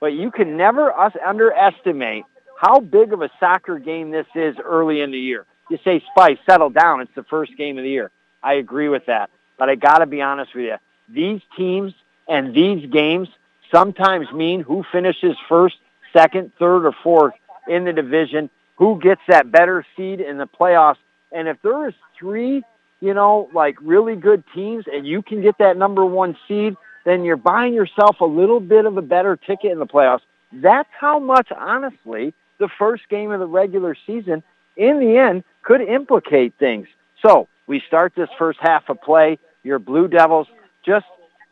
but 0.00 0.12
you 0.12 0.30
can 0.30 0.58
never 0.58 0.92
us 0.92 1.12
underestimate 1.26 2.24
how 2.60 2.80
big 2.80 3.12
of 3.12 3.22
a 3.22 3.30
soccer 3.40 3.78
game 3.78 4.10
this 4.10 4.26
is 4.34 4.56
early 4.62 5.00
in 5.00 5.10
the 5.10 5.18
year. 5.18 5.46
You 5.70 5.78
say, 5.82 6.02
Spice, 6.10 6.38
settle 6.48 6.70
down. 6.70 7.00
It's 7.00 7.14
the 7.14 7.24
first 7.24 7.56
game 7.56 7.78
of 7.78 7.84
the 7.84 7.90
year. 7.90 8.10
I 8.42 8.54
agree 8.54 8.88
with 8.88 9.06
that. 9.06 9.30
But 9.58 9.70
I 9.70 9.76
got 9.76 9.98
to 9.98 10.06
be 10.06 10.20
honest 10.20 10.54
with 10.54 10.64
you. 10.64 10.76
These 11.08 11.40
teams 11.56 11.94
and 12.28 12.54
these 12.54 12.90
games 12.90 13.28
sometimes 13.72 14.30
mean 14.32 14.60
who 14.60 14.84
finishes 14.92 15.36
first, 15.48 15.76
second, 16.12 16.52
third, 16.58 16.86
or 16.86 16.94
fourth 17.02 17.34
in 17.68 17.84
the 17.84 17.92
division, 17.92 18.50
who 18.76 19.00
gets 19.00 19.20
that 19.28 19.50
better 19.50 19.84
seed 19.96 20.20
in 20.20 20.38
the 20.38 20.46
playoffs. 20.46 20.96
And 21.32 21.48
if 21.48 21.56
there 21.62 21.88
is 21.88 21.94
three, 22.18 22.62
you 23.00 23.14
know, 23.14 23.48
like 23.52 23.76
really 23.80 24.16
good 24.16 24.44
teams 24.54 24.84
and 24.92 25.06
you 25.06 25.22
can 25.22 25.42
get 25.42 25.58
that 25.58 25.76
number 25.76 26.04
one 26.04 26.36
seed, 26.46 26.76
then 27.04 27.24
you're 27.24 27.36
buying 27.36 27.74
yourself 27.74 28.20
a 28.20 28.24
little 28.24 28.60
bit 28.60 28.86
of 28.86 28.96
a 28.96 29.02
better 29.02 29.36
ticket 29.36 29.72
in 29.72 29.78
the 29.78 29.86
playoffs. 29.86 30.22
That's 30.52 30.88
how 30.98 31.18
much, 31.18 31.48
honestly, 31.56 32.32
the 32.58 32.68
first 32.78 33.08
game 33.08 33.30
of 33.30 33.40
the 33.40 33.46
regular 33.46 33.96
season, 34.06 34.42
in 34.76 35.00
the 35.00 35.18
end, 35.18 35.44
could 35.62 35.80
implicate 35.80 36.54
things. 36.58 36.86
So 37.24 37.48
we 37.66 37.82
start 37.86 38.12
this 38.16 38.28
first 38.38 38.58
half 38.62 38.88
of 38.88 39.00
play. 39.02 39.38
Your 39.62 39.78
Blue 39.78 40.08
Devils 40.08 40.46
just 40.86 41.06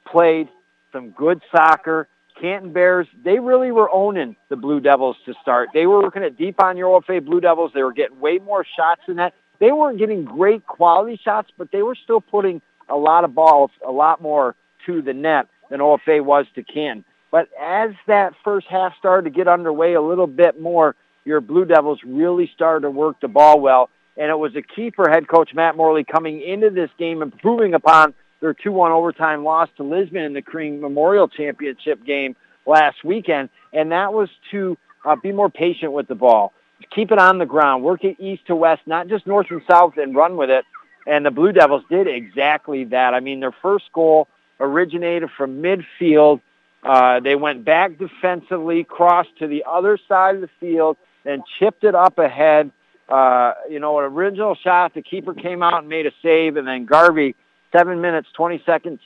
played 0.06 0.48
some 0.92 1.10
good 1.10 1.40
soccer. 1.54 2.08
Canton 2.40 2.72
Bears, 2.72 3.06
they 3.24 3.38
really 3.38 3.70
were 3.70 3.90
owning 3.90 4.36
the 4.48 4.56
Blue 4.56 4.80
Devils 4.80 5.16
to 5.26 5.34
start. 5.42 5.68
They 5.74 5.86
were 5.86 6.00
looking 6.02 6.22
at 6.22 6.36
deep 6.36 6.62
on 6.62 6.76
your 6.76 7.00
OFA 7.00 7.24
Blue 7.24 7.40
Devils. 7.40 7.72
They 7.74 7.82
were 7.82 7.92
getting 7.92 8.18
way 8.20 8.38
more 8.38 8.64
shots 8.76 9.02
than 9.06 9.16
that. 9.16 9.34
They 9.60 9.70
weren't 9.70 9.98
getting 9.98 10.24
great 10.24 10.66
quality 10.66 11.20
shots, 11.22 11.50
but 11.56 11.70
they 11.70 11.82
were 11.82 11.94
still 11.94 12.20
putting 12.20 12.60
a 12.88 12.96
lot 12.96 13.24
of 13.24 13.34
balls, 13.34 13.70
a 13.86 13.92
lot 13.92 14.20
more 14.20 14.56
to 14.86 15.02
the 15.02 15.12
net 15.12 15.46
than 15.70 15.80
OFA 15.80 16.24
was 16.24 16.46
to 16.54 16.62
Canton. 16.62 17.04
But 17.30 17.48
as 17.60 17.90
that 18.06 18.34
first 18.44 18.66
half 18.68 18.96
started 18.98 19.30
to 19.30 19.36
get 19.36 19.48
underway 19.48 19.94
a 19.94 20.02
little 20.02 20.26
bit 20.26 20.60
more, 20.60 20.96
your 21.24 21.40
Blue 21.40 21.64
Devils 21.64 22.00
really 22.04 22.50
started 22.54 22.82
to 22.82 22.90
work 22.90 23.20
the 23.20 23.28
ball 23.28 23.60
well. 23.60 23.88
And 24.16 24.30
it 24.30 24.38
was 24.38 24.54
a 24.56 24.62
key 24.62 24.90
for 24.94 25.08
head 25.08 25.28
coach 25.28 25.54
Matt 25.54 25.76
Morley 25.76 26.04
coming 26.04 26.42
into 26.42 26.68
this 26.70 26.90
game, 26.98 27.22
improving 27.22 27.72
upon 27.72 28.14
their 28.42 28.52
2-1 28.52 28.90
overtime 28.90 29.44
loss 29.44 29.70
to 29.78 29.84
Lisbon 29.84 30.22
in 30.22 30.34
the 30.34 30.42
Crean 30.42 30.80
Memorial 30.80 31.28
Championship 31.28 32.04
game 32.04 32.36
last 32.66 33.02
weekend. 33.04 33.48
And 33.72 33.92
that 33.92 34.12
was 34.12 34.28
to 34.50 34.76
uh, 35.06 35.16
be 35.16 35.32
more 35.32 35.48
patient 35.48 35.92
with 35.92 36.08
the 36.08 36.14
ball, 36.14 36.52
keep 36.94 37.10
it 37.12 37.18
on 37.18 37.38
the 37.38 37.46
ground, 37.46 37.82
work 37.82 38.04
it 38.04 38.16
east 38.20 38.46
to 38.48 38.56
west, 38.56 38.82
not 38.84 39.08
just 39.08 39.26
north 39.26 39.46
and 39.50 39.62
south, 39.70 39.94
and 39.96 40.14
run 40.14 40.36
with 40.36 40.50
it. 40.50 40.64
And 41.06 41.24
the 41.24 41.30
Blue 41.30 41.52
Devils 41.52 41.84
did 41.88 42.06
exactly 42.06 42.84
that. 42.86 43.14
I 43.14 43.20
mean, 43.20 43.40
their 43.40 43.54
first 43.62 43.86
goal 43.92 44.28
originated 44.60 45.30
from 45.36 45.62
midfield. 45.62 46.40
Uh, 46.82 47.20
they 47.20 47.36
went 47.36 47.64
back 47.64 47.98
defensively, 47.98 48.84
crossed 48.84 49.36
to 49.38 49.46
the 49.46 49.64
other 49.68 49.98
side 50.08 50.34
of 50.34 50.40
the 50.40 50.50
field, 50.60 50.96
and 51.24 51.42
chipped 51.58 51.84
it 51.84 51.94
up 51.94 52.18
ahead. 52.18 52.70
Uh, 53.08 53.52
you 53.68 53.78
know, 53.78 53.98
an 53.98 54.04
original 54.04 54.54
shot. 54.54 54.94
The 54.94 55.02
keeper 55.02 55.34
came 55.34 55.62
out 55.62 55.78
and 55.78 55.88
made 55.88 56.06
a 56.06 56.12
save, 56.22 56.56
and 56.56 56.66
then 56.66 56.86
Garvey, 56.86 57.34
seven 57.72 58.00
minutes, 58.00 58.28
20 58.34 58.62
seconds, 58.64 59.00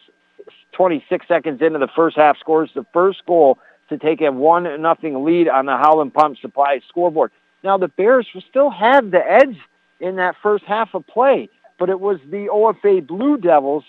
26 0.72 1.26
seconds 1.26 1.62
into 1.62 1.78
the 1.78 1.88
first 1.88 2.16
half, 2.16 2.38
scores 2.38 2.70
the 2.74 2.84
first 2.92 3.24
goal 3.26 3.58
to 3.88 3.98
take 3.98 4.20
a 4.20 4.30
one 4.30 4.82
nothing 4.82 5.24
lead 5.24 5.48
on 5.48 5.66
the 5.66 5.76
Howland 5.76 6.12
Pump 6.12 6.38
Supply 6.38 6.80
scoreboard. 6.88 7.30
Now 7.62 7.78
the 7.78 7.88
Bears 7.88 8.26
still 8.48 8.70
had 8.70 9.10
the 9.10 9.24
edge 9.24 9.56
in 10.00 10.16
that 10.16 10.36
first 10.42 10.64
half 10.64 10.94
of 10.94 11.06
play, 11.06 11.48
but 11.78 11.88
it 11.88 12.00
was 12.00 12.18
the 12.30 12.48
OFA 12.48 13.06
Blue 13.06 13.38
Devils 13.38 13.84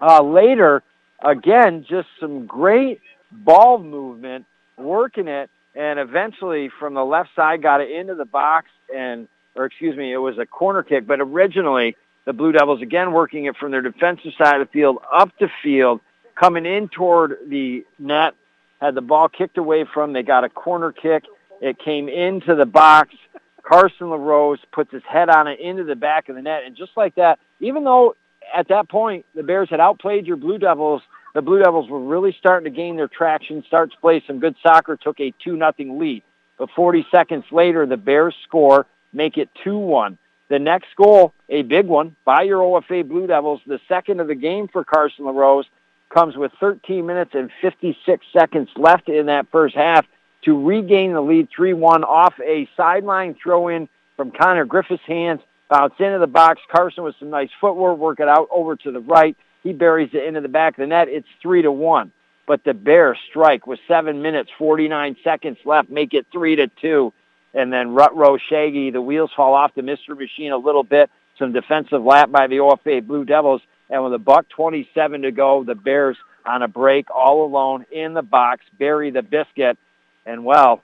uh, 0.00 0.22
later, 0.22 0.82
again, 1.22 1.84
just 1.88 2.08
some 2.18 2.46
great 2.46 3.00
ball 3.30 3.78
movement, 3.78 4.46
working 4.76 5.28
it, 5.28 5.48
and 5.74 5.98
eventually 5.98 6.70
from 6.80 6.94
the 6.94 7.04
left 7.04 7.30
side 7.36 7.62
got 7.62 7.80
it 7.80 7.90
into 7.90 8.14
the 8.14 8.24
box 8.24 8.68
and, 8.94 9.28
or 9.54 9.64
excuse 9.64 9.96
me, 9.96 10.12
it 10.12 10.18
was 10.18 10.38
a 10.38 10.46
corner 10.46 10.82
kick, 10.82 11.06
but 11.06 11.20
originally 11.20 11.96
the 12.24 12.32
Blue 12.32 12.52
Devils 12.52 12.82
again 12.82 13.12
working 13.12 13.46
it 13.46 13.56
from 13.56 13.70
their 13.70 13.82
defensive 13.82 14.32
side 14.38 14.60
of 14.60 14.68
the 14.68 14.72
field 14.72 14.98
up 15.12 15.30
the 15.40 15.48
field, 15.62 16.00
coming 16.34 16.66
in 16.66 16.88
toward 16.88 17.38
the 17.48 17.84
net, 17.98 18.34
had 18.80 18.94
the 18.94 19.00
ball 19.00 19.28
kicked 19.28 19.58
away 19.58 19.84
from, 19.92 20.12
they 20.12 20.22
got 20.22 20.44
a 20.44 20.48
corner 20.48 20.92
kick, 20.92 21.24
It 21.62 21.78
came 21.78 22.08
into 22.08 22.56
the 22.56 22.66
box. 22.66 23.14
Carson 23.62 24.10
LaRose 24.10 24.58
puts 24.72 24.90
his 24.90 25.04
head 25.08 25.30
on 25.30 25.46
it 25.46 25.60
into 25.60 25.84
the 25.84 25.94
back 25.94 26.28
of 26.28 26.34
the 26.34 26.42
net. 26.42 26.64
And 26.66 26.76
just 26.76 26.90
like 26.96 27.14
that, 27.14 27.38
even 27.60 27.84
though 27.84 28.16
at 28.52 28.66
that 28.68 28.88
point 28.88 29.24
the 29.36 29.44
Bears 29.44 29.70
had 29.70 29.78
outplayed 29.78 30.26
your 30.26 30.36
Blue 30.36 30.58
Devils, 30.58 31.02
the 31.34 31.40
Blue 31.40 31.60
Devils 31.60 31.88
were 31.88 32.00
really 32.00 32.34
starting 32.38 32.70
to 32.70 32.76
gain 32.76 32.96
their 32.96 33.06
traction, 33.06 33.62
start 33.68 33.92
to 33.92 33.96
play 33.98 34.22
some 34.26 34.40
good 34.40 34.56
soccer, 34.60 34.96
took 34.96 35.20
a 35.20 35.32
2 35.44 35.56
nothing 35.56 36.00
lead. 36.00 36.24
But 36.58 36.70
40 36.74 37.06
seconds 37.12 37.44
later, 37.52 37.86
the 37.86 37.96
Bears 37.96 38.34
score, 38.42 38.86
make 39.12 39.38
it 39.38 39.48
2-1. 39.64 40.18
The 40.48 40.58
next 40.58 40.88
goal, 40.96 41.32
a 41.48 41.62
big 41.62 41.86
one 41.86 42.16
by 42.24 42.42
your 42.42 42.60
OFA 42.60 43.08
Blue 43.08 43.26
Devils, 43.26 43.60
the 43.66 43.80
second 43.88 44.20
of 44.20 44.26
the 44.26 44.34
game 44.34 44.68
for 44.68 44.84
Carson 44.84 45.24
LaRose, 45.24 45.66
comes 46.12 46.36
with 46.36 46.52
13 46.60 47.06
minutes 47.06 47.30
and 47.34 47.50
56 47.62 48.26
seconds 48.36 48.68
left 48.76 49.08
in 49.08 49.26
that 49.26 49.46
first 49.50 49.74
half 49.74 50.04
to 50.44 50.66
regain 50.66 51.12
the 51.12 51.20
lead 51.20 51.48
3-1 51.58 52.02
off 52.02 52.34
a 52.44 52.68
sideline 52.76 53.34
throw-in 53.42 53.88
from 54.16 54.30
Connor 54.30 54.64
Griffith's 54.64 55.02
hands. 55.06 55.40
Bounce 55.70 55.94
into 55.98 56.18
the 56.18 56.26
box. 56.26 56.60
Carson 56.70 57.04
with 57.04 57.14
some 57.18 57.30
nice 57.30 57.48
footwork, 57.60 57.96
work 57.96 58.20
it 58.20 58.28
out 58.28 58.48
over 58.50 58.76
to 58.76 58.92
the 58.92 59.00
right. 59.00 59.36
He 59.62 59.72
buries 59.72 60.10
it 60.12 60.24
into 60.24 60.42
the 60.42 60.48
back 60.48 60.74
of 60.74 60.82
the 60.82 60.86
net. 60.86 61.08
It's 61.08 61.28
3 61.40 61.62
to 61.62 61.72
1. 61.72 62.12
But 62.46 62.64
the 62.64 62.74
Bears 62.74 63.18
strike 63.30 63.66
with 63.66 63.78
7 63.88 64.20
minutes, 64.20 64.50
49 64.58 65.16
seconds 65.24 65.58
left, 65.64 65.88
make 65.88 66.12
it 66.12 66.26
3 66.32 66.56
to 66.56 66.66
2. 66.80 67.12
And 67.54 67.72
then 67.72 67.94
Rutro 67.94 68.38
Shaggy, 68.48 68.90
the 68.90 69.02
wheels 69.02 69.30
fall 69.36 69.54
off 69.54 69.72
the 69.74 69.82
Mystery 69.82 70.16
Machine 70.16 70.52
a 70.52 70.56
little 70.56 70.84
bit. 70.84 71.10
Some 71.38 71.52
defensive 71.52 72.02
lap 72.02 72.30
by 72.30 72.46
the 72.46 72.56
OFA 72.56 73.06
Blue 73.06 73.24
Devils. 73.24 73.60
And 73.90 74.02
with 74.04 74.14
a 74.14 74.18
buck 74.18 74.46
27 74.56 75.22
to 75.22 75.32
go, 75.32 75.64
the 75.64 75.74
Bears 75.74 76.16
on 76.46 76.62
a 76.62 76.68
break 76.68 77.06
all 77.14 77.44
alone 77.44 77.84
in 77.92 78.14
the 78.14 78.22
box, 78.22 78.64
bury 78.78 79.10
the 79.10 79.22
biscuit. 79.22 79.78
And 80.24 80.44
well, 80.44 80.82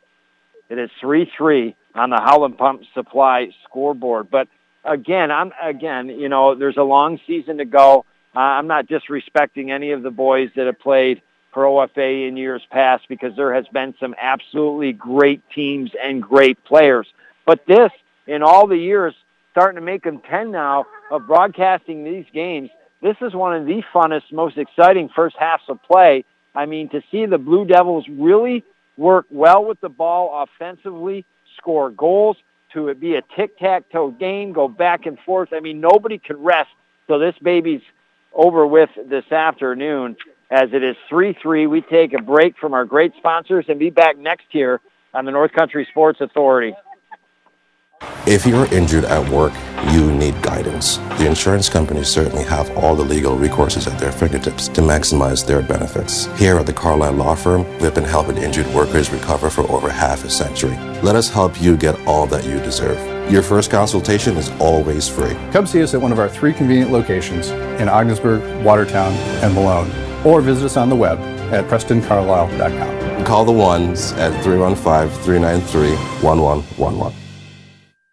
it 0.69 0.79
is 0.79 0.91
3-3 1.03 1.75
on 1.95 2.11
the 2.11 2.21
Howland 2.23 2.59
Pump 2.59 2.83
Supply 2.95 3.49
scoreboard. 3.65 4.31
But 4.31 4.49
again, 4.85 5.31
I'm 5.31 5.53
again, 5.63 6.09
you 6.09 6.29
know, 6.29 6.55
there's 6.55 6.77
a 6.77 6.83
long 6.83 7.19
season 7.27 7.59
to 7.59 7.65
go. 7.65 8.05
Uh, 8.37 8.41
I'm 8.41 8.67
not 8.67 8.87
disrespecting 8.87 9.71
any 9.71 9.93
of 9.93 10.03
the 10.03 10.11
boys 10.11 10.51
that 10.57 10.67
have 10.67 10.79
played 10.79 11.23
for 11.59 11.65
OFA 11.65 12.29
in 12.29 12.37
years 12.37 12.63
past 12.71 13.09
because 13.09 13.35
there 13.35 13.53
has 13.53 13.67
been 13.73 13.93
some 13.99 14.15
absolutely 14.21 14.93
great 14.93 15.43
teams 15.53 15.91
and 16.01 16.23
great 16.23 16.63
players. 16.63 17.09
But 17.47 17.67
this, 17.67 17.91
in 18.29 18.45
all 18.45 18.69
the 18.69 18.77
years, 18.77 19.13
starting 19.51 19.75
to 19.75 19.85
make 19.85 20.05
them 20.05 20.21
10 20.31 20.53
now 20.53 20.87
of 21.11 21.27
broadcasting 21.27 22.05
these 22.05 22.27
games, 22.33 22.71
this 23.03 23.17
is 23.23 23.35
one 23.35 23.57
of 23.57 23.67
the 23.67 23.83
funnest, 23.93 24.31
most 24.31 24.57
exciting 24.57 25.09
first 25.09 25.35
halves 25.37 25.65
of 25.69 25.83
play. 25.83 26.25
I 26.55 26.67
mean, 26.67 26.91
to 26.91 27.03
see 27.11 27.27
the 27.27 27.39
Blue 27.39 27.65
Devils 27.65 28.07
really 28.09 28.63
work 28.97 29.27
well 29.29 29.65
with 29.65 29.81
the 29.81 29.89
ball 29.89 30.47
offensively, 30.47 31.25
score 31.57 31.91
goals, 31.91 32.37
to 32.73 32.87
it 32.87 33.01
be 33.01 33.17
a 33.17 33.23
tic-tac-toe 33.35 34.13
game, 34.13 34.53
go 34.53 34.69
back 34.69 35.07
and 35.07 35.19
forth. 35.27 35.49
I 35.53 35.59
mean, 35.59 35.81
nobody 35.81 36.19
can 36.19 36.37
rest 36.41 36.71
so 37.09 37.19
this 37.19 37.35
baby's 37.43 37.83
over 38.33 38.65
with 38.65 38.91
this 39.09 39.33
afternoon 39.33 40.15
as 40.51 40.71
it 40.73 40.83
is 40.83 40.97
3-3. 41.11 41.69
We 41.69 41.81
take 41.83 42.13
a 42.13 42.23
break 42.23 42.57
from 42.57 42.75
our 42.75 42.85
great 42.85 43.13
sponsors 43.17 43.67
and 43.69 43.79
be 43.79 43.91
back 43.91 44.19
next 44.19 44.55
year 44.55 44.81
on 45.15 45.25
the 45.25 45.33
North 45.33 45.53
Country 45.53 45.87
Sports 45.91 46.21
Authority. 46.21 46.75
If 48.27 48.47
you're 48.47 48.73
injured 48.73 49.05
at 49.05 49.29
work, 49.29 49.53
you 49.93 50.13
need 50.13 50.41
guidance. 50.43 50.99
The 51.19 51.27
insurance 51.27 51.69
companies 51.69 52.09
certainly 52.09 52.45
have 52.45 52.71
all 52.77 52.95
the 52.95 53.05
legal 53.05 53.37
recourses 53.37 53.91
at 53.91 53.99
their 53.99 54.13
fingertips 54.13 54.69
to 54.69 54.81
maximize 54.81 55.45
their 55.45 55.63
benefits. 55.63 56.27
Here 56.39 56.59
at 56.59 56.67
the 56.67 56.73
Carlisle 56.73 57.15
Law 57.15 57.35
Firm, 57.35 57.67
we've 57.79 57.95
been 57.95 58.05
helping 58.05 58.37
injured 58.37 58.67
workers 58.69 59.11
recover 59.11 59.51
for 59.51 59.63
over 59.63 59.91
half 59.91 60.25
a 60.25 60.31
century. 60.31 60.77
Let 61.03 61.17
us 61.17 61.29
help 61.29 61.61
you 61.61 61.77
get 61.77 61.99
all 62.07 62.27
that 62.27 62.45
you 62.45 62.61
deserve. 62.61 62.99
Your 63.33 63.43
first 63.43 63.71
consultation 63.71 64.37
is 64.37 64.51
always 64.61 65.09
free. 65.09 65.35
Come 65.51 65.67
see 65.67 65.83
us 65.83 65.95
at 65.95 66.01
one 66.01 66.13
of 66.13 66.19
our 66.19 66.29
three 66.29 66.53
convenient 66.53 66.93
locations 66.93 67.49
in 67.81 67.89
Ogdensburg, 67.89 68.65
Watertown, 68.65 69.13
and 69.43 69.55
Malone, 69.55 69.91
or 70.25 70.41
visit 70.41 70.67
us 70.67 70.77
on 70.77 70.89
the 70.89 70.97
web 70.97 71.19
at 71.53 71.65
prestoncarlisle.com. 71.67 73.25
Call 73.25 73.45
the 73.45 73.53
ones 73.53 74.13
at 74.13 74.33
315 74.43 75.09
393 75.25 75.91
1111. 76.23 77.18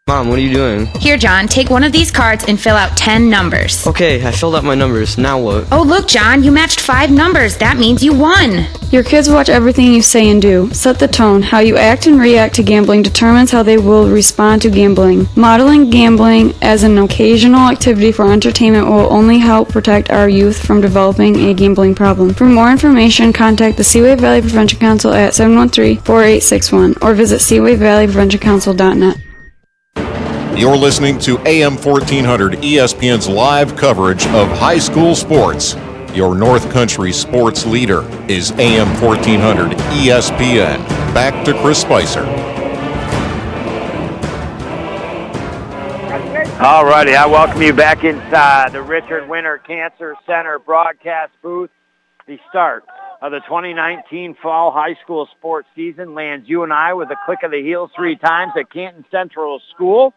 Mom, 0.08 0.30
what 0.30 0.38
are 0.38 0.42
you 0.44 0.54
doing? 0.54 0.86
Here, 1.00 1.18
John, 1.18 1.48
take 1.48 1.72
one 1.72 1.84
of 1.84 1.92
these 1.92 2.12
cards 2.12 2.46
and 2.48 2.60
fill 2.60 2.76
out 2.76 2.96
10 2.96 3.28
numbers. 3.28 3.88
Okay, 3.88 4.24
I 4.24 4.30
filled 4.30 4.54
out 4.56 4.64
my 4.64 4.76
numbers. 4.76 5.18
Now 5.18 5.40
what? 5.40 5.68
Oh, 5.72 5.82
look, 5.82 6.08
John, 6.08 6.44
you 6.44 6.52
matched 6.52 6.80
five 6.80 7.10
numbers. 7.10 7.58
That 7.58 7.78
means 7.78 8.04
you 8.04 8.14
won. 8.14 8.68
Your 8.92 9.02
kids 9.02 9.32
watch 9.32 9.50
everything 9.50 9.92
you 9.92 10.04
say 10.04 10.30
and 10.30 10.40
do. 10.40 10.70
Set 10.76 11.00
the 11.00 11.08
tone. 11.08 11.42
How 11.42 11.58
you 11.58 11.76
act 11.78 12.06
and 12.06 12.20
react 12.20 12.54
to 12.58 12.62
gambling 12.64 13.02
determines 13.02 13.50
how 13.50 13.64
they 13.64 13.80
will 13.80 14.08
respond 14.08 14.62
to 14.62 14.70
gambling. 14.70 15.26
Modeling 15.36 15.90
gambling 15.90 16.54
as 16.62 16.84
an 16.84 17.00
occasional 17.00 17.68
activity 17.68 18.12
for 18.12 18.32
entertainment 18.32 18.86
will 18.86 19.12
only 19.12 19.40
help 19.40 19.70
protect 19.70 20.12
our 20.12 20.30
youth 20.30 20.64
from 20.64 20.82
developing 20.82 21.36
a 21.50 21.54
gambling 21.56 21.96
problem. 21.96 22.36
For 22.36 22.46
more 22.46 22.70
information, 22.70 23.34
contact 23.34 23.78
the 23.78 23.84
Seaway 23.84 24.14
Valley 24.14 24.42
Prevention 24.42 24.78
Council 24.80 25.16
at 25.16 25.34
713-4861 25.34 27.02
or 27.02 27.16
visit 27.16 27.42
seawayvalleypreventioncouncil.net. 27.42 29.25
You're 30.58 30.78
listening 30.78 31.20
to 31.20 31.38
AM 31.40 31.76
1400 31.76 32.54
ESPN's 32.54 33.28
live 33.28 33.76
coverage 33.76 34.26
of 34.28 34.48
high 34.58 34.78
school 34.78 35.14
sports. 35.14 35.76
Your 36.14 36.34
North 36.34 36.72
Country 36.72 37.12
sports 37.12 37.66
leader 37.66 38.08
is 38.30 38.52
AM 38.52 38.88
1400 39.02 39.72
ESPN. 39.72 40.78
Back 41.14 41.44
to 41.44 41.54
Chris 41.60 41.82
Spicer. 41.82 42.24
All 46.64 46.86
righty, 46.86 47.16
I 47.16 47.26
welcome 47.26 47.62
you 47.62 47.74
back 47.74 48.06
inside 48.06 48.72
the 48.72 48.82
Richard 48.82 49.28
Winter 49.28 49.58
Cancer 49.58 50.16
Center 50.26 50.58
broadcast 50.58 51.34
booth. 51.42 51.70
The 52.28 52.40
start 52.48 52.86
of 53.22 53.34
the 53.34 53.42
2019 53.42 54.38
fall 54.42 54.72
high 54.72 54.96
school 55.04 55.28
sports 55.38 55.68
season 55.76 56.16
lands 56.16 56.48
you 56.48 56.64
and 56.64 56.72
I 56.72 56.94
with 56.94 57.10
a 57.12 57.18
click 57.26 57.40
of 57.44 57.52
the 57.52 57.62
heels 57.62 57.92
three 57.94 58.16
times 58.16 58.54
at 58.58 58.72
Canton 58.72 59.04
Central 59.12 59.62
School. 59.74 60.14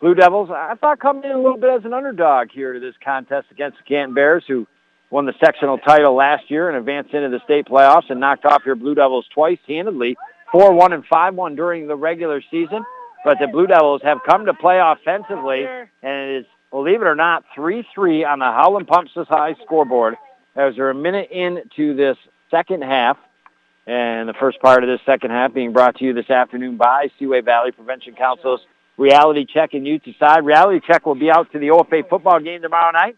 Blue 0.00 0.14
Devils, 0.14 0.48
I 0.50 0.74
thought 0.80 0.98
coming 0.98 1.24
in 1.24 1.32
a 1.32 1.36
little 1.40 1.58
bit 1.58 1.68
as 1.70 1.84
an 1.84 1.92
underdog 1.92 2.50
here 2.50 2.72
to 2.72 2.80
this 2.80 2.94
contest 3.04 3.48
against 3.50 3.76
the 3.78 3.84
Canton 3.84 4.14
Bears, 4.14 4.42
who 4.48 4.66
won 5.10 5.26
the 5.26 5.34
sectional 5.44 5.76
title 5.76 6.14
last 6.14 6.50
year 6.50 6.68
and 6.68 6.78
advanced 6.78 7.12
into 7.12 7.28
the 7.28 7.40
state 7.44 7.66
playoffs 7.66 8.08
and 8.08 8.18
knocked 8.18 8.46
off 8.46 8.62
your 8.64 8.76
Blue 8.76 8.94
Devils 8.94 9.26
twice 9.34 9.58
handedly, 9.68 10.16
4-1 10.54 10.94
and 10.94 11.04
5-1 11.06 11.54
during 11.54 11.86
the 11.86 11.96
regular 11.96 12.42
season. 12.50 12.82
But 13.24 13.36
the 13.38 13.46
Blue 13.46 13.66
Devils 13.66 14.00
have 14.02 14.18
come 14.26 14.46
to 14.46 14.54
play 14.54 14.80
offensively, 14.82 15.66
and 15.66 15.90
it 16.02 16.40
is, 16.40 16.46
believe 16.70 17.02
it 17.02 17.06
or 17.06 17.14
not, 17.14 17.44
3-3 17.54 18.26
on 18.26 18.38
the 18.38 18.46
Howland 18.46 18.88
Pump 18.88 19.10
Supply 19.12 19.54
scoreboard 19.62 20.16
as 20.56 20.78
we're 20.78 20.90
a 20.90 20.94
minute 20.94 21.30
into 21.30 21.94
this 21.94 22.16
second 22.50 22.82
half. 22.82 23.18
And 23.86 24.28
the 24.28 24.34
first 24.34 24.60
part 24.60 24.82
of 24.82 24.88
this 24.88 25.00
second 25.04 25.30
half 25.30 25.52
being 25.52 25.72
brought 25.74 25.96
to 25.96 26.04
you 26.04 26.14
this 26.14 26.30
afternoon 26.30 26.78
by 26.78 27.10
Seaway 27.18 27.42
Valley 27.42 27.72
Prevention 27.72 28.14
Council's 28.14 28.60
Reality 29.00 29.46
Check 29.46 29.72
and 29.72 29.86
Youth 29.86 30.02
Decide. 30.04 30.44
Reality 30.44 30.86
Check 30.86 31.06
will 31.06 31.14
be 31.14 31.30
out 31.30 31.50
to 31.52 31.58
the 31.58 31.68
OFA 31.68 32.06
football 32.06 32.38
game 32.38 32.60
tomorrow 32.60 32.92
night. 32.92 33.16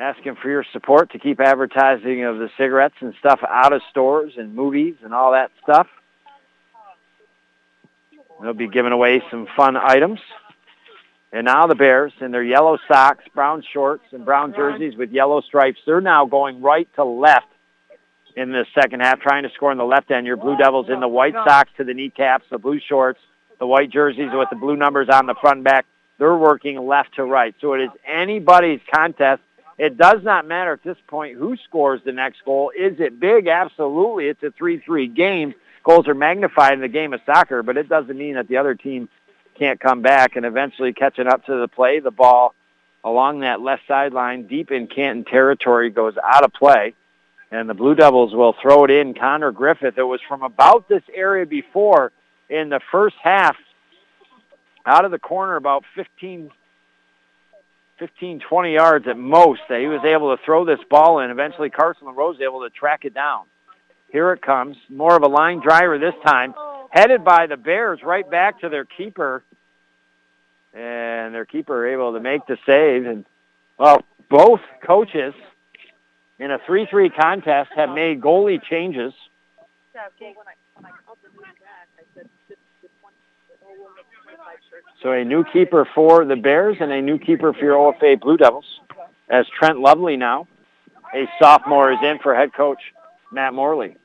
Asking 0.00 0.34
for 0.42 0.50
your 0.50 0.64
support 0.72 1.12
to 1.12 1.20
keep 1.20 1.40
advertising 1.40 2.24
of 2.24 2.38
the 2.38 2.50
cigarettes 2.58 2.96
and 2.98 3.14
stuff 3.20 3.38
out 3.48 3.72
of 3.72 3.82
stores 3.92 4.32
and 4.36 4.52
movies 4.52 4.96
and 5.04 5.14
all 5.14 5.30
that 5.30 5.52
stuff. 5.62 5.86
They'll 8.42 8.52
be 8.52 8.66
giving 8.68 8.90
away 8.90 9.22
some 9.30 9.46
fun 9.56 9.76
items. 9.76 10.18
And 11.32 11.44
now 11.44 11.68
the 11.68 11.76
Bears 11.76 12.12
in 12.20 12.32
their 12.32 12.42
yellow 12.42 12.78
socks, 12.88 13.22
brown 13.32 13.62
shorts, 13.72 14.04
and 14.10 14.24
brown 14.24 14.54
jerseys 14.54 14.96
with 14.96 15.12
yellow 15.12 15.40
stripes, 15.40 15.78
they're 15.86 16.00
now 16.00 16.26
going 16.26 16.62
right 16.62 16.88
to 16.96 17.04
left 17.04 17.46
in 18.36 18.50
the 18.50 18.66
second 18.74 19.00
half, 19.00 19.20
trying 19.20 19.44
to 19.44 19.50
score 19.54 19.70
in 19.70 19.78
the 19.78 19.84
left 19.84 20.10
end. 20.10 20.26
Your 20.26 20.36
Blue 20.36 20.56
Devils 20.56 20.88
in 20.90 20.98
the 20.98 21.08
white 21.08 21.34
socks 21.46 21.70
to 21.76 21.84
the 21.84 21.94
kneecaps, 21.94 22.44
the 22.50 22.58
blue 22.58 22.80
shorts, 22.88 23.20
the 23.58 23.66
white 23.66 23.90
jerseys 23.90 24.30
with 24.32 24.50
the 24.50 24.56
blue 24.56 24.76
numbers 24.76 25.08
on 25.08 25.26
the 25.26 25.34
front 25.34 25.64
back. 25.64 25.86
They're 26.18 26.36
working 26.36 26.78
left 26.86 27.16
to 27.16 27.24
right. 27.24 27.54
So 27.60 27.74
it 27.74 27.82
is 27.82 27.90
anybody's 28.06 28.80
contest. 28.92 29.42
It 29.78 29.98
does 29.98 30.22
not 30.22 30.46
matter 30.46 30.72
at 30.72 30.82
this 30.82 30.96
point 31.06 31.36
who 31.36 31.56
scores 31.56 32.00
the 32.04 32.12
next 32.12 32.44
goal. 32.44 32.72
Is 32.76 32.98
it 32.98 33.20
big? 33.20 33.46
Absolutely. 33.46 34.28
It's 34.28 34.42
a 34.42 34.50
3-3 34.50 35.14
game. 35.14 35.54
Goals 35.84 36.08
are 36.08 36.14
magnified 36.14 36.72
in 36.72 36.80
the 36.80 36.88
game 36.88 37.12
of 37.12 37.20
soccer, 37.26 37.62
but 37.62 37.76
it 37.76 37.88
doesn't 37.88 38.16
mean 38.16 38.34
that 38.34 38.48
the 38.48 38.56
other 38.56 38.74
team 38.74 39.08
can't 39.58 39.78
come 39.78 40.02
back 40.02 40.36
and 40.36 40.46
eventually 40.46 40.92
catching 40.92 41.26
up 41.26 41.44
to 41.46 41.60
the 41.60 41.68
play. 41.68 42.00
The 42.00 42.10
ball 42.10 42.54
along 43.04 43.40
that 43.40 43.60
left 43.60 43.82
sideline 43.86 44.46
deep 44.46 44.70
in 44.72 44.86
Canton 44.86 45.24
territory 45.24 45.90
goes 45.90 46.14
out 46.22 46.42
of 46.42 46.52
play. 46.52 46.94
And 47.52 47.68
the 47.68 47.74
Blue 47.74 47.94
Devils 47.94 48.34
will 48.34 48.56
throw 48.60 48.84
it 48.84 48.90
in. 48.90 49.14
Connor 49.14 49.52
Griffith, 49.52 49.96
it 49.96 50.02
was 50.02 50.20
from 50.26 50.42
about 50.42 50.88
this 50.88 51.04
area 51.14 51.46
before 51.46 52.10
in 52.48 52.68
the 52.68 52.80
first 52.92 53.16
half 53.22 53.56
out 54.84 55.04
of 55.04 55.10
the 55.10 55.18
corner 55.18 55.56
about 55.56 55.84
15, 55.96 56.50
15, 57.98 58.40
20 58.40 58.72
yards 58.72 59.06
at 59.08 59.18
most 59.18 59.60
that 59.68 59.80
he 59.80 59.86
was 59.86 60.04
able 60.04 60.36
to 60.36 60.42
throw 60.44 60.64
this 60.64 60.78
ball 60.88 61.20
in. 61.20 61.30
Eventually 61.30 61.70
Carson 61.70 62.06
LaRose 62.06 62.40
able 62.40 62.60
to 62.60 62.70
track 62.70 63.04
it 63.04 63.14
down. 63.14 63.44
Here 64.12 64.32
it 64.32 64.42
comes. 64.42 64.76
More 64.88 65.16
of 65.16 65.22
a 65.22 65.28
line 65.28 65.60
driver 65.60 65.98
this 65.98 66.14
time. 66.24 66.54
headed 66.90 67.24
by 67.24 67.46
the 67.46 67.56
Bears 67.56 68.00
right 68.02 68.28
back 68.30 68.60
to 68.60 68.68
their 68.68 68.84
keeper. 68.84 69.42
And 70.72 71.34
their 71.34 71.46
keeper 71.46 71.86
able 71.86 72.12
to 72.12 72.20
make 72.20 72.46
the 72.46 72.58
save. 72.66 73.06
And, 73.06 73.24
well, 73.78 74.02
both 74.28 74.60
coaches 74.86 75.34
in 76.38 76.50
a 76.50 76.58
3-3 76.58 77.14
contest 77.18 77.70
have 77.74 77.90
made 77.90 78.20
goalie 78.20 78.62
changes. 78.62 79.12
So 85.02 85.12
a 85.12 85.24
new 85.24 85.44
keeper 85.52 85.86
for 85.94 86.24
the 86.24 86.36
Bears 86.36 86.76
and 86.80 86.90
a 86.90 87.02
new 87.02 87.18
keeper 87.18 87.52
for 87.52 87.60
your 87.60 87.76
OFA 87.76 88.20
Blue 88.20 88.36
Devils 88.36 88.64
as 89.28 89.46
Trent 89.58 89.80
Lovely 89.80 90.16
now, 90.16 90.48
a 91.14 91.26
sophomore, 91.40 91.92
is 91.92 91.98
in 92.02 92.18
for 92.22 92.34
head 92.34 92.52
coach 92.52 92.80
Matt 93.32 93.54
Morley. 93.54 93.96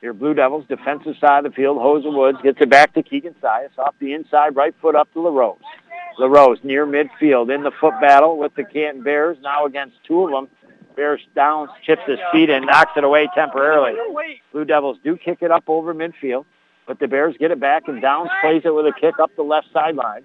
Your 0.00 0.12
Blue 0.12 0.34
Devils, 0.34 0.64
defensive 0.68 1.16
side 1.20 1.44
of 1.44 1.52
the 1.52 1.56
field, 1.56 1.78
Hosa 1.78 2.12
Woods 2.14 2.38
gets 2.42 2.60
it 2.60 2.70
back 2.70 2.94
to 2.94 3.02
Keegan 3.02 3.34
Sias 3.42 3.76
off 3.78 3.94
the 3.98 4.12
inside, 4.12 4.54
right 4.54 4.74
foot 4.80 4.94
up 4.94 5.12
to 5.12 5.20
LaRose. 5.20 5.58
LaRose 6.18 6.58
near 6.62 6.86
midfield 6.86 7.52
in 7.52 7.62
the 7.62 7.72
foot 7.80 7.94
battle 8.00 8.38
with 8.38 8.54
the 8.54 8.64
Canton 8.64 9.02
Bears, 9.02 9.38
now 9.42 9.66
against 9.66 9.96
two 10.06 10.24
of 10.24 10.30
them. 10.30 10.48
Bears 10.94 11.20
downs, 11.34 11.70
chips 11.84 12.02
his 12.06 12.18
feet 12.32 12.50
and 12.50 12.66
knocks 12.66 12.92
it 12.96 13.04
away 13.04 13.28
temporarily. 13.34 13.92
Blue 14.52 14.64
Devils 14.64 14.98
do 15.04 15.16
kick 15.16 15.38
it 15.42 15.50
up 15.50 15.64
over 15.68 15.94
midfield, 15.94 16.44
but 16.88 16.98
the 16.98 17.06
Bears 17.06 17.36
get 17.38 17.50
it 17.50 17.60
back 17.60 17.86
and 17.86 18.00
Downs 18.00 18.30
plays 18.40 18.62
it 18.64 18.74
with 18.74 18.86
a 18.86 18.92
kick 18.98 19.20
up 19.20 19.30
the 19.36 19.42
left 19.42 19.68
sideline. 19.74 20.24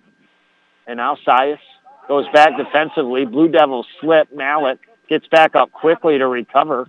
And 0.87 0.97
now 0.97 1.17
Sias 1.27 1.59
goes 2.07 2.25
back 2.33 2.57
defensively. 2.57 3.25
Blue 3.25 3.49
Devils 3.49 3.85
slip. 3.99 4.33
Mallet 4.33 4.79
gets 5.09 5.27
back 5.27 5.55
up 5.55 5.73
quickly 5.73 6.17
to 6.17 6.27
recover. 6.27 6.87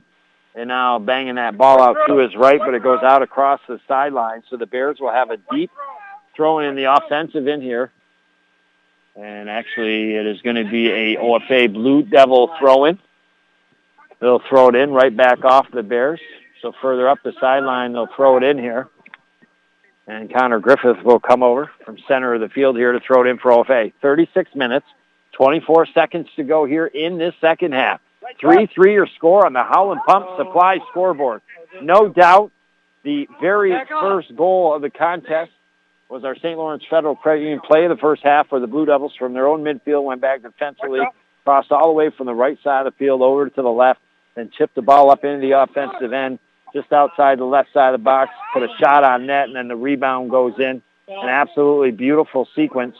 And 0.55 0.69
now 0.69 1.01
banging 1.01 1.35
that 1.35 1.59
ball 1.59 1.83
out 1.83 1.97
to 2.07 2.19
his 2.19 2.37
right, 2.37 2.61
but 2.61 2.75
it 2.75 2.85
goes 2.85 3.03
out 3.03 3.23
across 3.23 3.61
the 3.67 3.81
sideline. 3.89 4.45
So 4.49 4.57
the 4.57 4.67
Bears 4.67 4.99
will 5.01 5.11
have 5.11 5.31
a 5.31 5.39
deep 5.53 5.73
throwing 6.37 6.69
in 6.69 6.77
the 6.77 6.95
offensive 6.95 7.49
in 7.49 7.61
here. 7.61 7.91
And 9.17 9.51
actually, 9.51 10.15
it 10.15 10.27
is 10.27 10.41
going 10.43 10.57
to 10.57 10.71
be 10.71 10.91
a 10.91 11.17
OFA 11.17 11.73
Blue 11.73 12.03
Devil 12.03 12.51
throw-in. 12.61 13.01
They'll 14.21 14.43
throw 14.49 14.69
it 14.69 14.77
in 14.77 14.91
right 14.91 15.15
back 15.17 15.45
off 15.45 15.67
the 15.73 15.83
Bears. 15.83 16.21
So 16.63 16.73
further 16.81 17.09
up 17.09 17.19
the 17.25 17.33
sideline, 17.41 17.93
they'll 17.93 18.09
throw 18.17 18.37
it 18.37 18.45
in 18.45 18.59
here. 18.59 18.89
And 20.07 20.33
Connor 20.33 20.61
Griffith 20.61 21.03
will 21.03 21.21
come 21.21 21.43
over 21.43 21.71
from 21.85 21.97
center 22.07 22.35
of 22.35 22.41
the 22.41 22.49
field 22.49 22.77
here 22.77 22.93
to 22.93 23.01
throw 23.01 23.25
it 23.25 23.29
in 23.29 23.39
for 23.39 23.51
OFA. 23.51 23.93
36 24.03 24.55
minutes, 24.55 24.87
24 25.33 25.87
seconds 25.95 26.29
to 26.37 26.43
go 26.43 26.67
here 26.67 26.87
in 26.87 27.17
this 27.19 27.35
second 27.41 27.73
half. 27.73 28.01
3-3 28.43 28.69
your 28.93 29.07
score 29.17 29.47
on 29.47 29.53
the 29.53 29.63
Howland 29.63 30.01
Pump 30.07 30.27
Supply 30.37 30.79
scoreboard. 30.91 31.43
No 31.83 32.09
doubt 32.09 32.53
the 33.03 33.29
very 33.41 33.75
first 33.89 34.35
goal 34.37 34.75
of 34.75 34.83
the 34.83 34.91
contest 34.91 35.51
was 36.09 36.25
our 36.25 36.37
St. 36.37 36.57
Lawrence 36.57 36.85
Federal 36.89 37.17
Credit 37.17 37.43
Union 37.43 37.61
play 37.61 37.85
of 37.85 37.91
the 37.91 38.01
first 38.01 38.23
half 38.23 38.51
where 38.51 38.61
the 38.61 38.67
Blue 38.67 38.87
Devils 38.87 39.13
from 39.19 39.33
their 39.35 39.49
own 39.49 39.63
midfield 39.63 40.05
went 40.05 40.21
back 40.21 40.43
defensively, 40.43 41.01
crossed 41.45 41.73
all 41.73 41.89
the 41.89 41.93
way 41.93 42.11
from 42.17 42.27
the 42.27 42.35
right 42.35 42.59
side 42.63 42.87
of 42.87 42.93
the 42.93 42.99
field 42.99 43.23
over 43.23 43.49
to 43.49 43.63
the 43.63 43.69
left, 43.69 44.01
and 44.37 44.53
chipped 44.53 44.75
the 44.75 44.83
ball 44.83 45.11
up 45.11 45.25
into 45.25 45.41
the 45.41 45.53
offensive 45.53 46.13
end 46.13 46.39
just 46.75 46.93
outside 46.93 47.39
the 47.39 47.45
left 47.45 47.73
side 47.73 47.95
of 47.95 48.01
the 48.01 48.05
box, 48.05 48.31
put 48.53 48.63
a 48.63 48.69
shot 48.79 49.05
on 49.05 49.27
net, 49.27 49.47
and 49.47 49.57
then 49.57 49.69
the 49.69 49.77
rebound 49.77 50.31
goes 50.31 50.55
in. 50.59 50.83
An 51.07 51.29
absolutely 51.29 51.91
beautiful 51.91 52.49
sequence. 52.55 52.97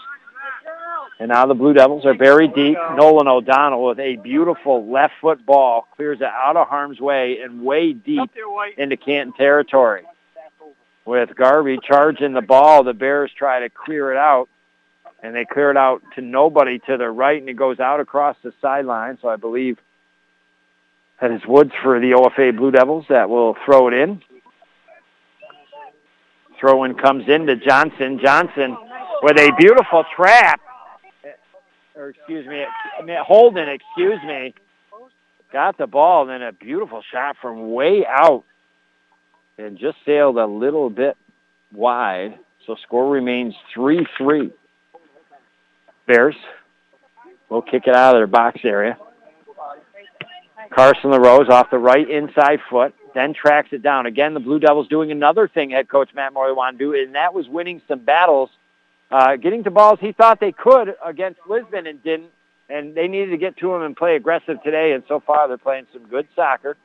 And 1.19 1.29
now 1.29 1.47
the 1.47 1.55
Blue 1.55 1.73
Devils 1.73 2.05
are 2.05 2.15
very 2.15 2.49
deep. 2.49 2.77
Nolan 2.97 3.29
O'Donnell 3.29 3.85
with 3.85 3.99
a 3.99 4.17
beautiful 4.17 4.91
left 4.91 5.15
foot 5.21 5.45
ball 5.47 5.87
clears 5.97 6.21
it 6.21 6.27
out 6.27 6.57
of 6.57 6.69
harm's 6.69 7.01
way 7.01 7.41
and 7.41 7.63
way 7.63 7.93
deep 7.93 8.31
into 8.77 8.97
Canton 8.97 9.33
territory. 9.35 10.03
With 11.05 11.35
Garvey 11.37 11.79
charging 11.83 12.33
the 12.33 12.43
ball, 12.43 12.83
the 12.83 12.95
Bears 12.95 13.31
try 13.37 13.61
to 13.61 13.69
clear 13.69 14.13
it 14.13 14.17
out, 14.17 14.49
and 15.23 15.35
they 15.35 15.45
clear 15.45 15.71
it 15.71 15.77
out 15.77 16.03
to 16.17 16.21
nobody 16.21 16.79
to 16.81 16.97
the 16.97 17.11
right, 17.11 17.41
and 17.41 17.49
it 17.49 17.55
goes 17.55 17.79
out 17.79 18.01
across 18.01 18.37
the 18.43 18.53
sideline. 18.61 19.19
So 19.23 19.29
I 19.29 19.37
believe 19.37 19.79
that 21.25 21.33
is 21.33 21.41
Woods 21.49 21.73
for 21.83 21.99
the 21.99 22.11
OFA 22.11 22.55
Blue 22.55 22.71
Devils 22.71 23.07
that 23.09 23.31
will 23.31 23.57
throw 23.65 23.89
it 23.89 23.95
in. 23.95 24.21
Throw 26.61 26.85
in 26.85 26.97
comes 26.97 27.25
in 27.29 27.47
to 27.47 27.57
Johnson. 27.57 28.21
Johnson 28.23 28.77
with 29.23 29.39
a 29.39 29.51
beautiful 29.59 30.05
trap. 30.15 30.61
Or 31.97 32.11
excuse 32.11 32.47
me, 32.47 32.67
Holden, 33.23 33.71
excuse 33.71 34.19
me. 34.27 34.53
Got 35.51 35.79
the 35.79 35.87
ball 35.87 36.29
and 36.29 36.31
then 36.31 36.43
a 36.43 36.53
beautiful 36.53 37.03
shot 37.11 37.37
from 37.41 37.73
way 37.73 38.05
out 38.07 38.45
and 39.57 39.79
just 39.79 39.97
sailed 40.05 40.37
a 40.37 40.45
little 40.45 40.91
bit 40.91 41.17
wide. 41.73 42.39
So 42.67 42.77
score 42.83 43.09
remains 43.09 43.55
3-3. 43.75 44.53
Bears 46.07 46.37
will 47.49 47.63
kick 47.63 47.85
it 47.87 47.95
out 47.95 48.15
of 48.15 48.19
their 48.19 48.27
box 48.27 48.61
area. 48.63 48.99
Carson 50.71 51.11
LaRose 51.11 51.49
off 51.49 51.71
the 51.71 51.79
right 51.79 52.09
inside 52.09 52.61
foot, 52.71 52.95
then 53.15 53.35
tracks 53.35 53.69
it 53.73 53.83
down. 53.83 54.07
Again, 54.07 54.35
the 54.35 54.41
Blue 54.41 54.59
Devils 54.59 54.89
doing 54.89 55.11
another 55.11 55.49
thing 55.49 55.71
head 55.71 55.89
coach 55.89 56.11
Matt 56.15 56.33
Morley 56.33 56.55
wanted 56.55 56.79
to 56.79 56.85
do, 56.85 56.95
and 56.95 57.15
that 57.15 57.35
was 57.35 57.49
winning 57.49 57.83
some 57.89 58.01
battles, 58.01 58.51
uh, 59.11 59.37
getting 59.37 59.65
to 59.65 59.71
balls 59.71 59.99
he 60.01 60.13
thought 60.13 60.41
they 60.41 60.53
could 60.53 60.95
against 61.05 61.41
Lisbon 61.49 61.87
and 61.87 62.03
didn't, 62.03 62.31
and 62.69 62.95
they 62.95 63.09
needed 63.09 63.31
to 63.31 63.37
get 63.37 63.57
to 63.59 63.75
him 63.75 63.83
and 63.83 63.97
play 63.97 64.17
aggressive 64.17 64.63
today, 64.63 64.93
and 64.93 65.05
so 65.09 65.21
far 65.21 65.49
they're 65.49 65.59
playing 65.59 65.87
some 65.93 66.07
good 66.07 66.27
soccer. 66.35 66.77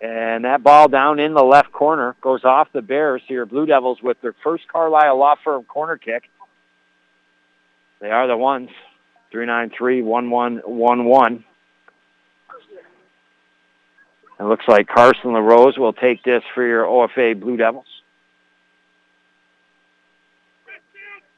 And 0.00 0.44
that 0.44 0.62
ball 0.62 0.88
down 0.88 1.18
in 1.18 1.34
the 1.34 1.44
left 1.44 1.72
corner 1.72 2.14
goes 2.20 2.44
off 2.44 2.68
the 2.72 2.82
Bears 2.82 3.22
here, 3.26 3.46
Blue 3.46 3.64
Devils 3.64 4.02
with 4.02 4.20
their 4.20 4.34
first 4.42 4.68
Carlisle 4.68 5.18
Law 5.18 5.36
Firm 5.42 5.64
corner 5.64 5.96
kick. 5.96 6.24
They 8.00 8.10
are 8.10 8.26
the 8.26 8.36
ones. 8.36 8.68
393-1111. 9.32 11.44
It 14.38 14.44
looks 14.44 14.66
like 14.66 14.88
Carson 14.88 15.32
LaRose 15.32 15.78
will 15.78 15.92
take 15.92 16.22
this 16.24 16.42
for 16.54 16.66
your 16.66 16.84
OFA 16.84 17.38
Blue 17.38 17.56
Devils. 17.56 17.86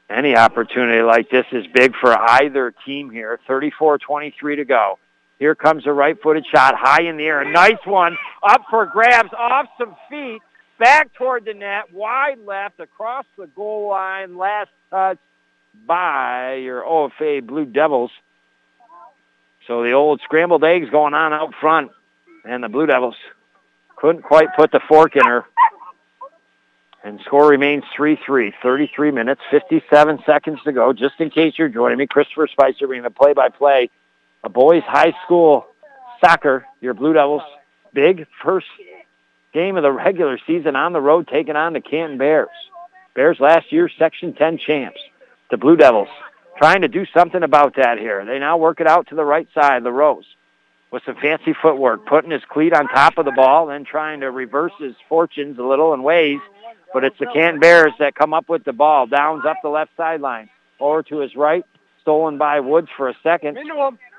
Any 0.09 0.35
opportunity 0.35 1.01
like 1.01 1.29
this 1.29 1.45
is 1.51 1.65
big 1.73 1.93
for 1.99 2.17
either 2.17 2.73
team 2.85 3.11
here. 3.11 3.39
34-23 3.47 4.55
to 4.55 4.65
go. 4.65 4.99
Here 5.37 5.53
comes 5.53 5.85
a 5.85 5.91
right-footed 5.91 6.45
shot 6.51 6.75
high 6.77 7.03
in 7.03 7.17
the 7.17 7.25
air. 7.25 7.41
A 7.41 7.51
nice 7.51 7.85
one 7.85 8.17
up 8.41 8.63
for 8.69 8.85
grabs 8.85 9.33
off 9.37 9.67
some 9.77 9.95
feet. 10.09 10.41
Back 10.79 11.13
toward 11.13 11.45
the 11.45 11.53
net, 11.53 11.93
wide 11.93 12.39
left, 12.45 12.79
across 12.79 13.25
the 13.37 13.47
goal 13.47 13.89
line. 13.89 14.37
Last 14.37 14.69
touch 14.89 15.17
by 15.85 16.55
your 16.55 16.83
OFA 16.83 17.45
Blue 17.45 17.65
Devils. 17.65 18.11
So 19.67 19.83
the 19.83 19.91
old 19.91 20.21
scrambled 20.23 20.63
eggs 20.63 20.89
going 20.89 21.13
on 21.13 21.33
out 21.33 21.53
front. 21.59 21.91
And 22.47 22.63
the 22.63 22.69
Blue 22.69 22.85
Devils 22.85 23.15
couldn't 23.97 24.21
quite 24.21 24.55
put 24.55 24.71
the 24.71 24.79
fork 24.87 25.17
in 25.17 25.25
her. 25.25 25.43
And 27.03 27.19
score 27.25 27.49
remains 27.49 27.83
3-3. 27.97 28.53
33 28.63 29.11
minutes, 29.11 29.41
57 29.51 30.19
seconds 30.25 30.59
to 30.63 30.71
go. 30.71 30.93
Just 30.93 31.15
in 31.19 31.29
case 31.29 31.55
you're 31.57 31.67
joining 31.67 31.97
me, 31.97 32.07
Christopher 32.07 32.47
Spicer 32.49 32.87
bringing 32.87 33.03
the 33.03 33.09
play-by-play. 33.09 33.89
A 34.43 34.49
boys 34.49 34.83
high 34.85 35.13
school 35.25 35.67
soccer, 36.23 36.65
your 36.79 36.93
Blue 36.93 37.13
Devils, 37.13 37.41
big 37.93 38.25
first 38.41 38.67
game 39.53 39.75
of 39.75 39.83
the 39.83 39.91
regular 39.91 40.39
season 40.47 40.75
on 40.75 40.93
the 40.93 41.01
road 41.01 41.27
taking 41.27 41.55
on 41.57 41.73
the 41.73 41.81
Canton 41.81 42.17
Bears. 42.17 42.47
Bears 43.13 43.37
last 43.41 43.71
year's 43.71 43.91
Section 43.99 44.33
10 44.33 44.59
champs. 44.65 44.99
The 45.51 45.57
Blue 45.57 45.75
Devils 45.75 46.09
trying 46.57 46.81
to 46.81 46.87
do 46.87 47.05
something 47.13 47.43
about 47.43 47.75
that 47.75 47.97
here. 47.97 48.23
They 48.25 48.39
now 48.39 48.57
work 48.57 48.79
it 48.79 48.87
out 48.87 49.07
to 49.07 49.15
the 49.15 49.25
right 49.25 49.47
side, 49.53 49.83
LaRose 49.83 50.25
with 50.91 51.03
some 51.05 51.15
fancy 51.21 51.53
footwork, 51.61 52.05
putting 52.05 52.31
his 52.31 52.41
cleat 52.49 52.73
on 52.73 52.87
top 52.87 53.17
of 53.17 53.25
the 53.25 53.31
ball, 53.31 53.67
then 53.67 53.83
trying 53.83 54.21
to 54.21 54.31
reverse 54.31 54.71
his 54.79 54.95
fortunes 55.09 55.57
a 55.59 55.63
little 55.63 55.93
in 55.93 56.03
ways. 56.03 56.39
But 56.93 57.03
it's 57.03 57.17
the 57.19 57.27
Canton 57.33 57.59
Bears 57.59 57.91
that 57.99 58.15
come 58.15 58.33
up 58.33 58.47
with 58.47 58.63
the 58.63 58.73
ball. 58.73 59.07
Downs 59.07 59.43
up 59.45 59.57
the 59.61 59.69
left 59.69 59.91
sideline. 59.97 60.49
Over 60.79 61.03
to 61.03 61.19
his 61.19 61.35
right, 61.35 61.65
stolen 62.01 62.37
by 62.37 62.59
Woods 62.59 62.87
for 62.95 63.09
a 63.09 63.15
second. 63.21 63.57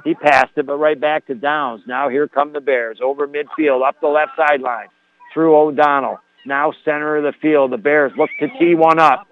He 0.04 0.14
passed 0.14 0.52
it, 0.56 0.66
but 0.66 0.76
right 0.76 1.00
back 1.00 1.26
to 1.26 1.34
Downs. 1.34 1.82
Now 1.86 2.08
here 2.08 2.28
come 2.28 2.52
the 2.52 2.60
Bears. 2.60 2.98
Over 3.02 3.26
midfield, 3.26 3.86
up 3.86 4.00
the 4.00 4.08
left 4.08 4.32
sideline. 4.36 4.88
Through 5.32 5.56
O'Donnell. 5.56 6.18
Now 6.44 6.72
center 6.84 7.16
of 7.16 7.24
the 7.24 7.32
field. 7.40 7.72
The 7.72 7.78
Bears 7.78 8.12
look 8.16 8.30
to 8.40 8.48
tee 8.58 8.74
one 8.74 8.98
up. 8.98 9.26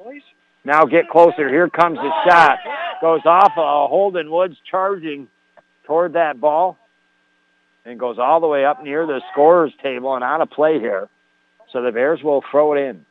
Now 0.64 0.84
get 0.84 1.08
closer. 1.08 1.48
Here 1.48 1.68
comes 1.68 1.96
the 1.96 2.10
shot. 2.28 2.58
Goes 3.00 3.20
off 3.26 3.52
a 3.56 3.86
Holden 3.88 4.30
Woods 4.30 4.56
charging 4.70 5.28
toward 5.84 6.14
that 6.14 6.40
ball 6.40 6.78
and 7.86 8.00
goes 8.00 8.18
all 8.18 8.40
the 8.40 8.48
way 8.48 8.64
up 8.64 8.82
near 8.82 9.06
the 9.06 9.22
scorer's 9.32 9.72
table 9.82 10.14
and 10.14 10.24
out 10.24 10.40
of 10.40 10.50
play 10.50 10.80
here. 10.80 11.08
So 11.72 11.82
the 11.82 11.92
Bears 11.92 12.22
will 12.22 12.42
throw 12.50 12.74
it 12.74 12.80
in. 12.80 13.06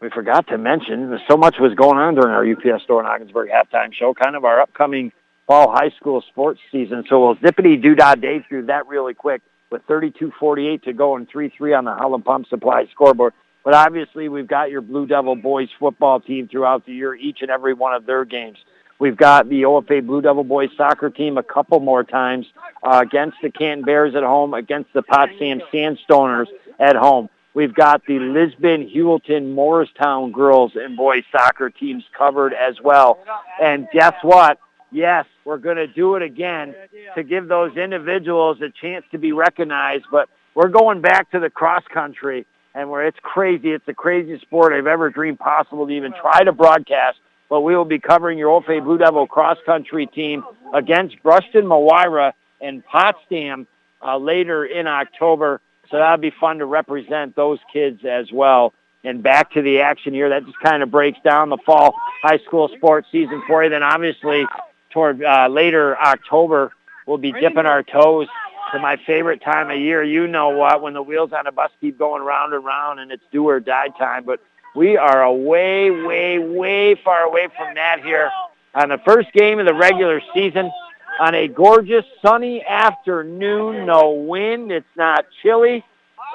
We 0.00 0.10
forgot 0.10 0.46
to 0.48 0.58
mention, 0.58 1.18
so 1.28 1.36
much 1.36 1.56
was 1.58 1.74
going 1.74 1.98
on 1.98 2.14
during 2.14 2.30
our 2.30 2.46
UPS 2.46 2.84
store 2.84 3.00
in 3.00 3.06
Ogdensburg 3.06 3.48
halftime 3.50 3.92
show, 3.92 4.14
kind 4.14 4.36
of 4.36 4.44
our 4.44 4.60
upcoming 4.60 5.10
fall 5.46 5.70
high 5.70 5.90
school 5.96 6.22
sports 6.28 6.60
season. 6.70 7.04
So 7.08 7.24
we'll 7.24 7.36
zippity 7.36 7.80
doo 7.80 7.94
dah 7.94 8.14
day 8.14 8.44
through 8.48 8.66
that 8.66 8.86
really 8.86 9.14
quick 9.14 9.42
with 9.70 9.86
32-48 9.86 10.82
to 10.82 10.92
go 10.92 11.16
and 11.16 11.28
3-3 11.28 11.76
on 11.76 11.84
the 11.84 11.94
Howland 11.94 12.24
Pump 12.24 12.46
Supply 12.48 12.86
scoreboard. 12.92 13.32
But 13.64 13.74
obviously, 13.74 14.28
we've 14.28 14.46
got 14.46 14.70
your 14.70 14.80
Blue 14.80 15.06
Devil 15.06 15.34
boys 15.34 15.68
football 15.80 16.20
team 16.20 16.46
throughout 16.46 16.86
the 16.86 16.92
year, 16.92 17.14
each 17.14 17.38
and 17.40 17.50
every 17.50 17.74
one 17.74 17.94
of 17.94 18.06
their 18.06 18.24
games. 18.24 18.58
We've 18.98 19.16
got 19.16 19.48
the 19.48 19.62
OFA 19.62 20.06
Blue 20.06 20.22
Devil 20.22 20.44
boys 20.44 20.70
soccer 20.76 21.10
team 21.10 21.36
a 21.36 21.42
couple 21.42 21.80
more 21.80 22.02
times 22.02 22.46
uh, 22.82 23.02
against 23.04 23.36
the 23.42 23.50
Canton 23.50 23.84
Bears 23.84 24.14
at 24.14 24.22
home, 24.22 24.54
against 24.54 24.92
the 24.94 25.02
Potsdam 25.02 25.60
Sandstoners 25.72 26.46
at 26.78 26.96
home. 26.96 27.28
We've 27.52 27.74
got 27.74 28.04
the 28.06 28.18
Lisbon, 28.18 28.90
Heuvelton, 28.94 29.54
Morristown 29.54 30.32
girls 30.32 30.72
and 30.74 30.96
boys 30.96 31.24
soccer 31.32 31.70
teams 31.70 32.04
covered 32.16 32.52
as 32.52 32.80
well. 32.82 33.18
And 33.60 33.88
guess 33.92 34.14
what? 34.22 34.58
Yes, 34.92 35.26
we're 35.44 35.58
going 35.58 35.76
to 35.76 35.86
do 35.86 36.16
it 36.16 36.22
again 36.22 36.74
to 37.14 37.22
give 37.22 37.48
those 37.48 37.76
individuals 37.76 38.58
a 38.60 38.70
chance 38.70 39.04
to 39.12 39.18
be 39.18 39.32
recognized. 39.32 40.04
But 40.10 40.28
we're 40.54 40.68
going 40.68 41.00
back 41.00 41.30
to 41.32 41.40
the 41.40 41.50
cross 41.50 41.82
country 41.92 42.46
and 42.74 42.90
where 42.90 43.06
it's 43.06 43.18
crazy. 43.22 43.72
It's 43.72 43.86
the 43.86 43.94
craziest 43.94 44.42
sport 44.42 44.74
I've 44.74 44.86
ever 44.86 45.08
dreamed 45.08 45.38
possible 45.38 45.86
to 45.86 45.92
even 45.92 46.12
try 46.12 46.44
to 46.44 46.52
broadcast. 46.52 47.18
But 47.48 47.60
we 47.60 47.76
will 47.76 47.84
be 47.84 47.98
covering 47.98 48.38
your 48.38 48.60
OFA 48.60 48.82
Blue 48.82 48.98
Devil 48.98 49.26
cross 49.26 49.58
country 49.64 50.06
team 50.06 50.44
against 50.74 51.22
Brushton-Moira 51.22 52.34
and 52.60 52.84
Potsdam 52.84 53.66
uh, 54.02 54.16
later 54.16 54.64
in 54.64 54.86
October. 54.86 55.60
So 55.90 55.98
that'll 55.98 56.18
be 56.18 56.32
fun 56.40 56.58
to 56.58 56.66
represent 56.66 57.36
those 57.36 57.58
kids 57.72 58.04
as 58.04 58.32
well. 58.32 58.72
And 59.04 59.22
back 59.22 59.52
to 59.52 59.62
the 59.62 59.80
action 59.80 60.12
here. 60.12 60.30
That 60.30 60.44
just 60.44 60.58
kind 60.58 60.82
of 60.82 60.90
breaks 60.90 61.18
down 61.22 61.48
the 61.48 61.58
fall 61.64 61.94
high 62.22 62.38
school 62.38 62.68
sports 62.76 63.06
season 63.12 63.42
for 63.46 63.62
you. 63.62 63.70
Then 63.70 63.84
obviously 63.84 64.44
toward 64.90 65.22
uh, 65.22 65.46
later 65.48 65.96
October, 65.96 66.72
we'll 67.06 67.18
be 67.18 67.30
dipping 67.30 67.66
our 67.66 67.84
toes 67.84 68.26
to 68.72 68.80
my 68.80 68.96
favorite 69.06 69.42
time 69.42 69.70
of 69.70 69.78
year. 69.78 70.02
You 70.02 70.26
know 70.26 70.48
what? 70.48 70.82
When 70.82 70.94
the 70.94 71.02
wheels 71.02 71.32
on 71.32 71.46
a 71.46 71.52
bus 71.52 71.70
keep 71.80 71.98
going 71.98 72.22
round 72.22 72.52
and 72.52 72.64
round 72.64 72.98
and 72.98 73.12
it's 73.12 73.22
do 73.30 73.48
or 73.48 73.60
die 73.60 73.88
time. 73.96 74.24
But 74.24 74.40
we 74.76 74.96
are 74.98 75.22
a 75.22 75.32
way, 75.32 75.90
way, 75.90 76.38
way 76.38 76.94
far 77.02 77.22
away 77.22 77.48
from 77.56 77.74
that 77.74 78.04
here 78.04 78.30
on 78.74 78.90
the 78.90 78.98
first 78.98 79.32
game 79.32 79.58
of 79.58 79.66
the 79.66 79.74
regular 79.74 80.20
season 80.34 80.70
on 81.18 81.34
a 81.34 81.48
gorgeous 81.48 82.04
sunny 82.20 82.62
afternoon. 82.62 83.86
No 83.86 84.10
wind. 84.10 84.70
It's 84.70 84.86
not 84.94 85.24
chilly. 85.42 85.82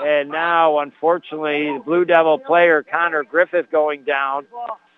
And 0.04 0.30
now, 0.30 0.80
unfortunately, 0.80 1.66
the 1.78 1.84
Blue 1.86 2.04
Devil 2.04 2.40
player 2.40 2.82
Connor 2.82 3.24
Griffith 3.24 3.70
going 3.72 4.04
down 4.04 4.48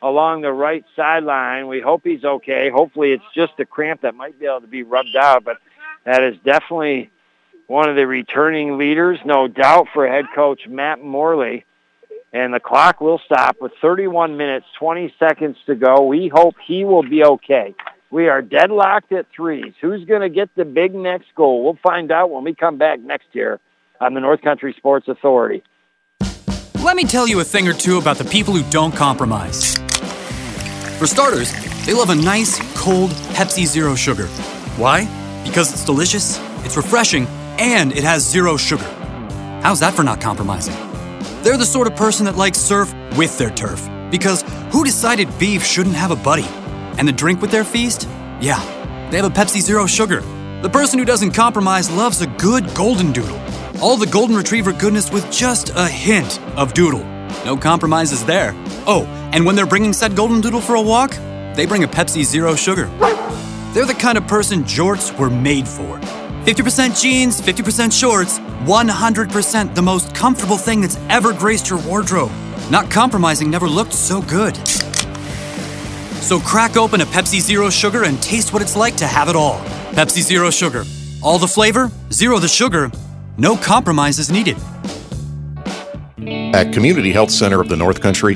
along 0.02 0.42
the 0.42 0.54
right 0.54 0.86
sideline. 0.96 1.68
We 1.68 1.82
hope 1.82 2.02
he's 2.06 2.24
okay. 2.24 2.70
Hopefully 2.70 3.12
it's 3.12 3.24
just 3.36 3.60
a 3.60 3.66
cramp 3.66 4.02
that 4.02 4.16
might 4.16 4.40
be 4.40 4.46
able 4.46 4.62
to 4.62 4.68
be 4.68 4.84
rubbed 4.84 5.16
out, 5.20 5.44
but 5.44 5.58
that 6.06 6.24
is 6.24 6.38
definitely 6.46 7.10
one 7.68 7.90
of 7.90 7.98
the 7.98 8.08
returning 8.08 8.78
leaders, 8.78 9.20
no 9.26 9.48
doubt, 9.48 9.88
for 9.94 10.08
head 10.08 10.26
coach 10.34 10.68
Matt 10.68 11.02
Morley. 11.02 11.66
And 12.34 12.52
the 12.52 12.60
clock 12.60 13.00
will 13.00 13.22
stop 13.26 13.58
with 13.62 13.72
31 13.80 14.36
minutes, 14.38 14.66
20 14.80 15.14
seconds 15.20 15.56
to 15.68 15.76
go. 15.76 16.02
We 16.02 16.32
hope 16.34 16.56
he 16.66 16.84
will 16.84 17.04
be 17.04 17.24
okay. 17.24 17.76
We 18.10 18.28
are 18.28 18.42
deadlocked 18.42 19.12
at 19.12 19.28
threes. 19.36 19.74
Who's 19.80 20.04
going 20.06 20.22
to 20.22 20.30
get 20.30 20.50
the 20.56 20.66
big 20.66 20.96
next 20.96 21.28
goal? 21.36 21.64
We'll 21.64 21.80
find 21.84 22.12
out 22.12 22.32
when 22.32 22.44
we 22.44 22.56
come 22.56 22.78
back 22.78 23.00
next 23.00 23.28
year 23.34 23.60
on 24.02 24.16
the 24.16 24.20
North 24.20 24.42
Country 24.42 24.74
Sports 24.78 25.08
Authority. 25.08 25.64
Let 26.84 26.96
me 26.96 27.06
tell 27.06 27.28
you 27.28 27.40
a 27.40 27.44
thing 27.44 27.68
or 27.68 27.74
two 27.74 27.98
about 27.98 28.18
the 28.18 28.26
people 28.26 28.54
who 28.54 28.70
don't 28.70 28.94
compromise. 28.94 29.78
For 30.98 31.08
starters, 31.08 31.54
they 31.86 31.94
love 31.94 32.10
a 32.10 32.16
nice, 32.16 32.60
cold 32.76 33.12
Pepsi 33.36 33.66
Zero 33.66 33.96
Sugar. 33.96 34.28
Why? 34.78 35.06
Because 35.46 35.72
it's 35.72 35.86
delicious, 35.86 36.40
it's 36.66 36.78
refreshing, 36.78 37.26
and 37.58 37.92
it 37.94 38.04
has 38.04 38.28
zero 38.28 38.58
sugar. 38.58 38.84
How's 39.62 39.80
that 39.80 39.94
for 39.94 40.04
not 40.04 40.20
compromising? 40.20 40.76
They're 41.44 41.58
the 41.58 41.66
sort 41.66 41.88
of 41.88 41.98
person 41.98 42.26
that 42.26 42.38
likes 42.38 42.58
surf 42.58 42.94
with 43.18 43.38
their 43.38 43.50
turf. 43.50 43.86
Because 44.10 44.44
who 44.72 44.86
decided 44.86 45.28
beef 45.38 45.62
shouldn't 45.62 45.96
have 45.96 46.12
a 46.12 46.16
buddy? 46.16 46.46
And 46.98 47.06
the 47.06 47.12
drink 47.12 47.42
with 47.42 47.52
their 47.52 47.66
feast? 47.66 48.08
Yeah, 48.40 48.60
they 49.12 49.18
have 49.18 49.26
a 49.26 49.30
Pepsi 49.30 49.60
Zero 49.60 49.86
Sugar. 49.86 50.22
The 50.62 50.70
person 50.70 51.00
who 51.00 51.04
doesn't 51.04 51.32
compromise 51.32 51.92
loves 51.92 52.22
a 52.22 52.28
good 52.28 52.74
golden 52.74 53.12
doodle. 53.12 53.38
All 53.82 53.98
the 53.98 54.08
golden 54.08 54.38
retriever 54.38 54.72
goodness 54.72 55.12
with 55.12 55.30
just 55.34 55.72
a 55.76 55.86
hint 55.86 56.40
of 56.56 56.74
doodle. 56.74 57.04
No 57.44 57.58
compromises 57.58 58.24
there. 58.24 58.54
Oh, 58.88 59.04
and 59.34 59.46
when 59.46 59.58
they're 59.58 59.66
bringing 59.66 59.92
said 59.92 60.16
golden 60.16 60.40
doodle 60.40 60.62
for 60.62 60.76
a 60.76 60.82
walk, 60.82 61.12
they 61.56 61.66
bring 61.66 61.84
a 61.84 61.90
Pepsi 61.90 62.24
Zero 62.24 62.56
Sugar. 62.56 62.86
They're 63.74 63.86
the 63.86 63.98
kind 64.00 64.18
of 64.18 64.28
person 64.28 64.64
jorts 64.64 65.18
were 65.20 65.30
made 65.30 65.68
for. 65.68 66.00
50% 66.46 67.02
jeans, 67.02 67.42
50% 67.42 67.92
shorts, 67.92 68.40
100% 68.66 69.76
the 69.76 69.82
most 69.82 70.16
comfortable 70.16 70.58
thing 70.58 70.82
that's 70.82 70.98
ever 71.10 71.34
graced 71.34 71.70
your 71.70 71.80
wardrobe. 71.80 72.32
Not 72.70 72.90
compromising 72.90 73.50
never 73.50 73.68
looked 73.68 73.94
so 73.94 74.22
good. 74.22 74.56
So 76.24 76.40
crack 76.40 76.78
open 76.78 77.02
a 77.02 77.06
Pepsi 77.06 77.42
Zero 77.42 77.70
Sugar 77.70 78.06
and 78.06 78.22
taste 78.22 78.54
what 78.54 78.62
it's 78.62 78.76
like 78.76 78.96
to 78.98 79.08
have 79.08 79.28
it 79.28 79.36
all. 79.36 79.60
Pepsi 79.92 80.22
Zero 80.22 80.50
Sugar. 80.50 80.84
All 81.22 81.40
the 81.40 81.48
flavor, 81.48 81.90
zero 82.12 82.38
the 82.38 82.50
sugar, 82.50 82.92
no 83.38 83.56
compromises 83.56 84.30
needed. 84.30 84.58
At 86.54 86.74
Community 86.74 87.12
Health 87.14 87.32
Center 87.32 87.62
of 87.62 87.70
the 87.70 87.78
North 87.78 88.02
Country, 88.02 88.36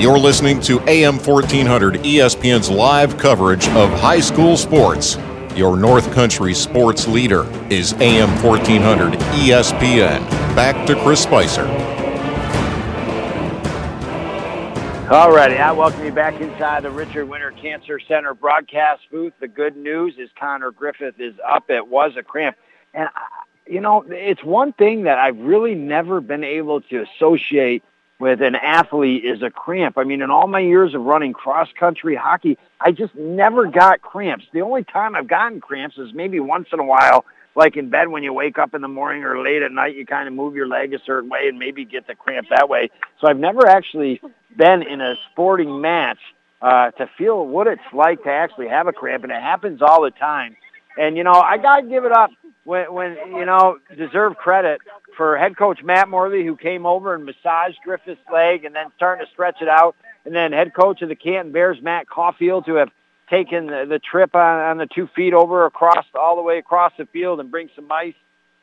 You're 0.00 0.18
listening 0.18 0.60
to 0.62 0.80
AM 0.88 1.18
1400 1.18 1.96
ESPN's 1.96 2.70
live 2.70 3.18
coverage 3.18 3.68
of 3.68 3.90
high 3.90 4.20
school 4.20 4.56
sports. 4.56 5.18
Your 5.54 5.76
North 5.76 6.10
Country 6.14 6.54
sports 6.54 7.06
leader 7.06 7.44
is 7.70 7.92
AM 8.00 8.30
1400 8.42 9.12
ESPN. 9.12 10.26
Back 10.56 10.86
to 10.86 10.98
Chris 11.02 11.22
Spicer. 11.22 11.66
All 15.10 15.32
righty, 15.32 15.56
I 15.56 15.70
welcome 15.72 16.02
you 16.02 16.12
back 16.12 16.40
inside 16.40 16.84
the 16.84 16.90
Richard 16.90 17.28
Winter 17.28 17.50
Cancer 17.50 18.00
Center 18.00 18.32
broadcast 18.32 19.02
booth. 19.10 19.34
The 19.38 19.48
good 19.48 19.76
news 19.76 20.14
is 20.16 20.30
Connor 20.34 20.70
Griffith 20.70 21.20
is 21.20 21.34
up. 21.46 21.68
It 21.68 21.86
was 21.86 22.12
a 22.16 22.22
cramp. 22.22 22.56
And, 22.94 23.04
uh, 23.04 23.10
you 23.66 23.82
know, 23.82 24.02
it's 24.08 24.42
one 24.42 24.72
thing 24.72 25.02
that 25.02 25.18
I've 25.18 25.36
really 25.36 25.74
never 25.74 26.22
been 26.22 26.42
able 26.42 26.80
to 26.80 27.02
associate 27.02 27.82
with 28.20 28.42
an 28.42 28.54
athlete 28.54 29.24
is 29.24 29.42
a 29.42 29.50
cramp. 29.50 29.96
I 29.96 30.04
mean, 30.04 30.20
in 30.20 30.30
all 30.30 30.46
my 30.46 30.60
years 30.60 30.94
of 30.94 31.00
running 31.00 31.32
cross 31.32 31.68
country 31.78 32.14
hockey, 32.14 32.58
I 32.78 32.92
just 32.92 33.14
never 33.14 33.66
got 33.66 34.02
cramps. 34.02 34.44
The 34.52 34.60
only 34.60 34.84
time 34.84 35.16
I've 35.16 35.26
gotten 35.26 35.60
cramps 35.60 35.96
is 35.96 36.12
maybe 36.14 36.38
once 36.38 36.68
in 36.70 36.78
a 36.78 36.84
while, 36.84 37.24
like 37.56 37.76
in 37.76 37.88
bed 37.88 38.08
when 38.08 38.22
you 38.22 38.34
wake 38.34 38.58
up 38.58 38.74
in 38.74 38.82
the 38.82 38.88
morning 38.88 39.24
or 39.24 39.42
late 39.42 39.62
at 39.62 39.72
night, 39.72 39.96
you 39.96 40.04
kind 40.04 40.28
of 40.28 40.34
move 40.34 40.54
your 40.54 40.68
leg 40.68 40.92
a 40.92 40.98
certain 41.04 41.30
way 41.30 41.48
and 41.48 41.58
maybe 41.58 41.86
get 41.86 42.06
the 42.06 42.14
cramp 42.14 42.48
that 42.50 42.68
way. 42.68 42.90
So 43.20 43.26
I've 43.26 43.38
never 43.38 43.66
actually 43.66 44.20
been 44.56 44.82
in 44.82 45.00
a 45.00 45.14
sporting 45.32 45.80
match 45.80 46.18
uh, 46.60 46.90
to 46.92 47.08
feel 47.16 47.46
what 47.46 47.66
it's 47.66 47.80
like 47.94 48.22
to 48.24 48.30
actually 48.30 48.68
have 48.68 48.86
a 48.86 48.92
cramp, 48.92 49.24
and 49.24 49.32
it 49.32 49.40
happens 49.40 49.80
all 49.80 50.02
the 50.02 50.10
time. 50.10 50.56
And 50.98 51.16
you 51.16 51.24
know, 51.24 51.32
I 51.32 51.56
gotta 51.56 51.86
give 51.86 52.04
it 52.04 52.12
up 52.12 52.30
when, 52.70 52.94
when 52.94 53.16
you 53.32 53.44
know, 53.44 53.78
deserve 53.96 54.36
credit 54.36 54.80
for 55.16 55.36
head 55.36 55.56
coach 55.56 55.82
Matt 55.82 56.08
Morley, 56.08 56.46
who 56.46 56.56
came 56.56 56.86
over 56.86 57.16
and 57.16 57.24
massaged 57.24 57.78
Griffith's 57.84 58.20
leg 58.32 58.64
and 58.64 58.72
then 58.72 58.86
starting 58.94 59.26
to 59.26 59.32
stretch 59.32 59.56
it 59.60 59.68
out, 59.68 59.96
and 60.24 60.32
then 60.32 60.52
head 60.52 60.72
coach 60.72 61.02
of 61.02 61.08
the 61.08 61.16
Canton 61.16 61.52
Bears, 61.52 61.78
Matt 61.82 62.08
Caulfield, 62.08 62.66
to 62.66 62.74
have 62.76 62.90
taken 63.28 63.66
the, 63.66 63.86
the 63.88 63.98
trip 63.98 64.36
on, 64.36 64.60
on 64.60 64.78
the 64.78 64.86
two 64.86 65.08
feet 65.16 65.34
over 65.34 65.66
across 65.66 66.04
all 66.14 66.36
the 66.36 66.42
way 66.42 66.58
across 66.58 66.92
the 66.96 67.06
field 67.06 67.40
and 67.40 67.50
bring 67.50 67.70
some 67.74 67.90
ice 67.90 68.14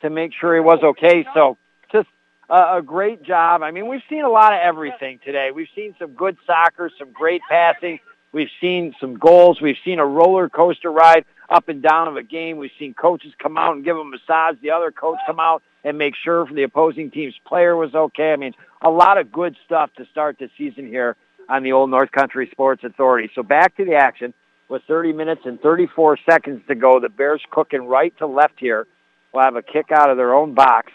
to 0.01 0.09
make 0.09 0.31
sure 0.39 0.55
he 0.55 0.61
was 0.61 0.79
okay. 0.81 1.25
So 1.33 1.57
just 1.91 2.07
a, 2.49 2.77
a 2.77 2.81
great 2.81 3.23
job. 3.23 3.61
I 3.61 3.71
mean, 3.71 3.89
we've 3.89 4.03
seen 4.09 4.23
a 4.23 4.29
lot 4.29 4.53
of 4.53 4.59
everything 4.59 5.19
today. 5.25 5.51
We've 5.53 5.67
seen 5.75 5.95
some 5.99 6.11
good 6.13 6.37
soccer, 6.45 6.89
some 6.97 7.11
great 7.11 7.41
passing. 7.49 7.99
We've 8.31 8.51
seen 8.61 8.95
some 9.01 9.15
goals. 9.15 9.59
We've 9.59 9.77
seen 9.83 9.99
a 9.99 10.05
roller 10.05 10.47
coaster 10.47 10.91
ride 10.91 11.25
up 11.49 11.69
and 11.69 11.81
down 11.81 12.07
of 12.07 12.17
a 12.17 12.23
game. 12.23 12.57
We've 12.57 12.71
seen 12.77 12.93
coaches 12.93 13.31
come 13.41 13.57
out 13.57 13.75
and 13.75 13.85
give 13.85 13.97
a 13.97 14.03
massage. 14.03 14.55
The 14.61 14.71
other 14.71 14.91
coach 14.91 15.17
come 15.25 15.39
out 15.39 15.63
and 15.83 15.97
make 15.97 16.13
sure 16.21 16.47
the 16.53 16.63
opposing 16.63 17.11
team's 17.11 17.35
player 17.45 17.75
was 17.75 17.93
okay. 17.95 18.31
I 18.31 18.35
mean, 18.35 18.53
a 18.81 18.89
lot 18.89 19.17
of 19.17 19.31
good 19.31 19.55
stuff 19.65 19.89
to 19.97 20.05
start 20.11 20.37
the 20.39 20.49
season 20.57 20.87
here 20.87 21.15
on 21.49 21.63
the 21.63 21.71
Old 21.71 21.89
North 21.89 22.11
Country 22.11 22.49
Sports 22.51 22.83
Authority. 22.83 23.29
So 23.33 23.43
back 23.43 23.77
to 23.77 23.85
the 23.85 23.95
action 23.95 24.33
with 24.69 24.81
30 24.87 25.13
minutes 25.13 25.41
and 25.45 25.59
34 25.61 26.17
seconds 26.29 26.61
to 26.67 26.75
go. 26.75 26.99
The 26.99 27.09
Bears 27.09 27.41
cooking 27.51 27.87
right 27.87 28.13
to 28.17 28.27
left 28.27 28.55
here. 28.59 28.85
Will 29.33 29.41
have 29.41 29.55
a 29.55 29.61
kick 29.61 29.91
out 29.91 30.09
of 30.09 30.17
their 30.17 30.33
own 30.33 30.53
box 30.53 30.91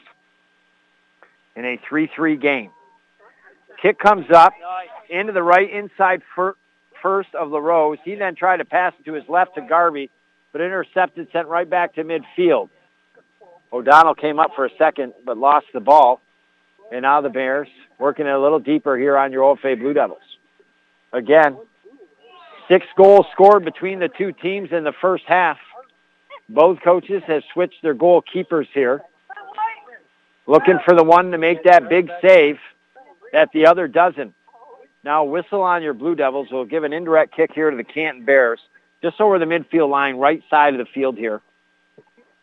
in 1.54 1.64
a 1.64 1.78
3-3 1.90 2.40
game. 2.40 2.70
Kick 3.80 3.98
comes 3.98 4.26
up 4.32 4.52
into 5.10 5.32
the 5.32 5.42
right 5.42 5.70
inside 5.70 6.22
fir- 6.34 6.56
first 7.02 7.28
of 7.34 7.50
LaRose. 7.50 7.98
He 8.04 8.14
then 8.14 8.34
tried 8.34 8.58
to 8.58 8.64
pass 8.64 8.92
it 8.98 9.04
to 9.04 9.12
his 9.12 9.24
left 9.28 9.54
to 9.56 9.60
Garvey, 9.60 10.10
but 10.52 10.60
intercepted, 10.60 11.28
sent 11.32 11.48
right 11.48 11.68
back 11.68 11.94
to 11.94 12.04
midfield. 12.04 12.68
O'Donnell 13.72 14.14
came 14.14 14.38
up 14.38 14.50
for 14.54 14.66
a 14.66 14.70
second, 14.76 15.14
but 15.24 15.38
lost 15.38 15.66
the 15.72 15.80
ball. 15.80 16.20
And 16.92 17.02
now 17.02 17.22
the 17.22 17.30
Bears 17.30 17.68
working 17.98 18.26
it 18.26 18.30
a 18.30 18.38
little 18.38 18.58
deeper 18.58 18.98
here 18.98 19.16
on 19.16 19.32
your 19.32 19.42
OFA 19.42 19.78
Blue 19.78 19.94
Devils. 19.94 20.20
Again, 21.12 21.56
six 22.68 22.86
goals 22.96 23.26
scored 23.32 23.64
between 23.64 23.98
the 23.98 24.08
two 24.08 24.32
teams 24.32 24.70
in 24.72 24.84
the 24.84 24.92
first 25.00 25.24
half. 25.26 25.56
Both 26.48 26.80
coaches 26.82 27.22
have 27.26 27.42
switched 27.52 27.82
their 27.82 27.94
goalkeepers 27.94 28.66
here. 28.74 29.00
Looking 30.46 30.78
for 30.84 30.94
the 30.94 31.04
one 31.04 31.30
to 31.30 31.38
make 31.38 31.64
that 31.64 31.88
big 31.88 32.10
save 32.20 32.58
that 33.32 33.48
the 33.54 33.66
other 33.66 33.88
doesn't. 33.88 34.34
Now 35.04 35.24
whistle 35.24 35.62
on 35.62 35.82
your 35.82 35.94
Blue 35.94 36.14
Devils. 36.14 36.48
will 36.50 36.64
give 36.64 36.84
an 36.84 36.92
indirect 36.92 37.34
kick 37.34 37.52
here 37.54 37.70
to 37.70 37.76
the 37.76 37.84
Canton 37.84 38.24
Bears, 38.24 38.60
just 39.02 39.20
over 39.20 39.38
the 39.38 39.44
midfield 39.44 39.90
line, 39.90 40.16
right 40.16 40.42
side 40.48 40.74
of 40.74 40.78
the 40.78 40.90
field 40.92 41.18
here. 41.18 41.40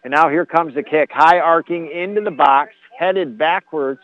And 0.04 0.12
now 0.12 0.30
here 0.30 0.46
comes 0.46 0.76
the 0.76 0.84
kick, 0.84 1.10
high 1.12 1.40
arcing 1.40 1.92
into 1.92 2.22
the 2.22 2.32
box, 2.32 2.72
headed 2.98 3.38
backwards 3.38 4.00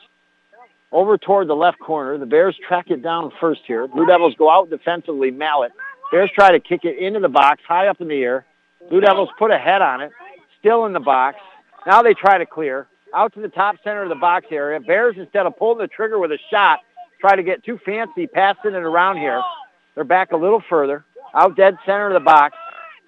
over 0.92 1.18
toward 1.18 1.48
the 1.48 1.56
left 1.56 1.80
corner. 1.80 2.18
The 2.18 2.26
Bears 2.26 2.58
track 2.68 2.90
it 2.90 3.02
down 3.02 3.32
first 3.40 3.62
here. 3.66 3.88
Blue 3.88 4.06
Devils 4.06 4.36
go 4.38 4.50
out 4.50 4.70
defensively, 4.70 5.32
mallet. 5.32 5.72
Bears 6.12 6.30
try 6.34 6.52
to 6.52 6.60
kick 6.60 6.86
it 6.86 6.98
into 6.98 7.20
the 7.20 7.30
box, 7.30 7.62
high 7.68 7.88
up 7.88 8.02
in 8.02 8.08
the 8.08 8.22
air. 8.22 8.46
Blue 8.90 9.02
Devils 9.02 9.30
put 9.38 9.52
a 9.52 9.58
head 9.58 9.82
on 9.82 10.02
it, 10.02 10.12
still 10.60 10.86
in 10.86 10.94
the 10.94 11.00
box. 11.00 11.38
Now 11.86 12.02
they 12.02 12.14
try 12.14 12.38
to 12.38 12.46
clear 12.46 12.88
out 13.14 13.34
to 13.34 13.42
the 13.42 13.48
top 13.48 13.78
center 13.84 14.04
of 14.04 14.10
the 14.10 14.16
box 14.16 14.48
area. 14.52 14.80
Bears, 14.80 15.16
instead 15.18 15.46
of 15.46 15.58
pulling 15.58 15.80
the 15.80 15.88
trigger 15.88 16.20
with 16.20 16.32
a 16.32 16.40
shot, 16.52 16.80
try 17.20 17.36
to 17.36 17.44
get 17.44 17.64
too 17.64 17.80
fancy 17.86 18.28
passing 18.28 18.74
it 18.74 18.84
around 18.84 19.18
here. 19.18 19.42
They're 19.96 20.04
back 20.04 20.34
a 20.34 20.38
little 20.38 20.62
further, 20.70 21.06
out 21.36 21.56
dead 21.56 21.78
center 21.86 22.08
of 22.08 22.14
the 22.14 22.26
box, 22.26 22.56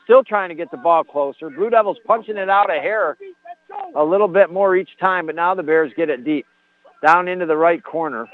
still 0.03 0.23
trying 0.23 0.49
to 0.49 0.55
get 0.55 0.71
the 0.71 0.77
ball 0.77 1.03
closer. 1.03 1.49
Blue 1.49 1.69
Devils 1.69 1.97
punching 2.05 2.37
it 2.37 2.49
out 2.49 2.69
a 2.69 2.79
hair 2.79 3.17
a 3.95 4.03
little 4.03 4.27
bit 4.27 4.51
more 4.51 4.75
each 4.75 4.89
time, 4.99 5.25
but 5.25 5.35
now 5.35 5.55
the 5.55 5.63
Bears 5.63 5.91
get 5.95 6.09
it 6.09 6.23
deep. 6.23 6.45
Down 7.05 7.27
into 7.27 7.45
the 7.45 7.57
right 7.57 7.83
corner. 7.83 8.27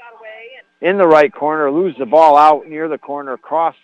In 0.80 0.98
the 0.98 1.06
right 1.06 1.32
corner, 1.32 1.70
lose 1.70 1.94
the 1.98 2.06
ball 2.06 2.36
out 2.36 2.66
near 2.66 2.88
the 2.88 2.98
corner, 2.98 3.36
cross 3.36 3.74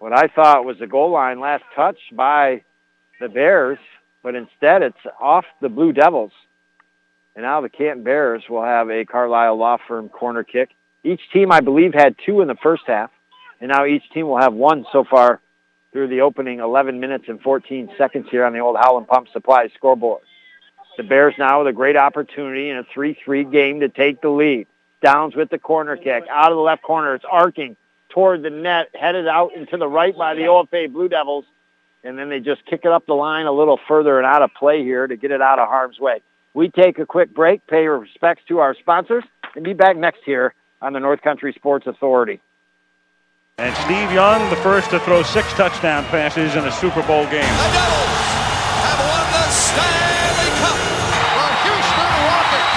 what 0.00 0.14
I 0.14 0.28
thought 0.28 0.64
was 0.64 0.80
a 0.80 0.86
goal 0.86 1.12
line 1.12 1.40
last 1.40 1.62
touch 1.76 1.98
by 2.12 2.62
the 3.20 3.28
Bears, 3.28 3.78
but 4.22 4.34
instead 4.34 4.82
it's 4.82 4.96
off 5.20 5.44
the 5.60 5.68
Blue 5.68 5.92
Devils. 5.92 6.32
And 7.36 7.44
now 7.44 7.60
the 7.60 7.68
Canton 7.68 8.02
Bears 8.02 8.42
will 8.48 8.64
have 8.64 8.90
a 8.90 9.04
Carlisle 9.04 9.58
Law 9.58 9.76
Firm 9.86 10.08
corner 10.08 10.42
kick. 10.42 10.70
Each 11.02 11.20
team, 11.32 11.50
I 11.50 11.60
believe, 11.60 11.94
had 11.94 12.16
two 12.24 12.40
in 12.40 12.48
the 12.48 12.56
first 12.56 12.82
half, 12.86 13.10
and 13.60 13.70
now 13.70 13.86
each 13.86 14.08
team 14.10 14.28
will 14.28 14.38
have 14.38 14.52
one 14.52 14.86
so 14.92 15.04
far 15.04 15.40
through 15.92 16.08
the 16.08 16.20
opening 16.20 16.60
11 16.60 17.00
minutes 17.00 17.24
and 17.28 17.40
14 17.40 17.90
seconds 17.98 18.26
here 18.30 18.44
on 18.44 18.52
the 18.52 18.60
old 18.60 18.76
Howland 18.76 19.08
Pump 19.08 19.28
Supply 19.32 19.68
scoreboard. 19.76 20.22
The 20.96 21.02
Bears 21.02 21.34
now 21.38 21.58
with 21.58 21.68
a 21.68 21.72
great 21.72 21.96
opportunity 21.96 22.70
in 22.70 22.76
a 22.76 22.84
3-3 22.84 23.50
game 23.50 23.80
to 23.80 23.88
take 23.88 24.20
the 24.20 24.28
lead. 24.28 24.66
Downs 25.02 25.34
with 25.34 25.48
the 25.48 25.58
corner 25.58 25.96
kick. 25.96 26.24
Out 26.30 26.52
of 26.52 26.56
the 26.56 26.62
left 26.62 26.82
corner, 26.82 27.14
it's 27.14 27.24
arcing 27.30 27.76
toward 28.10 28.42
the 28.42 28.50
net, 28.50 28.90
headed 28.94 29.26
out 29.26 29.54
into 29.56 29.76
the 29.76 29.88
right 29.88 30.16
by 30.16 30.34
the 30.34 30.42
OFA 30.42 30.92
Blue 30.92 31.08
Devils 31.08 31.46
and 32.02 32.18
then 32.18 32.28
they 32.28 32.40
just 32.40 32.64
kick 32.66 32.80
it 32.84 32.90
up 32.90 33.06
the 33.06 33.14
line 33.14 33.46
a 33.46 33.52
little 33.52 33.78
further 33.88 34.18
and 34.18 34.26
out 34.26 34.42
of 34.42 34.52
play 34.54 34.82
here 34.82 35.06
to 35.06 35.16
get 35.16 35.30
it 35.30 35.42
out 35.42 35.58
of 35.58 35.68
harm's 35.68 35.98
way. 35.98 36.22
We 36.54 36.68
take 36.68 36.98
a 36.98 37.06
quick 37.06 37.34
break, 37.34 37.66
pay 37.66 37.86
respects 37.86 38.42
to 38.48 38.58
our 38.58 38.74
sponsors, 38.74 39.24
and 39.54 39.64
be 39.64 39.72
back 39.72 39.96
next 39.96 40.20
here 40.24 40.54
on 40.82 40.92
the 40.92 41.00
North 41.00 41.20
Country 41.22 41.52
Sports 41.52 41.86
Authority. 41.86 42.40
And 43.58 43.76
Steve 43.76 44.10
Young, 44.12 44.48
the 44.48 44.56
first 44.56 44.90
to 44.90 45.00
throw 45.00 45.22
six 45.22 45.52
touchdown 45.52 46.04
passes 46.06 46.56
in 46.56 46.64
a 46.64 46.72
Super 46.72 47.02
Bowl 47.02 47.24
game. 47.24 47.42
The 47.42 47.70
Devils 47.76 48.16
have 48.80 49.00
won 49.04 49.26
the 49.36 49.46
Stanley 49.52 50.50
Cup. 50.64 50.78
The 51.36 51.48
Houston 51.68 52.12
Rockets 52.24 52.72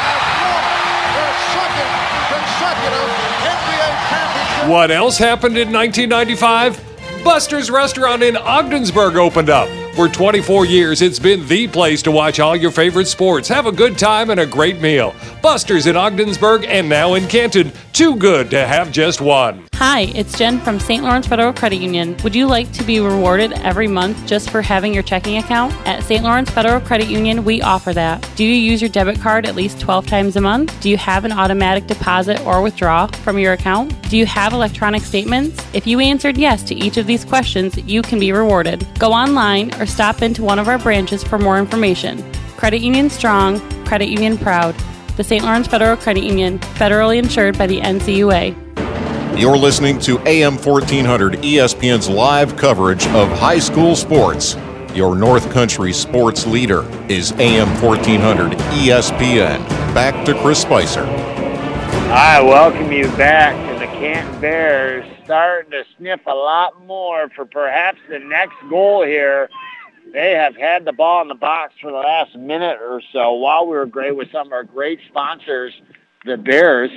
have 0.00 0.24
won 0.40 0.64
their 1.12 1.34
second 1.52 1.92
consecutive 2.32 3.10
NBA 3.44 3.90
championship. 4.08 4.68
What 4.70 4.90
else 4.90 5.18
happened 5.18 5.58
in 5.58 5.70
1995? 5.72 7.22
Buster's 7.22 7.70
Restaurant 7.70 8.22
in 8.22 8.36
Ogdensburg 8.38 9.16
opened 9.16 9.50
up. 9.50 9.68
For 9.94 10.08
24 10.08 10.66
years, 10.66 11.02
it's 11.02 11.20
been 11.20 11.46
the 11.46 11.68
place 11.68 12.02
to 12.02 12.10
watch 12.10 12.40
all 12.40 12.56
your 12.56 12.72
favorite 12.72 13.06
sports, 13.06 13.46
have 13.46 13.66
a 13.66 13.72
good 13.72 13.96
time, 13.96 14.30
and 14.30 14.40
a 14.40 14.46
great 14.46 14.80
meal. 14.80 15.14
Buster's 15.40 15.86
in 15.86 15.94
Ogdensburg 15.94 16.64
and 16.64 16.88
now 16.88 17.14
in 17.14 17.28
Canton. 17.28 17.70
Too 17.94 18.16
good 18.16 18.50
to 18.50 18.66
have 18.66 18.90
just 18.90 19.20
one. 19.20 19.68
Hi, 19.74 20.00
it's 20.16 20.36
Jen 20.36 20.58
from 20.58 20.80
St. 20.80 21.04
Lawrence 21.04 21.28
Federal 21.28 21.52
Credit 21.52 21.76
Union. 21.76 22.16
Would 22.24 22.34
you 22.34 22.48
like 22.48 22.72
to 22.72 22.82
be 22.82 22.98
rewarded 22.98 23.52
every 23.52 23.86
month 23.86 24.26
just 24.26 24.50
for 24.50 24.62
having 24.62 24.92
your 24.92 25.04
checking 25.04 25.36
account? 25.36 25.72
At 25.86 26.02
St. 26.02 26.24
Lawrence 26.24 26.50
Federal 26.50 26.80
Credit 26.80 27.06
Union, 27.06 27.44
we 27.44 27.62
offer 27.62 27.92
that. 27.92 28.28
Do 28.34 28.44
you 28.44 28.56
use 28.56 28.82
your 28.82 28.88
debit 28.88 29.20
card 29.20 29.46
at 29.46 29.54
least 29.54 29.78
12 29.78 30.08
times 30.08 30.34
a 30.34 30.40
month? 30.40 30.76
Do 30.80 30.90
you 30.90 30.96
have 30.96 31.24
an 31.24 31.30
automatic 31.30 31.86
deposit 31.86 32.44
or 32.44 32.62
withdraw 32.62 33.06
from 33.06 33.38
your 33.38 33.52
account? 33.52 34.10
Do 34.10 34.16
you 34.16 34.26
have 34.26 34.52
electronic 34.52 35.02
statements? 35.02 35.64
If 35.72 35.86
you 35.86 36.00
answered 36.00 36.36
yes 36.36 36.64
to 36.64 36.74
each 36.74 36.96
of 36.96 37.06
these 37.06 37.24
questions, 37.24 37.78
you 37.78 38.02
can 38.02 38.18
be 38.18 38.32
rewarded. 38.32 38.84
Go 38.98 39.12
online 39.12 39.72
or 39.80 39.86
stop 39.86 40.20
into 40.20 40.42
one 40.42 40.58
of 40.58 40.66
our 40.66 40.80
branches 40.80 41.22
for 41.22 41.38
more 41.38 41.58
information. 41.58 42.28
Credit 42.56 42.80
Union 42.80 43.08
Strong, 43.08 43.60
Credit 43.84 44.08
Union 44.08 44.36
Proud. 44.36 44.74
The 45.16 45.22
St. 45.22 45.44
Lawrence 45.44 45.68
Federal 45.68 45.96
Credit 45.96 46.24
Union, 46.24 46.58
federally 46.58 47.18
insured 47.18 47.56
by 47.56 47.68
the 47.68 47.78
NCUA. 47.80 49.38
You're 49.38 49.56
listening 49.56 50.00
to 50.00 50.18
AM 50.26 50.58
1400 50.58 51.34
ESPN's 51.34 52.08
live 52.08 52.56
coverage 52.56 53.06
of 53.08 53.28
high 53.38 53.60
school 53.60 53.94
sports. 53.94 54.56
Your 54.92 55.14
North 55.14 55.52
Country 55.52 55.92
sports 55.92 56.48
leader 56.48 56.82
is 57.08 57.30
AM 57.32 57.68
1400 57.80 58.58
ESPN. 58.58 59.64
Back 59.94 60.24
to 60.26 60.34
Chris 60.42 60.60
Spicer. 60.60 61.04
I 61.04 62.40
welcome 62.40 62.90
you 62.90 63.06
back 63.16 63.54
to 63.72 63.78
the 63.78 63.86
Canton 63.86 64.40
Bears, 64.40 65.04
starting 65.24 65.70
to 65.70 65.84
sniff 65.96 66.20
a 66.26 66.34
lot 66.34 66.84
more 66.86 67.28
for 67.36 67.44
perhaps 67.44 67.98
the 68.08 68.18
next 68.18 68.56
goal 68.68 69.04
here. 69.04 69.48
They 70.14 70.30
have 70.30 70.54
had 70.54 70.84
the 70.84 70.92
ball 70.92 71.22
in 71.22 71.28
the 71.28 71.34
box 71.34 71.74
for 71.82 71.90
the 71.90 71.98
last 71.98 72.36
minute 72.36 72.78
or 72.80 73.02
so. 73.12 73.32
While 73.32 73.66
we 73.66 73.76
were 73.76 73.84
great 73.84 74.14
with 74.14 74.30
some 74.30 74.46
of 74.46 74.52
our 74.52 74.62
great 74.62 75.00
sponsors, 75.08 75.74
the 76.24 76.36
Bears 76.36 76.92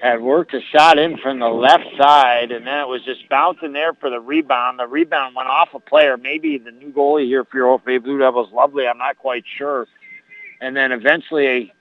had 0.00 0.22
worked 0.22 0.54
a 0.54 0.60
shot 0.72 1.00
in 1.00 1.18
from 1.18 1.40
the 1.40 1.48
left 1.48 1.82
side, 1.98 2.52
and 2.52 2.64
then 2.64 2.78
it 2.78 2.86
was 2.86 3.02
just 3.04 3.28
bouncing 3.28 3.72
there 3.72 3.92
for 3.94 4.08
the 4.08 4.20
rebound. 4.20 4.78
The 4.78 4.86
rebound 4.86 5.34
went 5.34 5.48
off 5.48 5.70
a 5.74 5.80
player, 5.80 6.16
maybe 6.16 6.58
the 6.58 6.70
new 6.70 6.92
goalie 6.92 7.26
here 7.26 7.44
for 7.44 7.56
your 7.56 7.76
OFA 7.76 8.00
Blue 8.04 8.20
Devils, 8.20 8.52
Lovely. 8.52 8.86
I'm 8.86 8.98
not 8.98 9.18
quite 9.18 9.42
sure. 9.56 9.88
And 10.60 10.76
then 10.76 10.92
eventually 10.92 11.46
a 11.48 11.72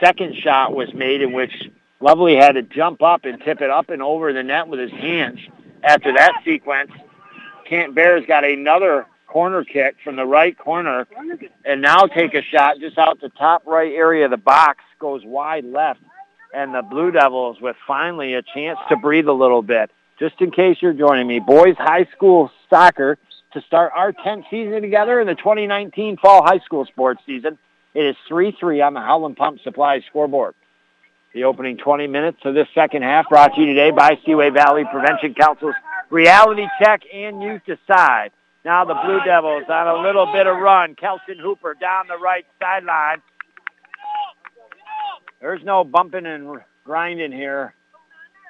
second 0.00 0.34
shot 0.34 0.74
was 0.74 0.92
made 0.92 1.22
in 1.22 1.32
which 1.32 1.70
Lovely 2.00 2.34
had 2.34 2.56
to 2.56 2.62
jump 2.62 3.02
up 3.02 3.24
and 3.24 3.40
tip 3.40 3.60
it 3.60 3.70
up 3.70 3.88
and 3.88 4.02
over 4.02 4.32
the 4.32 4.42
net 4.42 4.66
with 4.66 4.80
his 4.80 4.90
hands. 4.90 5.38
After 5.84 6.12
that 6.12 6.32
sequence, 6.44 6.90
Canton 7.68 7.94
Bears 7.94 8.24
got 8.26 8.42
another 8.42 9.06
corner 9.32 9.64
kick 9.64 9.96
from 10.04 10.16
the 10.16 10.26
right 10.26 10.58
corner 10.58 11.06
and 11.64 11.80
now 11.80 12.04
take 12.06 12.34
a 12.34 12.42
shot 12.42 12.78
just 12.80 12.98
out 12.98 13.18
the 13.20 13.30
top 13.30 13.66
right 13.66 13.92
area 13.92 14.26
of 14.26 14.30
the 14.30 14.36
box, 14.36 14.84
goes 14.98 15.22
wide 15.24 15.64
left. 15.64 16.00
And 16.54 16.74
the 16.74 16.82
Blue 16.82 17.10
Devils 17.10 17.56
with 17.62 17.76
finally 17.86 18.34
a 18.34 18.42
chance 18.42 18.78
to 18.90 18.96
breathe 18.96 19.26
a 19.26 19.32
little 19.32 19.62
bit. 19.62 19.90
Just 20.18 20.40
in 20.42 20.50
case 20.50 20.76
you're 20.82 20.92
joining 20.92 21.26
me, 21.26 21.40
boys 21.40 21.76
high 21.78 22.06
school 22.14 22.50
soccer 22.68 23.16
to 23.54 23.62
start 23.62 23.92
our 23.96 24.12
10th 24.12 24.44
season 24.50 24.82
together 24.82 25.18
in 25.18 25.26
the 25.26 25.34
2019 25.34 26.18
fall 26.18 26.44
high 26.44 26.58
school 26.58 26.84
sports 26.84 27.22
season. 27.24 27.58
It 27.94 28.04
is 28.04 28.16
3-3 28.30 28.86
on 28.86 28.94
the 28.94 29.00
Howland 29.00 29.38
Pump 29.38 29.60
Supply 29.62 30.00
scoreboard. 30.08 30.54
The 31.32 31.44
opening 31.44 31.78
20 31.78 32.06
minutes 32.06 32.38
of 32.44 32.52
this 32.52 32.68
second 32.74 33.02
half 33.02 33.30
brought 33.30 33.54
to 33.54 33.60
you 33.60 33.66
today 33.66 33.90
by 33.90 34.18
Seaway 34.26 34.50
Valley 34.50 34.84
Prevention 34.90 35.34
Council's 35.34 35.74
Reality 36.10 36.66
Check 36.82 37.02
and 37.12 37.42
Youth 37.42 37.62
Decide. 37.66 38.32
Now 38.64 38.84
the 38.84 38.94
Blue 38.94 39.20
Devils 39.24 39.64
on 39.68 39.88
a 39.88 40.02
little 40.02 40.26
bit 40.32 40.46
of 40.46 40.56
run. 40.56 40.94
Kelton 40.94 41.38
Hooper 41.38 41.74
down 41.74 42.06
the 42.08 42.16
right 42.16 42.46
sideline. 42.60 43.20
There's 45.40 45.64
no 45.64 45.82
bumping 45.82 46.26
and 46.26 46.60
grinding 46.84 47.32
here 47.32 47.74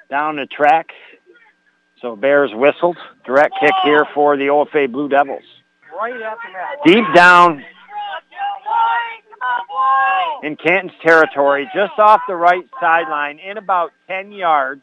down 0.09 0.35
the 0.35 0.45
track. 0.45 0.89
So 2.01 2.15
Bears 2.15 2.51
whistled. 2.53 2.97
Direct 3.25 3.55
kick 3.59 3.73
here 3.83 4.05
for 4.13 4.37
the 4.37 4.49
OFA 4.49 4.91
Blue 4.91 5.09
Devils. 5.09 5.43
Deep 6.85 7.05
down 7.15 7.63
in 10.43 10.55
Canton's 10.57 10.93
territory, 11.01 11.69
just 11.73 11.97
off 11.97 12.21
the 12.27 12.35
right 12.35 12.65
sideline, 12.79 13.39
in 13.39 13.57
about 13.57 13.91
10 14.07 14.31
yards. 14.31 14.81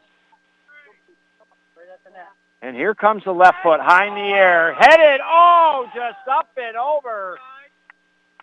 And 2.61 2.75
here 2.75 2.93
comes 2.93 3.23
the 3.23 3.31
left 3.31 3.57
foot 3.63 3.79
high 3.79 4.07
in 4.07 4.13
the 4.13 4.35
air. 4.35 4.73
Headed, 4.75 5.19
oh, 5.23 5.87
just 5.95 6.27
up 6.29 6.49
and 6.57 6.77
over 6.77 7.39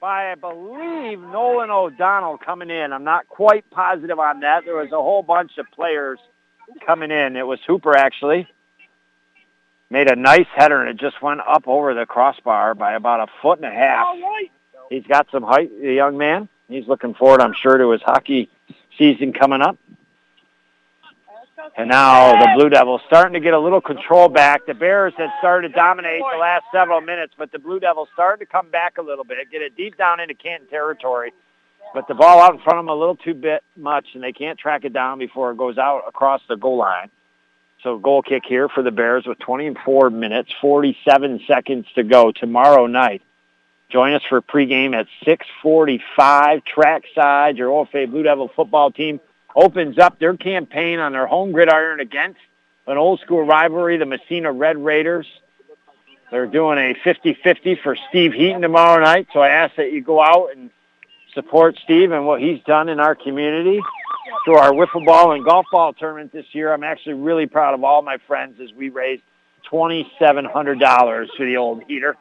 by, 0.01 0.32
I 0.32 0.35
believe, 0.35 1.20
Nolan 1.20 1.70
O'Donnell 1.70 2.39
coming 2.39 2.70
in. 2.70 2.93
I'm 2.93 3.05
not 3.05 3.28
quite 3.28 3.69
positive 3.70 4.19
on 4.19 4.40
that. 4.40 4.65
There 4.65 4.77
was 4.77 4.93
a 4.93 4.97
whole 4.97 5.23
bunch 5.23 5.59
of 5.59 5.66
players 5.73 6.19
coming 6.86 7.11
in. 7.11 7.36
It 7.36 7.47
was 7.47 7.61
Hooper, 7.66 7.97
actually. 7.97 8.49
Made 9.90 10.11
a 10.11 10.16
nice 10.16 10.47
header, 10.55 10.81
and 10.81 10.90
it 10.90 10.97
just 10.99 11.23
went 11.23 11.40
up 11.40 11.66
over 11.66 11.95
the 11.95 12.07
crossbar 12.07 12.74
by 12.74 12.95
about 12.95 13.28
a 13.28 13.32
foot 13.40 13.59
and 13.59 13.66
a 13.66 13.74
half. 13.74 14.07
He's 14.90 15.07
got 15.07 15.28
some 15.31 15.43
height, 15.43 15.70
the 15.81 15.95
young 15.95 16.19
man. 16.19 16.49
He's 16.69 16.86
looking 16.86 17.15
forward, 17.15 17.40
I'm 17.40 17.55
sure, 17.55 17.78
to 17.78 17.90
his 17.90 18.03
hockey 18.03 18.51
season 18.99 19.32
coming 19.32 19.62
up. 19.62 19.78
And 21.77 21.89
now 21.89 22.32
the 22.32 22.49
Blue 22.57 22.69
Devils 22.69 23.01
starting 23.07 23.35
to 23.35 23.40
get 23.40 23.55
a 23.55 23.59
little 23.59 23.81
control 23.81 24.28
back. 24.28 24.66
The 24.66 24.74
Bears 24.74 25.12
had 25.16 25.31
started 25.39 25.69
to 25.69 25.74
dominate 25.74 26.23
the 26.32 26.39
last 26.39 26.65
several 26.73 27.01
minutes, 27.01 27.35
but 27.39 27.53
the 27.53 27.59
Blue 27.59 27.78
Devils 27.78 28.09
started 28.12 28.45
to 28.45 28.51
come 28.51 28.70
back 28.70 28.99
a 28.99 29.03
little 29.03 29.24
bit, 29.24 29.39
get 29.51 29.62
it 29.62 29.77
deep 29.77 29.97
down 29.97 30.20
into 30.20 30.35
Canton 30.35 30.69
territory. 30.69 31.32
But 31.95 32.09
the 32.09 32.15
ball 32.15 32.43
out 32.43 32.55
in 32.55 32.61
front 32.61 32.78
of 32.78 32.85
them 32.85 32.89
a 32.89 32.95
little 32.95 33.16
too 33.16 33.35
bit 33.35 33.62
much, 33.77 34.07
and 34.15 34.23
they 34.23 34.32
can't 34.32 34.59
track 34.59 34.85
it 34.85 34.93
down 34.93 35.19
before 35.19 35.53
it 35.53 35.57
goes 35.57 35.78
out 35.78 36.03
across 36.07 36.43
the 36.49 36.57
goal 36.57 36.78
line. 36.78 37.11
So 37.82 37.97
goal 37.99 38.23
kick 38.23 38.43
here 38.47 38.69
for 38.69 38.82
the 38.82 38.90
Bears 38.90 39.24
with 39.27 39.39
24 39.39 40.11
minutes, 40.11 40.53
47 40.61 41.40
seconds 41.47 41.86
to 41.95 42.03
go 42.03 42.32
tomorrow 42.32 42.86
night. 42.86 43.23
Join 43.90 44.12
us 44.12 44.23
for 44.28 44.43
pregame 44.43 44.95
at 44.95 45.07
645 45.24 46.62
trackside. 46.65 47.57
Your 47.57 47.70
OFA 47.70 48.11
Blue 48.11 48.23
Devil 48.23 48.51
football 48.55 48.90
team 48.90 49.20
opens 49.59 49.98
up 49.98 50.20
their 50.20 50.36
campaign 50.36 51.01
on 51.01 51.12
their 51.12 51.26
home 51.26 51.51
gridiron 51.51 51.98
against 51.98 52.39
an 52.86 52.97
old 52.97 53.18
school 53.20 53.44
rivalry, 53.44 53.97
the 53.97 54.06
Massena 54.06 54.52
Red 54.52 54.78
Raiders. 54.78 55.26
They're 56.30 56.47
doing 56.47 56.78
a 56.78 56.94
50-50 56.94 57.82
for 57.82 57.97
Steve 58.09 58.32
Heaton 58.32 58.62
tomorrow 58.62 59.02
night, 59.02 59.26
so 59.32 59.40
I 59.40 59.48
ask 59.48 59.74
that 59.76 59.93
you 59.93 60.01
go 60.01 60.22
out 60.22 60.51
and 60.55 60.70
support 61.35 61.76
Steve 61.82 62.12
and 62.12 62.24
what 62.24 62.40
he's 62.40 62.62
done 62.64 62.89
in 62.89 63.01
our 63.01 63.16
community 63.16 63.80
through 64.44 64.59
our 64.59 64.70
wiffle 64.70 65.05
ball 65.05 65.32
and 65.32 65.44
golf 65.44 65.66
ball 65.72 65.93
tournament 65.93 66.32
this 66.32 66.47
year. 66.52 66.72
I'm 66.72 66.85
actually 66.85 67.14
really 67.14 67.47
proud 67.47 67.74
of 67.74 67.82
all 67.82 68.02
my 68.02 68.18
friends 68.26 68.60
as 68.62 68.72
we 68.72 68.90
raised 68.90 69.22
$2,700 69.72 71.28
for 71.36 71.44
the 71.44 71.56
old 71.56 71.82
heater. 71.89 72.16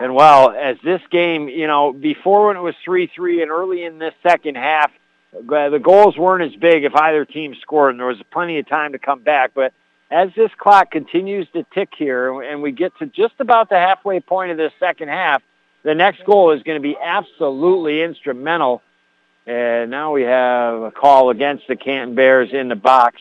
And 0.00 0.14
well, 0.14 0.50
as 0.50 0.78
this 0.82 1.02
game, 1.10 1.50
you 1.50 1.66
know, 1.66 1.92
before 1.92 2.48
when 2.48 2.56
it 2.56 2.60
was 2.60 2.74
3-3 2.86 3.42
and 3.42 3.50
early 3.50 3.84
in 3.84 3.98
this 3.98 4.14
second 4.22 4.56
half, 4.56 4.90
uh, 5.34 5.68
the 5.68 5.78
goals 5.78 6.16
weren't 6.16 6.42
as 6.42 6.58
big 6.58 6.84
if 6.84 6.94
either 6.94 7.26
team 7.26 7.54
scored, 7.60 7.90
and 7.90 8.00
there 8.00 8.06
was 8.06 8.16
plenty 8.32 8.58
of 8.58 8.66
time 8.66 8.92
to 8.92 8.98
come 8.98 9.20
back. 9.20 9.52
But 9.54 9.74
as 10.10 10.30
this 10.34 10.50
clock 10.58 10.90
continues 10.90 11.46
to 11.52 11.64
tick 11.74 11.90
here 11.96 12.42
and 12.42 12.62
we 12.62 12.72
get 12.72 12.96
to 12.98 13.06
just 13.06 13.34
about 13.40 13.68
the 13.68 13.76
halfway 13.76 14.20
point 14.20 14.50
of 14.50 14.56
this 14.56 14.72
second 14.80 15.08
half, 15.08 15.42
the 15.82 15.94
next 15.94 16.24
goal 16.24 16.52
is 16.52 16.62
going 16.62 16.80
to 16.80 16.82
be 16.82 16.96
absolutely 17.00 18.02
instrumental. 18.02 18.82
And 19.46 19.90
now 19.90 20.12
we 20.12 20.22
have 20.22 20.82
a 20.82 20.90
call 20.90 21.28
against 21.30 21.68
the 21.68 21.76
Canton 21.76 22.14
Bears 22.14 22.50
in 22.52 22.68
the 22.68 22.76
box, 22.76 23.20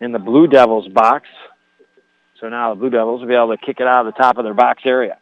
in 0.00 0.12
the 0.12 0.18
Blue 0.20 0.46
Devils 0.46 0.88
box. 0.88 1.28
So 2.40 2.48
now 2.48 2.74
the 2.74 2.80
Blue 2.80 2.90
Devils 2.90 3.20
will 3.20 3.28
be 3.28 3.34
able 3.34 3.56
to 3.56 3.64
kick 3.64 3.80
it 3.80 3.86
out 3.86 4.06
of 4.06 4.14
the 4.14 4.18
top 4.18 4.38
of 4.38 4.44
their 4.44 4.54
box 4.54 4.82
area. 4.84 5.18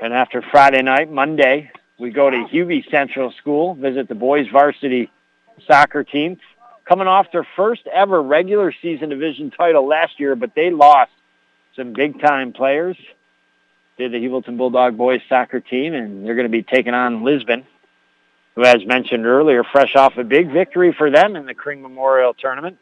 And 0.00 0.14
after 0.14 0.42
Friday 0.42 0.82
night, 0.82 1.10
Monday, 1.10 1.70
we 1.98 2.10
go 2.10 2.30
to 2.30 2.36
Hubie 2.36 2.88
Central 2.90 3.32
School, 3.32 3.74
visit 3.74 4.08
the 4.08 4.14
boys 4.14 4.46
varsity 4.48 5.10
soccer 5.66 6.04
team, 6.04 6.38
coming 6.84 7.06
off 7.06 7.32
their 7.32 7.46
first 7.56 7.86
ever 7.86 8.22
regular 8.22 8.72
season 8.80 9.08
division 9.08 9.50
title 9.50 9.86
last 9.86 10.20
year, 10.20 10.36
but 10.36 10.54
they 10.54 10.70
lost 10.70 11.10
some 11.76 11.92
big-time 11.92 12.52
players. 12.52 12.96
Did 13.98 14.12
the 14.12 14.18
Heuvelton 14.18 14.56
Bulldog 14.56 14.96
boys 14.96 15.20
soccer 15.28 15.60
team, 15.60 15.94
and 15.94 16.24
they're 16.24 16.34
going 16.34 16.46
to 16.46 16.48
be 16.48 16.62
taking 16.62 16.94
on 16.94 17.22
Lisbon, 17.22 17.66
who, 18.54 18.64
as 18.64 18.84
mentioned 18.86 19.26
earlier, 19.26 19.62
fresh 19.62 19.94
off 19.96 20.16
a 20.16 20.24
big 20.24 20.50
victory 20.50 20.92
for 20.92 21.10
them 21.10 21.36
in 21.36 21.44
the 21.44 21.54
Kring 21.54 21.82
Memorial 21.82 22.34
Tournament, 22.34 22.78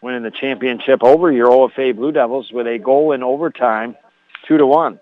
winning 0.00 0.22
the 0.22 0.32
championship 0.32 1.04
over 1.04 1.30
your 1.30 1.48
OFA 1.48 1.94
Blue 1.94 2.12
Devils 2.12 2.50
with 2.50 2.66
a 2.66 2.78
goal 2.78 3.12
in 3.12 3.22
overtime 3.22 3.96
two 4.46 4.58
to 4.58 4.66
one. 4.66 4.98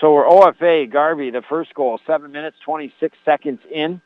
So 0.00 0.14
we're 0.14 0.26
OFA 0.26 0.90
Garvey, 0.90 1.30
the 1.30 1.42
first 1.48 1.74
goal, 1.74 2.00
seven 2.06 2.32
minutes, 2.32 2.56
26 2.64 3.16
seconds 3.24 3.60
in 3.70 4.00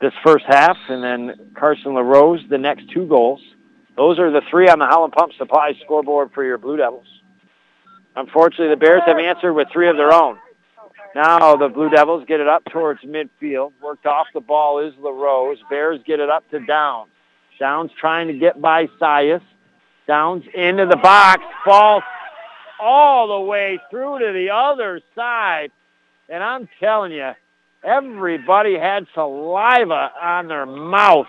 this 0.00 0.12
first 0.24 0.44
half, 0.46 0.76
and 0.88 1.02
then 1.02 1.52
Carson 1.54 1.94
LaRose, 1.94 2.40
the 2.48 2.58
next 2.58 2.90
two 2.90 3.06
goals. 3.06 3.40
Those 3.96 4.18
are 4.18 4.30
the 4.30 4.42
three 4.50 4.68
on 4.68 4.78
the 4.78 4.86
Howland 4.86 5.12
Pump 5.12 5.32
Supply 5.38 5.72
scoreboard 5.84 6.30
for 6.34 6.44
your 6.44 6.58
Blue 6.58 6.76
Devils. 6.76 7.06
Unfortunately, 8.14 8.68
the 8.68 8.76
Bears 8.76 9.02
have 9.06 9.18
answered 9.18 9.54
with 9.54 9.68
three 9.72 9.88
of 9.88 9.96
their 9.96 10.12
own. 10.12 10.38
Now 11.14 11.56
the 11.56 11.68
Blue 11.68 11.88
Devils 11.88 12.24
get 12.28 12.40
it 12.40 12.46
up 12.46 12.64
towards 12.66 13.00
midfield. 13.02 13.72
Worked 13.82 14.06
off 14.06 14.26
the 14.34 14.40
ball 14.40 14.80
is 14.80 14.92
LaRose. 15.00 15.58
Bears 15.70 16.00
get 16.06 16.20
it 16.20 16.28
up 16.28 16.48
to 16.50 16.60
Downs. 16.60 17.10
Downs 17.58 17.90
trying 17.98 18.28
to 18.28 18.34
get 18.34 18.60
by 18.60 18.86
Sias. 19.00 19.42
Downs 20.06 20.44
into 20.54 20.86
the 20.86 20.96
box. 20.96 21.42
False 21.64 22.04
all 22.80 23.40
the 23.40 23.46
way 23.46 23.80
through 23.90 24.18
to 24.20 24.32
the 24.32 24.50
other 24.50 25.00
side. 25.14 25.70
And 26.28 26.42
I'm 26.42 26.68
telling 26.80 27.12
you, 27.12 27.32
everybody 27.82 28.78
had 28.78 29.06
saliva 29.14 30.12
on 30.20 30.48
their 30.48 30.66
mouth 30.66 31.28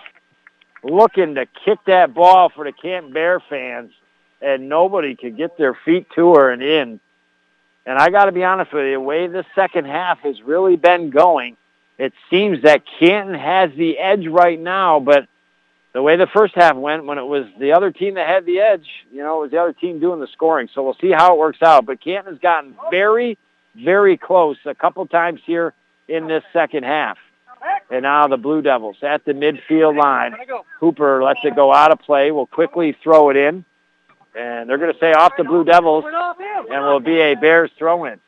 looking 0.82 1.34
to 1.34 1.46
kick 1.64 1.78
that 1.86 2.14
ball 2.14 2.50
for 2.54 2.64
the 2.64 2.72
Canton 2.72 3.12
Bear 3.12 3.40
fans, 3.40 3.92
and 4.40 4.68
nobody 4.68 5.14
could 5.14 5.36
get 5.36 5.58
their 5.58 5.76
feet 5.84 6.06
to 6.14 6.34
her 6.34 6.50
and 6.50 6.62
in. 6.62 7.00
And 7.86 7.98
I 7.98 8.10
got 8.10 8.26
to 8.26 8.32
be 8.32 8.44
honest 8.44 8.72
with 8.72 8.86
you, 8.86 8.92
the 8.92 9.00
way 9.00 9.26
the 9.26 9.44
second 9.54 9.86
half 9.86 10.20
has 10.20 10.40
really 10.42 10.76
been 10.76 11.10
going, 11.10 11.56
it 11.98 12.12
seems 12.30 12.62
that 12.62 12.82
Canton 12.98 13.34
has 13.34 13.70
the 13.76 13.98
edge 13.98 14.26
right 14.26 14.58
now, 14.58 15.00
but 15.00 15.26
the 15.92 16.02
way 16.02 16.16
the 16.16 16.28
first 16.32 16.54
half 16.54 16.76
went 16.76 17.04
when 17.04 17.18
it 17.18 17.24
was 17.24 17.46
the 17.58 17.72
other 17.72 17.90
team 17.90 18.14
that 18.14 18.28
had 18.28 18.46
the 18.46 18.60
edge, 18.60 18.86
you 19.10 19.22
know, 19.22 19.38
it 19.38 19.42
was 19.42 19.50
the 19.50 19.58
other 19.58 19.72
team 19.72 19.98
doing 19.98 20.20
the 20.20 20.28
scoring. 20.28 20.68
So 20.74 20.82
we'll 20.82 20.96
see 21.00 21.10
how 21.10 21.34
it 21.34 21.38
works 21.38 21.62
out. 21.62 21.86
But 21.86 22.00
Canton 22.00 22.32
has 22.32 22.40
gotten 22.40 22.74
very, 22.90 23.38
very 23.74 24.16
close 24.16 24.56
a 24.66 24.74
couple 24.74 25.04
times 25.06 25.40
here 25.44 25.74
in 26.08 26.28
this 26.28 26.44
second 26.52 26.84
half. 26.84 27.18
And 27.90 28.02
now 28.02 28.28
the 28.28 28.36
Blue 28.36 28.62
Devils 28.62 28.96
at 29.02 29.24
the 29.24 29.32
midfield 29.32 30.00
line. 30.00 30.34
Hooper 30.78 31.22
lets 31.22 31.40
it 31.44 31.56
go 31.56 31.74
out 31.74 31.90
of 31.92 31.98
play. 31.98 32.30
We'll 32.30 32.46
quickly 32.46 32.96
throw 33.02 33.30
it 33.30 33.36
in. 33.36 33.64
And 34.38 34.70
they're 34.70 34.78
going 34.78 34.92
to 34.92 34.98
say 35.00 35.12
off 35.12 35.32
the 35.36 35.44
Blue 35.44 35.64
Devils 35.64 36.04
and 36.70 36.84
will 36.84 37.00
be 37.00 37.20
a 37.20 37.34
Bears 37.34 37.70
throw-in. 37.76 38.20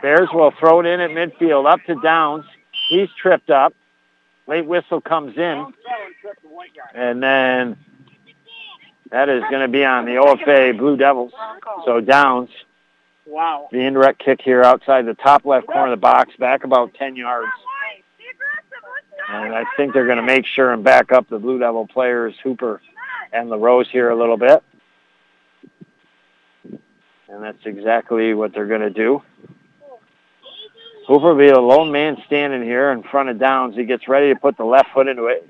Bears 0.00 0.28
will 0.32 0.52
throw 0.58 0.80
it 0.80 0.86
in 0.86 1.00
at 1.00 1.10
midfield 1.10 1.70
up 1.70 1.80
to 1.86 2.00
Downs. 2.02 2.44
He's 2.88 3.08
tripped 3.20 3.50
up. 3.50 3.74
Late 4.46 4.66
whistle 4.66 5.00
comes 5.00 5.36
in. 5.36 5.72
And 6.94 7.22
then 7.22 7.76
that 9.10 9.28
is 9.28 9.42
going 9.50 9.62
to 9.62 9.68
be 9.68 9.84
on 9.84 10.04
the 10.04 10.12
OFA 10.12 10.76
Blue 10.76 10.96
Devils. 10.96 11.32
So 11.84 12.00
Downs. 12.00 12.50
Wow. 13.24 13.68
The 13.70 13.78
indirect 13.78 14.18
kick 14.18 14.40
here 14.42 14.62
outside 14.62 15.06
the 15.06 15.14
top 15.14 15.44
left 15.44 15.66
corner 15.66 15.92
of 15.92 15.98
the 15.98 16.00
box, 16.00 16.34
back 16.38 16.64
about 16.64 16.92
10 16.94 17.14
yards. 17.14 17.52
And 19.28 19.54
I 19.54 19.64
think 19.76 19.94
they're 19.94 20.06
going 20.06 20.16
to 20.16 20.24
make 20.24 20.44
sure 20.44 20.72
and 20.72 20.82
back 20.82 21.12
up 21.12 21.28
the 21.28 21.38
Blue 21.38 21.58
Devil 21.58 21.86
players, 21.86 22.34
Hooper 22.42 22.80
and 23.32 23.48
LaRose 23.48 23.88
here 23.90 24.10
a 24.10 24.16
little 24.16 24.36
bit. 24.36 24.62
And 27.28 27.42
that's 27.42 27.64
exactly 27.64 28.34
what 28.34 28.52
they're 28.52 28.66
going 28.66 28.82
to 28.82 28.90
do. 28.90 29.22
Hooper 31.12 31.34
will 31.34 31.38
be 31.38 31.48
a 31.48 31.60
lone 31.60 31.92
man 31.92 32.16
standing 32.24 32.62
here 32.62 32.90
in 32.90 33.02
front 33.02 33.28
of 33.28 33.38
Downs. 33.38 33.76
He 33.76 33.84
gets 33.84 34.08
ready 34.08 34.32
to 34.32 34.40
put 34.40 34.56
the 34.56 34.64
left 34.64 34.88
foot 34.94 35.08
into 35.08 35.26
it. 35.26 35.46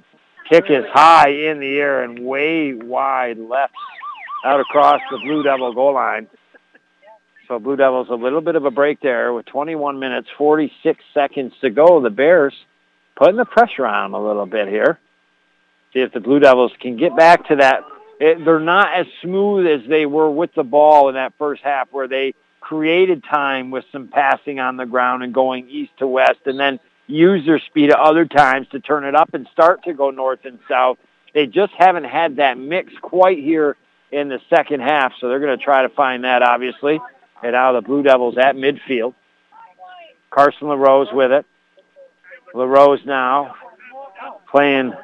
Kick 0.51 0.65
is 0.69 0.85
high 0.93 1.29
in 1.29 1.61
the 1.61 1.79
air 1.79 2.03
and 2.03 2.27
way 2.27 2.75
wide 2.75 3.39
left 3.39 3.77
out 4.45 4.59
across 4.59 5.01
the 5.13 5.19
Blue 5.19 5.45
Devil 5.45 5.73
goal 5.73 5.95
line. 5.95 6.27
So 7.47 7.61
Blue 7.61 7.77
Devils 7.77 8.09
a 8.11 8.15
little 8.15 8.41
bit 8.41 8.57
of 8.57 8.65
a 8.65 8.73
break 8.73 9.01
there 9.03 9.33
with 9.33 9.47
21 9.47 10.01
minutes, 10.01 10.27
46 10.37 10.99
seconds 11.15 11.53
to 11.61 11.71
go. 11.71 12.03
The 12.03 12.11
Bears 12.11 12.55
putting 13.15 13.37
the 13.37 13.45
pressure 13.45 13.87
on 13.87 14.11
them 14.11 14.21
a 14.21 14.27
little 14.27 14.47
bit 14.47 14.67
here. 14.67 14.99
See 15.93 16.01
if 16.01 16.13
the 16.13 16.19
Blue 16.19 16.41
Devils 16.41 16.73
can 16.81 16.97
get 16.97 17.17
back 17.17 17.47
to 17.47 17.57
that. 17.61 17.85
It, 18.19 18.45
they're 18.45 18.59
not 18.59 18.99
as 18.99 19.07
smooth 19.23 19.69
as 19.69 19.89
they 19.89 20.07
were 20.07 20.29
with 20.29 20.51
the 20.57 20.65
ball 20.65 21.09
in 21.09 21.15
that 21.15 21.35
first 21.39 21.63
half 21.63 21.87
where 21.93 22.09
they 22.09 22.35
created 22.73 23.23
time 23.23 23.71
with 23.71 23.85
some 23.93 24.09
passing 24.09 24.59
on 24.59 24.79
the 24.79 24.87
ground 24.87 25.23
and 25.23 25.35
going 25.35 25.69
east 25.69 25.93
to 25.99 26.07
west 26.07 26.41
and 26.47 26.59
then 26.59 26.81
use 27.07 27.45
their 27.45 27.59
speed 27.59 27.91
at 27.91 28.01
other 28.01 28.25
times 28.25 28.67
to 28.73 28.81
turn 28.81 29.05
it 29.05 29.15
up 29.15 29.35
and 29.35 29.47
start 29.53 29.85
to 29.85 29.93
go 29.93 30.11
north 30.11 30.47
and 30.47 30.59
south. 30.67 30.97
They 31.35 31.47
just 31.47 31.75
haven't 31.77 32.05
had 32.05 32.37
that 32.37 32.57
mix 32.57 32.91
quite 33.03 33.37
here 33.37 33.77
in 34.11 34.31
the 34.31 34.41
second 34.49 34.81
half, 34.81 35.13
so 35.21 35.29
they're 35.29 35.39
going 35.39 35.59
to 35.59 35.63
try 35.63 35.83
to 35.83 35.91
find 35.91 36.25
that, 36.25 36.41
obviously. 36.43 36.99
And 37.43 37.53
now 37.53 37.73
the 37.73 37.83
Blue 37.83 38.03
Devils 38.03 38.39
at 38.39 38.57
midfield. 38.57 39.13
Carson 40.31 40.69
LaRose 40.69 41.09
with 41.13 41.31
it. 41.31 41.45
LaRose 42.55 43.05
now 43.05 43.55
playing 44.51 44.95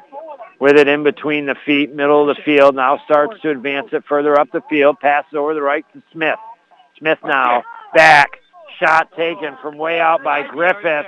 with 0.59 0.75
it 0.75 0.87
in 0.87 1.03
between 1.03 1.45
the 1.45 1.55
feet, 1.67 1.93
middle 1.93 2.27
of 2.27 2.35
the 2.35 2.41
field. 2.41 2.73
Now 2.73 2.99
starts 3.05 3.39
to 3.41 3.51
advance 3.51 3.89
it 3.91 4.05
further 4.09 4.39
up 4.39 4.51
the 4.51 4.61
field. 4.71 4.99
Passes 4.99 5.35
over 5.35 5.53
the 5.53 5.61
right 5.61 5.85
to 5.93 6.01
Smith. 6.11 6.39
Smith 6.99 7.19
now 7.23 7.63
back. 7.93 8.29
Shot 8.79 9.11
taken 9.17 9.57
from 9.61 9.77
way 9.77 9.99
out 9.99 10.23
by 10.23 10.47
Griffith. 10.47 11.05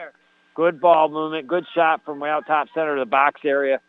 Good 0.55 0.81
ball 0.81 1.09
movement. 1.09 1.47
Good 1.47 1.65
shot 1.73 2.03
from 2.03 2.19
way 2.19 2.29
out 2.29 2.45
top 2.45 2.67
center 2.73 2.93
of 2.93 2.99
the 2.99 3.09
box 3.09 3.41
area. 3.45 3.79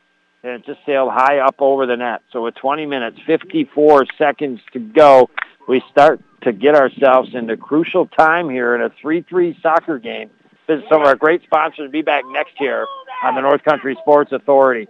And 0.45 0.53
it 0.53 0.67
just 0.67 0.81
sailed 0.87 1.11
high 1.11 1.39
up 1.39 1.57
over 1.59 1.87
the 1.87 1.97
net. 1.97 2.23
So 2.33 2.45
with 2.45 2.55
20 2.57 2.87
minutes, 2.87 3.19
54 3.27 4.07
seconds 4.19 4.61
to 4.73 4.79
go, 4.79 5.31
we 5.69 5.83
start 5.91 6.21
to 6.43 6.53
get 6.53 6.75
ourselves 6.75 7.35
into 7.35 7.57
crucial 7.57 8.07
time 8.07 8.51
here 8.51 8.75
in 8.75 8.83
a 8.83 8.91
3-3 8.91 9.61
soccer 9.63 9.99
game. 9.99 10.31
Visit 10.67 10.85
some 10.89 11.01
of 11.01 11.07
our 11.07 11.17
great 11.17 11.43
sponsors. 11.43 11.91
Be 11.91 12.03
back 12.03 12.25
next 12.31 12.61
year 12.61 12.87
on 13.25 13.35
the 13.35 13.41
North 13.41 13.63
Country 13.65 13.97
Sports 14.01 14.33
Authority. 14.33 14.87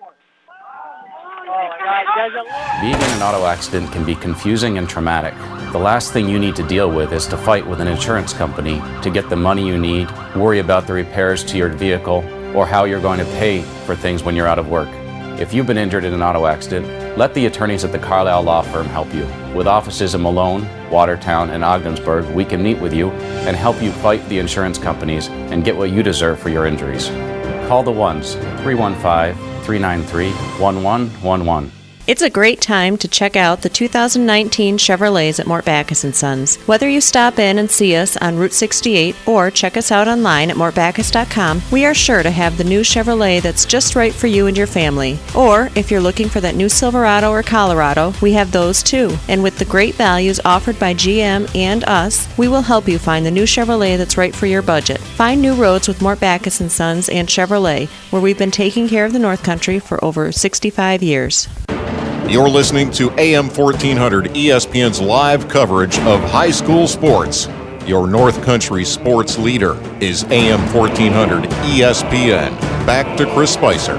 Being 2.80 2.94
in 2.94 3.00
an 3.00 3.22
auto 3.22 3.46
accident 3.46 3.90
can 3.92 4.04
be 4.04 4.14
confusing 4.14 4.78
and 4.78 4.88
traumatic. 4.88 5.34
The 5.72 5.78
last 5.78 6.12
thing 6.12 6.28
you 6.28 6.38
need 6.38 6.54
to 6.56 6.62
deal 6.68 6.90
with 6.90 7.14
is 7.14 7.26
to 7.28 7.36
fight 7.38 7.66
with 7.66 7.80
an 7.80 7.88
insurance 7.88 8.34
company 8.34 8.82
to 9.00 9.10
get 9.10 9.30
the 9.30 9.36
money 9.36 9.66
you 9.66 9.78
need, 9.78 10.06
worry 10.36 10.58
about 10.58 10.86
the 10.86 10.92
repairs 10.92 11.42
to 11.44 11.56
your 11.56 11.70
vehicle, 11.70 12.22
or 12.54 12.66
how 12.66 12.84
you're 12.84 13.00
going 13.00 13.18
to 13.20 13.24
pay 13.24 13.62
for 13.86 13.96
things 13.96 14.22
when 14.22 14.36
you're 14.36 14.46
out 14.46 14.58
of 14.58 14.68
work. 14.68 14.90
If 15.40 15.54
you've 15.54 15.66
been 15.66 15.78
injured 15.78 16.04
in 16.04 16.12
an 16.12 16.22
auto 16.22 16.44
accident, 16.44 17.16
let 17.16 17.32
the 17.32 17.46
attorneys 17.46 17.84
at 17.84 17.92
the 17.92 17.98
Carlisle 17.98 18.42
Law 18.42 18.60
Firm 18.60 18.84
help 18.84 19.14
you. 19.14 19.24
With 19.56 19.66
offices 19.66 20.14
in 20.14 20.20
Malone, 20.20 20.68
Watertown, 20.90 21.48
and 21.48 21.64
Ogdensburg, 21.64 22.26
we 22.34 22.44
can 22.44 22.62
meet 22.62 22.78
with 22.78 22.92
you 22.92 23.10
and 23.46 23.56
help 23.56 23.80
you 23.80 23.92
fight 23.92 24.28
the 24.28 24.40
insurance 24.40 24.76
companies 24.76 25.28
and 25.28 25.64
get 25.64 25.74
what 25.74 25.90
you 25.90 26.02
deserve 26.02 26.38
for 26.38 26.50
your 26.50 26.66
injuries. 26.66 27.08
Call 27.66 27.82
the 27.82 27.90
ones 27.90 28.34
315 28.34 29.34
393 29.64 30.32
1111. 30.60 31.81
It's 32.04 32.20
a 32.22 32.28
great 32.28 32.60
time 32.60 32.96
to 32.96 33.06
check 33.06 33.36
out 33.36 33.62
the 33.62 33.68
2019 33.68 34.76
Chevrolets 34.76 35.38
at 35.38 35.46
Mort 35.46 35.64
Backus 35.64 36.00
& 36.00 36.12
Sons. 36.16 36.56
Whether 36.66 36.88
you 36.88 37.00
stop 37.00 37.38
in 37.38 37.58
and 37.58 37.70
see 37.70 37.94
us 37.94 38.16
on 38.16 38.36
Route 38.36 38.52
68 38.52 39.14
or 39.24 39.52
check 39.52 39.76
us 39.76 39.92
out 39.92 40.08
online 40.08 40.50
at 40.50 40.56
mortbackus.com, 40.56 41.62
we 41.70 41.84
are 41.84 41.94
sure 41.94 42.24
to 42.24 42.30
have 42.32 42.58
the 42.58 42.64
new 42.64 42.80
Chevrolet 42.80 43.40
that's 43.40 43.64
just 43.64 43.94
right 43.94 44.12
for 44.12 44.26
you 44.26 44.48
and 44.48 44.58
your 44.58 44.66
family. 44.66 45.16
Or 45.36 45.70
if 45.76 45.92
you're 45.92 46.00
looking 46.00 46.28
for 46.28 46.40
that 46.40 46.56
new 46.56 46.68
Silverado 46.68 47.30
or 47.30 47.44
Colorado, 47.44 48.12
we 48.20 48.32
have 48.32 48.50
those 48.50 48.82
too. 48.82 49.16
And 49.28 49.40
with 49.40 49.56
the 49.60 49.64
great 49.64 49.94
values 49.94 50.40
offered 50.44 50.80
by 50.80 50.94
GM 50.94 51.54
and 51.54 51.84
us, 51.84 52.26
we 52.36 52.48
will 52.48 52.62
help 52.62 52.88
you 52.88 52.98
find 52.98 53.24
the 53.24 53.30
new 53.30 53.44
Chevrolet 53.44 53.96
that's 53.96 54.18
right 54.18 54.34
for 54.34 54.46
your 54.46 54.62
budget. 54.62 54.98
Find 54.98 55.40
new 55.40 55.54
roads 55.54 55.86
with 55.86 56.02
Mort 56.02 56.18
Backus 56.18 56.56
& 56.56 56.68
Sons 56.72 57.08
and 57.08 57.28
Chevrolet, 57.28 57.88
where 58.10 58.20
we've 58.20 58.38
been 58.38 58.50
taking 58.50 58.88
care 58.88 59.04
of 59.04 59.12
the 59.12 59.20
North 59.20 59.44
Country 59.44 59.78
for 59.78 60.04
over 60.04 60.32
65 60.32 61.00
years. 61.00 61.48
You're 62.28 62.48
listening 62.48 62.90
to 62.92 63.10
AM 63.18 63.48
1400 63.48 64.26
ESPN's 64.26 65.00
live 65.00 65.48
coverage 65.48 65.98
of 66.00 66.20
high 66.22 66.52
school 66.52 66.86
sports. 66.86 67.48
Your 67.84 68.06
North 68.06 68.42
Country 68.42 68.84
sports 68.84 69.38
leader 69.38 69.76
is 70.00 70.24
AM 70.24 70.60
1400 70.72 71.44
ESPN. 71.44 72.58
Back 72.86 73.18
to 73.18 73.26
Chris 73.34 73.52
Spicer. 73.52 73.98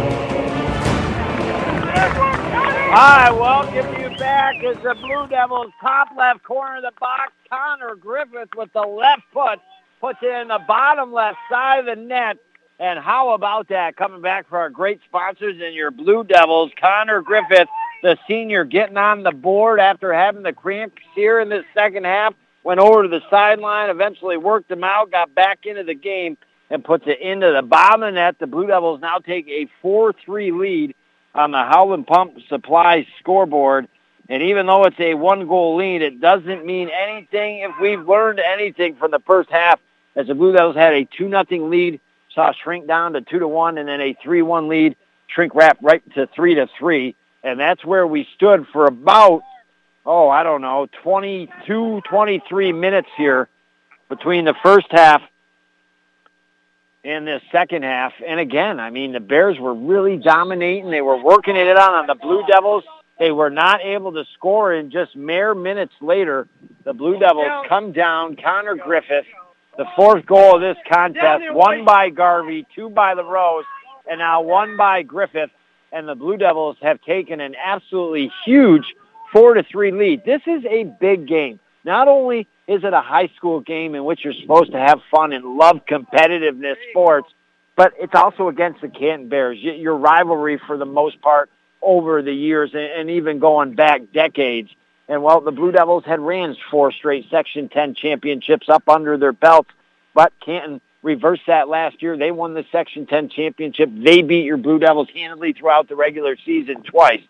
Hi, 2.96 3.30
welcome 3.30 4.02
you 4.02 4.18
back 4.18 4.64
as 4.64 4.78
the 4.78 4.96
Blue 4.96 5.28
Devils 5.28 5.72
top 5.82 6.08
left 6.18 6.44
corner 6.44 6.78
of 6.78 6.84
the 6.84 6.92
box. 7.00 7.34
Connor 7.50 7.96
Griffith 7.96 8.50
with 8.56 8.72
the 8.74 8.82
left 8.82 9.24
foot 9.34 9.60
puts 10.00 10.20
it 10.24 10.34
in 10.42 10.48
the 10.48 10.60
bottom 10.66 11.12
left 11.12 11.38
side 11.52 11.80
of 11.80 11.86
the 11.86 12.02
net. 12.02 12.38
And 12.80 13.00
how 13.00 13.34
about 13.34 13.68
that? 13.68 13.96
Coming 13.96 14.22
back 14.22 14.48
for 14.50 14.58
our 14.58 14.70
great 14.70 15.02
sponsors 15.08 15.62
and 15.62 15.76
your 15.76 15.92
Blue 15.92 16.24
Devils, 16.24 16.72
Connor 16.82 17.22
Griffith, 17.22 17.68
the 18.04 18.18
senior, 18.28 18.66
getting 18.66 18.98
on 18.98 19.24
the 19.24 19.32
board 19.32 19.80
after 19.80 20.14
having 20.14 20.44
the 20.44 20.54
cramps 20.54 21.02
here 21.16 21.40
in 21.40 21.50
the 21.50 21.64
second 21.74 22.06
half. 22.06 22.36
Went 22.64 22.80
over 22.80 23.04
to 23.04 23.10
the 23.10 23.22
sideline, 23.30 23.90
eventually 23.90 24.38
worked 24.38 24.70
them 24.70 24.84
out, 24.84 25.12
got 25.12 25.34
back 25.34 25.66
into 25.66 25.84
the 25.84 25.96
game, 25.96 26.38
and 26.70 26.84
puts 26.84 27.06
it 27.08 27.20
into 27.20 27.52
the 27.52 27.62
bottom 27.62 28.04
of 28.04 28.14
the 28.14 28.20
net. 28.20 28.36
The 28.40 28.48
Blue 28.48 28.68
Devils 28.68 29.02
now 29.02 29.18
take 29.18 29.48
a 29.48 29.68
4-3 29.84 30.58
lead 30.58 30.96
on 31.34 31.52
the 31.52 31.58
Howland 31.58 32.06
Pump 32.06 32.38
Supply 32.48 33.08
scoreboard. 33.20 33.88
And 34.30 34.44
even 34.44 34.66
though 34.66 34.84
it's 34.86 35.00
a 35.00 35.16
one-goal 35.16 35.76
lead, 35.76 36.02
it 36.02 36.22
doesn't 36.22 36.66
mean 36.66 36.90
anything 36.90 37.60
if 37.60 37.72
we've 37.82 38.08
learned 38.08 38.40
anything 38.40 38.96
from 38.96 39.12
the 39.12 39.20
first 39.26 39.50
half 39.50 39.80
as 40.16 40.28
the 40.28 40.36
Blue 40.36 40.54
Devils 40.54 40.76
had 40.76 40.94
a 40.94 41.06
2-0 41.06 41.70
lead, 41.70 42.00
saw 42.34 42.52
shrink 42.54 42.88
down 42.88 43.14
to 43.14 43.22
2 43.22 43.40
to 43.40 43.48
1, 43.48 43.78
and 43.78 43.90
then 43.90 44.00
a 44.00 44.14
3-1 44.26 44.70
lead, 44.70 44.96
shrink 45.28 45.54
wrap 45.56 45.78
right 45.82 46.04
to 46.14 46.28
3 46.28 46.56
to 46.56 46.68
3. 46.80 47.16
And 47.44 47.60
that's 47.60 47.84
where 47.84 48.08
we 48.08 48.28
stood 48.36 48.66
for 48.72 48.86
about, 48.86 49.42
oh, 50.06 50.30
I 50.30 50.44
don't 50.44 50.62
know, 50.62 50.88
22, 51.04 52.02
23 52.10 52.72
minutes 52.72 53.10
here 53.18 53.50
between 54.10 54.46
the 54.46 54.56
first 54.64 54.88
half 54.92 55.22
and 57.04 57.28
the 57.28 57.42
second 57.52 57.84
half. 57.84 58.14
And 58.26 58.40
again, 58.40 58.80
I 58.80 58.90
mean, 58.90 59.12
the 59.12 59.20
Bears 59.20 59.60
were 59.60 59.74
really 59.74 60.18
dominating. 60.18 60.90
They 60.90 61.02
were 61.02 61.22
working 61.22 61.56
it 61.56 61.76
on 61.78 61.94
on 61.94 62.08
the 62.08 62.16
Blue 62.16 62.44
Devils. 62.48 62.86
They 63.20 63.32
were 63.32 63.50
not 63.50 63.82
able 63.82 64.14
to 64.14 64.24
score, 64.34 64.74
and 64.74 64.92
just 64.92 65.16
mere 65.16 65.54
minutes 65.54 65.94
later, 66.02 66.48
the 66.84 66.94
Blue 66.94 67.20
Devils 67.20 67.66
come 67.68 67.92
down. 67.92 68.36
Connor 68.36 68.76
Griffith, 68.76 69.26
the 69.78 69.86
fourth 69.96 70.26
goal 70.26 70.56
of 70.56 70.62
this 70.62 70.78
contest, 70.92 71.44
one 71.54 71.86
by 71.86 72.10
Garvey, 72.10 72.66
two 72.76 72.90
by 72.90 73.14
LaRose, 73.14 73.66
and 74.10 74.20
now 74.20 74.42
one 74.42 74.78
by 74.78 75.04
Griffith. 75.04 75.52
And 75.94 76.08
the 76.08 76.16
Blue 76.16 76.38
Devils 76.38 76.78
have 76.82 77.00
taken 77.02 77.40
an 77.40 77.54
absolutely 77.64 78.32
huge 78.46 78.84
four 79.32 79.54
to 79.54 79.64
three 79.64 79.92
lead. 79.92 80.26
This 80.26 80.42
is 80.48 80.66
a 80.66 80.84
big 81.00 81.28
game. 81.28 81.60
Not 81.86 82.08
only 82.08 82.48
is 82.68 82.84
it 82.84 82.94
a 82.94 83.02
high 83.02 83.30
school 83.36 83.60
game 83.60 83.94
in 83.94 84.04
which 84.04 84.22
you're 84.24 84.34
supposed 84.42 84.72
to 84.72 84.80
have 84.80 85.00
fun 85.12 85.34
and 85.34 85.46
love 85.56 85.82
competitiveness 85.90 86.76
sports, 86.90 87.28
but 87.76 87.94
it's 88.00 88.14
also 88.16 88.48
against 88.48 88.82
the 88.82 88.88
Canton 88.88 89.30
Bears. 89.30 89.60
Your 89.60 89.96
rivalry 89.96 90.60
for 90.66 90.78
the 90.78 90.86
most 90.86 91.22
part 91.22 91.50
over 91.82 92.22
the 92.22 92.34
years 92.34 92.72
and 92.74 93.10
even 93.10 93.40
going 93.40 93.76
back 93.76 94.02
decades. 94.14 94.70
And 95.08 95.22
well, 95.22 95.42
the 95.42 95.52
Blue 95.52 95.72
Devils 95.72 96.06
had 96.06 96.20
ran 96.20 96.56
four 96.72 96.92
straight 96.92 97.26
Section 97.30 97.70
10 97.70 97.96
championships 97.96 98.70
up 98.70 98.88
under 98.88 99.18
their 99.18 99.34
belts, 99.34 99.70
but 100.16 100.34
Canton 100.44 100.82
reversed 101.04 101.44
that 101.48 101.70
last 101.70 102.02
year. 102.02 102.18
They 102.18 102.32
won 102.32 102.56
the 102.56 102.66
Section 102.72 103.06
10 103.06 103.30
championship. 103.30 103.90
They 103.94 104.24
beat 104.24 104.46
your 104.46 104.58
Blue 104.58 104.80
Devils 104.80 105.10
handily 105.14 105.54
throughout 105.54 105.88
the 105.88 105.96
regular 105.96 106.36
season 106.44 106.82
twice. 106.84 107.22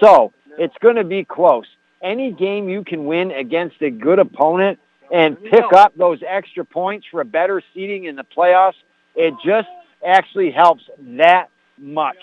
So 0.00 0.32
it's 0.58 0.76
going 0.80 0.96
to 0.96 1.04
be 1.04 1.24
close 1.24 1.66
any 2.02 2.30
game 2.30 2.68
you 2.68 2.84
can 2.84 3.04
win 3.04 3.30
against 3.30 3.76
a 3.80 3.90
good 3.90 4.18
opponent 4.18 4.78
and 5.12 5.40
pick 5.42 5.72
up 5.72 5.94
those 5.96 6.20
extra 6.26 6.64
points 6.64 7.06
for 7.10 7.20
a 7.20 7.24
better 7.24 7.62
seeding 7.72 8.04
in 8.04 8.16
the 8.16 8.24
playoffs, 8.24 8.74
it 9.14 9.34
just 9.44 9.68
actually 10.06 10.50
helps 10.50 10.82
that 11.00 11.48
much. 11.78 12.16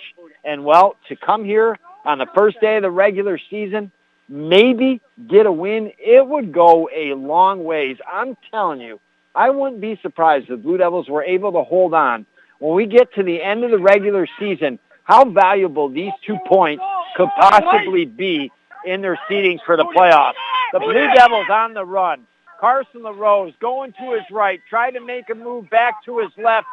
And 0.43 0.65
well, 0.65 0.95
to 1.07 1.15
come 1.15 1.45
here 1.45 1.77
on 2.05 2.17
the 2.17 2.27
first 2.35 2.59
day 2.59 2.75
of 2.75 2.81
the 2.81 2.91
regular 2.91 3.39
season, 3.49 3.91
maybe 4.27 5.01
get 5.27 5.45
a 5.45 5.51
win, 5.51 5.91
it 5.97 6.27
would 6.27 6.51
go 6.51 6.89
a 6.93 7.13
long 7.13 7.63
ways. 7.63 7.97
I'm 8.11 8.35
telling 8.51 8.81
you, 8.81 8.99
I 9.35 9.49
wouldn't 9.49 9.81
be 9.81 9.99
surprised 10.01 10.43
if 10.43 10.49
the 10.49 10.57
Blue 10.57 10.77
Devils 10.77 11.10
were 11.10 11.23
able 11.23 11.51
to 11.53 11.64
hold 11.64 11.93
on. 11.93 12.26
When 12.60 12.76
we 12.76 12.85
get 12.85 13.14
to 13.15 13.23
the 13.23 13.41
end 13.41 13.64
of 13.64 13.72
the 13.72 13.80
regular 13.80 14.27
season, 14.39 14.80
how 15.03 15.26
valuable 15.26 15.89
these 15.89 16.14
two 16.26 16.38
points 16.47 16.84
could 17.18 17.30
possibly 17.38 18.05
be 18.05 18.51
in 18.85 19.01
their 19.01 19.19
seedings 19.30 19.60
for 19.65 19.76
the 19.76 19.85
playoffs. 19.85 20.34
The 20.72 20.80
Blue 20.80 21.07
Devils 21.15 21.47
on 21.49 21.73
the 21.73 21.85
run. 21.85 22.26
Carson 22.60 23.03
LaRose 23.03 23.53
going 23.60 23.93
to 23.99 24.14
his 24.14 24.23
right, 24.31 24.61
trying 24.69 24.93
to 24.93 25.01
make 25.01 25.30
a 25.30 25.35
move 25.35 25.69
back 25.69 26.03
to 26.05 26.19
his 26.19 26.30
left, 26.38 26.68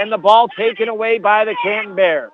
and 0.00 0.10
the 0.10 0.18
ball 0.18 0.48
taken 0.48 0.88
away 0.88 1.18
by 1.18 1.44
the 1.44 1.54
Canton 1.62 1.94
Bears. 1.94 2.32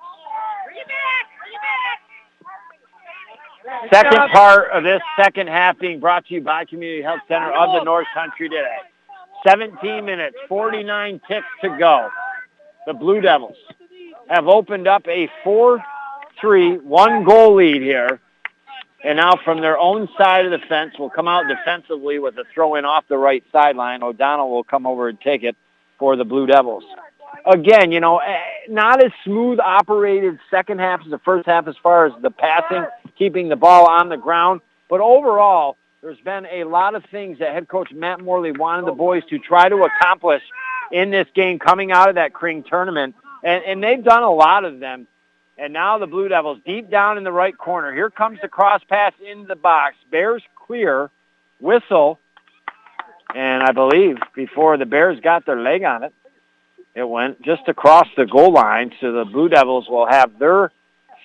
Second 3.91 4.29
part 4.31 4.71
of 4.71 4.83
this 4.83 5.01
second 5.15 5.47
half 5.47 5.77
being 5.77 5.99
brought 5.99 6.25
to 6.27 6.33
you 6.33 6.41
by 6.41 6.65
Community 6.65 7.01
Health 7.01 7.21
Center 7.27 7.51
of 7.51 7.73
the 7.73 7.83
North 7.83 8.07
Country 8.13 8.49
today. 8.49 8.77
17 9.47 10.05
minutes, 10.05 10.37
49 10.47 11.21
ticks 11.27 11.45
to 11.61 11.77
go. 11.77 12.09
The 12.85 12.93
Blue 12.93 13.21
Devils 13.21 13.57
have 14.29 14.47
opened 14.47 14.87
up 14.87 15.05
a 15.07 15.29
4-3 15.45 16.81
one-goal 16.81 17.55
lead 17.55 17.81
here. 17.81 18.19
And 19.03 19.17
now 19.17 19.33
from 19.43 19.59
their 19.59 19.77
own 19.77 20.07
side 20.17 20.45
of 20.45 20.51
the 20.51 20.65
fence 20.69 20.97
will 20.97 21.09
come 21.09 21.27
out 21.27 21.43
defensively 21.49 22.19
with 22.19 22.37
a 22.37 22.45
throw 22.53 22.75
in 22.75 22.85
off 22.85 23.03
the 23.09 23.17
right 23.17 23.43
sideline. 23.51 24.01
O'Donnell 24.01 24.49
will 24.49 24.63
come 24.63 24.87
over 24.87 25.09
and 25.09 25.19
take 25.19 25.43
it 25.43 25.57
for 25.99 26.15
the 26.15 26.23
Blue 26.23 26.47
Devils. 26.47 26.85
Again, 27.45 27.91
you 27.91 27.99
know, 27.99 28.19
eh, 28.19 28.37
not 28.69 29.03
as 29.03 29.11
smooth 29.25 29.59
operated 29.59 30.39
second 30.49 30.79
half 30.79 31.01
as 31.03 31.11
the 31.11 31.19
first 31.19 31.45
half 31.47 31.67
as 31.67 31.75
far 31.83 32.05
as 32.05 32.13
the 32.21 32.31
passing, 32.31 32.85
keeping 33.17 33.49
the 33.49 33.57
ball 33.57 33.87
on 33.89 34.07
the 34.07 34.15
ground. 34.15 34.61
But 34.89 35.01
overall, 35.01 35.75
there's 36.03 36.19
been 36.19 36.45
a 36.51 36.65
lot 36.65 36.95
of 36.95 37.05
things 37.11 37.39
that 37.39 37.53
head 37.53 37.69
coach 37.69 37.89
Matt 37.93 38.19
Morley 38.19 38.51
wanted 38.51 38.85
the 38.85 38.91
boys 38.91 39.23
to 39.29 39.39
try 39.39 39.69
to 39.69 39.85
accomplish 39.85 40.43
in 40.91 41.11
this 41.11 41.27
game 41.33 41.59
coming 41.59 41.93
out 41.93 42.09
of 42.09 42.15
that 42.15 42.33
Kring 42.33 42.63
tournament. 42.63 43.15
And, 43.41 43.63
and 43.63 43.83
they've 43.83 44.03
done 44.03 44.21
a 44.21 44.31
lot 44.31 44.65
of 44.65 44.79
them 44.79 45.07
And 45.57 45.71
now 45.71 45.99
the 45.99 46.05
Blue 46.07 46.27
Devils 46.27 46.59
deep 46.65 46.91
down 46.91 47.17
in 47.17 47.23
the 47.23 47.31
right 47.31 47.57
corner. 47.57 47.93
Here 47.93 48.09
comes 48.09 48.39
the 48.41 48.49
cross 48.49 48.81
pass 48.89 49.13
into 49.25 49.47
the 49.47 49.55
box. 49.55 49.95
Bears 50.11 50.43
clear. 50.67 51.09
Whistle. 51.61 52.19
And 53.33 53.63
I 53.63 53.71
believe 53.71 54.17
before 54.35 54.77
the 54.77 54.85
Bears 54.85 55.19
got 55.21 55.45
their 55.45 55.59
leg 55.59 55.83
on 55.83 56.03
it, 56.03 56.13
it 56.95 57.07
went 57.07 57.41
just 57.43 57.67
across 57.69 58.07
the 58.17 58.25
goal 58.25 58.51
line. 58.51 58.91
So 58.99 59.13
the 59.13 59.25
Blue 59.25 59.47
Devils 59.47 59.87
will 59.87 60.07
have 60.07 60.37
their 60.37 60.71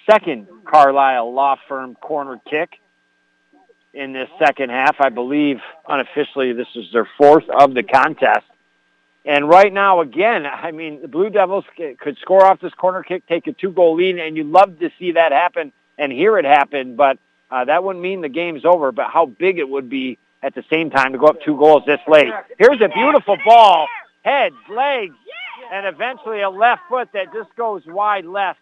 second 0.09 0.46
Carlisle 0.64 1.34
Law 1.34 1.56
Firm 1.68 1.96
corner 1.96 2.40
kick 2.48 2.78
in 3.98 4.12
this 4.12 4.28
second 4.38 4.70
half. 4.70 5.00
I 5.00 5.08
believe 5.08 5.60
unofficially 5.88 6.52
this 6.52 6.68
is 6.76 6.86
their 6.92 7.08
fourth 7.18 7.48
of 7.50 7.74
the 7.74 7.82
contest. 7.82 8.46
And 9.24 9.48
right 9.48 9.72
now, 9.72 10.00
again, 10.00 10.46
I 10.46 10.70
mean, 10.70 11.02
the 11.02 11.08
Blue 11.08 11.30
Devils 11.30 11.64
could 11.98 12.16
score 12.18 12.46
off 12.46 12.60
this 12.60 12.72
corner 12.74 13.02
kick, 13.02 13.26
take 13.26 13.48
a 13.48 13.52
two-goal 13.52 13.96
lead, 13.96 14.18
and 14.18 14.36
you'd 14.36 14.46
love 14.46 14.78
to 14.78 14.90
see 15.00 15.12
that 15.12 15.32
happen 15.32 15.72
and 15.98 16.12
hear 16.12 16.38
it 16.38 16.44
happen, 16.44 16.94
but 16.94 17.18
uh, 17.50 17.64
that 17.64 17.82
wouldn't 17.82 18.02
mean 18.02 18.20
the 18.20 18.28
game's 18.28 18.64
over, 18.64 18.92
but 18.92 19.10
how 19.10 19.26
big 19.26 19.58
it 19.58 19.68
would 19.68 19.90
be 19.90 20.16
at 20.44 20.54
the 20.54 20.64
same 20.70 20.90
time 20.90 21.12
to 21.12 21.18
go 21.18 21.26
up 21.26 21.42
two 21.42 21.58
goals 21.58 21.82
this 21.84 22.00
late. 22.06 22.32
Here's 22.56 22.80
a 22.80 22.88
beautiful 22.88 23.36
ball, 23.44 23.88
head, 24.22 24.52
legs, 24.70 25.16
and 25.72 25.86
eventually 25.86 26.40
a 26.40 26.50
left 26.50 26.82
foot 26.88 27.08
that 27.14 27.32
just 27.32 27.54
goes 27.56 27.82
wide 27.84 28.24
left. 28.24 28.60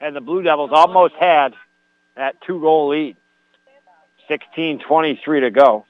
And 0.00 0.16
the 0.16 0.22
Blue 0.22 0.42
Devils 0.42 0.70
almost 0.72 1.14
had 1.20 1.52
that 2.16 2.40
two-goal 2.40 2.88
lead. 2.88 3.16
16-23 4.28 5.40
to 5.40 5.50
go 5.50 5.86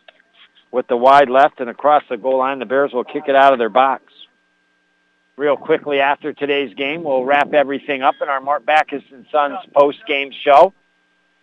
with 0.71 0.87
the 0.89 0.97
wide 0.97 1.31
left 1.31 1.61
and 1.61 1.71
across 1.71 2.03
the 2.09 2.17
goal 2.17 2.39
line. 2.39 2.59
The 2.59 2.67
Bears 2.67 2.93
will 2.93 3.05
kick 3.05 3.25
it 3.29 3.37
out 3.37 3.53
of 3.53 3.59
their 3.59 3.69
box. 3.69 4.05
Real 5.37 5.57
quickly 5.57 6.01
after 6.01 6.33
today's 6.33 6.75
game, 6.75 7.05
we'll 7.05 7.25
wrap 7.25 7.53
everything 7.53 8.03
up 8.03 8.15
in 8.23 8.29
our 8.29 8.41
Mort 8.41 8.65
Backus 8.65 9.03
and 9.13 9.27
Sons 9.31 9.59
post-game 9.75 10.33
show. 10.45 10.73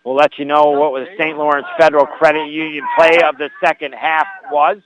We'll 0.02 0.16
let 0.16 0.38
you 0.38 0.44
know 0.44 0.70
what 0.70 0.98
the 0.98 1.06
St. 1.16 1.38
Lawrence 1.38 1.66
Federal 1.78 2.06
Credit 2.06 2.48
Union 2.48 2.84
play 2.98 3.20
of 3.22 3.38
the 3.38 3.50
second 3.64 3.94
half 3.94 4.26
was. 4.50 4.78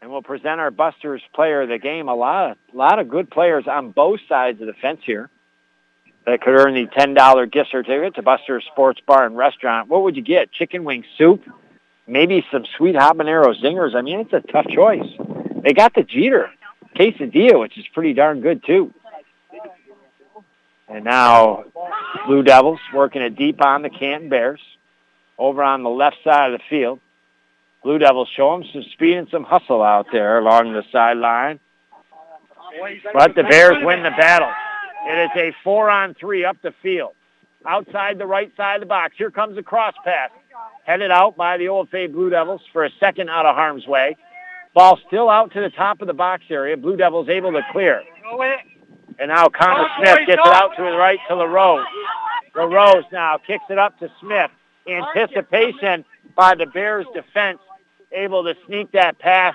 And 0.00 0.10
we'll 0.10 0.22
present 0.22 0.60
our 0.60 0.70
Busters 0.70 1.22
player 1.34 1.62
of 1.62 1.68
the 1.68 1.78
game. 1.78 2.08
A 2.08 2.14
lot 2.14 2.52
of, 2.52 2.56
a 2.72 2.76
lot 2.76 2.98
of 2.98 3.08
good 3.08 3.30
players 3.30 3.66
on 3.66 3.90
both 3.90 4.20
sides 4.28 4.60
of 4.60 4.66
the 4.66 4.74
fence 4.74 5.00
here 5.04 5.30
that 6.26 6.40
could 6.40 6.54
earn 6.54 6.74
the 6.74 6.86
$10 6.86 7.52
gift 7.52 7.70
certificate 7.70 8.14
to 8.14 8.22
Buster's 8.22 8.64
Sports 8.72 9.00
Bar 9.06 9.26
and 9.26 9.36
Restaurant. 9.36 9.88
What 9.88 10.02
would 10.02 10.16
you 10.16 10.22
get? 10.22 10.52
Chicken 10.52 10.84
wing 10.84 11.04
soup? 11.18 11.42
Maybe 12.06 12.44
some 12.50 12.64
sweet 12.76 12.94
habanero 12.94 13.54
zingers? 13.62 13.94
I 13.94 14.02
mean, 14.02 14.20
it's 14.20 14.32
a 14.32 14.40
tough 14.40 14.66
choice. 14.68 15.08
They 15.62 15.72
got 15.72 15.94
the 15.94 16.02
Jeter 16.02 16.50
quesadilla, 16.96 17.60
which 17.60 17.78
is 17.78 17.84
pretty 17.92 18.12
darn 18.12 18.40
good, 18.40 18.64
too. 18.64 18.92
And 20.88 21.04
now 21.04 21.64
Blue 22.26 22.42
Devils 22.42 22.80
working 22.92 23.22
it 23.22 23.36
deep 23.36 23.62
on 23.62 23.82
the 23.82 23.90
Canton 23.90 24.28
Bears 24.28 24.60
over 25.38 25.62
on 25.62 25.82
the 25.82 25.90
left 25.90 26.16
side 26.22 26.52
of 26.52 26.60
the 26.60 26.64
field. 26.68 27.00
Blue 27.82 27.98
Devils 27.98 28.28
show 28.34 28.52
them 28.52 28.68
some 28.72 28.82
speed 28.92 29.16
and 29.16 29.28
some 29.30 29.44
hustle 29.44 29.82
out 29.82 30.06
there 30.12 30.38
along 30.38 30.72
the 30.72 30.84
sideline. 30.92 31.58
But 33.12 33.34
the 33.34 33.44
Bears 33.44 33.76
win 33.82 34.02
the 34.02 34.10
battle. 34.10 34.50
It 35.06 35.30
is 35.30 35.30
a 35.36 35.52
four-on-three 35.62 36.44
up 36.44 36.56
the 36.62 36.72
field. 36.82 37.12
Outside 37.66 38.18
the 38.18 38.26
right 38.26 38.52
side 38.56 38.76
of 38.76 38.80
the 38.80 38.86
box. 38.86 39.14
Here 39.16 39.30
comes 39.30 39.56
a 39.56 39.62
cross 39.62 39.94
pass. 40.04 40.30
Headed 40.84 41.10
out 41.10 41.36
by 41.36 41.56
the 41.56 41.64
OFA 41.64 42.12
Blue 42.12 42.30
Devils 42.30 42.60
for 42.72 42.84
a 42.84 42.90
second 43.00 43.30
out 43.30 43.46
of 43.46 43.54
harm's 43.54 43.86
way. 43.86 44.16
Ball 44.74 44.98
still 45.06 45.30
out 45.30 45.52
to 45.52 45.60
the 45.60 45.70
top 45.70 46.00
of 46.00 46.06
the 46.06 46.14
box 46.14 46.44
area. 46.50 46.76
Blue 46.76 46.96
Devils 46.96 47.28
able 47.28 47.52
to 47.52 47.62
clear. 47.72 48.02
And 49.18 49.28
now 49.28 49.48
Connor 49.48 49.88
Smith 49.98 50.26
gets 50.26 50.42
it 50.44 50.52
out 50.52 50.76
to 50.76 50.82
the 50.82 50.96
right 50.96 51.18
to 51.28 51.36
LaRose. 51.36 51.86
LaRose 52.54 53.04
now 53.12 53.38
kicks 53.38 53.64
it 53.70 53.78
up 53.78 53.98
to 54.00 54.10
Smith. 54.20 54.50
Anticipation 54.88 56.04
by 56.36 56.54
the 56.54 56.66
Bears 56.66 57.06
defense 57.14 57.60
able 58.12 58.44
to 58.44 58.54
sneak 58.66 58.92
that 58.92 59.18
pass 59.18 59.54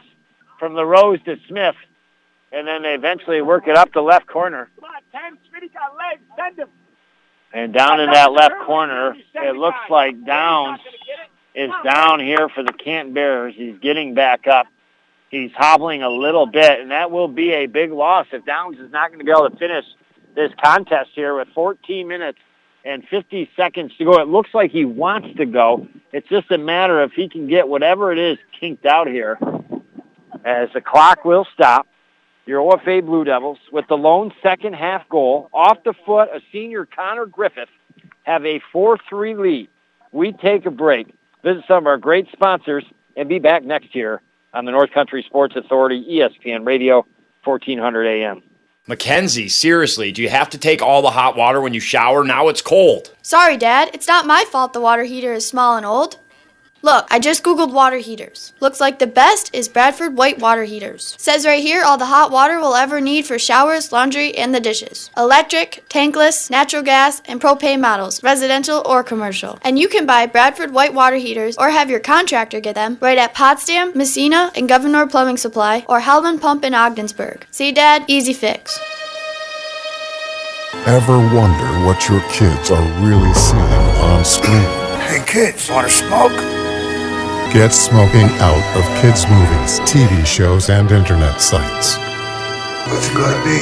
from 0.58 0.74
LaRose 0.74 1.22
to 1.26 1.38
Smith. 1.48 1.76
And 2.52 2.68
then 2.68 2.82
they 2.82 2.94
eventually 2.96 3.42
work 3.42 3.68
it 3.68 3.76
up 3.76 3.94
the 3.94 4.02
left 4.02 4.28
corner. 4.28 4.70
And 7.54 7.74
down 7.74 8.00
in 8.00 8.12
that 8.12 8.32
left 8.32 8.56
corner, 8.66 9.16
it 9.36 9.56
looks 9.56 9.78
like 9.90 10.24
Downs 10.26 10.80
is 11.56 11.72
down 11.84 12.20
here 12.20 12.48
for 12.50 12.64
the 12.64 12.74
Canton 12.74 13.14
Bears. 13.14 13.56
He's 13.58 13.78
getting 13.80 14.14
back 14.14 14.46
up. 14.48 14.68
He's 15.30 15.52
hobbling 15.56 16.04
a 16.04 16.10
little 16.10 16.46
bit, 16.46 16.80
and 16.80 16.92
that 16.92 17.12
will 17.12 17.28
be 17.28 17.52
a 17.52 17.66
big 17.66 17.92
loss 17.92 18.28
if 18.32 18.46
Downs 18.46 18.78
is 18.80 18.92
not 18.92 19.10
going 19.10 19.20
to 19.20 19.26
be 19.26 19.32
able 19.32 19.50
to 19.50 19.58
finish 19.58 19.86
this 20.36 20.52
contest 20.64 21.12
here 21.14 21.36
with 21.36 21.48
14 21.54 22.08
minutes 22.08 22.40
and 22.86 23.04
50 23.10 23.50
seconds 23.56 23.92
to 23.98 24.06
go. 24.06 24.20
It 24.20 24.28
looks 24.28 24.50
like 24.54 24.72
he 24.72 24.86
wants 24.86 25.36
to 25.38 25.46
go. 25.46 25.88
It's 26.12 26.28
just 26.30 26.50
a 26.52 26.58
matter 26.58 27.02
of 27.02 27.12
he 27.12 27.30
can 27.30 27.48
get 27.48 27.68
whatever 27.68 28.12
it 28.12 28.18
is 28.18 28.38
kinked 28.60 28.86
out 28.86 29.08
here 29.08 29.38
as 30.46 30.70
the 30.74 30.82
clock 30.82 31.26
will 31.26 31.46
stop. 31.54 31.88
Your 32.50 32.62
OFA 32.62 33.06
Blue 33.06 33.24
Devils 33.24 33.60
with 33.72 33.86
the 33.90 33.96
lone 33.96 34.34
second 34.42 34.74
half 34.74 35.08
goal 35.08 35.52
off 35.54 35.84
the 35.86 35.94
foot 36.04 36.32
of 36.34 36.42
senior 36.52 36.84
Connor 36.84 37.28
Griffith 37.28 37.70
have 38.24 38.44
a 38.44 38.60
4-3 38.74 39.38
lead. 39.38 39.70
We 40.12 40.32
take 40.32 40.66
a 40.66 40.72
break, 40.72 41.14
visit 41.44 41.64
some 41.68 41.78
of 41.78 41.86
our 41.86 42.00
great 42.00 42.26
sponsors, 42.32 42.84
and 43.16 43.30
be 43.30 43.38
back 43.38 43.64
next 43.64 43.94
year 43.94 44.24
on 44.52 44.66
the 44.66 44.72
North 44.72 44.90
Country 44.90 45.22
Sports 45.22 45.56
Authority, 45.56 46.04
ESPN 46.10 46.66
Radio, 46.66 47.06
1400 47.44 48.08
AM. 48.08 48.42
Mackenzie, 48.88 49.48
seriously, 49.48 50.12
do 50.12 50.24
you 50.24 50.30
have 50.30 50.50
to 50.50 50.58
take 50.58 50.82
all 50.82 51.04
the 51.04 51.12
hot 51.12 51.38
water 51.38 51.62
when 51.62 51.76
you 51.76 51.80
shower? 51.80 52.24
Now 52.24 52.48
it's 52.48 52.64
cold. 52.64 53.14
Sorry, 53.22 53.58
Dad. 53.58 53.92
It's 53.94 54.08
not 54.08 54.26
my 54.26 54.44
fault 54.46 54.74
the 54.74 54.82
water 54.82 55.04
heater 55.04 55.34
is 55.34 55.48
small 55.48 55.78
and 55.78 55.86
old. 55.86 56.18
Look, 56.82 57.08
I 57.12 57.20
just 57.20 57.44
googled 57.44 57.74
water 57.74 57.98
heaters. 57.98 58.54
Looks 58.62 58.80
like 58.80 59.00
the 59.00 59.08
best 59.08 59.54
is 59.54 59.68
Bradford 59.68 60.16
white 60.16 60.40
water 60.40 60.64
heaters. 60.64 61.14
Says 61.18 61.46
right 61.46 61.62
here 61.62 61.84
all 61.84 61.98
the 61.98 62.06
hot 62.06 62.32
water 62.32 62.60
we'll 62.60 62.76
ever 62.76 63.02
need 63.02 63.26
for 63.26 63.38
showers, 63.38 63.92
laundry, 63.92 64.34
and 64.38 64.56
the 64.56 64.62
dishes. 64.62 65.12
Electric, 65.18 65.84
tankless, 65.90 66.50
natural 66.50 66.82
gas, 66.82 67.22
and 67.26 67.42
propane 67.42 67.82
models, 67.82 68.24
residential 68.24 68.82
or 68.86 69.04
commercial. 69.04 69.60
And 69.62 69.78
you 69.78 69.90
can 69.90 70.06
buy 70.06 70.26
Bradford 70.26 70.72
white 70.72 70.94
water 70.94 71.18
heaters 71.18 71.58
or 71.58 71.70
have 71.70 71.90
your 71.90 72.00
contractor 72.00 72.62
get 72.62 72.76
them 72.76 72.98
right 73.02 73.18
at 73.18 73.34
Potsdam, 73.34 73.92
Massena, 73.94 74.52
and 74.56 74.70
Gouverneur 74.70 75.08
Plumbing 75.08 75.38
Supply 75.38 75.86
or 75.90 76.00
Howland 76.00 76.42
Pump 76.42 76.64
in 76.64 76.74
Ogdensburg. 76.74 77.46
See, 77.52 77.74
Dad? 77.74 78.06
Easy 78.08 78.34
fix. 78.34 78.80
Ever 80.86 81.18
wonder 81.36 81.86
what 81.86 82.08
your 82.08 82.22
kids 82.30 82.72
are 82.72 83.06
really 83.06 83.34
seeing 83.34 83.60
on 83.60 84.24
screen? 84.24 84.64
Hey 85.10 85.24
kids, 85.26 85.70
wanna 85.70 85.90
smoke? 85.90 86.59
Get 87.52 87.74
smoking 87.74 88.30
out 88.40 88.62
of 88.78 88.84
kids' 89.02 89.26
movies, 89.28 89.80
TV 89.82 90.24
shows, 90.24 90.70
and 90.70 90.92
internet 90.92 91.42
sites. 91.42 91.98
What's 92.88 93.10
it 93.10 93.16
gonna 93.16 93.44
be? 93.44 93.60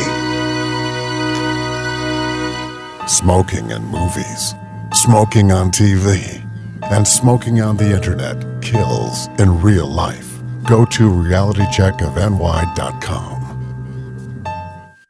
Smoking 3.07 3.71
in 3.71 3.85
movies, 3.85 4.53
smoking 4.93 5.53
on 5.53 5.71
TV, 5.71 6.43
and 6.91 7.07
smoking 7.07 7.61
on 7.61 7.77
the 7.77 7.95
internet 7.95 8.43
kills 8.61 9.29
in 9.39 9.61
real 9.61 9.87
life. 9.87 10.41
Go 10.65 10.83
to 10.83 11.09
realitycheckofny.com. 11.09 13.36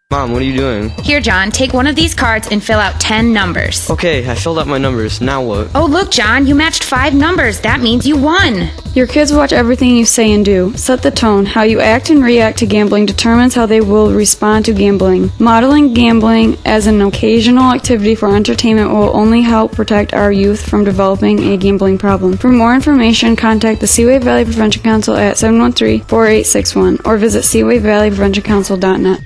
Mom, 0.09 0.31
what 0.31 0.41
are 0.41 0.45
you 0.45 0.55
doing? 0.55 0.89
Here, 1.03 1.19
John, 1.19 1.51
take 1.51 1.73
one 1.73 1.85
of 1.85 1.97
these 1.97 2.15
cards 2.15 2.47
and 2.49 2.63
fill 2.63 2.79
out 2.79 2.97
10 2.97 3.33
numbers. 3.33 3.89
Okay, 3.89 4.25
I 4.25 4.35
filled 4.35 4.57
out 4.57 4.65
my 4.65 4.77
numbers. 4.77 5.19
Now 5.19 5.43
what? 5.43 5.69
Oh, 5.75 5.85
look, 5.85 6.11
John, 6.11 6.47
you 6.47 6.55
matched 6.55 6.85
five 6.85 7.13
numbers. 7.13 7.59
That 7.59 7.81
means 7.81 8.07
you 8.07 8.15
won. 8.15 8.69
Your 8.93 9.05
kids 9.05 9.33
watch 9.33 9.51
everything 9.51 9.97
you 9.97 10.05
say 10.05 10.31
and 10.31 10.45
do. 10.45 10.71
Set 10.77 11.01
the 11.01 11.11
tone. 11.11 11.45
How 11.45 11.63
you 11.63 11.81
act 11.81 12.09
and 12.09 12.23
react 12.23 12.59
to 12.59 12.65
gambling 12.65 13.05
determines 13.05 13.53
how 13.53 13.65
they 13.65 13.81
will 13.81 14.13
respond 14.13 14.63
to 14.65 14.73
gambling. 14.73 15.29
Modeling 15.39 15.93
gambling 15.93 16.57
as 16.63 16.87
an 16.87 17.01
occasional 17.01 17.73
activity 17.73 18.15
for 18.15 18.33
entertainment 18.33 18.91
will 18.91 19.13
only 19.13 19.41
help 19.41 19.73
protect 19.73 20.13
our 20.13 20.31
youth 20.31 20.69
from 20.69 20.85
developing 20.85 21.51
a 21.51 21.57
gambling 21.57 21.97
problem. 21.97 22.37
For 22.37 22.47
more 22.47 22.73
information, 22.73 23.35
contact 23.35 23.81
the 23.81 23.87
Seaway 23.87 24.19
Valley 24.19 24.45
Prevention 24.45 24.83
Council 24.83 25.17
at 25.17 25.35
713-4861 25.35 27.05
or 27.05 27.17
visit 27.17 27.43
seawayvalleypreventioncouncil.net. 27.43 29.19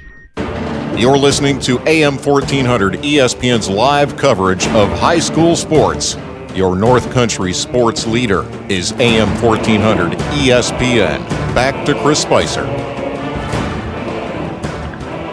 You're 1.01 1.17
listening 1.17 1.59
to 1.61 1.79
AM 1.87 2.15
1400 2.15 2.99
ESPN's 2.99 3.67
live 3.67 4.15
coverage 4.17 4.67
of 4.67 4.87
high 4.99 5.17
school 5.17 5.55
sports. 5.55 6.15
Your 6.53 6.75
North 6.75 7.11
Country 7.11 7.53
sports 7.53 8.05
leader 8.05 8.43
is 8.69 8.91
AM 8.99 9.29
1400 9.41 10.11
ESPN. 10.11 11.27
Back 11.55 11.87
to 11.87 11.99
Chris 12.03 12.21
Spicer. 12.21 12.65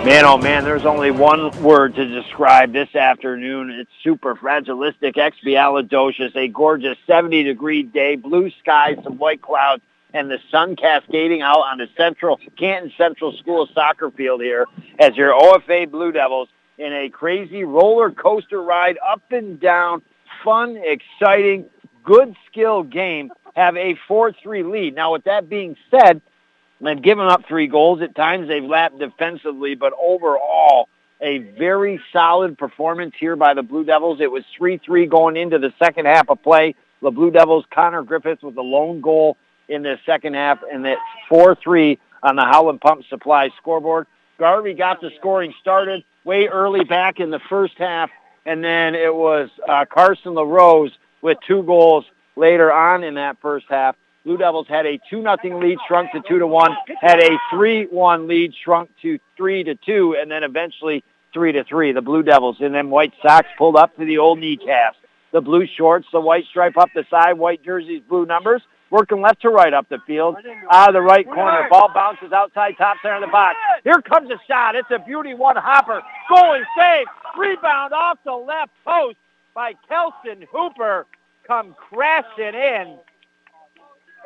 Man, 0.07 0.25
oh 0.25 0.39
man, 0.39 0.65
there's 0.65 0.87
only 0.87 1.11
one 1.11 1.51
word 1.63 1.95
to 1.97 2.07
describe 2.07 2.73
this 2.73 2.95
afternoon. 2.95 3.69
It's 3.69 3.91
super 4.03 4.37
fragilistic, 4.37 5.17
expialidocious, 5.17 6.35
a 6.35 6.49
gorgeous 6.49 6.97
70 7.07 7.43
degree 7.43 7.83
day, 7.83 8.17
blue 8.17 8.51
skies, 8.61 8.97
some 9.05 9.19
white 9.19 9.43
clouds, 9.43 9.83
and 10.15 10.31
the 10.31 10.39
sun 10.51 10.77
cascading 10.77 11.43
out 11.43 11.61
on 11.61 11.79
the 11.79 11.89
Central 11.97 12.39
Canton 12.59 12.93
Central 12.97 13.37
School 13.37 13.69
soccer 13.75 14.11
field 14.11 14.41
here 14.41 14.67
as 14.99 15.17
your 15.17 15.33
OFA 15.33 15.91
Blue 15.91 16.13
Devils 16.13 16.49
in 16.79 16.93
a 16.93 17.11
crazy 17.11 17.65
roller 17.65 18.11
coaster 18.11 18.63
ride 18.63 18.99
up 19.07 19.23
and 19.31 19.61
down, 19.61 20.03
fun, 20.45 20.81
exciting, 20.83 21.67
good 22.05 22.35
skill 22.51 22.83
game 22.83 23.31
have 23.55 23.77
a 23.77 23.99
4-3 24.09 24.71
lead. 24.71 24.95
Now, 24.95 25.13
with 25.13 25.25
that 25.25 25.49
being 25.49 25.77
said, 25.91 26.23
they've 26.81 27.03
given 27.03 27.27
up 27.27 27.47
three 27.47 27.67
goals. 27.67 28.01
At 28.01 28.15
times 28.15 28.49
they've 28.49 28.63
lapped 28.63 28.99
defensively, 28.99 29.75
but 29.75 29.93
overall, 30.01 30.89
a 31.21 31.39
very 31.39 32.01
solid 32.13 32.57
performance 32.57 33.15
here 33.19 33.35
by 33.35 33.55
the 33.55 33.63
Blue 33.63 33.85
Devils. 33.85 34.21
It 34.21 34.31
was 34.31 34.45
3-3 34.59 35.11
going 35.11 35.37
into 35.37 35.59
the 35.59 35.73
second 35.79 36.07
half 36.07 36.31
of 36.31 36.41
play. 36.43 36.77
The 37.03 37.11
Blue 37.11 37.33
Devils, 37.33 37.65
Connor 37.73 38.05
Griffiths 38.05 38.43
with 38.43 38.57
a 38.57 38.63
lone 38.63 39.01
goal 39.01 39.37
in 39.69 39.83
the 39.83 39.99
second 40.07 40.35
half, 40.35 40.61
and 40.71 40.87
it's 40.87 41.01
4-3 41.31 41.99
on 42.23 42.37
the 42.37 42.43
Howland 42.43 42.81
Pump 42.81 43.05
Supply 43.09 43.51
scoreboard. 43.59 44.07
Garvey 44.39 44.75
got 44.75 45.01
the 45.01 45.11
scoring 45.19 45.53
started 45.61 46.05
way 46.25 46.47
early 46.47 46.85
back 46.85 47.21
in 47.21 47.31
the 47.31 47.41
first 47.49 47.75
half, 47.79 48.11
and 48.47 48.63
then 48.63 48.95
it 48.95 49.15
was 49.15 49.51
uh, 49.69 49.85
Carson 49.85 50.35
LaRose 50.35 50.93
with 51.23 51.39
two 51.47 51.63
goals 51.65 52.05
later 52.37 52.73
on 52.73 53.03
in 53.03 53.15
that 53.15 53.37
first 53.41 53.67
half. 53.69 53.97
Blue 54.25 54.37
Devils 54.37 54.67
had 54.69 54.87
a 54.87 55.01
2 55.11 55.23
nothing 55.23 55.59
lead, 55.59 55.79
shrunk 55.87 56.13
to 56.13 56.21
2 56.29 56.39
to 56.41 56.47
1, 56.47 56.77
had 57.01 57.19
a 57.19 57.39
3-1 57.53 58.29
lead, 58.29 58.53
shrunk 58.63 58.91
to 59.03 59.19
3 59.37 59.65
to 59.65 59.75
2, 59.75 60.17
and 60.21 60.31
then 60.31 60.45
eventually 60.45 61.03
3 61.33 61.53
to 61.53 61.65
3. 61.65 61.93
The 61.93 62.03
Blue 62.03 62.23
Devils 62.23 62.57
and 62.61 62.75
then 62.75 62.91
White 62.91 63.13
Sox 63.23 63.47
pulled 63.57 63.77
up 63.77 63.97
to 63.97 64.05
the 64.05 64.19
old 64.19 64.39
kneecaps. 64.39 64.99
The 65.33 65.41
blue 65.41 65.67
shorts, 65.67 66.07
the 66.13 66.21
white 66.21 66.45
stripe 66.47 66.77
up 66.79 66.89
the 66.95 67.05
side, 67.11 67.35
white 67.35 67.63
jerseys, 67.63 68.03
blue 68.09 68.25
numbers, 68.25 68.63
working 68.91 69.21
left 69.21 69.43
to 69.43 69.51
right 69.51 69.73
up 69.73 69.89
the 69.89 69.99
field. 70.07 70.37
Out 70.71 70.89
of 70.89 70.95
the 70.95 71.03
right 71.03 71.27
corner. 71.27 71.69
Ball 71.71 71.91
bounces 71.95 72.33
outside 72.33 72.77
top 72.77 72.97
center 73.03 73.17
of 73.17 73.21
the 73.21 73.29
box. 73.29 73.57
Here 73.85 74.01
comes 74.03 74.31
a 74.31 74.39
shot. 74.47 74.75
It's 74.75 74.91
a 74.91 74.99
beauty 74.99 75.35
one 75.35 75.57
hopper. 75.57 76.03
Going 76.29 76.65
save. 76.77 77.07
Rebound 77.37 77.93
off 77.93 78.19
the 78.25 78.33
left 78.33 78.73
post 78.85 79.17
by 79.55 79.75
Kelson 79.89 80.47
Hooper. 80.51 81.07
Come 81.47 81.75
crashing 81.79 82.55
in. 82.55 82.99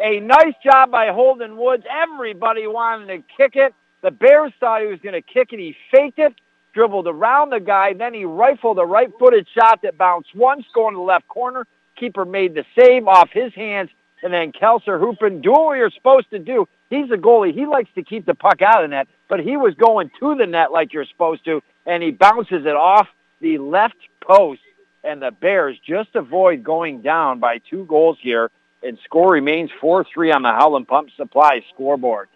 A 0.01 0.21
nice 0.21 0.55
job 0.65 0.91
by 0.91 1.09
Holden 1.09 1.57
Woods. 1.57 1.85
Everybody 1.89 2.67
wanted 2.67 3.07
to 3.09 3.23
kick 3.37 3.57
it. 3.57 3.75
The 4.03 4.11
Bears 4.11 4.53
thought 4.59 4.81
he 4.81 4.89
was 4.89 4.99
going 5.01 5.15
to 5.15 5.23
kick 5.23 5.53
it. 5.53 5.61
He 5.61 5.77
faked 5.93 6.19
it, 6.19 6.35
dribbled 6.75 7.07
around 7.07 7.51
the 7.51 7.61
guy, 7.61 7.93
then 7.93 8.13
he 8.13 8.25
rifled 8.25 8.79
a 8.79 8.85
right-footed 8.85 9.47
shot 9.55 9.81
that 9.83 9.97
bounced 9.97 10.35
once, 10.35 10.65
going 10.75 10.95
to 10.95 10.99
the 10.99 11.05
left 11.05 11.29
corner. 11.29 11.67
Keeper 11.95 12.25
made 12.25 12.55
the 12.55 12.65
save 12.77 13.07
off 13.07 13.31
his 13.31 13.55
hands, 13.55 13.91
and 14.23 14.33
then 14.33 14.53
Kelser 14.53 15.01
Hoopin 15.01 15.43
doing 15.43 15.65
what 15.65 15.77
you're 15.77 15.91
supposed 15.91 16.31
to 16.31 16.39
do. 16.39 16.67
He's 16.91 17.11
a 17.11 17.17
goalie. 17.17 17.55
He 17.55 17.67
likes 17.67 17.91
to 17.95 18.03
keep 18.03 18.27
the 18.27 18.35
puck 18.35 18.63
out 18.63 18.85
of 18.85 18.91
the 18.91 18.97
net, 18.97 19.09
but 19.29 19.41
he 19.41 19.57
was 19.57 19.75
going 19.75 20.11
to 20.21 20.35
the 20.35 20.47
net 20.47 20.73
like 20.73 20.93
you're 20.93 21.07
supposed 21.07 21.45
to, 21.47 21.63
and 21.87 22.03
he 22.03 22.11
bounces 22.11 22.65
it 22.65 22.77
off 22.77 23.09
the 23.41 23.59
left 23.59 23.97
post, 24.21 24.61
and 25.03 25.21
the 25.21 25.31
Bears 25.31 25.77
just 25.87 26.11
avoid 26.15 26.63
going 26.63 27.03
down 27.03 27.41
by 27.41 27.59
two 27.59 27.85
goals 27.87 28.19
here 28.21 28.51
and 28.83 28.99
score 29.05 29.33
remains 29.33 29.71
4-3 29.81 30.35
on 30.35 30.43
the 30.43 30.51
Howland 30.51 30.89
Pump 30.89 31.11
Supply 31.17 31.63
scoreboard. 31.73 32.29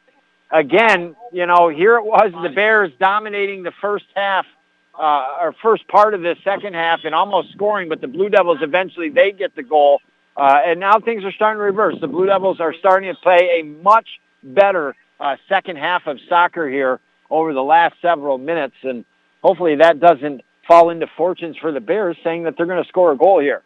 Again, 0.50 1.16
you 1.32 1.46
know, 1.46 1.68
here 1.68 1.96
it 1.96 2.04
was 2.04 2.32
the 2.42 2.50
Bears 2.50 2.92
dominating 3.00 3.64
the 3.64 3.72
first 3.80 4.04
half 4.14 4.46
uh, 4.98 5.26
or 5.40 5.54
first 5.60 5.86
part 5.88 6.14
of 6.14 6.22
the 6.22 6.36
second 6.44 6.74
half 6.74 7.00
and 7.04 7.14
almost 7.14 7.52
scoring, 7.52 7.88
but 7.88 8.00
the 8.00 8.06
Blue 8.06 8.28
Devils 8.28 8.58
eventually 8.62 9.10
they 9.10 9.32
get 9.32 9.54
the 9.56 9.62
goal. 9.62 10.00
Uh, 10.36 10.58
and 10.66 10.80
now 10.80 11.00
things 11.00 11.24
are 11.24 11.32
starting 11.32 11.58
to 11.58 11.64
reverse. 11.64 11.94
The 12.00 12.08
Blue 12.08 12.26
Devils 12.26 12.60
are 12.60 12.74
starting 12.74 13.12
to 13.12 13.18
play 13.20 13.60
a 13.60 13.64
much 13.64 14.06
better 14.42 14.94
uh, 15.18 15.36
second 15.48 15.76
half 15.76 16.06
of 16.06 16.18
soccer 16.28 16.68
here 16.68 17.00
over 17.30 17.52
the 17.54 17.62
last 17.62 17.94
several 18.02 18.38
minutes, 18.38 18.76
and 18.82 19.04
hopefully 19.42 19.76
that 19.76 19.98
doesn't 19.98 20.42
fall 20.68 20.90
into 20.90 21.06
fortunes 21.16 21.56
for 21.56 21.72
the 21.72 21.80
Bears, 21.80 22.16
saying 22.22 22.42
that 22.44 22.54
they're 22.56 22.66
going 22.66 22.82
to 22.82 22.88
score 22.88 23.12
a 23.12 23.16
goal 23.16 23.40
here. 23.40 23.62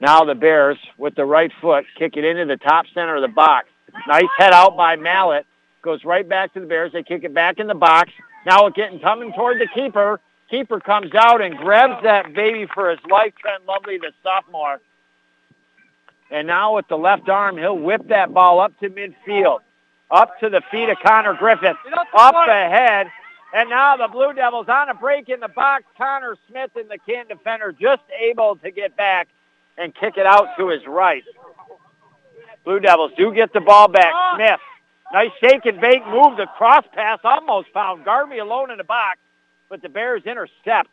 Now 0.00 0.24
the 0.24 0.34
Bears, 0.34 0.78
with 0.96 1.14
the 1.14 1.24
right 1.24 1.50
foot, 1.60 1.84
kick 1.98 2.16
it 2.16 2.24
into 2.24 2.46
the 2.46 2.56
top 2.56 2.86
center 2.94 3.16
of 3.16 3.22
the 3.22 3.28
box. 3.28 3.68
Nice 4.06 4.24
head 4.38 4.52
out 4.52 4.76
by 4.76 4.96
Mallet. 4.96 5.46
Goes 5.82 6.04
right 6.04 6.28
back 6.28 6.54
to 6.54 6.60
the 6.60 6.66
Bears. 6.66 6.92
They 6.92 7.02
kick 7.02 7.24
it 7.24 7.34
back 7.34 7.58
in 7.58 7.66
the 7.66 7.74
box. 7.74 8.10
Now 8.46 8.66
it's 8.66 8.76
getting 8.76 9.00
coming 9.00 9.32
toward 9.32 9.60
the 9.60 9.68
keeper. 9.74 10.20
Keeper 10.50 10.80
comes 10.80 11.14
out 11.14 11.42
and 11.42 11.56
grabs 11.56 12.02
that 12.04 12.32
baby 12.34 12.66
for 12.72 12.90
his 12.90 13.00
life. 13.10 13.32
Trent 13.40 13.66
Lovely, 13.66 13.98
the 13.98 14.12
sophomore. 14.22 14.80
And 16.30 16.46
now 16.46 16.76
with 16.76 16.88
the 16.88 16.98
left 16.98 17.28
arm, 17.28 17.56
he'll 17.56 17.78
whip 17.78 18.08
that 18.08 18.32
ball 18.34 18.60
up 18.60 18.78
to 18.80 18.90
midfield. 18.90 19.60
Up 20.10 20.38
to 20.40 20.48
the 20.48 20.62
feet 20.70 20.88
of 20.88 20.98
Connor 21.02 21.34
Griffith. 21.34 21.76
Up 22.14 22.34
ahead. 22.48 23.08
And 23.52 23.70
now 23.70 23.96
the 23.96 24.08
Blue 24.08 24.32
Devils 24.34 24.68
on 24.68 24.88
a 24.90 24.94
break 24.94 25.28
in 25.28 25.40
the 25.40 25.48
box. 25.48 25.84
Connor 25.96 26.36
Smith 26.48 26.70
and 26.76 26.90
the 26.90 26.98
can 26.98 27.26
defender 27.28 27.72
just 27.72 28.02
able 28.18 28.56
to 28.56 28.70
get 28.70 28.96
back 28.96 29.28
and 29.78 29.94
kick 29.94 30.16
it 30.16 30.26
out 30.26 30.56
to 30.58 30.68
his 30.68 30.86
right. 30.86 31.24
Blue 32.64 32.80
Devils 32.80 33.12
do 33.16 33.32
get 33.32 33.52
the 33.54 33.60
ball 33.60 33.88
back. 33.88 34.12
Smith, 34.36 34.60
nice 35.12 35.30
shake 35.40 35.64
and 35.64 35.80
bake 35.80 36.06
move. 36.06 36.36
The 36.36 36.46
cross 36.58 36.84
pass 36.92 37.20
almost 37.24 37.68
found 37.72 38.04
Garvey 38.04 38.38
alone 38.38 38.70
in 38.70 38.76
the 38.76 38.84
box, 38.84 39.18
but 39.70 39.80
the 39.80 39.88
Bears 39.88 40.24
intercept. 40.26 40.90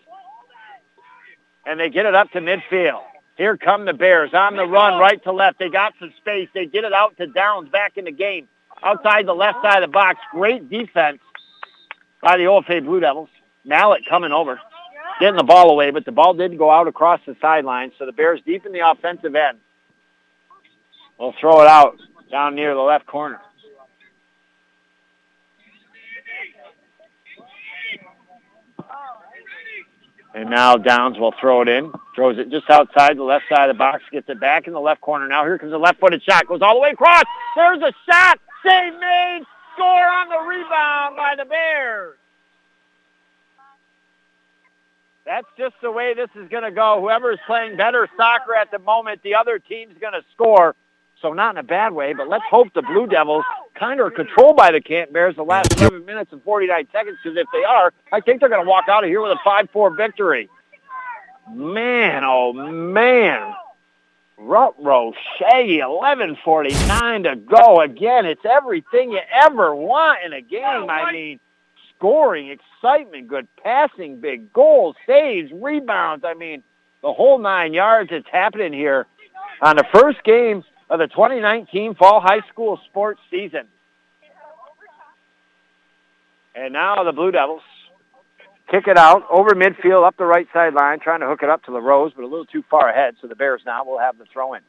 And 1.65 1.79
they 1.79 1.89
get 1.89 2.05
it 2.05 2.15
up 2.15 2.31
to 2.31 2.39
midfield. 2.39 3.01
Here 3.35 3.57
come 3.57 3.85
the 3.85 3.93
Bears 3.93 4.33
on 4.33 4.55
the 4.55 4.65
run 4.65 4.99
right 4.99 5.21
to 5.23 5.31
left. 5.31 5.59
They 5.59 5.69
got 5.69 5.93
some 5.99 6.13
space. 6.17 6.47
They 6.53 6.65
get 6.65 6.83
it 6.83 6.93
out 6.93 7.17
to 7.17 7.27
Downs 7.27 7.69
back 7.69 7.97
in 7.97 8.05
the 8.05 8.11
game. 8.11 8.47
Outside 8.81 9.25
the 9.25 9.33
left 9.33 9.61
side 9.61 9.83
of 9.83 9.89
the 9.89 9.93
box. 9.93 10.19
Great 10.31 10.69
defense 10.69 11.19
by 12.21 12.37
the 12.37 12.43
OFA 12.43 12.83
Blue 12.83 12.99
Devils. 12.99 13.29
Mallet 13.65 14.03
coming 14.07 14.31
over 14.31 14.59
getting 15.19 15.37
the 15.37 15.43
ball 15.43 15.71
away, 15.71 15.91
but 15.91 16.05
the 16.05 16.11
ball 16.11 16.33
did 16.33 16.57
go 16.57 16.69
out 16.69 16.87
across 16.87 17.19
the 17.25 17.35
sideline. 17.41 17.91
So 17.97 18.05
the 18.05 18.11
Bears 18.11 18.41
deep 18.45 18.65
in 18.65 18.71
the 18.71 18.89
offensive 18.89 19.35
end. 19.35 19.59
We'll 21.17 21.33
throw 21.39 21.61
it 21.61 21.67
out 21.67 21.97
down 22.31 22.55
near 22.55 22.73
the 22.73 22.81
left 22.81 23.05
corner. 23.05 23.39
And 30.35 30.49
now 30.49 30.75
Downs 30.75 31.17
will 31.17 31.33
throw 31.39 31.61
it 31.61 31.69
in. 31.69 31.93
Throws 32.13 32.37
it 32.37 32.49
just 32.51 32.69
outside 32.69 33.17
the 33.17 33.23
left 33.23 33.45
side 33.47 33.69
of 33.69 33.75
the 33.75 33.79
box. 33.79 34.03
Gets 34.11 34.27
it 34.27 34.37
back 34.37 34.67
in 34.67 34.73
the 34.73 34.81
left 34.81 34.99
corner. 34.99 35.29
Now 35.29 35.45
here 35.45 35.57
comes 35.57 35.71
a 35.71 35.77
left-footed 35.77 36.21
shot. 36.23 36.45
Goes 36.45 36.61
all 36.61 36.73
the 36.73 36.81
way 36.81 36.89
across. 36.89 37.23
There's 37.55 37.81
a 37.81 37.93
shot. 38.05 38.37
Save 38.61 38.93
made. 38.99 39.43
Score 39.73 39.87
on 39.87 40.27
the 40.27 40.39
rebound 40.39 41.15
by 41.15 41.35
the 41.37 41.45
Bears. 41.45 42.17
That's 45.25 45.47
just 45.57 45.75
the 45.81 45.89
way 45.89 46.13
this 46.13 46.29
is 46.35 46.49
going 46.49 46.63
to 46.63 46.71
go. 46.71 46.99
Whoever 46.99 47.31
is 47.31 47.39
playing 47.47 47.77
better 47.77 48.07
soccer 48.17 48.55
at 48.55 48.71
the 48.71 48.79
moment, 48.79 49.23
the 49.23 49.35
other 49.35 49.57
team's 49.57 49.97
going 49.99 50.13
to 50.13 50.23
score. 50.33 50.75
So 51.21 51.33
not 51.33 51.55
in 51.55 51.59
a 51.59 51.63
bad 51.63 51.93
way, 51.93 52.13
but 52.13 52.27
let's 52.27 52.43
hope 52.49 52.73
the 52.73 52.81
Blue 52.81 53.07
Devils 53.07 53.45
kind 53.73 53.99
of 53.99 54.07
are 54.07 54.11
controlled 54.11 54.57
by 54.57 54.71
the 54.71 54.81
Camp 54.81 55.11
Bears 55.11 55.35
the 55.35 55.43
last 55.43 55.77
seven 55.77 56.05
minutes 56.05 56.31
and 56.33 56.43
49 56.43 56.87
seconds, 56.91 57.17
because 57.23 57.37
if 57.37 57.47
they 57.51 57.63
are, 57.63 57.93
I 58.11 58.19
think 58.19 58.39
they're 58.39 58.49
going 58.49 58.63
to 58.63 58.69
walk 58.69 58.85
out 58.89 59.03
of 59.03 59.09
here 59.09 59.21
with 59.21 59.31
a 59.31 59.49
5-4 59.49 59.97
victory. 59.97 60.49
Man, 61.51 62.23
oh 62.23 62.53
man. 62.53 63.53
Rutro 64.37 65.13
Shaggy, 65.39 65.77
11.49 65.77 67.23
to 67.23 67.35
go. 67.37 67.79
Again, 67.79 68.25
it's 68.25 68.45
everything 68.45 69.11
you 69.11 69.21
ever 69.43 69.73
want 69.73 70.19
in 70.25 70.33
a 70.33 70.41
game. 70.41 70.89
I 70.89 71.11
mean, 71.11 71.39
scoring, 71.95 72.49
excitement, 72.49 73.29
good 73.29 73.47
passing, 73.63 74.19
big 74.19 74.51
goals, 74.51 74.95
saves, 75.07 75.51
rebounds. 75.53 76.25
I 76.25 76.33
mean, 76.33 76.63
the 77.01 77.13
whole 77.13 77.39
nine 77.39 77.73
yards. 77.73 78.09
It's 78.11 78.27
happening 78.29 78.73
here 78.73 79.05
on 79.61 79.77
the 79.77 79.85
first 79.93 80.21
game 80.23 80.63
of 80.89 80.99
the 80.99 81.07
2019 81.07 81.95
fall 81.95 82.21
high 82.21 82.41
school 82.51 82.79
sports 82.89 83.19
season. 83.29 83.67
And 86.55 86.73
now 86.73 87.03
the 87.03 87.11
Blue 87.11 87.31
Devils 87.31 87.61
kick 88.71 88.87
it 88.87 88.97
out 88.97 89.23
over 89.29 89.51
midfield 89.51 90.07
up 90.07 90.17
the 90.17 90.25
right 90.25 90.47
sideline, 90.53 90.99
trying 90.99 91.19
to 91.19 91.27
hook 91.27 91.43
it 91.43 91.49
up 91.49 91.63
to 91.63 91.71
LaRose, 91.71 92.13
but 92.15 92.23
a 92.23 92.27
little 92.27 92.45
too 92.45 92.63
far 92.69 92.89
ahead. 92.89 93.15
So 93.21 93.27
the 93.27 93.35
Bears 93.35 93.61
now 93.65 93.83
will 93.83 93.99
have 93.99 94.17
the 94.17 94.25
throw 94.31 94.53
in. 94.53 94.61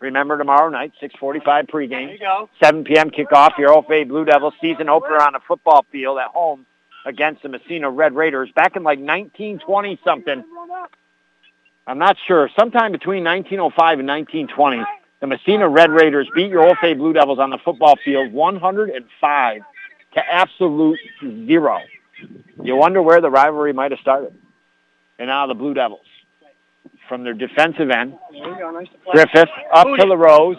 Remember 0.00 0.36
tomorrow 0.36 0.68
night, 0.68 0.92
6:45 1.00 1.70
pregame, 1.70 2.18
7 2.60 2.84
p.m. 2.84 3.10
kickoff. 3.10 3.56
Your 3.56 3.70
OFA 3.70 4.08
Blue 4.08 4.24
Devils 4.24 4.54
season 4.60 4.88
opener 4.88 5.20
on 5.20 5.36
a 5.36 5.40
football 5.40 5.86
field 5.92 6.18
at 6.18 6.28
home 6.28 6.66
against 7.06 7.42
the 7.42 7.48
Massena 7.48 7.88
Red 7.88 8.14
Raiders 8.14 8.50
back 8.54 8.74
in 8.74 8.82
like 8.82 8.98
1920 8.98 10.00
something. 10.04 10.44
I'm 11.86 11.98
not 11.98 12.16
sure. 12.26 12.48
Sometime 12.58 12.90
between 12.92 13.24
1905 13.24 13.98
and 14.00 14.08
1920, 14.08 14.82
the 15.22 15.28
Massena 15.28 15.68
Red 15.68 15.90
Raiders 15.90 16.28
beat 16.34 16.50
your 16.50 16.66
Old 16.66 16.76
OFA 16.82 16.98
Blue 16.98 17.12
Devils 17.12 17.38
on 17.38 17.50
the 17.50 17.58
football 17.64 17.94
field 18.04 18.32
105 18.32 19.62
to 20.14 20.20
absolute 20.20 20.98
zero. 21.46 21.78
You 22.60 22.74
wonder 22.74 23.00
where 23.00 23.20
the 23.20 23.30
rivalry 23.30 23.72
might 23.72 23.92
have 23.92 24.00
started. 24.00 24.34
And 25.20 25.28
now 25.28 25.46
the 25.46 25.54
Blue 25.54 25.74
Devils 25.74 26.04
from 27.08 27.22
their 27.22 27.34
defensive 27.34 27.88
end. 27.88 28.18
Griffith 29.12 29.48
up 29.72 29.86
to 29.86 30.06
LaRose. 30.06 30.56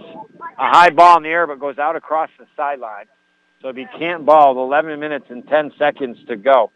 a 0.57 0.69
high 0.69 0.91
ball 0.91 1.18
in 1.18 1.23
the 1.23 1.30
air, 1.30 1.45
but 1.45 1.60
goes 1.60 1.77
out 1.77 1.98
across 1.98 2.30
the 2.40 2.45
sideline. 2.56 3.06
So 3.61 3.68
it'd 3.68 3.76
be 3.76 3.88
can't 3.99 4.26
ball, 4.26 4.64
11 4.64 4.98
minutes 4.98 5.26
and 5.27 5.45
10 5.45 5.73
seconds 5.77 6.18
to 6.30 6.38
go. 6.38 6.72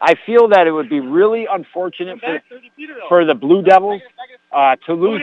I 0.00 0.14
feel 0.26 0.48
that 0.48 0.66
it 0.66 0.72
would 0.72 0.88
be 0.88 1.00
really 1.00 1.46
unfortunate 1.50 2.20
for, 2.20 2.42
for 3.08 3.24
the 3.24 3.34
Blue 3.34 3.62
Devils 3.62 4.02
uh, 4.52 4.76
to 4.86 4.94
lose 4.94 5.22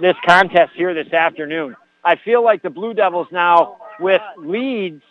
this 0.00 0.16
contest 0.24 0.72
here 0.74 0.94
this 0.94 1.12
afternoon. 1.12 1.76
I 2.04 2.16
feel 2.16 2.42
like 2.42 2.62
the 2.62 2.70
Blue 2.70 2.94
Devils 2.94 3.28
now 3.32 3.78
with 4.00 4.22
leads, 4.36 5.02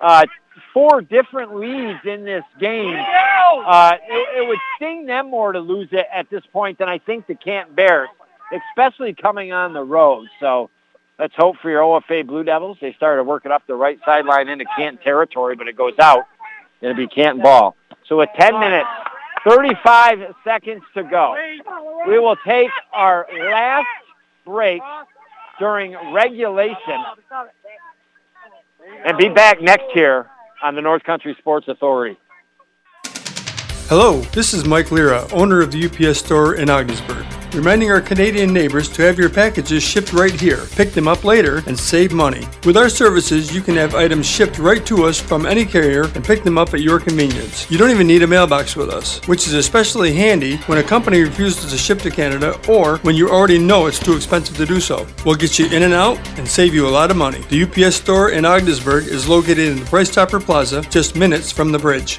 uh, 0.00 0.24
four 0.72 1.00
different 1.00 1.56
leads 1.56 2.00
in 2.04 2.24
this 2.24 2.44
game, 2.58 2.96
uh, 2.96 3.96
it, 4.08 4.42
it 4.42 4.48
would 4.48 4.58
sting 4.76 5.06
them 5.06 5.30
more 5.30 5.52
to 5.52 5.60
lose 5.60 5.88
it 5.92 6.06
at 6.12 6.30
this 6.30 6.42
point 6.52 6.78
than 6.78 6.88
I 6.88 6.98
think 6.98 7.26
the 7.26 7.34
Canton 7.34 7.74
Bears, 7.74 8.08
especially 8.52 9.14
coming 9.14 9.52
on 9.52 9.72
the 9.72 9.82
road. 9.82 10.28
So 10.40 10.70
let's 11.18 11.34
hope 11.36 11.56
for 11.60 11.70
your 11.70 11.82
OFA 11.82 12.26
Blue 12.26 12.44
Devils. 12.44 12.78
They 12.80 12.92
started 12.94 13.24
working 13.24 13.52
up 13.52 13.66
the 13.66 13.74
right 13.74 13.98
sideline 14.04 14.48
into 14.48 14.64
Canton 14.76 15.02
territory, 15.02 15.56
but 15.56 15.68
it 15.68 15.76
goes 15.76 15.98
out. 15.98 16.24
It'll 16.80 16.96
be 16.96 17.06
Canton 17.06 17.42
ball. 17.42 17.76
So 18.10 18.16
with 18.16 18.28
10 18.36 18.58
minutes, 18.58 18.88
35 19.48 20.34
seconds 20.42 20.82
to 20.94 21.04
go, 21.04 21.36
we 22.08 22.18
will 22.18 22.34
take 22.44 22.70
our 22.92 23.24
last 23.48 23.86
break 24.44 24.82
during 25.60 25.94
regulation 26.12 27.04
and 29.06 29.16
be 29.16 29.28
back 29.28 29.62
next 29.62 29.94
year 29.94 30.28
on 30.60 30.74
the 30.74 30.80
North 30.80 31.04
Country 31.04 31.36
Sports 31.38 31.68
Authority. 31.68 32.18
Hello, 33.88 34.22
this 34.32 34.54
is 34.54 34.66
Mike 34.66 34.90
Lira, 34.90 35.24
owner 35.30 35.60
of 35.60 35.70
the 35.70 35.86
UPS 35.86 36.18
store 36.18 36.56
in 36.56 36.68
Ogdensburg, 36.68 37.24
reminding 37.54 37.90
our 37.90 38.00
Canadian 38.00 38.52
neighbors 38.52 38.88
to 38.90 39.02
have 39.02 39.18
your 39.18 39.30
packages 39.30 39.82
shipped 39.82 40.12
right 40.12 40.38
here. 40.38 40.66
Pick 40.76 40.92
them 40.92 41.08
up 41.08 41.24
later 41.24 41.62
and 41.66 41.78
save 41.78 42.12
money. 42.12 42.46
With 42.64 42.76
our 42.76 42.88
services, 42.88 43.54
you 43.54 43.60
can 43.60 43.74
have 43.76 43.94
items 43.94 44.26
shipped 44.26 44.58
right 44.58 44.84
to 44.86 45.04
us 45.04 45.20
from 45.20 45.46
any 45.46 45.64
carrier 45.64 46.04
and 46.14 46.24
pick 46.24 46.42
them 46.42 46.58
up 46.58 46.74
at 46.74 46.80
your 46.80 47.00
convenience. 47.00 47.70
You 47.70 47.78
don't 47.78 47.90
even 47.90 48.06
need 48.06 48.22
a 48.22 48.26
mailbox 48.26 48.76
with 48.76 48.90
us, 48.90 49.20
which 49.26 49.46
is 49.46 49.54
especially 49.54 50.12
handy 50.12 50.56
when 50.66 50.78
a 50.78 50.82
company 50.82 51.20
refuses 51.22 51.70
to 51.70 51.78
ship 51.78 51.98
to 52.00 52.10
Canada 52.10 52.60
or 52.68 52.98
when 52.98 53.16
you 53.16 53.28
already 53.28 53.58
know 53.58 53.86
it's 53.86 53.98
too 53.98 54.16
expensive 54.16 54.56
to 54.56 54.66
do 54.66 54.80
so. 54.80 55.06
We'll 55.24 55.34
get 55.34 55.58
you 55.58 55.66
in 55.66 55.82
and 55.82 55.94
out 55.94 56.18
and 56.38 56.48
save 56.48 56.74
you 56.74 56.86
a 56.86 56.90
lot 56.90 57.10
of 57.10 57.16
money. 57.16 57.40
The 57.48 57.64
UPS 57.64 57.96
store 57.96 58.30
in 58.30 58.44
Ogdensburg 58.44 59.06
is 59.06 59.28
located 59.28 59.68
in 59.70 59.80
the 59.80 59.86
Price 59.86 60.12
Chopper 60.12 60.40
Plaza, 60.40 60.82
just 60.82 61.16
minutes 61.16 61.52
from 61.52 61.72
the 61.72 61.78
bridge. 61.78 62.18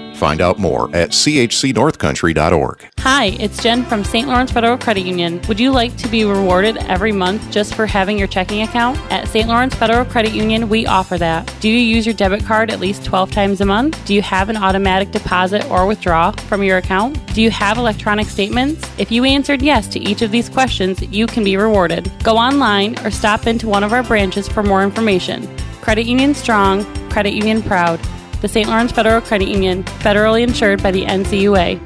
Find 0.21 0.39
out 0.39 0.59
more 0.59 0.85
at 0.95 1.09
chcnorthcountry.org. 1.09 2.89
Hi, 2.99 3.25
it's 3.39 3.63
Jen 3.63 3.83
from 3.83 4.03
St. 4.03 4.27
Lawrence 4.27 4.51
Federal 4.51 4.77
Credit 4.77 5.03
Union. 5.03 5.41
Would 5.47 5.59
you 5.59 5.71
like 5.71 5.97
to 5.97 6.07
be 6.07 6.25
rewarded 6.25 6.77
every 6.77 7.11
month 7.11 7.49
just 7.49 7.73
for 7.73 7.87
having 7.87 8.19
your 8.19 8.27
checking 8.27 8.61
account? 8.61 8.99
At 9.11 9.27
St. 9.27 9.47
Lawrence 9.47 9.73
Federal 9.73 10.05
Credit 10.05 10.31
Union, 10.31 10.69
we 10.69 10.85
offer 10.85 11.17
that. 11.17 11.51
Do 11.59 11.69
you 11.69 11.79
use 11.79 12.05
your 12.05 12.13
debit 12.13 12.45
card 12.45 12.69
at 12.69 12.79
least 12.79 13.03
12 13.03 13.31
times 13.31 13.61
a 13.61 13.65
month? 13.65 13.99
Do 14.05 14.13
you 14.13 14.21
have 14.21 14.49
an 14.49 14.57
automatic 14.57 15.09
deposit 15.09 15.65
or 15.71 15.87
withdraw 15.87 16.29
from 16.33 16.61
your 16.61 16.77
account? 16.77 17.17
Do 17.33 17.41
you 17.41 17.49
have 17.49 17.79
electronic 17.79 18.27
statements? 18.27 18.87
If 18.99 19.11
you 19.11 19.23
answered 19.23 19.63
yes 19.63 19.87
to 19.87 19.99
each 19.99 20.21
of 20.21 20.29
these 20.29 20.49
questions, 20.49 21.01
you 21.01 21.25
can 21.25 21.43
be 21.43 21.57
rewarded. 21.57 22.11
Go 22.21 22.37
online 22.37 22.95
or 23.03 23.09
stop 23.09 23.47
into 23.47 23.67
one 23.67 23.83
of 23.83 23.91
our 23.91 24.03
branches 24.03 24.47
for 24.47 24.61
more 24.61 24.83
information. 24.83 25.49
Credit 25.81 26.05
Union 26.05 26.35
Strong, 26.35 26.85
Credit 27.09 27.33
Union 27.33 27.63
Proud 27.63 27.99
the 28.41 28.47
St. 28.47 28.67
Lawrence 28.67 28.91
Federal 28.91 29.21
Credit 29.21 29.47
Union, 29.47 29.83
federally 29.83 30.41
insured 30.41 30.83
by 30.83 30.91
the 30.91 31.05
NCUA. 31.05 31.79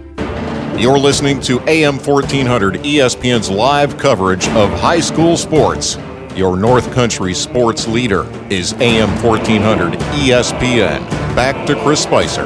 You're 0.80 0.98
listening 0.98 1.40
to 1.42 1.62
AM 1.70 2.00
1400 2.00 2.76
ESPN's 2.76 3.50
live 3.50 3.98
coverage 3.98 4.48
of 4.50 4.70
high 4.72 5.00
school 5.00 5.38
sports. 5.38 5.98
Your 6.36 6.58
North 6.58 6.92
Country 6.94 7.34
sports 7.34 7.88
leader 7.88 8.26
is 8.50 8.74
AM 8.74 9.10
1400 9.24 9.94
ESPN. 9.94 11.00
Back 11.34 11.66
to 11.68 11.76
Chris 11.82 12.04
Spicer. 12.04 12.46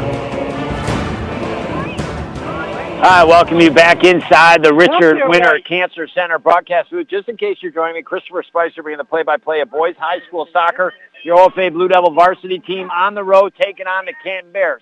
I 3.01 3.23
welcome 3.23 3.61
you 3.61 3.71
back 3.71 4.03
inside 4.03 4.61
the 4.61 4.73
Richard 4.73 5.17
Winter 5.29 5.57
Cancer 5.65 6.05
Center 6.07 6.37
broadcast 6.37 6.91
booth. 6.91 7.07
Just 7.07 7.29
in 7.29 7.37
case 7.37 7.57
you're 7.61 7.71
joining 7.71 7.95
me, 7.95 8.01
Christopher 8.03 8.43
Spicer 8.43 8.83
being 8.83 8.97
the 8.97 9.05
play-by-play 9.05 9.61
of 9.61 9.71
boys 9.71 9.95
high 9.97 10.19
school 10.27 10.47
soccer. 10.51 10.93
Your 11.23 11.37
OFA 11.37 11.71
Blue 11.71 11.87
Devil 11.87 12.13
varsity 12.13 12.59
team 12.59 12.89
on 12.91 13.13
the 13.13 13.23
road 13.23 13.53
taking 13.59 13.87
on 13.87 14.05
the 14.05 14.13
Canton 14.23 14.51
Bears. 14.51 14.81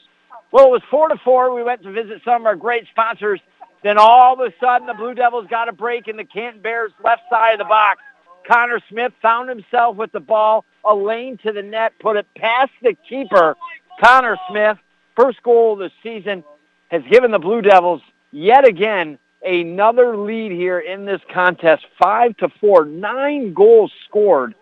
Well, 0.52 0.66
it 0.66 0.72
was 0.72 0.82
four 0.90 1.10
to 1.10 1.18
four. 1.24 1.54
We 1.54 1.64
went 1.64 1.84
to 1.84 1.92
visit 1.92 2.22
some 2.24 2.42
of 2.42 2.46
our 2.46 2.56
great 2.56 2.86
sponsors. 2.92 3.40
Then 3.84 3.98
all 3.98 4.34
of 4.34 4.40
a 4.40 4.54
sudden, 4.60 4.88
the 4.88 4.94
Blue 4.94 5.14
Devils 5.14 5.48
got 5.50 5.68
a 5.68 5.74
break 5.74 6.08
in 6.08 6.16
the 6.16 6.24
Canton 6.24 6.62
Bears 6.62 6.92
left 7.04 7.24
side 7.30 7.54
of 7.54 7.60
the 7.60 7.66
box. 7.66 8.02
Connor 8.50 8.80
Smith 8.90 9.14
found 9.22 9.50
himself 9.50 9.98
with 9.98 10.12
the 10.12 10.20
ball, 10.20 10.64
a 10.86 10.96
lane 10.96 11.38
to 11.44 11.52
the 11.52 11.62
net, 11.62 11.94
put 12.00 12.16
it 12.16 12.26
past 12.36 12.72
the 12.82 12.96
keeper. 13.10 13.56
Connor 14.02 14.38
Smith, 14.50 14.78
first 15.16 15.42
goal 15.44 15.74
of 15.74 15.80
the 15.80 15.92
season, 16.02 16.44
has 16.90 17.02
given 17.12 17.32
the 17.32 17.40
Blue 17.40 17.62
Devils 17.62 18.02
yet 18.32 18.66
again 18.66 19.18
another 19.44 20.18
lead 20.18 20.52
here 20.52 20.80
in 20.80 21.06
this 21.06 21.22
contest, 21.34 21.86
five 22.02 22.38
to 22.38 22.50
four, 22.62 22.86
nine 22.86 23.54
goals 23.54 23.92
scored 24.08 24.56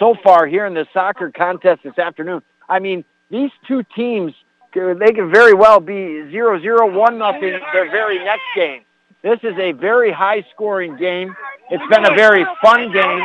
so 0.00 0.16
far 0.24 0.48
here 0.48 0.66
in 0.66 0.74
the 0.74 0.86
soccer 0.92 1.30
contest 1.30 1.82
this 1.84 1.96
afternoon. 1.98 2.42
I 2.68 2.80
mean, 2.80 3.04
these 3.30 3.50
two 3.68 3.84
teams, 3.94 4.32
they 4.74 5.12
could 5.12 5.30
very 5.30 5.54
well 5.54 5.78
be 5.78 6.28
zero 6.30 6.60
zero 6.60 6.90
one 6.90 7.18
nothing 7.18 7.56
their 7.72 7.88
very 7.90 8.18
next 8.24 8.42
game. 8.56 8.82
This 9.22 9.38
is 9.44 9.56
a 9.58 9.72
very 9.72 10.10
high 10.10 10.44
scoring 10.52 10.96
game. 10.96 11.36
It's 11.70 11.86
been 11.88 12.04
a 12.04 12.14
very 12.16 12.44
fun 12.62 12.90
game. 12.90 13.22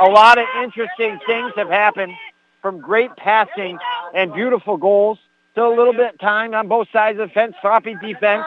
A 0.00 0.08
lot 0.08 0.38
of 0.38 0.46
interesting 0.62 1.18
things 1.26 1.52
have 1.56 1.68
happened 1.68 2.12
from 2.62 2.80
great 2.80 3.14
passing 3.16 3.76
and 4.14 4.32
beautiful 4.32 4.76
goals 4.76 5.18
to 5.56 5.64
a 5.64 5.68
little 5.68 5.92
bit 5.92 6.18
time 6.20 6.54
on 6.54 6.68
both 6.68 6.86
sides 6.92 7.18
of 7.18 7.28
the 7.28 7.34
fence, 7.34 7.54
sloppy 7.60 7.94
defense, 8.00 8.44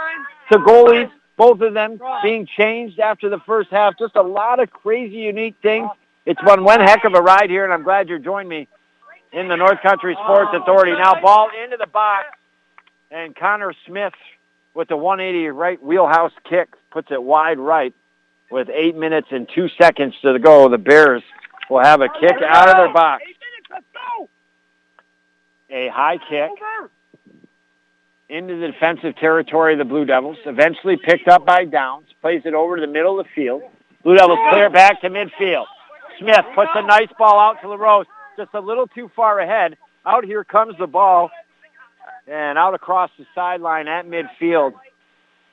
to 0.51 0.57
goalies, 0.59 1.11
both 1.37 1.59
of 1.61 1.73
them 1.73 1.99
being 2.23 2.47
changed 2.57 2.99
after 2.99 3.29
the 3.29 3.39
first 3.45 3.69
half. 3.69 3.99
Just 3.99 4.15
a 4.15 4.21
lot 4.23 4.59
of 4.59 4.71
crazy, 4.71 5.17
unique 5.17 5.55
things. 5.61 5.89
It's 6.25 6.41
been 6.41 6.63
one 6.63 6.79
heck 6.79 7.05
of 7.05 7.13
a 7.13 7.21
ride 7.21 7.49
here, 7.51 7.63
and 7.63 7.73
I'm 7.73 7.83
glad 7.83 8.09
you 8.09 8.17
joined 8.17 8.49
me 8.49 8.67
in 9.31 9.47
the 9.47 9.55
North 9.55 9.81
Country 9.83 10.17
Sports 10.23 10.51
Authority. 10.53 10.93
Now 10.93 11.21
ball 11.21 11.49
into 11.63 11.77
the 11.77 11.85
box, 11.85 12.25
and 13.11 13.35
Connor 13.35 13.73
Smith 13.85 14.13
with 14.73 14.87
the 14.87 14.97
180 14.97 15.49
right 15.49 15.81
wheelhouse 15.83 16.31
kick 16.49 16.69
puts 16.89 17.09
it 17.11 17.21
wide 17.21 17.59
right 17.59 17.93
with 18.49 18.69
eight 18.69 18.95
minutes 18.95 19.27
and 19.29 19.47
two 19.53 19.67
seconds 19.79 20.15
to 20.23 20.39
go. 20.39 20.67
The 20.67 20.79
Bears 20.79 21.21
will 21.69 21.83
have 21.83 22.01
a 22.01 22.09
kick 22.19 22.37
out 22.43 22.69
of 22.69 22.77
their 22.77 22.93
box. 22.93 23.23
A 25.69 25.89
high 25.89 26.17
kick 26.17 26.49
into 28.29 28.59
the 28.59 28.71
defensive 28.71 29.15
territory 29.17 29.73
of 29.73 29.79
the 29.79 29.85
Blue 29.85 30.05
Devils, 30.05 30.37
eventually 30.45 30.97
picked 30.97 31.27
up 31.27 31.45
by 31.45 31.65
Downs, 31.65 32.07
plays 32.21 32.41
it 32.45 32.55
over 32.55 32.77
to 32.77 32.81
the 32.81 32.91
middle 32.91 33.19
of 33.19 33.25
the 33.25 33.31
field. 33.35 33.61
Blue 34.03 34.15
Devils 34.15 34.39
clear 34.49 34.71
back 34.71 35.01
to 35.01 35.09
midfield. 35.09 35.65
Smith 36.19 36.45
puts 36.55 36.71
a 36.75 36.81
nice 36.81 37.09
ball 37.17 37.39
out 37.39 37.61
to 37.61 37.69
LaRose, 37.69 38.05
just 38.37 38.53
a 38.53 38.59
little 38.59 38.87
too 38.87 39.09
far 39.15 39.39
ahead. 39.39 39.77
Out 40.05 40.25
here 40.25 40.43
comes 40.43 40.75
the 40.77 40.87
ball, 40.87 41.31
and 42.27 42.57
out 42.57 42.73
across 42.73 43.09
the 43.17 43.25
sideline 43.33 43.87
at 43.87 44.05
midfield. 44.05 44.73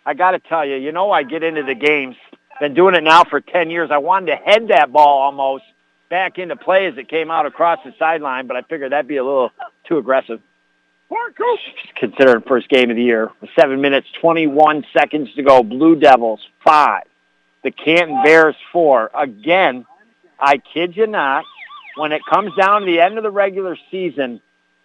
I 0.05 0.14
got 0.14 0.32
to 0.32 0.39
tell 0.40 0.66
you, 0.66 0.76
you 0.76 0.93
know 0.93 1.10
I 1.10 1.22
get 1.22 1.43
into 1.43 1.62
the 1.62 1.74
games. 1.74 2.16
Been 2.60 2.74
doing 2.74 2.94
it 2.94 3.02
now 3.05 3.24
for 3.24 3.40
10 3.40 3.70
years. 3.70 3.90
I 3.90 3.98
wanted 3.98 4.26
to 4.26 4.36
head 4.36 4.68
that 4.68 4.93
ball 4.93 5.22
almost 5.22 5.64
back 6.10 6.39
into 6.39 6.56
play 6.56 6.86
as 6.86 6.98
it 6.98 7.09
came 7.09 7.30
out 7.30 7.47
across 7.47 7.78
the 7.84 7.94
sideline, 7.98 8.47
but 8.47 8.56
I 8.56 8.62
figured 8.62 8.93
that'd 8.93 9.09
be 9.09 9.16
a 9.16 9.24
little 9.24 9.51
too 9.84 9.98
aggressive. 9.98 10.40
Considering 11.97 12.43
first 12.43 12.68
game 12.68 12.90
of 12.90 12.97
the 12.97 13.02
year. 13.02 13.30
Seven 13.59 13.80
minutes, 13.80 14.09
21 14.20 14.84
seconds 14.93 15.32
to 15.34 15.43
go. 15.43 15.62
Blue 15.62 15.97
Devils, 15.97 16.40
five. 16.64 17.05
The 17.64 17.70
Canton 17.70 18.22
Bears, 18.24 18.56
four. 18.72 19.10
Again, 19.14 19.86
I 20.43 20.59
kid 20.59 20.97
you 20.97 21.06
not, 21.06 21.44
when 21.97 22.12
it 22.12 22.23
comes 22.28 22.52
down 22.56 22.81
to 22.81 22.86
the 22.86 23.01
end 23.01 23.16
of 23.16 23.23
the 23.23 23.31
regular 23.31 23.77
season 23.90 24.40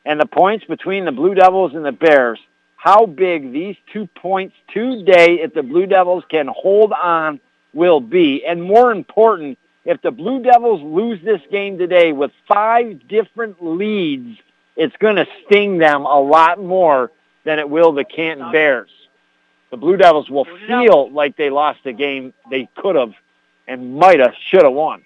and 0.05 0.19
the 0.19 0.25
points 0.25 0.65
between 0.65 1.05
the 1.05 1.11
Blue 1.11 1.33
Devils 1.33 1.73
and 1.73 1.83
the 1.83 1.91
Bears, 1.91 2.39
how 2.75 3.05
big 3.05 3.51
these 3.51 3.75
two 3.91 4.07
points 4.07 4.55
today, 4.73 5.39
if 5.41 5.53
the 5.53 5.63
Blue 5.63 5.87
Devils 5.87 6.23
can 6.29 6.47
hold 6.47 6.93
on, 6.93 7.39
will 7.73 7.99
be. 7.99 8.45
And 8.45 8.61
more 8.61 8.91
important, 8.91 9.57
if 9.83 10.01
the 10.01 10.11
Blue 10.11 10.43
Devils 10.43 10.81
lose 10.83 11.19
this 11.23 11.41
game 11.51 11.77
today 11.77 12.11
with 12.11 12.31
five 12.47 13.07
different 13.07 13.63
leads 13.63 14.37
it's 14.77 14.95
going 14.97 15.15
to 15.15 15.25
sting 15.45 15.79
them 15.79 16.05
a 16.05 16.19
lot 16.19 16.61
more 16.61 17.11
than 17.43 17.57
it 17.59 17.67
will 17.67 17.91
the 17.93 18.05
Canton 18.05 18.51
Bears. 18.51 18.91
The 19.71 19.77
Blue 19.77 19.97
Devils 19.97 20.29
will 20.29 20.45
feel 20.67 21.11
like 21.11 21.35
they 21.35 21.49
lost 21.49 21.79
a 21.85 21.93
game 21.93 22.33
they 22.49 22.69
could 22.77 22.95
have 22.95 23.13
and 23.67 23.95
might 23.95 24.19
have, 24.19 24.33
should 24.49 24.63
have 24.63 24.73
won. 24.73 25.03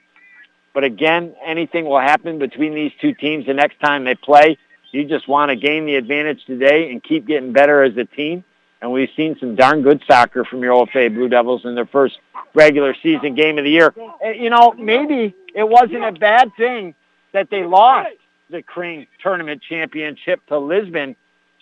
But 0.74 0.84
again, 0.84 1.36
anything 1.46 1.86
will 1.86 2.00
happen 2.00 2.40
between 2.40 2.74
these 2.74 2.92
two 3.02 3.14
teams 3.14 3.46
the 3.46 3.54
next 3.54 3.80
time 3.80 4.06
they 4.06 4.16
play. 4.16 4.58
You 4.92 5.06
just 5.06 5.28
want 5.28 5.50
to 5.50 5.56
gain 5.56 5.86
the 5.86 5.96
advantage 5.96 6.46
today 6.46 6.92
and 6.92 7.02
keep 7.04 7.26
getting 7.26 7.54
better 7.54 7.84
as 7.84 7.96
a 7.98 8.06
team. 8.06 8.44
And 8.82 8.92
we've 8.92 9.10
seen 9.16 9.38
some 9.40 9.56
darn 9.56 9.84
good 9.84 10.02
soccer 10.08 10.44
from 10.44 10.64
your 10.64 10.74
OFA 10.74 11.14
Blue 11.14 11.30
Devils 11.30 11.66
in 11.66 11.76
their 11.76 11.86
first 11.86 12.18
regular 12.54 12.96
season 13.02 13.36
game 13.36 13.58
of 13.58 13.64
the 13.64 13.70
year. 13.70 13.94
Eh, 14.24 14.32
you 14.32 14.50
know, 14.50 14.74
maybe 14.74 15.36
it 15.54 15.68
wasn't 15.68 16.04
a 16.04 16.12
bad 16.12 16.52
thing 16.58 16.96
that 17.32 17.50
they 17.50 17.64
lost 17.64 18.10
the 18.50 18.62
Crane 18.62 19.08
Tournament 19.22 19.62
Championship 19.68 20.46
to 20.48 20.58
Lisbon 20.58 21.16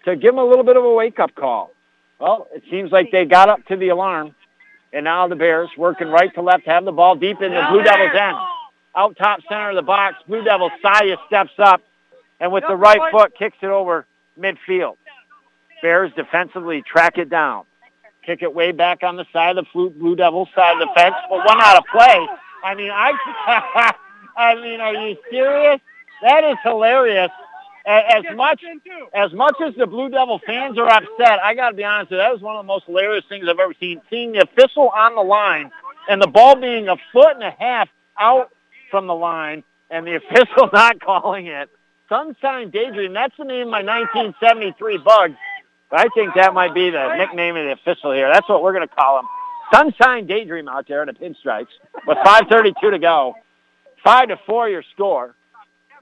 to 0.06 0.16
give 0.16 0.34
them 0.34 0.40
a 0.40 0.46
little 0.46 0.64
bit 0.64 0.78
of 0.78 0.84
a 0.84 0.94
wake-up 0.94 1.36
call. 1.36 1.74
Well, 2.20 2.48
it 2.54 2.64
seems 2.72 2.92
like 2.92 3.12
they 3.12 3.26
got 3.26 3.50
up 3.50 3.66
to 3.68 3.76
the 3.76 3.90
alarm, 3.90 4.34
and 4.92 5.04
now 5.04 5.28
the 5.28 5.36
Bears 5.36 5.70
working 5.78 6.08
right 6.08 6.34
to 6.36 6.42
left 6.42 6.66
have 6.66 6.86
the 6.86 6.92
ball 6.92 7.16
deep 7.16 7.42
in 7.42 7.54
the 7.54 7.68
Blue 7.70 7.84
Devils' 7.84 8.12
end. 8.20 8.38
Out 8.96 9.16
top 9.18 9.40
center 9.48 9.70
of 9.70 9.76
the 9.76 9.82
box, 9.82 10.16
Blue 10.28 10.44
Devils 10.44 10.72
Saya 10.82 11.16
steps 11.28 11.52
up, 11.60 11.82
and 12.40 12.52
with 12.52 12.64
the 12.68 12.76
right 12.76 13.00
foot 13.12 13.34
kicks 13.38 13.58
it 13.62 13.68
over 13.68 14.06
midfield. 14.38 14.96
Bears 15.82 16.12
defensively 16.16 16.82
track 16.82 17.18
it 17.18 17.30
down. 17.30 17.66
Kick 18.26 18.42
it 18.42 18.54
way 18.54 18.72
back 18.72 19.04
on 19.04 19.16
the 19.16 19.26
side 19.32 19.58
of 19.58 19.66
the 19.74 19.90
Blue 19.90 20.16
Devils 20.16 20.50
side 20.56 20.74
of 20.74 20.80
the 20.80 20.94
fence, 20.96 21.16
but 21.30 21.38
one 21.46 21.62
out 21.62 21.78
of 21.78 21.84
play. 21.92 22.28
I 22.64 22.76
mean, 22.76 22.92
I, 22.92 23.14
I 24.38 24.56
mean, 24.56 24.82
are 24.82 24.94
you 24.94 25.18
serious? 25.30 25.80
That 26.22 26.44
is 26.44 26.58
hilarious. 26.64 27.32
As 27.86 28.24
much 28.36 28.62
as 29.14 29.34
much 29.34 29.56
as 29.66 29.74
the 29.76 29.88
Blue 29.88 30.10
Devil 30.10 30.40
fans 30.46 30.78
are 30.78 30.88
upset, 30.88 31.40
I 31.44 31.56
got 31.56 31.70
to 31.70 31.76
be 31.76 31.84
honest 31.84 32.12
with 32.12 32.18
you, 32.18 32.24
that 32.24 32.32
was 32.32 32.42
one 32.42 32.56
of 32.56 32.64
the 32.64 32.68
most 32.68 32.86
hilarious 32.86 33.24
things 33.30 33.46
I've 33.50 33.58
ever 33.58 33.74
seen. 33.80 34.02
Seeing 34.10 34.34
the 34.34 34.44
official 34.44 34.90
on 34.90 35.16
the 35.16 35.22
line 35.22 35.72
and 36.08 36.22
the 36.22 36.28
ball 36.28 36.56
being 36.56 36.88
a 36.88 36.98
foot 37.12 37.36
and 37.36 37.44
a 37.44 37.56
half 37.58 37.88
out 38.20 38.52
from 38.90 39.08
the 39.08 39.16
line 39.16 39.64
and 39.90 40.06
the 40.06 40.16
official 40.24 40.70
not 40.74 41.00
calling 41.02 41.48
it. 41.48 41.70
Sunshine 42.08 42.72
Daydream, 42.72 43.14
that's 43.14 43.36
the 43.38 43.46
name 43.46 43.68
of 43.68 43.72
my 43.72 43.84
1973 43.84 44.98
bug. 44.98 45.34
But 45.90 46.00
I 46.00 46.08
think 46.14 46.36
that 46.36 46.54
might 46.54 46.74
be 46.74 46.90
the 46.90 47.16
nickname 47.16 47.56
of 47.56 47.66
the 47.66 47.72
official 47.72 48.12
here. 48.12 48.30
That's 48.32 48.48
what 48.50 48.62
we're 48.62 48.74
going 48.74 48.88
to 48.88 48.94
call 48.94 49.20
him. 49.20 49.26
Sunshine 49.74 50.26
Daydream 50.26 50.68
out 50.68 50.88
there 50.88 51.04
in 51.04 51.08
the 51.08 51.14
pinstripes 51.14 51.68
with 52.08 52.18
5.32 52.18 52.92
to 52.92 53.00
go. 53.00 53.36
5 54.04 54.30
to 54.30 54.38
4 54.46 54.70
your 54.70 54.84
score. 54.94 55.36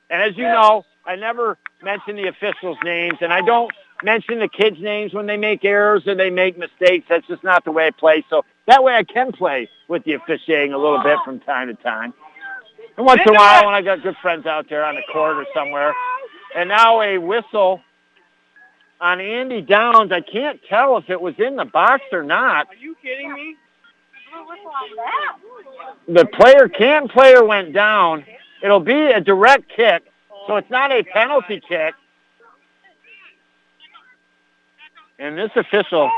And 0.09 0.21
as 0.21 0.37
you 0.37 0.43
know, 0.43 0.85
I 1.05 1.15
never 1.15 1.57
mention 1.81 2.15
the 2.15 2.27
officials' 2.27 2.77
names, 2.83 3.17
and 3.21 3.33
I 3.33 3.41
don't 3.41 3.71
mention 4.03 4.39
the 4.39 4.47
kids' 4.47 4.77
names 4.79 5.13
when 5.13 5.25
they 5.25 5.37
make 5.37 5.65
errors 5.65 6.03
or 6.07 6.15
they 6.15 6.29
make 6.29 6.57
mistakes. 6.57 7.05
That's 7.09 7.27
just 7.27 7.43
not 7.43 7.65
the 7.65 7.71
way 7.71 7.87
I 7.87 7.91
play. 7.91 8.23
So 8.29 8.43
that 8.67 8.83
way 8.83 8.93
I 8.93 9.03
can 9.03 9.31
play 9.31 9.69
with 9.87 10.03
the 10.03 10.13
officiating 10.13 10.73
a 10.73 10.77
little 10.77 11.01
bit 11.01 11.17
from 11.25 11.39
time 11.39 11.67
to 11.67 11.73
time. 11.75 12.13
And 12.97 13.05
once 13.05 13.21
in 13.23 13.35
a 13.35 13.37
while 13.37 13.65
when 13.65 13.75
I 13.75 13.81
got 13.83 14.01
good 14.01 14.17
friends 14.21 14.47
out 14.47 14.67
there 14.69 14.83
on 14.83 14.95
the 14.95 15.03
court 15.13 15.37
or 15.37 15.45
somewhere. 15.53 15.93
And 16.55 16.69
now 16.69 17.01
a 17.01 17.19
whistle 17.19 17.81
on 18.99 19.21
Andy 19.21 19.61
Downs. 19.61 20.11
I 20.11 20.21
can't 20.21 20.59
tell 20.67 20.97
if 20.97 21.09
it 21.09 21.21
was 21.21 21.35
in 21.37 21.55
the 21.55 21.65
box 21.65 22.03
or 22.11 22.23
not. 22.23 22.67
Are 22.69 22.75
you 22.75 22.95
kidding 23.01 23.31
me? 23.31 23.55
The 26.07 26.25
player, 26.25 26.67
can 26.67 27.07
player 27.07 27.45
went 27.45 27.71
down. 27.71 28.25
It'll 28.63 28.79
be 28.79 28.93
a 28.93 29.21
direct 29.21 29.69
kick, 29.75 30.03
so 30.47 30.55
it's 30.55 30.69
not 30.69 30.91
a 30.91 31.03
penalty 31.03 31.61
kick. 31.67 31.93
And 35.19 35.37
this 35.37 35.51
official, 35.55 36.09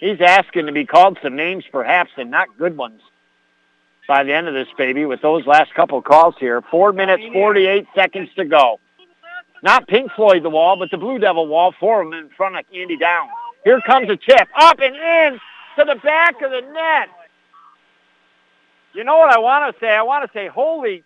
he's 0.00 0.20
asking 0.20 0.66
to 0.66 0.72
be 0.72 0.84
called 0.84 1.18
some 1.22 1.34
names 1.34 1.64
perhaps 1.72 2.10
and 2.16 2.30
not 2.30 2.48
good 2.58 2.76
ones 2.76 3.00
by 4.06 4.24
the 4.24 4.32
end 4.32 4.48
of 4.48 4.54
this 4.54 4.68
baby 4.78 5.04
with 5.04 5.20
those 5.22 5.46
last 5.46 5.74
couple 5.74 6.00
calls 6.02 6.34
here. 6.38 6.62
Four 6.70 6.92
minutes, 6.92 7.22
48 7.32 7.86
seconds 7.94 8.28
to 8.36 8.44
go. 8.44 8.80
Not 9.62 9.88
Pink 9.88 10.12
Floyd 10.14 10.42
the 10.42 10.50
wall, 10.50 10.76
but 10.78 10.90
the 10.90 10.96
Blue 10.96 11.18
Devil 11.18 11.46
wall 11.48 11.74
for 11.78 12.02
him 12.02 12.12
in 12.12 12.28
front 12.36 12.56
of 12.56 12.64
Andy 12.74 12.96
Down. 12.96 13.28
Here 13.64 13.80
comes 13.86 14.08
a 14.08 14.16
chip. 14.16 14.48
Up 14.54 14.78
and 14.80 14.94
in 14.94 15.40
to 15.76 15.84
the 15.84 15.98
back 16.02 16.40
of 16.42 16.50
the 16.50 16.60
net. 16.60 17.08
You 18.94 19.04
know 19.04 19.18
what 19.18 19.30
I 19.30 19.38
want 19.38 19.74
to 19.74 19.80
say? 19.80 19.88
I 19.88 20.02
want 20.02 20.24
to 20.24 20.30
say 20.32 20.48
holy, 20.48 21.04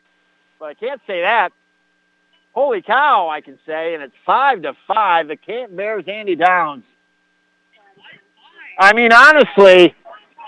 but 0.59 0.67
I 0.67 0.75
can't 0.75 1.01
say 1.07 1.23
that. 1.23 1.53
Holy 2.53 2.83
cow, 2.83 3.29
I 3.29 3.41
can 3.41 3.59
say, 3.65 3.95
and 3.95 4.03
it's 4.03 4.15
five 4.27 4.63
to 4.63 4.75
five. 4.87 5.29
The 5.29 5.37
Canton 5.37 5.77
Bears, 5.77 6.05
Andy 6.07 6.35
Downs. 6.35 6.85
I 8.79 8.93
mean, 8.93 9.13
honestly, 9.13 9.95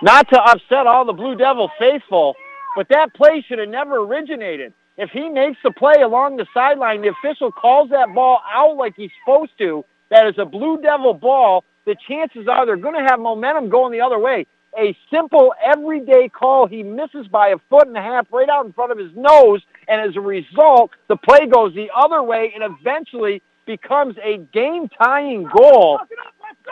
not 0.02 0.28
to 0.30 0.42
upset 0.42 0.86
all 0.86 1.04
the 1.04 1.12
Blue 1.12 1.36
Devil 1.36 1.70
faithful, 1.78 2.34
but 2.76 2.88
that 2.88 3.14
play 3.14 3.44
should 3.46 3.58
have 3.58 3.68
never 3.68 3.96
originated. 3.96 4.72
If 4.98 5.10
he 5.10 5.28
makes 5.28 5.58
the 5.64 5.70
play 5.70 6.02
along 6.02 6.36
the 6.36 6.46
sideline, 6.52 7.00
the 7.02 7.08
official 7.08 7.50
calls 7.50 7.90
that 7.90 8.14
ball 8.14 8.40
out 8.52 8.76
like 8.76 8.94
he's 8.96 9.10
supposed 9.24 9.52
to, 9.58 9.84
that 10.10 10.26
is 10.26 10.34
a 10.38 10.44
Blue 10.44 10.80
Devil 10.82 11.14
ball, 11.14 11.64
the 11.86 11.96
chances 12.08 12.46
are 12.46 12.66
they're 12.66 12.76
going 12.76 12.94
to 12.94 13.08
have 13.10 13.18
momentum 13.18 13.70
going 13.70 13.92
the 13.92 14.00
other 14.00 14.18
way. 14.18 14.46
A 14.78 14.96
simple, 15.12 15.52
everyday 15.62 16.28
call 16.28 16.66
he 16.66 16.82
misses 16.82 17.26
by 17.28 17.48
a 17.48 17.56
foot 17.68 17.88
and 17.88 17.96
a 17.96 18.02
half 18.02 18.26
right 18.32 18.48
out 18.48 18.64
in 18.64 18.72
front 18.72 18.92
of 18.92 18.98
his 18.98 19.10
nose, 19.14 19.60
and 19.88 20.00
as 20.00 20.16
a 20.16 20.20
result, 20.20 20.90
the 21.08 21.16
play 21.16 21.46
goes 21.46 21.74
the 21.74 21.90
other 21.94 22.22
way 22.22 22.52
and 22.54 22.62
eventually 22.62 23.42
becomes 23.66 24.16
a 24.22 24.38
game-tying 24.52 25.44
goal. 25.44 25.98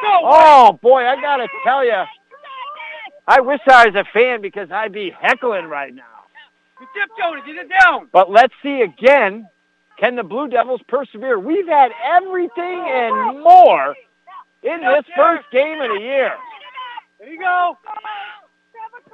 Oh, 0.02 0.78
boy, 0.80 1.04
I 1.04 1.20
got 1.20 1.36
to 1.36 1.48
tell 1.64 1.84
you, 1.84 2.02
I 3.30 3.38
wish 3.38 3.60
I 3.68 3.86
was 3.86 3.94
a 3.94 4.04
fan 4.12 4.40
because 4.42 4.72
I'd 4.72 4.92
be 4.92 5.10
heckling 5.10 5.66
right 5.66 5.94
now. 5.94 6.02
You 6.80 6.86
tiptoed 6.92 7.38
it. 7.38 7.46
Get 7.46 7.64
it 7.64 7.70
down. 7.80 8.08
But 8.12 8.28
let's 8.28 8.52
see 8.60 8.80
again. 8.80 9.48
Can 10.00 10.16
the 10.16 10.24
Blue 10.24 10.48
Devils 10.48 10.80
persevere? 10.88 11.38
We've 11.38 11.68
had 11.68 11.92
everything 12.04 12.84
and 12.88 13.40
more 13.40 13.94
in 14.64 14.80
this 14.80 15.04
first 15.14 15.46
game 15.52 15.80
of 15.80 15.90
the 15.90 16.00
year. 16.00 16.32
There 17.20 17.32
you 17.32 17.38
go. 17.38 17.78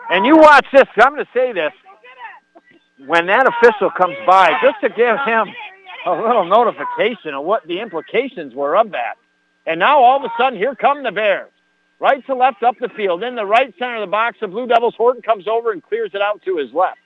And 0.08 0.24
you 0.24 0.38
watch 0.38 0.64
this. 0.72 0.84
I'm 0.96 1.12
going 1.12 1.26
to 1.26 1.30
say 1.34 1.52
this. 1.52 1.72
When 3.06 3.26
that 3.26 3.46
official 3.46 3.90
comes 3.90 4.16
by, 4.26 4.58
just 4.62 4.80
to 4.80 4.88
give 4.88 5.18
him 5.26 5.48
a 6.06 6.12
little 6.12 6.46
notification 6.46 7.34
of 7.34 7.44
what 7.44 7.66
the 7.66 7.80
implications 7.80 8.54
were 8.54 8.78
of 8.78 8.92
that. 8.92 9.16
And 9.66 9.78
now 9.78 10.02
all 10.02 10.16
of 10.16 10.24
a 10.24 10.32
sudden, 10.38 10.58
here 10.58 10.74
come 10.74 11.02
the 11.02 11.12
Bears. 11.12 11.50
Right 11.98 12.24
to 12.26 12.34
left 12.34 12.62
up 12.62 12.76
the 12.78 12.90
field. 12.90 13.22
In 13.22 13.34
the 13.34 13.46
right 13.46 13.72
center 13.78 13.96
of 13.96 14.02
the 14.02 14.10
box, 14.10 14.38
the 14.40 14.48
Blue 14.48 14.66
Devils, 14.66 14.94
Horton 14.96 15.22
comes 15.22 15.48
over 15.48 15.72
and 15.72 15.82
clears 15.82 16.10
it 16.12 16.20
out 16.20 16.42
to 16.44 16.58
his 16.58 16.72
left. 16.72 16.98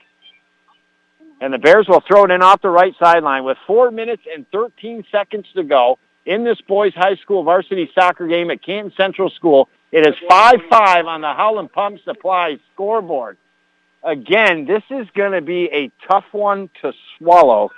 And 1.39 1.53
the 1.53 1.57
Bears 1.57 1.87
will 1.87 2.03
throw 2.07 2.25
it 2.25 2.31
in 2.31 2.41
off 2.41 2.61
the 2.61 2.69
right 2.69 2.93
sideline 2.99 3.43
with 3.43 3.57
4 3.65 3.89
minutes 3.89 4.23
and 4.31 4.45
13 4.51 5.05
seconds 5.11 5.47
to 5.55 5.63
go 5.63 5.97
in 6.25 6.43
this 6.43 6.59
boys 6.61 6.93
high 6.93 7.15
school 7.15 7.43
varsity 7.43 7.89
soccer 7.95 8.27
game 8.27 8.51
at 8.51 8.63
Canton 8.63 8.93
Central 8.95 9.29
School. 9.29 9.69
It 9.91 10.05
is 10.05 10.13
5-5 10.29 11.05
on 11.05 11.21
the 11.21 11.33
Howland 11.33 11.71
Pump 11.71 11.99
Supply 12.03 12.57
scoreboard. 12.73 13.37
Again, 14.03 14.65
this 14.65 14.83
is 14.89 15.07
going 15.15 15.31
to 15.31 15.41
be 15.41 15.69
a 15.71 15.91
tough 16.07 16.25
one 16.31 16.69
to 16.81 16.93
swallow 17.17 17.71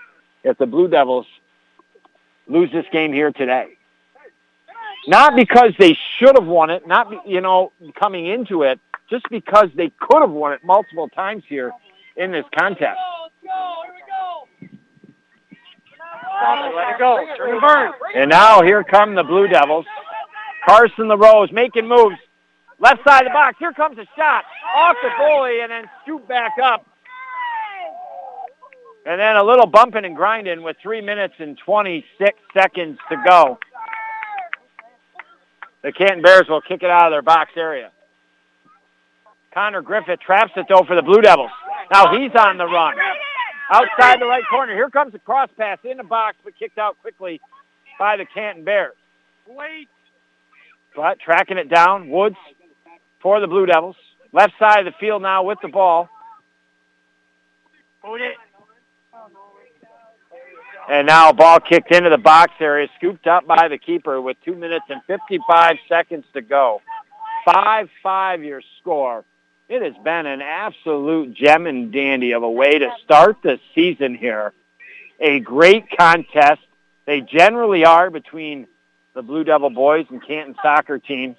if 0.44 0.57
the 0.57 0.65
Blue 0.65 0.88
Devils 0.88 1.27
lose 2.48 2.72
this 2.72 2.85
game 2.91 3.14
here 3.14 3.31
today. 3.31 3.77
Not 5.08 5.36
because 5.36 5.74
they 5.80 5.98
should 6.18 6.36
have 6.38 6.48
won 6.48 6.70
it, 6.70 6.88
not, 6.88 7.28
you 7.28 7.42
know, 7.42 7.74
coming 8.00 8.26
into 8.28 8.64
it, 8.64 8.80
just 9.10 9.26
because 9.30 9.68
they 9.76 9.92
could 10.00 10.22
have 10.22 10.32
won 10.32 10.54
it 10.54 10.62
multiple 10.64 11.10
times 11.10 11.44
here 11.48 11.72
in 12.16 12.32
this 12.32 12.46
contest. 12.58 12.98
Let 16.76 16.90
it 16.90 17.00
go. 17.00 17.26
Turn 17.38 17.56
the 17.56 17.62
burn. 17.62 17.92
And 18.16 18.30
now 18.30 18.62
here 18.62 18.84
come 18.84 19.16
the 19.16 19.24
Blue 19.24 19.48
Devils. 19.48 19.86
Carson 20.66 21.08
LaRose 21.08 21.52
making 21.52 21.88
moves. 21.88 22.18
Left 22.80 23.04
side 23.08 23.26
of 23.26 23.30
the 23.30 23.34
box. 23.34 23.58
Here 23.60 23.74
comes 23.74 23.98
a 23.98 24.06
shot. 24.16 24.46
Off 24.76 24.96
the 25.02 25.10
goalie 25.10 25.62
and 25.64 25.72
then 25.72 25.90
scoop 26.04 26.28
back 26.28 26.54
up. 26.64 26.86
And 29.06 29.20
then 29.20 29.36
a 29.36 29.44
little 29.44 29.68
bumping 29.68 30.06
and 30.06 30.16
grinding 30.16 30.64
with 30.64 30.78
3 30.82 31.02
minutes 31.02 31.34
and 31.40 31.58
26 31.58 32.40
seconds 32.54 32.98
to 33.10 33.18
go. 33.28 33.60
The 35.84 35.91
Canton 35.91 36.22
Bears 36.22 36.45
will 36.49 36.61
kick 36.61 36.81
it 36.81 36.89
out 36.89 37.07
of 37.07 37.11
their 37.11 37.22
box 37.22 37.51
area. 37.57 37.91
Connor 39.53 39.81
Griffith 39.81 40.19
traps 40.19 40.53
it 40.55 40.65
though 40.69 40.84
for 40.88 40.95
the 40.95 41.01
Blue 41.01 41.22
Devils. 41.22 41.51
Now 41.91 42.18
he's 42.18 42.31
on 42.35 42.57
the 42.57 42.65
run. 42.65 42.95
Outside 43.72 44.19
the 44.19 44.26
right 44.26 44.43
corner. 44.49 44.73
Here 44.73 44.89
comes 44.89 45.14
a 45.14 45.19
cross 45.19 45.49
pass 45.57 45.80
in 45.84 45.97
the 45.97 46.03
box, 46.03 46.38
but 46.43 46.57
kicked 46.57 46.77
out 46.77 46.97
quickly 47.01 47.39
by 47.99 48.18
the 48.18 48.26
Canton 48.26 48.64
Bears. 48.64 48.95
Wait. 49.47 49.89
But 50.95 51.19
tracking 51.19 51.57
it 51.57 51.69
down, 51.69 52.10
Woods 52.10 52.38
for 53.22 53.39
the 53.39 53.47
Blue 53.47 53.65
Devils. 53.65 53.95
Left 54.31 54.53
side 54.57 54.80
of 54.80 54.85
the 54.85 54.97
field 54.99 55.22
now 55.22 55.43
with 55.43 55.60
the 55.61 55.68
ball. 55.68 56.10
Hold 58.01 58.22
it. 58.22 58.35
And 60.89 61.07
now 61.07 61.31
ball 61.31 61.60
kicked 61.60 61.91
into 61.91 62.10
the 62.10 62.18
box 62.18 62.53
area, 62.60 62.88
scooped 62.97 63.26
up 63.26 63.47
by 63.47 63.68
the 63.69 63.77
keeper 63.77 64.22
with 64.22 64.38
two 64.43 64.55
minutes 64.55 64.85
and 64.89 65.01
55 65.07 65.77
seconds 65.88 66.26
to 66.34 66.41
go. 66.41 66.81
5-5 67.47 68.45
your 68.45 68.61
score. 68.80 69.23
It 69.69 69.81
has 69.81 69.93
been 70.03 70.26
an 70.26 70.41
absolute 70.41 71.34
gem 71.34 71.68
and 71.68 71.91
dandy 71.91 72.34
of 72.34 72.43
a 72.43 72.51
way 72.51 72.80
to 72.80 72.89
start 73.03 73.38
the 73.43 73.60
season 73.73 74.15
here. 74.15 74.53
A 75.19 75.39
great 75.39 75.85
contest. 75.97 76.61
They 77.05 77.22
generally 77.22 77.85
are 77.85 78.10
between 78.10 78.68
the 79.14 79.22
Blue 79.22 79.43
Devil 79.43 79.69
boys 79.69 80.05
and 80.10 80.26
Canton 80.26 80.55
soccer 80.61 80.99
teams. 80.99 81.38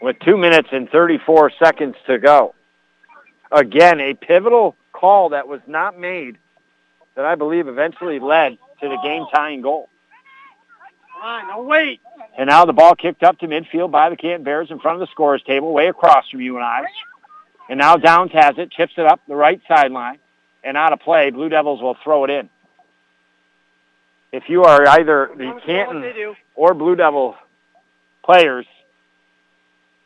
With 0.00 0.16
two 0.24 0.36
minutes 0.36 0.68
and 0.72 0.88
34 0.88 1.52
seconds 1.62 1.96
to 2.06 2.18
go. 2.18 2.54
Again, 3.50 4.00
a 4.00 4.14
pivotal 4.14 4.76
call 4.92 5.30
that 5.30 5.46
was 5.48 5.60
not 5.66 5.98
made 5.98 6.38
that 7.18 7.26
I 7.26 7.34
believe 7.34 7.66
eventually 7.66 8.20
led 8.20 8.58
to 8.80 8.88
the 8.88 8.96
game-tying 9.02 9.60
goal. 9.60 9.88
Come 11.12 11.22
on, 11.22 11.48
no 11.48 11.62
wait. 11.64 12.00
And 12.38 12.48
now 12.48 12.64
the 12.64 12.72
ball 12.72 12.94
kicked 12.94 13.24
up 13.24 13.40
to 13.40 13.48
midfield 13.48 13.90
by 13.90 14.08
the 14.08 14.16
Canton 14.16 14.44
Bears 14.44 14.70
in 14.70 14.78
front 14.78 15.02
of 15.02 15.08
the 15.08 15.10
scorers 15.10 15.42
table, 15.42 15.72
way 15.72 15.88
across 15.88 16.30
from 16.30 16.40
you 16.40 16.54
and 16.54 16.64
I. 16.64 16.82
And 17.68 17.80
now 17.80 17.96
Downs 17.96 18.30
has 18.34 18.56
it, 18.56 18.70
chips 18.70 18.92
it 18.96 19.04
up 19.04 19.20
the 19.26 19.34
right 19.34 19.60
sideline, 19.66 20.18
and 20.62 20.76
out 20.76 20.92
of 20.92 21.00
play. 21.00 21.30
Blue 21.30 21.48
Devils 21.48 21.82
will 21.82 21.96
throw 22.04 22.22
it 22.22 22.30
in. 22.30 22.48
If 24.30 24.44
you 24.46 24.62
are 24.62 24.86
either 24.86 25.32
the 25.36 25.60
Canton 25.66 26.36
or 26.54 26.72
Blue 26.72 26.94
Devil 26.94 27.34
players, 28.24 28.66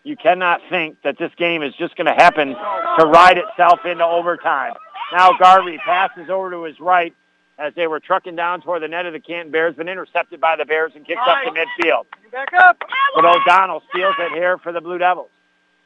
you 0.03 0.17
cannot 0.17 0.63
think 0.71 0.97
that 1.05 1.19
this 1.19 1.31
game 1.37 1.63
is 1.63 1.75
just 1.75 1.95
going 1.95 2.07
to 2.07 2.15
happen 2.15 2.49
to 2.49 3.07
ride 3.07 3.37
itself 3.37 3.81
into 3.85 4.03
overtime. 4.03 4.73
Now 5.13 5.33
Garvey 5.39 5.79
passes 5.79 6.31
over 6.31 6.51
to 6.51 6.65
his 6.65 6.81
right 6.81 7.15
as 7.59 7.75
they 7.75 7.87
were 7.87 8.01
trucking 8.01 8.35
down 8.35 8.63
toward 8.63 8.83
the 8.83 8.89
net 8.89 9.07
of 9.07 9.13
the 9.13 9.21
Canton 9.21 9.53
Bears, 9.53 9.77
been 9.77 9.89
intercepted 9.89 10.41
by 10.41 10.57
the 10.57 10.65
Bears 10.65 10.93
and 10.95 11.07
kicked 11.07 11.21
up 11.21 11.39
to 11.45 11.51
midfield. 11.51 12.07
Back 12.33 12.53
up. 12.59 12.83
But 13.15 13.25
O'Donnell 13.25 13.83
steals 13.91 14.15
it 14.19 14.33
here 14.33 14.59
for 14.59 14.73
the 14.73 14.81
Blue 14.81 14.99
Devils. 14.99 15.29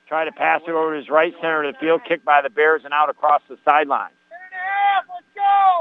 Try 0.08 0.24
to 0.24 0.32
pass 0.32 0.62
it 0.66 0.70
over 0.70 0.92
to 0.92 1.00
his 1.00 1.10
right 1.10 1.34
center 1.40 1.64
of 1.64 1.74
the 1.74 1.78
field, 1.80 2.02
kicked 2.06 2.24
by 2.24 2.40
the 2.40 2.50
Bears 2.50 2.82
and 2.84 2.94
out 2.94 3.10
across 3.10 3.42
the 3.48 3.58
sideline. 3.64 4.10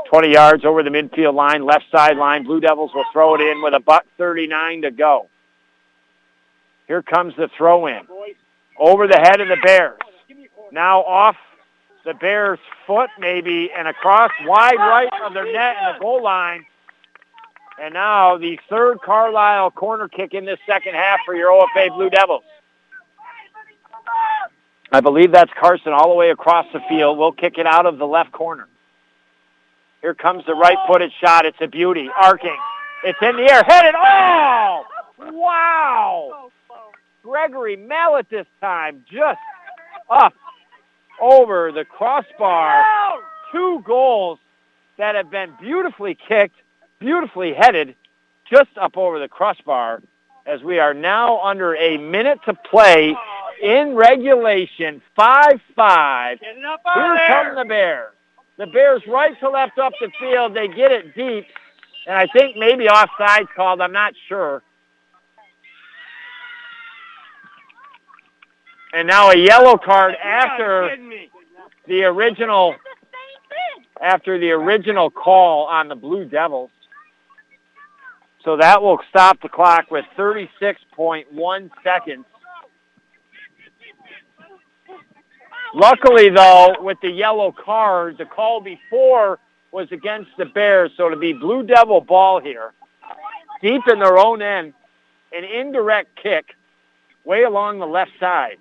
20 0.09 0.31
yards 0.31 0.65
over 0.65 0.81
the 0.83 0.89
midfield 0.89 1.35
line, 1.35 1.63
left 1.63 1.85
sideline. 1.91 2.43
Blue 2.43 2.59
Devils 2.59 2.91
will 2.93 3.05
throw 3.13 3.35
it 3.35 3.41
in 3.41 3.61
with 3.61 3.73
a 3.73 3.79
buck 3.79 4.05
39 4.17 4.83
to 4.83 4.91
go. 4.91 5.29
Here 6.87 7.01
comes 7.01 7.35
the 7.35 7.49
throw 7.57 7.87
in. 7.87 8.01
Over 8.77 9.07
the 9.07 9.17
head 9.17 9.39
of 9.39 9.47
the 9.47 9.57
Bears. 9.63 9.99
Now 10.71 11.03
off 11.03 11.35
the 12.05 12.13
Bears' 12.13 12.59
foot 12.85 13.09
maybe 13.19 13.71
and 13.75 13.87
across 13.87 14.31
wide 14.45 14.77
right 14.77 15.09
of 15.23 15.33
their 15.33 15.51
net 15.51 15.75
and 15.81 15.95
the 15.95 15.99
goal 15.99 16.23
line. 16.23 16.65
And 17.81 17.93
now 17.93 18.37
the 18.37 18.57
third 18.69 19.01
Carlisle 19.01 19.71
corner 19.71 20.07
kick 20.07 20.33
in 20.33 20.45
this 20.45 20.59
second 20.65 20.93
half 20.93 21.19
for 21.25 21.35
your 21.35 21.49
OFA 21.51 21.89
Blue 21.89 22.09
Devils. 22.09 22.43
I 24.91 25.01
believe 25.01 25.31
that's 25.31 25.51
Carson 25.59 25.91
all 25.91 26.09
the 26.09 26.15
way 26.15 26.29
across 26.29 26.67
the 26.71 26.79
field. 26.87 27.17
We'll 27.17 27.33
kick 27.33 27.57
it 27.57 27.65
out 27.65 27.85
of 27.85 27.97
the 27.97 28.07
left 28.07 28.31
corner. 28.31 28.67
Here 30.01 30.13
comes 30.13 30.45
the 30.45 30.53
right-footed 30.53 31.11
shot. 31.19 31.45
It's 31.45 31.57
a 31.59 31.67
beauty. 31.67 32.07
Arcing. 32.21 32.55
It's 33.03 33.17
in 33.21 33.35
the 33.35 33.51
air. 33.51 33.63
Headed. 33.67 33.95
Oh! 33.97 34.83
Wow! 35.31 36.51
Gregory 37.23 37.75
Mallet 37.75 38.27
this 38.29 38.45
time. 38.61 39.03
Just 39.09 39.39
up 40.09 40.33
over 41.21 41.71
the 41.71 41.85
crossbar. 41.85 42.83
Two 43.51 43.81
goals 43.85 44.39
that 44.97 45.15
have 45.15 45.29
been 45.29 45.53
beautifully 45.61 46.17
kicked, 46.27 46.55
beautifully 46.99 47.53
headed, 47.53 47.95
just 48.49 48.69
up 48.79 48.97
over 48.97 49.19
the 49.19 49.27
crossbar 49.27 50.01
as 50.45 50.61
we 50.61 50.79
are 50.79 50.93
now 50.93 51.41
under 51.41 51.75
a 51.75 51.97
minute 51.97 52.39
to 52.45 52.53
play 52.53 53.15
in 53.61 53.95
regulation, 53.95 55.01
5-5. 55.17 56.39
Here 56.39 57.17
come 57.27 57.55
the 57.55 57.65
Bears. 57.67 58.11
The 58.57 58.67
Bears 58.67 59.01
right 59.07 59.37
to 59.39 59.49
left 59.49 59.79
up 59.79 59.93
the 59.99 60.11
field. 60.19 60.53
They 60.53 60.67
get 60.67 60.91
it 60.91 61.15
deep. 61.15 61.45
And 62.07 62.15
I 62.15 62.27
think 62.27 62.55
maybe 62.57 62.85
offside's 62.85 63.49
called. 63.55 63.81
I'm 63.81 63.91
not 63.91 64.13
sure. 64.27 64.61
And 68.93 69.07
now 69.07 69.29
a 69.29 69.37
yellow 69.37 69.77
card 69.77 70.15
after 70.15 70.95
the 71.87 72.03
original 72.03 72.75
after 74.01 74.37
the 74.37 74.51
original 74.51 75.09
call 75.09 75.67
on 75.67 75.87
the 75.87 75.95
Blue 75.95 76.25
Devils. 76.25 76.69
So 78.43 78.57
that 78.57 78.81
will 78.81 78.99
stop 79.09 79.41
the 79.41 79.49
clock 79.49 79.89
with 79.89 80.05
36.1 80.17 81.69
seconds. 81.83 82.25
Luckily, 85.73 86.29
though, 86.29 86.75
with 86.79 86.97
the 87.01 87.09
yellow 87.09 87.51
card, 87.51 88.17
the 88.17 88.25
call 88.25 88.61
before 88.61 89.39
was 89.71 89.91
against 89.91 90.29
the 90.37 90.45
Bears, 90.45 90.91
so 90.95 91.09
to 91.09 91.17
be 91.17 91.33
Blue 91.33 91.63
Devil 91.63 91.99
ball 91.99 92.39
here, 92.39 92.71
deep 93.61 93.81
in 93.91 93.99
their 93.99 94.17
own 94.17 94.41
end, 94.41 94.73
an 95.33 95.43
indirect 95.43 96.15
kick 96.21 96.55
way 97.25 97.43
along 97.43 97.79
the 97.79 97.87
left 97.87 98.11
side. 98.19 98.57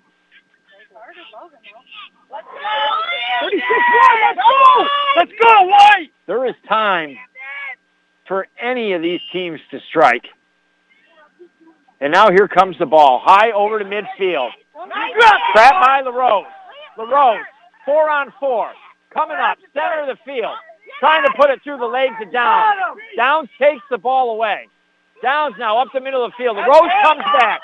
36 2.29 3.63
Let's 4.21 4.37
go! 4.37 4.87
Let's 5.17 5.31
go, 5.41 5.61
White! 5.67 6.09
There 6.27 6.45
is 6.45 6.55
time 6.67 7.17
for 8.27 8.47
any 8.61 8.93
of 8.93 9.01
these 9.01 9.21
teams 9.31 9.59
to 9.71 9.79
strike. 9.89 10.25
And 12.01 12.11
now 12.11 12.29
here 12.29 12.47
comes 12.47 12.77
the 12.77 12.85
ball. 12.85 13.21
High 13.23 13.51
over 13.51 13.79
to 13.79 13.85
midfield. 13.85 14.49
Trapped 15.53 15.85
by 15.85 16.01
LaRose. 16.01 16.45
LaRose, 16.97 17.43
four 17.85 18.09
on 18.09 18.33
four. 18.39 18.71
Coming 19.13 19.37
up, 19.37 19.57
center 19.73 20.01
of 20.01 20.07
the 20.07 20.17
field. 20.25 20.55
Trying 20.99 21.23
to 21.23 21.33
put 21.37 21.49
it 21.49 21.61
through 21.63 21.77
the 21.77 21.85
legs 21.85 22.15
of 22.21 22.31
Downs. 22.31 22.77
Downs 23.15 23.49
takes 23.59 23.83
the 23.89 23.97
ball 23.97 24.31
away. 24.31 24.67
Downs 25.21 25.55
now 25.57 25.77
up 25.81 25.87
the 25.93 26.01
middle 26.01 26.23
of 26.23 26.31
the 26.31 26.37
field. 26.37 26.57
LaRose 26.57 26.91
comes 27.03 27.23
back. 27.39 27.61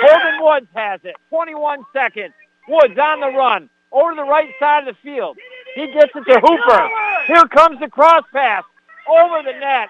Corbin 0.00 0.42
Woods 0.42 0.66
has 0.74 1.00
it. 1.04 1.16
21 1.30 1.84
seconds. 1.92 2.32
Woods 2.68 2.98
on 2.98 3.20
the 3.20 3.28
run. 3.28 3.68
Over 3.94 4.10
to 4.10 4.16
the 4.16 4.24
right 4.24 4.50
side 4.58 4.88
of 4.88 4.96
the 4.96 5.00
field. 5.02 5.38
He 5.76 5.86
gets 5.86 6.10
it 6.14 6.24
to 6.24 6.40
Hooper. 6.40 6.88
Here 7.28 7.44
comes 7.46 7.78
the 7.78 7.88
cross 7.88 8.24
pass. 8.32 8.64
Over 9.08 9.42
the 9.44 9.58
net. 9.58 9.88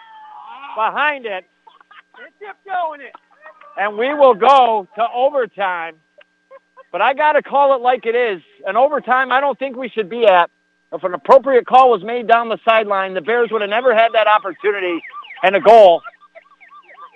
Behind 0.77 1.25
it. 1.25 1.45
And 3.79 3.97
we 3.97 4.13
will 4.13 4.35
go 4.35 4.87
to 4.97 5.07
overtime. 5.15 5.97
But 6.93 7.01
I 7.01 7.15
got 7.15 7.33
to 7.33 7.43
call 7.43 7.75
it 7.75 7.81
like 7.81 8.07
it 8.07 8.15
is. 8.15 8.43
An 8.67 8.77
overtime 8.77 9.33
I 9.33 9.41
don't 9.41 9.59
think 9.59 9.77
we 9.77 9.89
should 9.89 10.11
be 10.11 10.27
at. 10.27 10.51
If 10.93 11.03
an 11.03 11.15
appropriate 11.15 11.67
call 11.67 11.91
was 11.91 12.05
made 12.05 12.29
down 12.29 12.49
the 12.49 12.61
sideline, 12.65 13.15
the 13.15 13.21
Bears 13.21 13.49
would 13.51 13.63
have 13.63 13.71
never 13.71 13.95
had 13.95 14.13
that 14.13 14.29
opportunity 14.29 15.03
and 15.43 15.57
a 15.57 15.61
goal. 15.61 16.03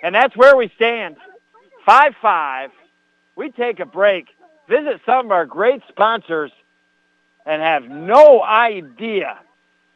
And 0.03 0.13
that's 0.13 0.35
where 0.35 0.57
we 0.57 0.71
stand. 0.75 1.15
5-5. 1.87 2.71
We 3.35 3.51
take 3.51 3.79
a 3.79 3.85
break, 3.85 4.25
visit 4.67 4.99
some 5.05 5.27
of 5.27 5.31
our 5.31 5.45
great 5.45 5.81
sponsors, 5.87 6.51
and 7.49 7.63
have 7.63 7.89
no 7.89 8.43
idea 8.43 9.39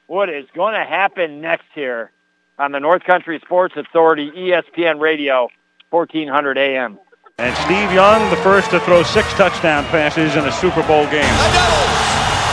what 0.08 0.28
is 0.28 0.46
going 0.56 0.74
to 0.74 0.84
happen 0.84 1.40
next 1.40 1.68
here 1.76 2.12
on 2.58 2.72
the 2.72 2.80
North 2.80 3.04
Country 3.04 3.40
Sports 3.46 3.76
Authority 3.78 4.32
ESPN 4.32 5.00
Radio, 5.00 5.48
1400 5.92 6.58
AM. 6.58 6.98
And 7.38 7.56
Steve 7.58 7.94
Young, 7.94 8.28
the 8.32 8.38
first 8.38 8.72
to 8.72 8.80
throw 8.80 9.04
six 9.04 9.32
touchdown 9.34 9.86
passes 9.86 10.36
in 10.36 10.46
a 10.46 10.52
Super 10.52 10.82
Bowl 10.88 11.06
game. 11.14 11.30
The 11.30 11.50
Devils 11.54 11.94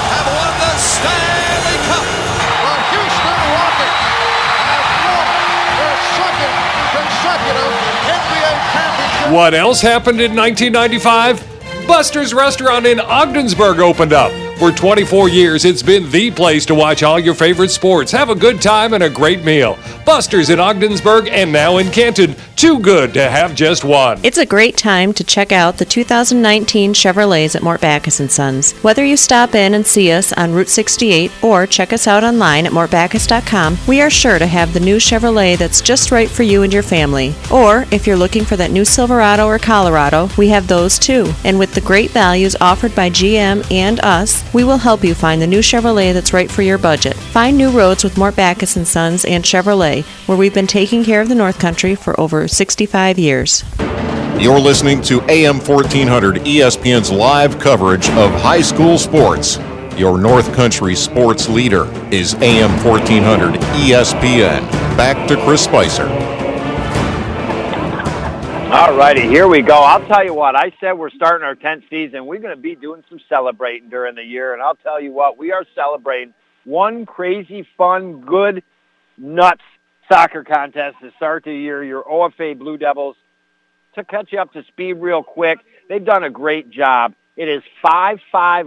have 0.05 0.29
won 0.37 0.53
the 0.61 0.77
Stanley 0.77 1.79
Cup. 1.89 2.05
The 2.61 2.77
Houston 2.93 3.41
Rockets 3.57 4.01
have 4.69 4.85
won 5.01 5.33
their 5.81 5.97
second 6.13 6.55
consecutive 6.93 7.73
NBA 8.05 8.53
championship. 8.77 9.33
What 9.33 9.55
else 9.55 9.81
happened 9.81 10.21
in 10.21 10.37
1995? 10.37 11.87
Buster's 11.87 12.35
Restaurant 12.35 12.85
in 12.85 13.01
Ogdensburg 13.01 13.81
opened 13.81 14.13
up. 14.13 14.50
For 14.61 14.71
24 14.71 15.31
years, 15.31 15.65
it's 15.65 15.83
been 15.83 16.11
the 16.11 16.31
place 16.31 16.67
to 16.67 16.75
watch 16.75 17.03
all 17.03 17.19
your 17.19 17.33
favorite 17.33 17.71
sports, 17.71 18.13
have 18.13 18.29
a 18.29 18.35
good 18.35 18.61
time, 18.61 18.93
and 18.93 19.03
a 19.03 19.09
great 19.09 19.43
meal. 19.43 19.79
Buster's 20.05 20.51
in 20.51 20.61
Ogdensburg 20.61 21.29
and 21.29 21.51
now 21.51 21.79
in 21.79 21.91
Canton. 21.91 22.37
Too 22.57 22.79
good 22.79 23.15
to 23.15 23.31
have 23.31 23.55
just 23.55 23.85
one. 23.85 24.21
It's 24.23 24.37
a 24.37 24.45
great 24.45 24.77
time 24.77 25.15
to 25.15 25.25
check 25.25 25.51
out 25.51 25.79
the 25.79 25.87
2019 25.87 26.93
Chevrolets 26.93 27.57
at 27.57 27.63
Mort 27.63 27.81
Backus 27.81 28.17
& 28.17 28.29
Sons. 28.31 28.73
Whether 28.83 29.03
you 29.03 29.17
stop 29.17 29.55
in 29.55 29.73
and 29.73 29.87
see 29.87 30.13
us 30.13 30.31
on 30.35 30.53
Route 30.53 30.69
68 30.69 31.33
or 31.43 31.67
check 31.67 31.95
us 31.95 32.07
out 32.07 32.23
online 32.23 32.67
at 32.67 32.73
mortbackus.com, 32.73 33.79
we 33.89 34.03
are 34.03 34.11
sure 34.11 34.39
to 34.39 34.47
have 34.47 34.75
the 34.75 34.81
new 34.81 34.97
Chevrolet 34.97 35.57
that's 35.57 35.81
just 35.81 36.13
right 36.13 36.29
for 36.29 36.43
you 36.43 36.65
and 36.65 36.73
your 36.75 36.83
family. 36.83 37.35
Or 37.51 37.87
if 37.91 38.07
you're 38.07 38.15
looking 38.15 38.45
for 38.45 38.57
that 38.57 38.73
new 38.73 38.85
Silverado 38.85 39.47
or 39.47 39.59
Colorado, 39.59 40.29
we 40.37 40.49
have 40.49 40.67
those 40.67 40.99
too. 40.99 41.33
And 41.47 41.59
with 41.59 41.75
the 41.75 41.81
great 41.81 42.11
values 42.11 42.57
offered 42.61 42.95
by 42.95 43.09
GM 43.09 43.65
and 43.73 44.01
us, 44.01 44.45
we 44.53 44.65
will 44.65 44.79
help 44.79 45.05
you 45.05 45.15
find 45.15 45.41
the 45.41 45.47
new 45.47 45.61
Chevrolet 45.61 46.13
that's 46.13 46.33
right 46.33 46.51
for 46.51 46.63
your 46.63 46.79
budget. 46.79 47.15
Find 47.15 47.57
new 47.57 47.71
roads 47.71 48.05
with 48.05 48.17
Mort 48.17 48.37
Backus 48.37 48.73
& 48.73 48.89
Sons 48.89 49.25
and 49.25 49.45
Chevrolet, 49.45 50.05
where 50.27 50.37
we've 50.37 50.55
been 50.55 50.67
taking 50.67 51.05
care 51.05 51.21
of 51.21 51.29
the 51.29 51.35
North 51.35 51.59
Country 51.59 51.95
for 51.95 52.19
over 52.19 52.49
65 52.49 53.19
years. 53.19 53.65
You're 54.39 54.59
listening 54.59 55.03
to 55.03 55.21
AM 55.31 55.59
1400 55.59 56.37
ESPN's 56.37 57.11
live 57.11 57.59
coverage 57.59 58.09
of 58.11 58.31
high 58.41 58.63
school 58.63 58.99
sports. 58.99 59.59
Your 59.97 60.17
North 60.19 60.55
Country 60.55 60.95
sports 60.95 61.49
leader 61.49 61.85
is 62.11 62.35
AM 62.37 62.71
1400 62.85 63.61
ESPN. 63.61 64.61
Back 64.97 65.29
to 65.29 65.37
Chris 65.45 65.65
Spicer. 65.65 66.40
All 68.73 68.95
righty, 68.97 69.23
here 69.23 69.49
we 69.49 69.63
go. 69.63 69.75
I'll 69.75 70.07
tell 70.07 70.25
you 70.25 70.33
what, 70.33 70.55
I 70.55 70.73
said 70.79 70.93
we're 70.93 71.11
starting 71.11 71.45
our 71.45 71.57
10th 71.57 71.91
season. 71.91 72.27
We're 72.27 72.39
going 72.39 72.55
to 72.55 72.61
be 72.61 72.77
doing 72.77 73.03
some 73.09 73.19
celebrating 73.29 73.89
during 73.89 74.15
the 74.15 74.23
year, 74.23 74.53
and 74.53 74.63
I'll 74.63 74.77
tell 74.77 75.01
you 75.01 75.13
what, 75.13 75.37
we 75.37 75.51
are 75.51 75.65
celebrating 75.75 76.35
one 76.63 77.05
crazy, 77.05 77.67
fun, 77.77 78.21
good, 78.21 78.63
nuts 79.19 79.63
soccer 80.09 80.45
contest 80.45 80.99
to 81.03 81.11
start 81.17 81.43
the 81.43 81.53
year. 81.53 81.83
Your 81.83 82.05
OFA 82.05 82.57
Blue 82.57 82.79
Devils, 82.79 83.17
to 83.97 84.05
catch 84.05 84.33
you 84.33 84.39
up 84.39 84.53
to 84.53 84.63
speed 84.69 84.95
real 84.95 85.25
quick, 85.25 85.59
they've 85.89 86.05
done 86.05 86.23
a 86.23 86.31
great 86.31 86.71
job. 86.71 87.15
It 87.37 87.49
is 87.49 87.65
5-5 87.85 88.21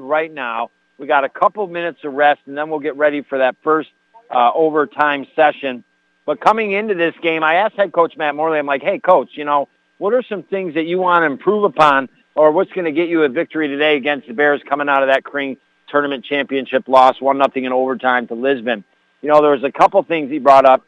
right 0.05 0.31
now. 0.31 0.69
We 0.97 1.07
got 1.07 1.23
a 1.23 1.29
couple 1.29 1.65
minutes 1.67 1.99
of 2.03 2.13
rest, 2.13 2.41
and 2.45 2.57
then 2.57 2.69
we'll 2.69 2.79
get 2.79 2.97
ready 2.97 3.21
for 3.21 3.37
that 3.37 3.55
first 3.63 3.89
uh, 4.29 4.51
overtime 4.53 5.27
session. 5.33 5.85
But 6.25 6.41
coming 6.41 6.73
into 6.73 6.93
this 6.93 7.15
game, 7.21 7.41
I 7.41 7.55
asked 7.55 7.75
head 7.75 7.93
coach 7.93 8.17
Matt 8.17 8.35
Morley, 8.35 8.59
I'm 8.59 8.65
like, 8.65 8.83
hey, 8.83 8.99
coach, 8.99 9.29
you 9.35 9.45
know, 9.45 9.69
what 10.03 10.13
are 10.13 10.23
some 10.27 10.43
things 10.43 10.73
that 10.73 10.83
you 10.83 10.99
want 10.99 11.21
to 11.21 11.27
improve 11.27 11.63
upon 11.63 12.09
or 12.35 12.51
what's 12.51 12.69
going 12.73 12.83
to 12.83 12.91
get 12.91 13.07
you 13.07 13.23
a 13.23 13.29
victory 13.29 13.69
today 13.69 13.95
against 13.95 14.27
the 14.27 14.33
Bears 14.33 14.61
coming 14.67 14.89
out 14.89 15.01
of 15.01 15.07
that 15.07 15.23
Kring 15.23 15.55
tournament 15.87 16.25
championship 16.25 16.89
loss, 16.89 17.21
1 17.21 17.37
nothing 17.37 17.63
in 17.63 17.71
overtime 17.71 18.27
to 18.27 18.33
Lisbon? 18.33 18.83
You 19.21 19.29
know, 19.29 19.41
there 19.41 19.51
was 19.51 19.63
a 19.63 19.71
couple 19.71 20.03
things 20.03 20.29
he 20.29 20.39
brought 20.39 20.65
up. 20.65 20.85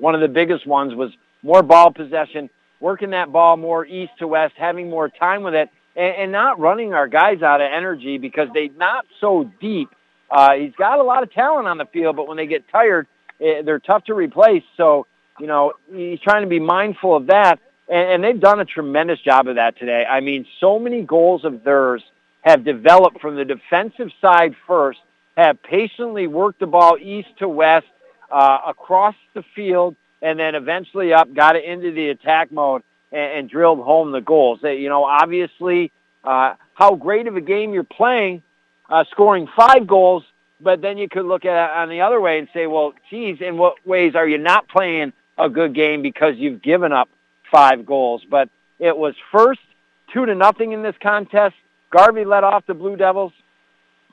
One 0.00 0.16
of 0.16 0.20
the 0.20 0.26
biggest 0.26 0.66
ones 0.66 0.96
was 0.96 1.12
more 1.44 1.62
ball 1.62 1.92
possession, 1.92 2.50
working 2.80 3.10
that 3.10 3.30
ball 3.30 3.56
more 3.56 3.86
east 3.86 4.10
to 4.18 4.26
west, 4.26 4.54
having 4.58 4.90
more 4.90 5.10
time 5.10 5.44
with 5.44 5.54
it, 5.54 5.68
and, 5.94 6.16
and 6.16 6.32
not 6.32 6.58
running 6.58 6.92
our 6.92 7.06
guys 7.06 7.42
out 7.42 7.60
of 7.60 7.70
energy 7.72 8.18
because 8.18 8.48
they're 8.52 8.66
not 8.76 9.06
so 9.20 9.48
deep. 9.60 9.90
Uh, 10.28 10.54
he's 10.54 10.74
got 10.76 10.98
a 10.98 11.04
lot 11.04 11.22
of 11.22 11.32
talent 11.32 11.68
on 11.68 11.78
the 11.78 11.86
field, 11.92 12.16
but 12.16 12.26
when 12.26 12.36
they 12.36 12.48
get 12.48 12.68
tired, 12.72 13.06
eh, 13.40 13.62
they're 13.64 13.78
tough 13.78 14.02
to 14.06 14.14
replace. 14.14 14.64
So, 14.76 15.06
you 15.38 15.46
know, 15.46 15.74
he's 15.94 16.18
trying 16.18 16.42
to 16.42 16.48
be 16.48 16.58
mindful 16.58 17.14
of 17.14 17.28
that, 17.28 17.60
and, 17.88 18.10
and 18.10 18.24
they've 18.24 18.40
done 18.40 18.60
a 18.60 18.64
tremendous 18.64 19.20
job 19.20 19.48
of 19.48 19.56
that 19.56 19.78
today. 19.78 20.04
I 20.04 20.20
mean, 20.20 20.46
so 20.60 20.78
many 20.78 21.02
goals 21.02 21.44
of 21.44 21.64
theirs 21.64 22.02
have 22.42 22.64
developed 22.64 23.20
from 23.20 23.36
the 23.36 23.44
defensive 23.44 24.10
side 24.20 24.54
first, 24.66 24.98
have 25.36 25.62
patiently 25.62 26.26
worked 26.26 26.60
the 26.60 26.66
ball 26.66 26.96
east 27.00 27.28
to 27.38 27.48
west, 27.48 27.86
uh, 28.30 28.58
across 28.66 29.14
the 29.34 29.42
field, 29.54 29.96
and 30.22 30.38
then 30.38 30.54
eventually 30.54 31.12
up, 31.12 31.32
got 31.34 31.56
it 31.56 31.64
into 31.64 31.92
the 31.92 32.08
attack 32.10 32.50
mode 32.50 32.82
and, 33.12 33.38
and 33.38 33.50
drilled 33.50 33.80
home 33.80 34.12
the 34.12 34.20
goals. 34.20 34.60
They, 34.62 34.76
you 34.76 34.88
know, 34.88 35.04
obviously, 35.04 35.92
uh, 36.24 36.54
how 36.74 36.94
great 36.94 37.26
of 37.26 37.36
a 37.36 37.40
game 37.40 37.72
you're 37.72 37.84
playing, 37.84 38.42
uh, 38.88 39.04
scoring 39.10 39.48
five 39.56 39.86
goals, 39.86 40.24
but 40.60 40.80
then 40.80 40.98
you 40.98 41.08
could 41.08 41.26
look 41.26 41.44
at 41.44 41.52
it 41.52 41.76
on 41.76 41.88
the 41.88 42.00
other 42.00 42.20
way 42.20 42.38
and 42.38 42.48
say, 42.54 42.66
well, 42.66 42.94
geez, 43.10 43.38
in 43.40 43.58
what 43.58 43.74
ways 43.86 44.14
are 44.14 44.26
you 44.26 44.38
not 44.38 44.68
playing 44.68 45.12
a 45.38 45.48
good 45.48 45.74
game 45.74 46.02
because 46.02 46.34
you've 46.36 46.62
given 46.62 46.92
up 46.92 47.08
five 47.50 47.86
goals? 47.86 48.22
But 48.28 48.48
it 48.78 48.96
was 48.96 49.14
first 49.32 49.60
two 50.12 50.26
to 50.26 50.34
nothing 50.34 50.72
in 50.72 50.82
this 50.82 50.94
contest. 51.02 51.54
Garvey 51.90 52.24
led 52.24 52.44
off 52.44 52.66
the 52.66 52.74
Blue 52.74 52.96
Devils, 52.96 53.32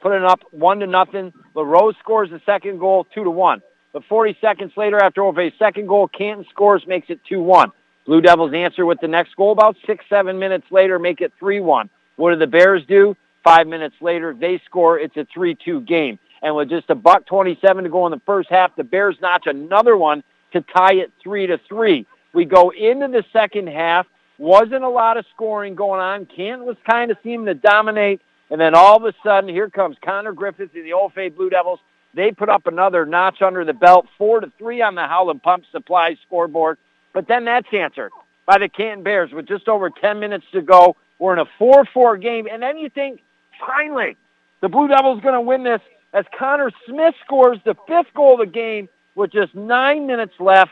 putting 0.02 0.24
up 0.24 0.42
one 0.52 0.80
to 0.80 0.88
nothing. 0.88 1.34
LaRose 1.56 1.96
scores 2.00 2.30
the 2.30 2.42
second 2.46 2.80
goal, 2.80 3.06
two 3.14 3.24
to 3.24 3.30
one. 3.32 3.62
But 3.94 4.04
40 4.10 4.38
seconds 4.42 4.74
later, 4.76 4.98
after 4.98 5.22
OFA's 5.22 5.54
second 5.60 5.88
goal, 5.88 6.08
Canton 6.08 6.46
scores, 6.50 6.84
makes 6.88 7.10
it 7.10 7.20
2-1. 7.32 7.72
Blue 8.06 8.22
Devils 8.22 8.54
answer 8.54 8.86
with 8.86 9.00
the 9.00 9.08
next 9.08 9.36
goal 9.36 9.52
about 9.52 9.78
six, 9.86 10.04
seven 10.10 10.40
minutes 10.40 10.66
later, 10.72 10.98
make 10.98 11.22
it 11.22 11.32
3-1. 11.42 11.90
What 12.16 12.32
do 12.32 12.40
the 12.40 12.48
Bears 12.48 12.84
do? 12.88 13.16
Five 13.44 13.68
minutes 13.68 13.96
later, 14.02 14.36
they 14.38 14.60
score. 14.66 15.00
It's 15.00 15.16
a 15.16 15.26
3-2 15.38 15.88
game. 15.88 16.18
And 16.42 16.56
with 16.56 16.70
just 16.70 16.90
a 16.90 16.96
buck 16.96 17.26
27 17.28 17.84
to 17.84 17.90
go 17.90 18.06
in 18.06 18.12
the 18.12 18.22
first 18.26 18.50
half, 18.50 18.76
the 18.76 18.84
Bears 18.84 19.16
notch 19.22 19.44
another 19.46 19.96
one 19.96 20.24
to 20.54 20.62
tie 20.76 20.96
it 20.96 21.12
3 21.24 21.48
to 21.48 21.60
3. 21.70 22.06
We 22.34 22.46
go 22.46 22.72
into 22.72 23.08
the 23.08 23.24
second 23.32 23.68
half. 23.68 24.08
Wasn't 24.38 24.84
a 24.84 24.90
lot 24.90 25.18
of 25.18 25.26
scoring 25.34 25.76
going 25.76 26.02
on. 26.02 26.26
Canton 26.26 26.66
was 26.66 26.78
kind 26.90 27.12
of 27.12 27.18
seeming 27.24 27.46
to 27.46 27.54
dominate. 27.54 28.22
And 28.50 28.60
then 28.60 28.76
all 28.76 28.98
of 28.98 29.04
a 29.04 29.14
sudden, 29.24 29.50
here 29.50 29.70
comes 29.70 29.96
Connor 30.04 30.34
Griffiths 30.34 30.74
and 30.76 30.86
the 30.86 30.94
Old 30.94 31.14
OFA 31.14 31.36
Blue 31.36 31.50
Devils 31.50 31.80
they 32.14 32.32
put 32.32 32.50
up 32.50 32.68
another 32.68 33.06
notch 33.06 33.42
under 33.42 33.66
the 33.66 33.74
belt, 33.74 34.08
four 34.18 34.40
to 34.40 34.52
three 34.58 34.82
on 34.82 34.96
the 34.96 35.02
Howland 35.02 35.42
Pump 35.42 35.64
Supply 35.72 36.16
scoreboard. 36.26 36.78
But 37.14 37.28
then 37.28 37.46
that's 37.46 37.68
answered 37.74 38.12
by 38.46 38.60
the 38.60 38.70
Canton 38.70 39.04
Bears 39.04 39.32
with 39.32 39.48
just 39.48 39.68
over 39.68 39.90
10 39.90 40.20
minutes 40.20 40.46
to 40.52 40.62
go. 40.62 40.96
We're 41.20 41.34
in 41.34 41.40
a 41.40 41.64
4-4 41.64 42.22
game. 42.22 42.48
And 42.52 42.62
then 42.62 42.78
you 42.78 42.90
think, 42.90 43.22
finally, 43.66 44.16
the 44.62 44.70
Blue 44.70 44.88
Devils 44.88 45.22
going 45.22 45.34
to 45.34 45.42
win 45.42 45.64
this 45.64 45.82
as 46.14 46.26
Connor 46.38 46.72
Smith 46.88 47.16
scores 47.26 47.58
the 47.66 47.76
fifth 47.88 48.14
goal 48.16 48.40
of 48.40 48.48
the 48.48 48.52
game 48.52 48.90
with 49.16 49.32
just 49.32 49.56
nine 49.56 50.06
minutes 50.06 50.34
left. 50.40 50.72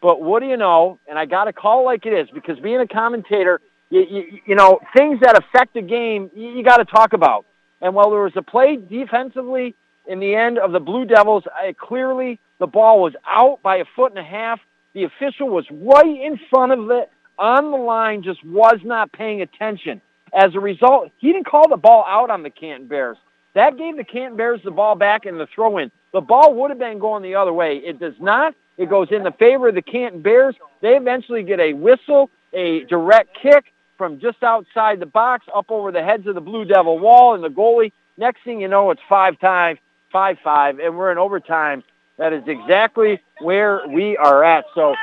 But 0.00 0.22
what 0.22 0.40
do 0.40 0.48
you 0.48 0.56
know? 0.56 0.98
And 1.08 1.18
I 1.18 1.26
got 1.26 1.44
to 1.44 1.52
call 1.52 1.84
like 1.84 2.06
it 2.06 2.12
is 2.12 2.28
because 2.32 2.58
being 2.60 2.80
a 2.80 2.86
commentator, 2.86 3.60
you, 3.90 4.06
you, 4.08 4.38
you 4.46 4.54
know, 4.54 4.80
things 4.96 5.20
that 5.22 5.36
affect 5.36 5.74
the 5.74 5.82
game, 5.82 6.30
you, 6.34 6.50
you 6.50 6.64
got 6.64 6.76
to 6.76 6.84
talk 6.84 7.12
about. 7.12 7.46
And 7.80 7.94
while 7.94 8.10
there 8.10 8.20
was 8.20 8.32
a 8.36 8.42
play 8.42 8.76
defensively 8.76 9.74
in 10.06 10.20
the 10.20 10.34
end 10.34 10.58
of 10.58 10.72
the 10.72 10.80
Blue 10.80 11.04
Devils, 11.04 11.44
I, 11.54 11.74
clearly 11.78 12.38
the 12.58 12.66
ball 12.66 13.00
was 13.00 13.14
out 13.26 13.62
by 13.62 13.76
a 13.76 13.84
foot 13.96 14.12
and 14.12 14.18
a 14.18 14.28
half. 14.28 14.60
The 14.94 15.04
official 15.04 15.48
was 15.48 15.64
right 15.70 16.06
in 16.06 16.38
front 16.50 16.72
of 16.72 16.90
it 16.90 17.10
on 17.38 17.70
the 17.70 17.76
line, 17.76 18.22
just 18.22 18.44
was 18.44 18.78
not 18.84 19.12
paying 19.12 19.42
attention. 19.42 20.00
As 20.32 20.54
a 20.54 20.60
result, 20.60 21.10
he 21.18 21.32
didn't 21.32 21.46
call 21.46 21.68
the 21.68 21.76
ball 21.76 22.04
out 22.06 22.30
on 22.30 22.42
the 22.42 22.50
Canton 22.50 22.88
Bears. 22.88 23.16
That 23.54 23.78
gave 23.78 23.96
the 23.96 24.04
Canton 24.04 24.36
Bears 24.36 24.60
the 24.64 24.70
ball 24.70 24.94
back 24.94 25.24
in 25.24 25.38
the 25.38 25.46
throw-in. 25.54 25.90
The 26.12 26.20
ball 26.20 26.54
would 26.54 26.70
have 26.70 26.78
been 26.78 26.98
going 26.98 27.22
the 27.22 27.34
other 27.36 27.52
way. 27.52 27.76
It 27.76 27.98
does 27.98 28.14
not. 28.20 28.54
It 28.78 28.88
goes 28.88 29.08
in 29.10 29.24
the 29.24 29.32
favor 29.32 29.68
of 29.68 29.74
the 29.74 29.82
Canton 29.82 30.22
Bears. 30.22 30.54
They 30.80 30.96
eventually 30.96 31.42
get 31.42 31.60
a 31.60 31.72
whistle, 31.72 32.30
a 32.52 32.84
direct 32.84 33.36
kick 33.42 33.64
from 33.98 34.20
just 34.20 34.42
outside 34.42 35.00
the 35.00 35.06
box 35.06 35.44
up 35.54 35.66
over 35.70 35.90
the 35.90 36.02
heads 36.02 36.26
of 36.28 36.36
the 36.36 36.40
Blue 36.40 36.64
Devil 36.64 36.98
wall 36.98 37.34
and 37.34 37.42
the 37.42 37.48
goalie. 37.48 37.92
Next 38.16 38.44
thing 38.44 38.60
you 38.60 38.68
know, 38.68 38.90
it's 38.92 39.00
five 39.08 39.38
times 39.40 39.80
5-5, 40.14 40.84
and 40.84 40.96
we're 40.96 41.12
in 41.12 41.18
overtime. 41.18 41.82
That 42.16 42.32
is 42.32 42.42
exactly 42.46 43.20
where 43.40 43.86
we 43.88 44.16
are 44.16 44.42
at. 44.42 44.64
So, 44.74 44.94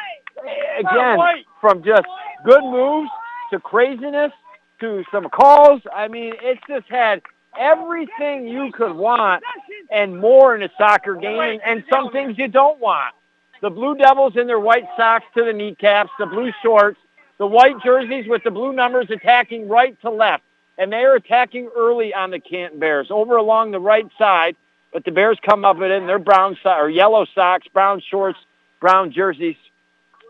again, 0.80 1.18
from 1.62 1.84
just 1.84 2.08
good 2.46 2.64
moves 2.64 3.10
to 3.52 3.60
craziness 3.60 4.32
to 4.80 5.04
some 5.12 5.30
calls, 5.30 5.82
I 5.94 6.08
mean, 6.08 6.34
it's 6.42 6.62
just 6.68 6.88
had 6.90 7.22
everything 7.58 8.48
you 8.48 8.72
could 8.74 8.94
want 8.94 9.44
and 9.92 10.20
more 10.20 10.56
in 10.56 10.64
a 10.64 10.70
soccer 10.78 11.16
game, 11.16 11.60
and 11.66 11.84
some 11.90 12.12
things 12.12 12.38
you 12.38 12.48
don't 12.48 12.80
want. 12.80 13.14
The 13.66 13.72
Blue 13.72 13.96
Devils 13.96 14.34
in 14.36 14.46
their 14.46 14.60
white 14.60 14.86
socks 14.96 15.26
to 15.36 15.44
the 15.44 15.52
kneecaps, 15.52 16.12
the 16.20 16.28
blue 16.28 16.52
shorts, 16.62 17.00
the 17.40 17.48
white 17.48 17.74
jerseys 17.84 18.28
with 18.28 18.44
the 18.44 18.52
blue 18.52 18.74
numbers 18.74 19.08
attacking 19.10 19.68
right 19.68 20.00
to 20.04 20.12
left. 20.12 20.44
And 20.78 20.94
they 20.94 20.98
are 20.98 21.16
attacking 21.16 21.72
early 21.76 22.14
on 22.14 22.30
the 22.30 22.40
Canton 22.40 22.78
Bears. 22.78 23.08
Over 23.10 23.38
along 23.38 23.72
the 23.72 23.80
right 23.80 24.06
side, 24.20 24.56
but 24.94 25.04
the 25.04 25.10
Bears 25.10 25.40
come 25.44 25.66
up 25.66 25.78
with 25.78 25.90
it 25.90 25.96
in 25.96 26.06
their 26.06 26.20
brown 26.20 26.60
so- 26.62 26.78
or 26.78 26.92
yellow 26.92 27.26
socks, 27.34 27.68
brown 27.70 28.02
shorts, 28.02 28.38
brown 28.80 29.12
jerseys. 29.12 29.58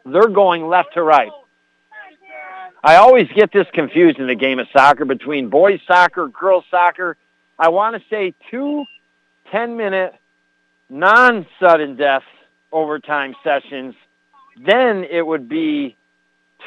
They're 0.05 0.29
going 0.29 0.69
left 0.69 0.93
to 0.93 1.03
right. 1.03 1.33
I 2.85 2.95
always 2.95 3.27
get 3.35 3.51
this 3.51 3.67
confused 3.73 4.17
in 4.17 4.27
the 4.27 4.35
game 4.35 4.59
of 4.59 4.69
soccer 4.71 5.03
between 5.03 5.49
boys 5.49 5.81
soccer, 5.85 6.29
girls 6.29 6.63
soccer. 6.71 7.17
I 7.59 7.67
want 7.67 8.01
to 8.01 8.09
say 8.09 8.33
two 8.49 8.85
10-minute 9.51 10.15
non-sudden 10.89 11.97
death 11.97 12.23
overtime 12.75 13.35
sessions. 13.43 13.95
Then 14.63 15.05
it 15.09 15.25
would 15.25 15.47
be 15.47 15.95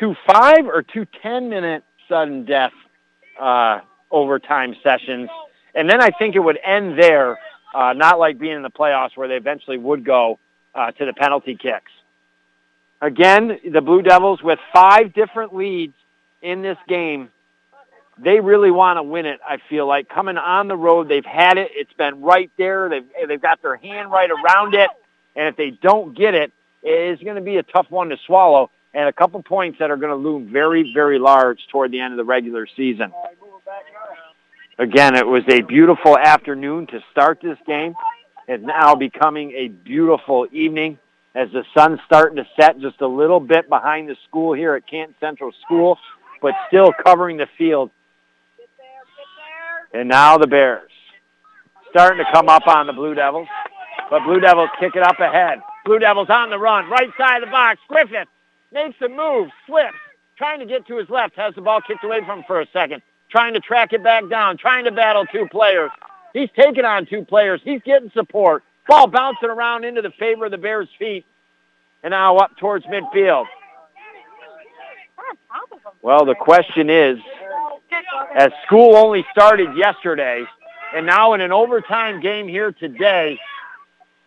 two 0.00 0.14
five 0.26 0.66
or 0.66 0.82
two 0.82 1.06
10-minute 1.24 1.84
sudden 2.08 2.44
death 2.44 2.72
uh, 3.38 3.80
overtime 4.10 4.74
sessions. 4.82 5.28
And 5.74 5.88
then 5.88 6.00
I 6.00 6.10
think 6.10 6.34
it 6.34 6.40
would 6.40 6.58
end 6.64 6.98
there 6.98 7.38
uh, 7.74 7.92
not 7.92 8.18
like 8.18 8.38
being 8.38 8.56
in 8.56 8.62
the 8.62 8.70
playoffs 8.70 9.16
where 9.16 9.28
they 9.28 9.36
eventually 9.36 9.76
would 9.76 10.04
go 10.04 10.38
uh, 10.74 10.90
to 10.92 11.04
the 11.04 11.12
penalty 11.12 11.54
kicks. 11.54 11.92
Again, 13.00 13.58
the 13.70 13.80
Blue 13.80 14.02
Devils 14.02 14.42
with 14.42 14.58
five 14.72 15.12
different 15.12 15.54
leads 15.54 15.94
in 16.42 16.62
this 16.62 16.78
game. 16.88 17.28
They 18.20 18.40
really 18.40 18.72
want 18.72 18.96
to 18.96 19.04
win 19.04 19.26
it, 19.26 19.38
I 19.46 19.58
feel 19.68 19.86
like. 19.86 20.08
Coming 20.08 20.36
on 20.36 20.66
the 20.66 20.76
road, 20.76 21.08
they've 21.08 21.24
had 21.24 21.58
it. 21.58 21.70
It's 21.74 21.92
been 21.92 22.22
right 22.22 22.50
there. 22.58 22.88
They've, 22.88 23.28
they've 23.28 23.40
got 23.40 23.62
their 23.62 23.76
hand 23.76 24.10
right 24.10 24.28
around 24.30 24.74
it. 24.74 24.90
And 25.38 25.46
if 25.46 25.56
they 25.56 25.70
don't 25.70 26.18
get 26.18 26.34
it, 26.34 26.52
it's 26.82 27.22
going 27.22 27.36
to 27.36 27.42
be 27.42 27.58
a 27.58 27.62
tough 27.62 27.86
one 27.90 28.08
to 28.08 28.16
swallow 28.26 28.70
and 28.92 29.08
a 29.08 29.12
couple 29.12 29.40
points 29.42 29.78
that 29.78 29.90
are 29.90 29.96
going 29.96 30.10
to 30.10 30.16
loom 30.16 30.50
very, 30.52 30.92
very 30.92 31.20
large 31.20 31.60
toward 31.70 31.92
the 31.92 32.00
end 32.00 32.12
of 32.12 32.16
the 32.16 32.24
regular 32.24 32.66
season. 32.76 33.12
Again, 34.78 35.14
it 35.14 35.26
was 35.26 35.44
a 35.48 35.60
beautiful 35.60 36.18
afternoon 36.18 36.88
to 36.88 36.98
start 37.12 37.38
this 37.40 37.58
game. 37.66 37.94
It's 38.48 38.64
now 38.64 38.96
becoming 38.96 39.52
a 39.52 39.68
beautiful 39.68 40.48
evening 40.50 40.98
as 41.36 41.48
the 41.52 41.62
sun's 41.72 42.00
starting 42.04 42.36
to 42.36 42.48
set 42.60 42.80
just 42.80 43.00
a 43.00 43.06
little 43.06 43.38
bit 43.38 43.68
behind 43.68 44.08
the 44.08 44.16
school 44.28 44.54
here 44.54 44.74
at 44.74 44.88
Canton 44.88 45.14
Central 45.20 45.52
School, 45.64 45.98
but 46.42 46.54
still 46.66 46.92
covering 47.04 47.36
the 47.36 47.46
field. 47.56 47.92
And 49.92 50.08
now 50.08 50.36
the 50.38 50.48
Bears 50.48 50.90
starting 51.90 52.18
to 52.18 52.32
come 52.32 52.48
up 52.48 52.66
on 52.66 52.86
the 52.86 52.92
Blue 52.92 53.14
Devils, 53.14 53.48
but 54.10 54.24
Blue 54.24 54.40
Devils 54.40 54.70
kick 54.80 54.96
it 54.96 55.02
up 55.02 55.18
ahead. 55.20 55.60
Blue 55.84 55.98
Devils 55.98 56.28
on 56.30 56.50
the 56.50 56.58
run, 56.58 56.88
right 56.90 57.10
side 57.18 57.42
of 57.42 57.48
the 57.48 57.52
box. 57.52 57.80
Griffith 57.88 58.28
makes 58.72 59.00
a 59.00 59.08
move, 59.08 59.48
slips, 59.66 59.96
trying 60.36 60.60
to 60.60 60.66
get 60.66 60.86
to 60.86 60.98
his 60.98 61.08
left, 61.08 61.36
has 61.36 61.54
the 61.54 61.60
ball 61.60 61.80
kicked 61.80 62.04
away 62.04 62.20
from 62.20 62.40
him 62.40 62.44
for 62.46 62.60
a 62.60 62.66
second, 62.72 63.02
trying 63.30 63.54
to 63.54 63.60
track 63.60 63.92
it 63.92 64.02
back 64.02 64.28
down, 64.28 64.56
trying 64.56 64.84
to 64.84 64.92
battle 64.92 65.24
two 65.26 65.46
players. 65.50 65.90
He's 66.32 66.50
taking 66.54 66.84
on 66.84 67.06
two 67.06 67.24
players. 67.24 67.60
He's 67.64 67.80
getting 67.82 68.10
support. 68.10 68.62
Ball 68.86 69.06
bouncing 69.06 69.50
around 69.50 69.84
into 69.84 70.02
the 70.02 70.10
favor 70.18 70.46
of 70.46 70.50
the 70.50 70.58
Bears' 70.58 70.88
feet. 70.98 71.24
And 72.02 72.12
now 72.12 72.36
up 72.36 72.56
towards 72.58 72.86
midfield. 72.86 73.46
Well, 76.00 76.24
the 76.24 76.36
question 76.36 76.88
is, 76.88 77.18
as 78.36 78.50
school 78.64 78.96
only 78.96 79.26
started 79.32 79.76
yesterday, 79.76 80.44
and 80.94 81.04
now 81.04 81.32
in 81.34 81.40
an 81.40 81.50
overtime 81.50 82.20
game 82.20 82.46
here 82.46 82.70
today, 82.70 83.38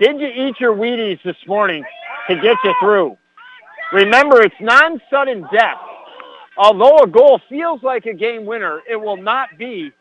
did 0.01 0.19
you 0.19 0.27
eat 0.27 0.59
your 0.59 0.75
Wheaties 0.75 1.21
this 1.21 1.37
morning 1.45 1.83
to 2.27 2.35
get 2.35 2.57
you 2.63 2.73
through? 2.81 3.17
Remember, 3.93 4.41
it's 4.41 4.55
non-sudden 4.59 5.45
death. 5.53 5.77
Although 6.57 7.03
a 7.03 7.07
goal 7.07 7.39
feels 7.47 7.83
like 7.83 8.07
a 8.07 8.13
game 8.13 8.47
winner, 8.47 8.81
it 8.89 8.95
will 8.95 9.17
not 9.17 9.49
be. 9.59 9.91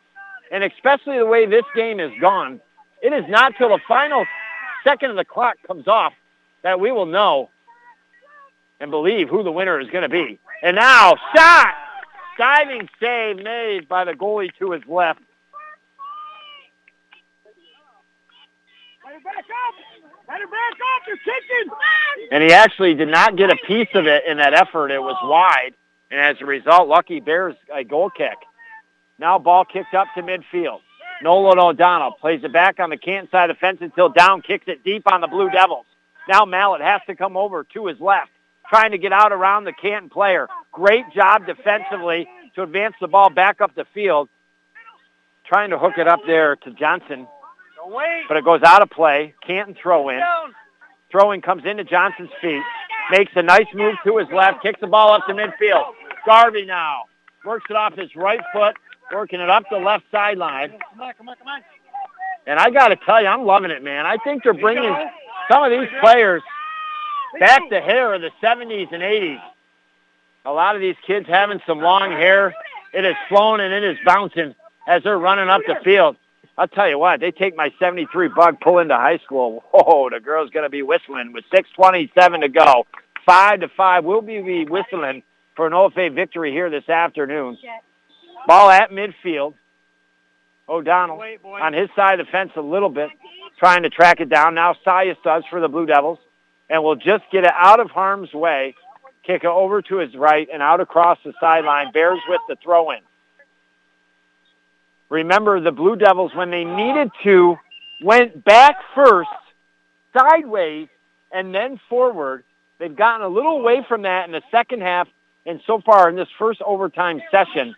And 0.51 0.63
especially 0.63 1.19
the 1.19 1.25
way 1.25 1.45
this 1.45 1.65
game 1.75 1.99
is 1.99 2.11
gone, 2.19 2.59
it 3.03 3.13
is 3.13 3.25
not 3.29 3.53
till 3.59 3.69
the 3.69 3.79
final 3.87 4.25
second 4.83 5.11
of 5.11 5.17
the 5.17 5.25
clock 5.25 5.57
comes 5.67 5.87
off 5.87 6.13
that 6.63 6.79
we 6.79 6.91
will 6.91 7.05
know 7.05 7.51
and 8.79 8.89
believe 8.89 9.29
who 9.29 9.43
the 9.43 9.51
winner 9.51 9.79
is 9.79 9.87
going 9.91 10.01
to 10.01 10.09
be. 10.09 10.39
And 10.63 10.77
now, 10.77 11.13
shot! 11.35 11.75
Diving 12.39 12.89
save 12.99 13.37
made 13.37 13.87
by 13.87 14.03
the 14.03 14.13
goalie 14.13 14.49
to 14.57 14.71
his 14.71 14.81
left. 14.87 15.21
Back 19.23 19.37
up! 19.37 19.90
And 22.31 22.43
he 22.43 22.53
actually 22.53 22.93
did 22.95 23.09
not 23.09 23.35
get 23.35 23.49
a 23.51 23.57
piece 23.67 23.89
of 23.93 24.07
it 24.07 24.23
in 24.25 24.37
that 24.37 24.53
effort. 24.53 24.91
It 24.91 25.01
was 25.01 25.17
wide. 25.23 25.73
And 26.09 26.19
as 26.19 26.37
a 26.41 26.45
result, 26.45 26.87
Lucky 26.87 27.19
Bears 27.19 27.55
a 27.73 27.83
goal 27.83 28.09
kick. 28.09 28.37
Now 29.19 29.37
ball 29.39 29.65
kicked 29.65 29.93
up 29.93 30.07
to 30.15 30.23
midfield. 30.23 30.79
Nolan 31.21 31.59
O'Donnell 31.59 32.13
plays 32.13 32.43
it 32.43 32.51
back 32.51 32.79
on 32.79 32.89
the 32.89 32.97
Canton 32.97 33.29
side 33.29 33.49
of 33.49 33.57
the 33.57 33.59
fence 33.59 33.77
until 33.81 34.09
Down 34.09 34.41
kicks 34.41 34.65
it 34.67 34.83
deep 34.83 35.03
on 35.11 35.21
the 35.21 35.27
Blue 35.27 35.49
Devils. 35.49 35.85
Now 36.27 36.45
Mallet 36.45 36.81
has 36.81 37.01
to 37.07 37.15
come 37.15 37.37
over 37.37 37.63
to 37.73 37.87
his 37.87 37.99
left, 37.99 38.31
trying 38.67 38.91
to 38.91 38.97
get 38.97 39.11
out 39.13 39.31
around 39.31 39.65
the 39.65 39.73
Canton 39.73 40.09
player. 40.09 40.47
Great 40.71 41.05
job 41.13 41.45
defensively 41.45 42.27
to 42.55 42.63
advance 42.63 42.95
the 42.99 43.07
ball 43.07 43.29
back 43.29 43.61
up 43.61 43.75
the 43.75 43.85
field. 43.93 44.29
Trying 45.45 45.71
to 45.71 45.77
hook 45.77 45.93
it 45.97 46.07
up 46.07 46.21
there 46.25 46.55
to 46.57 46.71
Johnson. 46.71 47.27
But 48.27 48.37
it 48.37 48.45
goes 48.45 48.61
out 48.63 48.81
of 48.81 48.89
play. 48.89 49.33
Canton 49.45 49.75
throw 49.81 50.09
in. 50.09 50.19
Throwing 51.11 51.41
comes 51.41 51.63
into 51.65 51.83
Johnson's 51.83 52.29
feet. 52.41 52.61
Makes 53.11 53.31
a 53.35 53.43
nice 53.43 53.67
move 53.73 53.95
to 54.05 54.17
his 54.17 54.27
left. 54.33 54.61
Kicks 54.61 54.79
the 54.79 54.87
ball 54.87 55.13
up 55.13 55.21
to 55.27 55.33
midfield. 55.33 55.91
Garvey 56.25 56.65
now 56.65 57.03
works 57.45 57.65
it 57.69 57.75
off 57.75 57.93
his 57.97 58.15
right 58.15 58.39
foot, 58.53 58.75
working 59.13 59.39
it 59.39 59.49
up 59.49 59.63
the 59.69 59.77
left 59.77 60.05
sideline. 60.11 60.69
Come 60.69 61.01
on, 61.01 61.13
come 61.17 61.29
on, 61.29 61.35
come 61.37 61.47
on. 61.47 61.61
And 62.47 62.59
I 62.59 62.69
got 62.69 62.89
to 62.89 62.95
tell 62.95 63.21
you, 63.21 63.27
I'm 63.27 63.45
loving 63.45 63.71
it, 63.71 63.83
man. 63.83 64.05
I 64.05 64.17
think 64.17 64.43
they're 64.43 64.53
bringing 64.53 64.95
some 65.49 65.63
of 65.63 65.71
these 65.71 65.89
players 66.01 66.41
back 67.39 67.61
to 67.69 67.81
hair 67.81 68.13
of 68.13 68.21
the 68.21 68.31
70s 68.41 68.91
and 68.93 69.01
80s. 69.03 69.41
A 70.45 70.51
lot 70.51 70.75
of 70.75 70.81
these 70.81 70.95
kids 71.05 71.27
having 71.27 71.59
some 71.67 71.79
long 71.79 72.11
hair. 72.11 72.53
It 72.93 73.05
is 73.05 73.15
flowing 73.29 73.61
and 73.61 73.73
it 73.73 73.83
is 73.83 73.97
bouncing 74.05 74.55
as 74.87 75.03
they're 75.03 75.19
running 75.19 75.49
up 75.49 75.61
the 75.67 75.75
field. 75.83 76.17
I'll 76.57 76.67
tell 76.67 76.89
you 76.89 76.99
what, 76.99 77.19
they 77.19 77.31
take 77.31 77.55
my 77.55 77.71
73 77.79 78.29
bug, 78.35 78.59
pull 78.61 78.79
into 78.79 78.95
high 78.95 79.19
school. 79.19 79.63
Whoa, 79.71 80.09
the 80.09 80.19
girl's 80.19 80.49
going 80.49 80.65
to 80.65 80.69
be 80.69 80.83
whistling 80.83 81.33
with 81.33 81.45
6.27 81.53 82.41
to 82.41 82.49
go. 82.49 82.85
5 83.25 83.59
to 83.61 83.67
5. 83.69 84.03
We'll 84.05 84.21
be 84.21 84.65
whistling 84.65 85.23
for 85.55 85.67
an 85.67 85.73
OFA 85.73 86.13
victory 86.13 86.51
here 86.51 86.69
this 86.69 86.87
afternoon. 86.89 87.57
Ball 88.47 88.69
at 88.69 88.91
midfield. 88.91 89.53
O'Donnell 90.69 91.21
on 91.43 91.73
his 91.73 91.89
side 91.95 92.19
of 92.19 92.27
the 92.27 92.31
fence 92.31 92.51
a 92.55 92.61
little 92.61 92.89
bit, 92.89 93.09
trying 93.59 93.83
to 93.83 93.89
track 93.89 94.21
it 94.21 94.29
down. 94.29 94.55
Now 94.55 94.75
Sayas 94.85 95.17
does 95.23 95.43
for 95.49 95.59
the 95.59 95.67
Blue 95.67 95.85
Devils, 95.85 96.19
and 96.69 96.81
will 96.83 96.95
just 96.95 97.23
get 97.31 97.43
it 97.43 97.51
out 97.53 97.81
of 97.81 97.89
harm's 97.91 98.33
way, 98.33 98.75
kick 99.23 99.43
it 99.43 99.49
over 99.49 99.81
to 99.81 99.97
his 99.97 100.15
right 100.15 100.47
and 100.51 100.61
out 100.61 100.79
across 100.79 101.17
the 101.25 101.33
sideline. 101.41 101.91
Bears 101.91 102.19
with 102.29 102.39
the 102.47 102.55
throw-in. 102.63 102.99
Remember, 105.11 105.59
the 105.59 105.73
Blue 105.73 105.97
Devils, 105.97 106.33
when 106.33 106.51
they 106.51 106.63
needed 106.63 107.11
to, 107.23 107.57
went 108.01 108.45
back 108.45 108.77
first, 108.95 109.29
sideways, 110.17 110.87
and 111.33 111.53
then 111.53 111.81
forward. 111.89 112.45
They've 112.79 112.95
gotten 112.95 113.25
a 113.25 113.27
little 113.27 113.59
away 113.59 113.85
from 113.85 114.03
that 114.03 114.25
in 114.25 114.31
the 114.31 114.41
second 114.51 114.81
half, 114.81 115.09
and 115.45 115.59
so 115.67 115.81
far 115.81 116.07
in 116.07 116.15
this 116.15 116.29
first 116.39 116.61
overtime 116.61 117.21
session, 117.29 117.75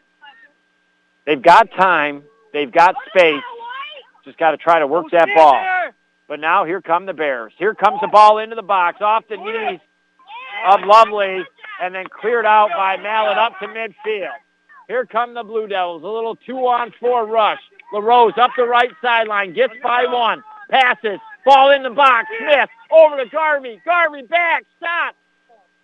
they've 1.25 1.41
got 1.41 1.71
time, 1.71 2.21
they've 2.53 2.71
got 2.71 2.93
space, 3.07 3.41
just 4.23 4.37
got 4.37 4.51
to 4.51 4.57
try 4.57 4.77
to 4.77 4.85
work 4.85 5.07
that 5.11 5.27
ball. 5.35 5.59
But 6.27 6.39
now 6.39 6.65
here 6.65 6.83
come 6.83 7.07
the 7.07 7.13
Bears. 7.13 7.51
Here 7.57 7.73
comes 7.73 7.99
the 7.99 8.09
ball 8.09 8.37
into 8.37 8.55
the 8.55 8.61
box, 8.61 9.01
off 9.01 9.23
the 9.27 9.37
knees 9.37 9.79
of 10.67 10.81
Lovely, 10.85 11.43
and 11.81 11.95
then 11.95 12.05
cleared 12.09 12.45
out 12.45 12.69
by 12.77 12.97
Mallet 12.97 13.39
up 13.39 13.57
to 13.59 13.65
midfield. 13.65 14.29
Here 14.87 15.05
come 15.05 15.33
the 15.33 15.43
Blue 15.43 15.67
Devils. 15.67 16.03
A 16.03 16.07
little 16.07 16.35
two-on-four 16.35 17.25
rush. 17.27 17.59
LaRose 17.93 18.33
up 18.37 18.51
the 18.57 18.65
right 18.65 18.91
sideline. 19.01 19.53
Gets 19.53 19.73
by 19.81 20.05
one. 20.05 20.43
Passes. 20.69 21.19
Ball 21.45 21.71
in 21.71 21.83
the 21.83 21.89
box. 21.89 22.27
Smith 22.39 22.69
over 22.91 23.17
to 23.17 23.29
Garvey. 23.29 23.81
Garvey 23.85 24.23
back. 24.23 24.65
Stop. 24.77 25.15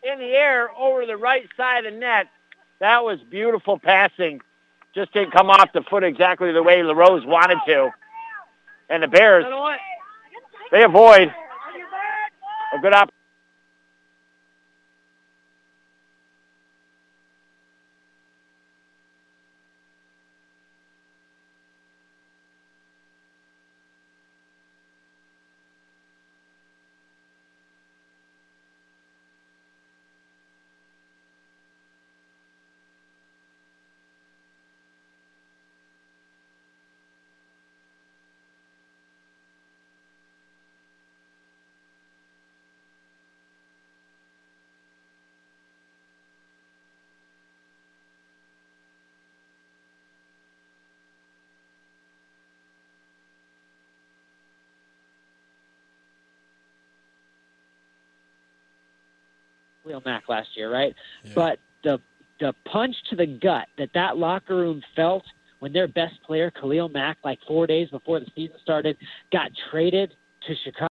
In 0.04 0.20
the 0.20 0.26
air 0.26 0.70
over 0.78 1.06
the 1.06 1.18
right 1.18 1.48
side 1.58 1.86
of 1.86 1.94
the 1.94 2.00
net. 2.00 2.28
That 2.80 3.04
was 3.04 3.20
beautiful 3.30 3.78
passing. 3.78 4.42
Just 4.96 5.14
didn't 5.14 5.32
come 5.32 5.50
off 5.50 5.72
the 5.74 5.82
foot 5.82 6.04
exactly 6.04 6.52
the 6.52 6.64
way 6.64 6.82
LaRose 6.82 7.26
wanted 7.26 7.60
to. 7.68 7.90
And 8.90 9.04
the 9.04 9.08
Bears, 9.08 9.46
they 10.72 10.84
avoid 10.84 11.34
a 12.74 12.80
good 12.82 12.94
opportunity. 12.94 13.19
Khalil 59.90 60.04
Mack 60.06 60.30
last 60.30 60.50
year, 60.56 60.72
right? 60.72 60.96
But 61.36 61.60
the 61.84 62.00
the 62.40 62.54
punch 62.66 62.96
to 63.10 63.16
the 63.16 63.26
gut 63.26 63.68
that 63.78 63.90
that 63.94 64.18
locker 64.18 64.56
room 64.56 64.82
felt 64.96 65.24
when 65.60 65.74
their 65.74 65.88
best 65.88 66.22
player 66.24 66.52
Khalil 66.52 66.90
Mack, 66.90 67.18
like 67.24 67.40
four 67.48 67.68
days 67.68 67.90
before 67.90 68.20
the 68.20 68.28
season 68.36 68.56
started, 68.62 68.98
got 69.32 69.52
traded 69.70 70.14
to 70.48 70.56
Chicago. 70.64 70.86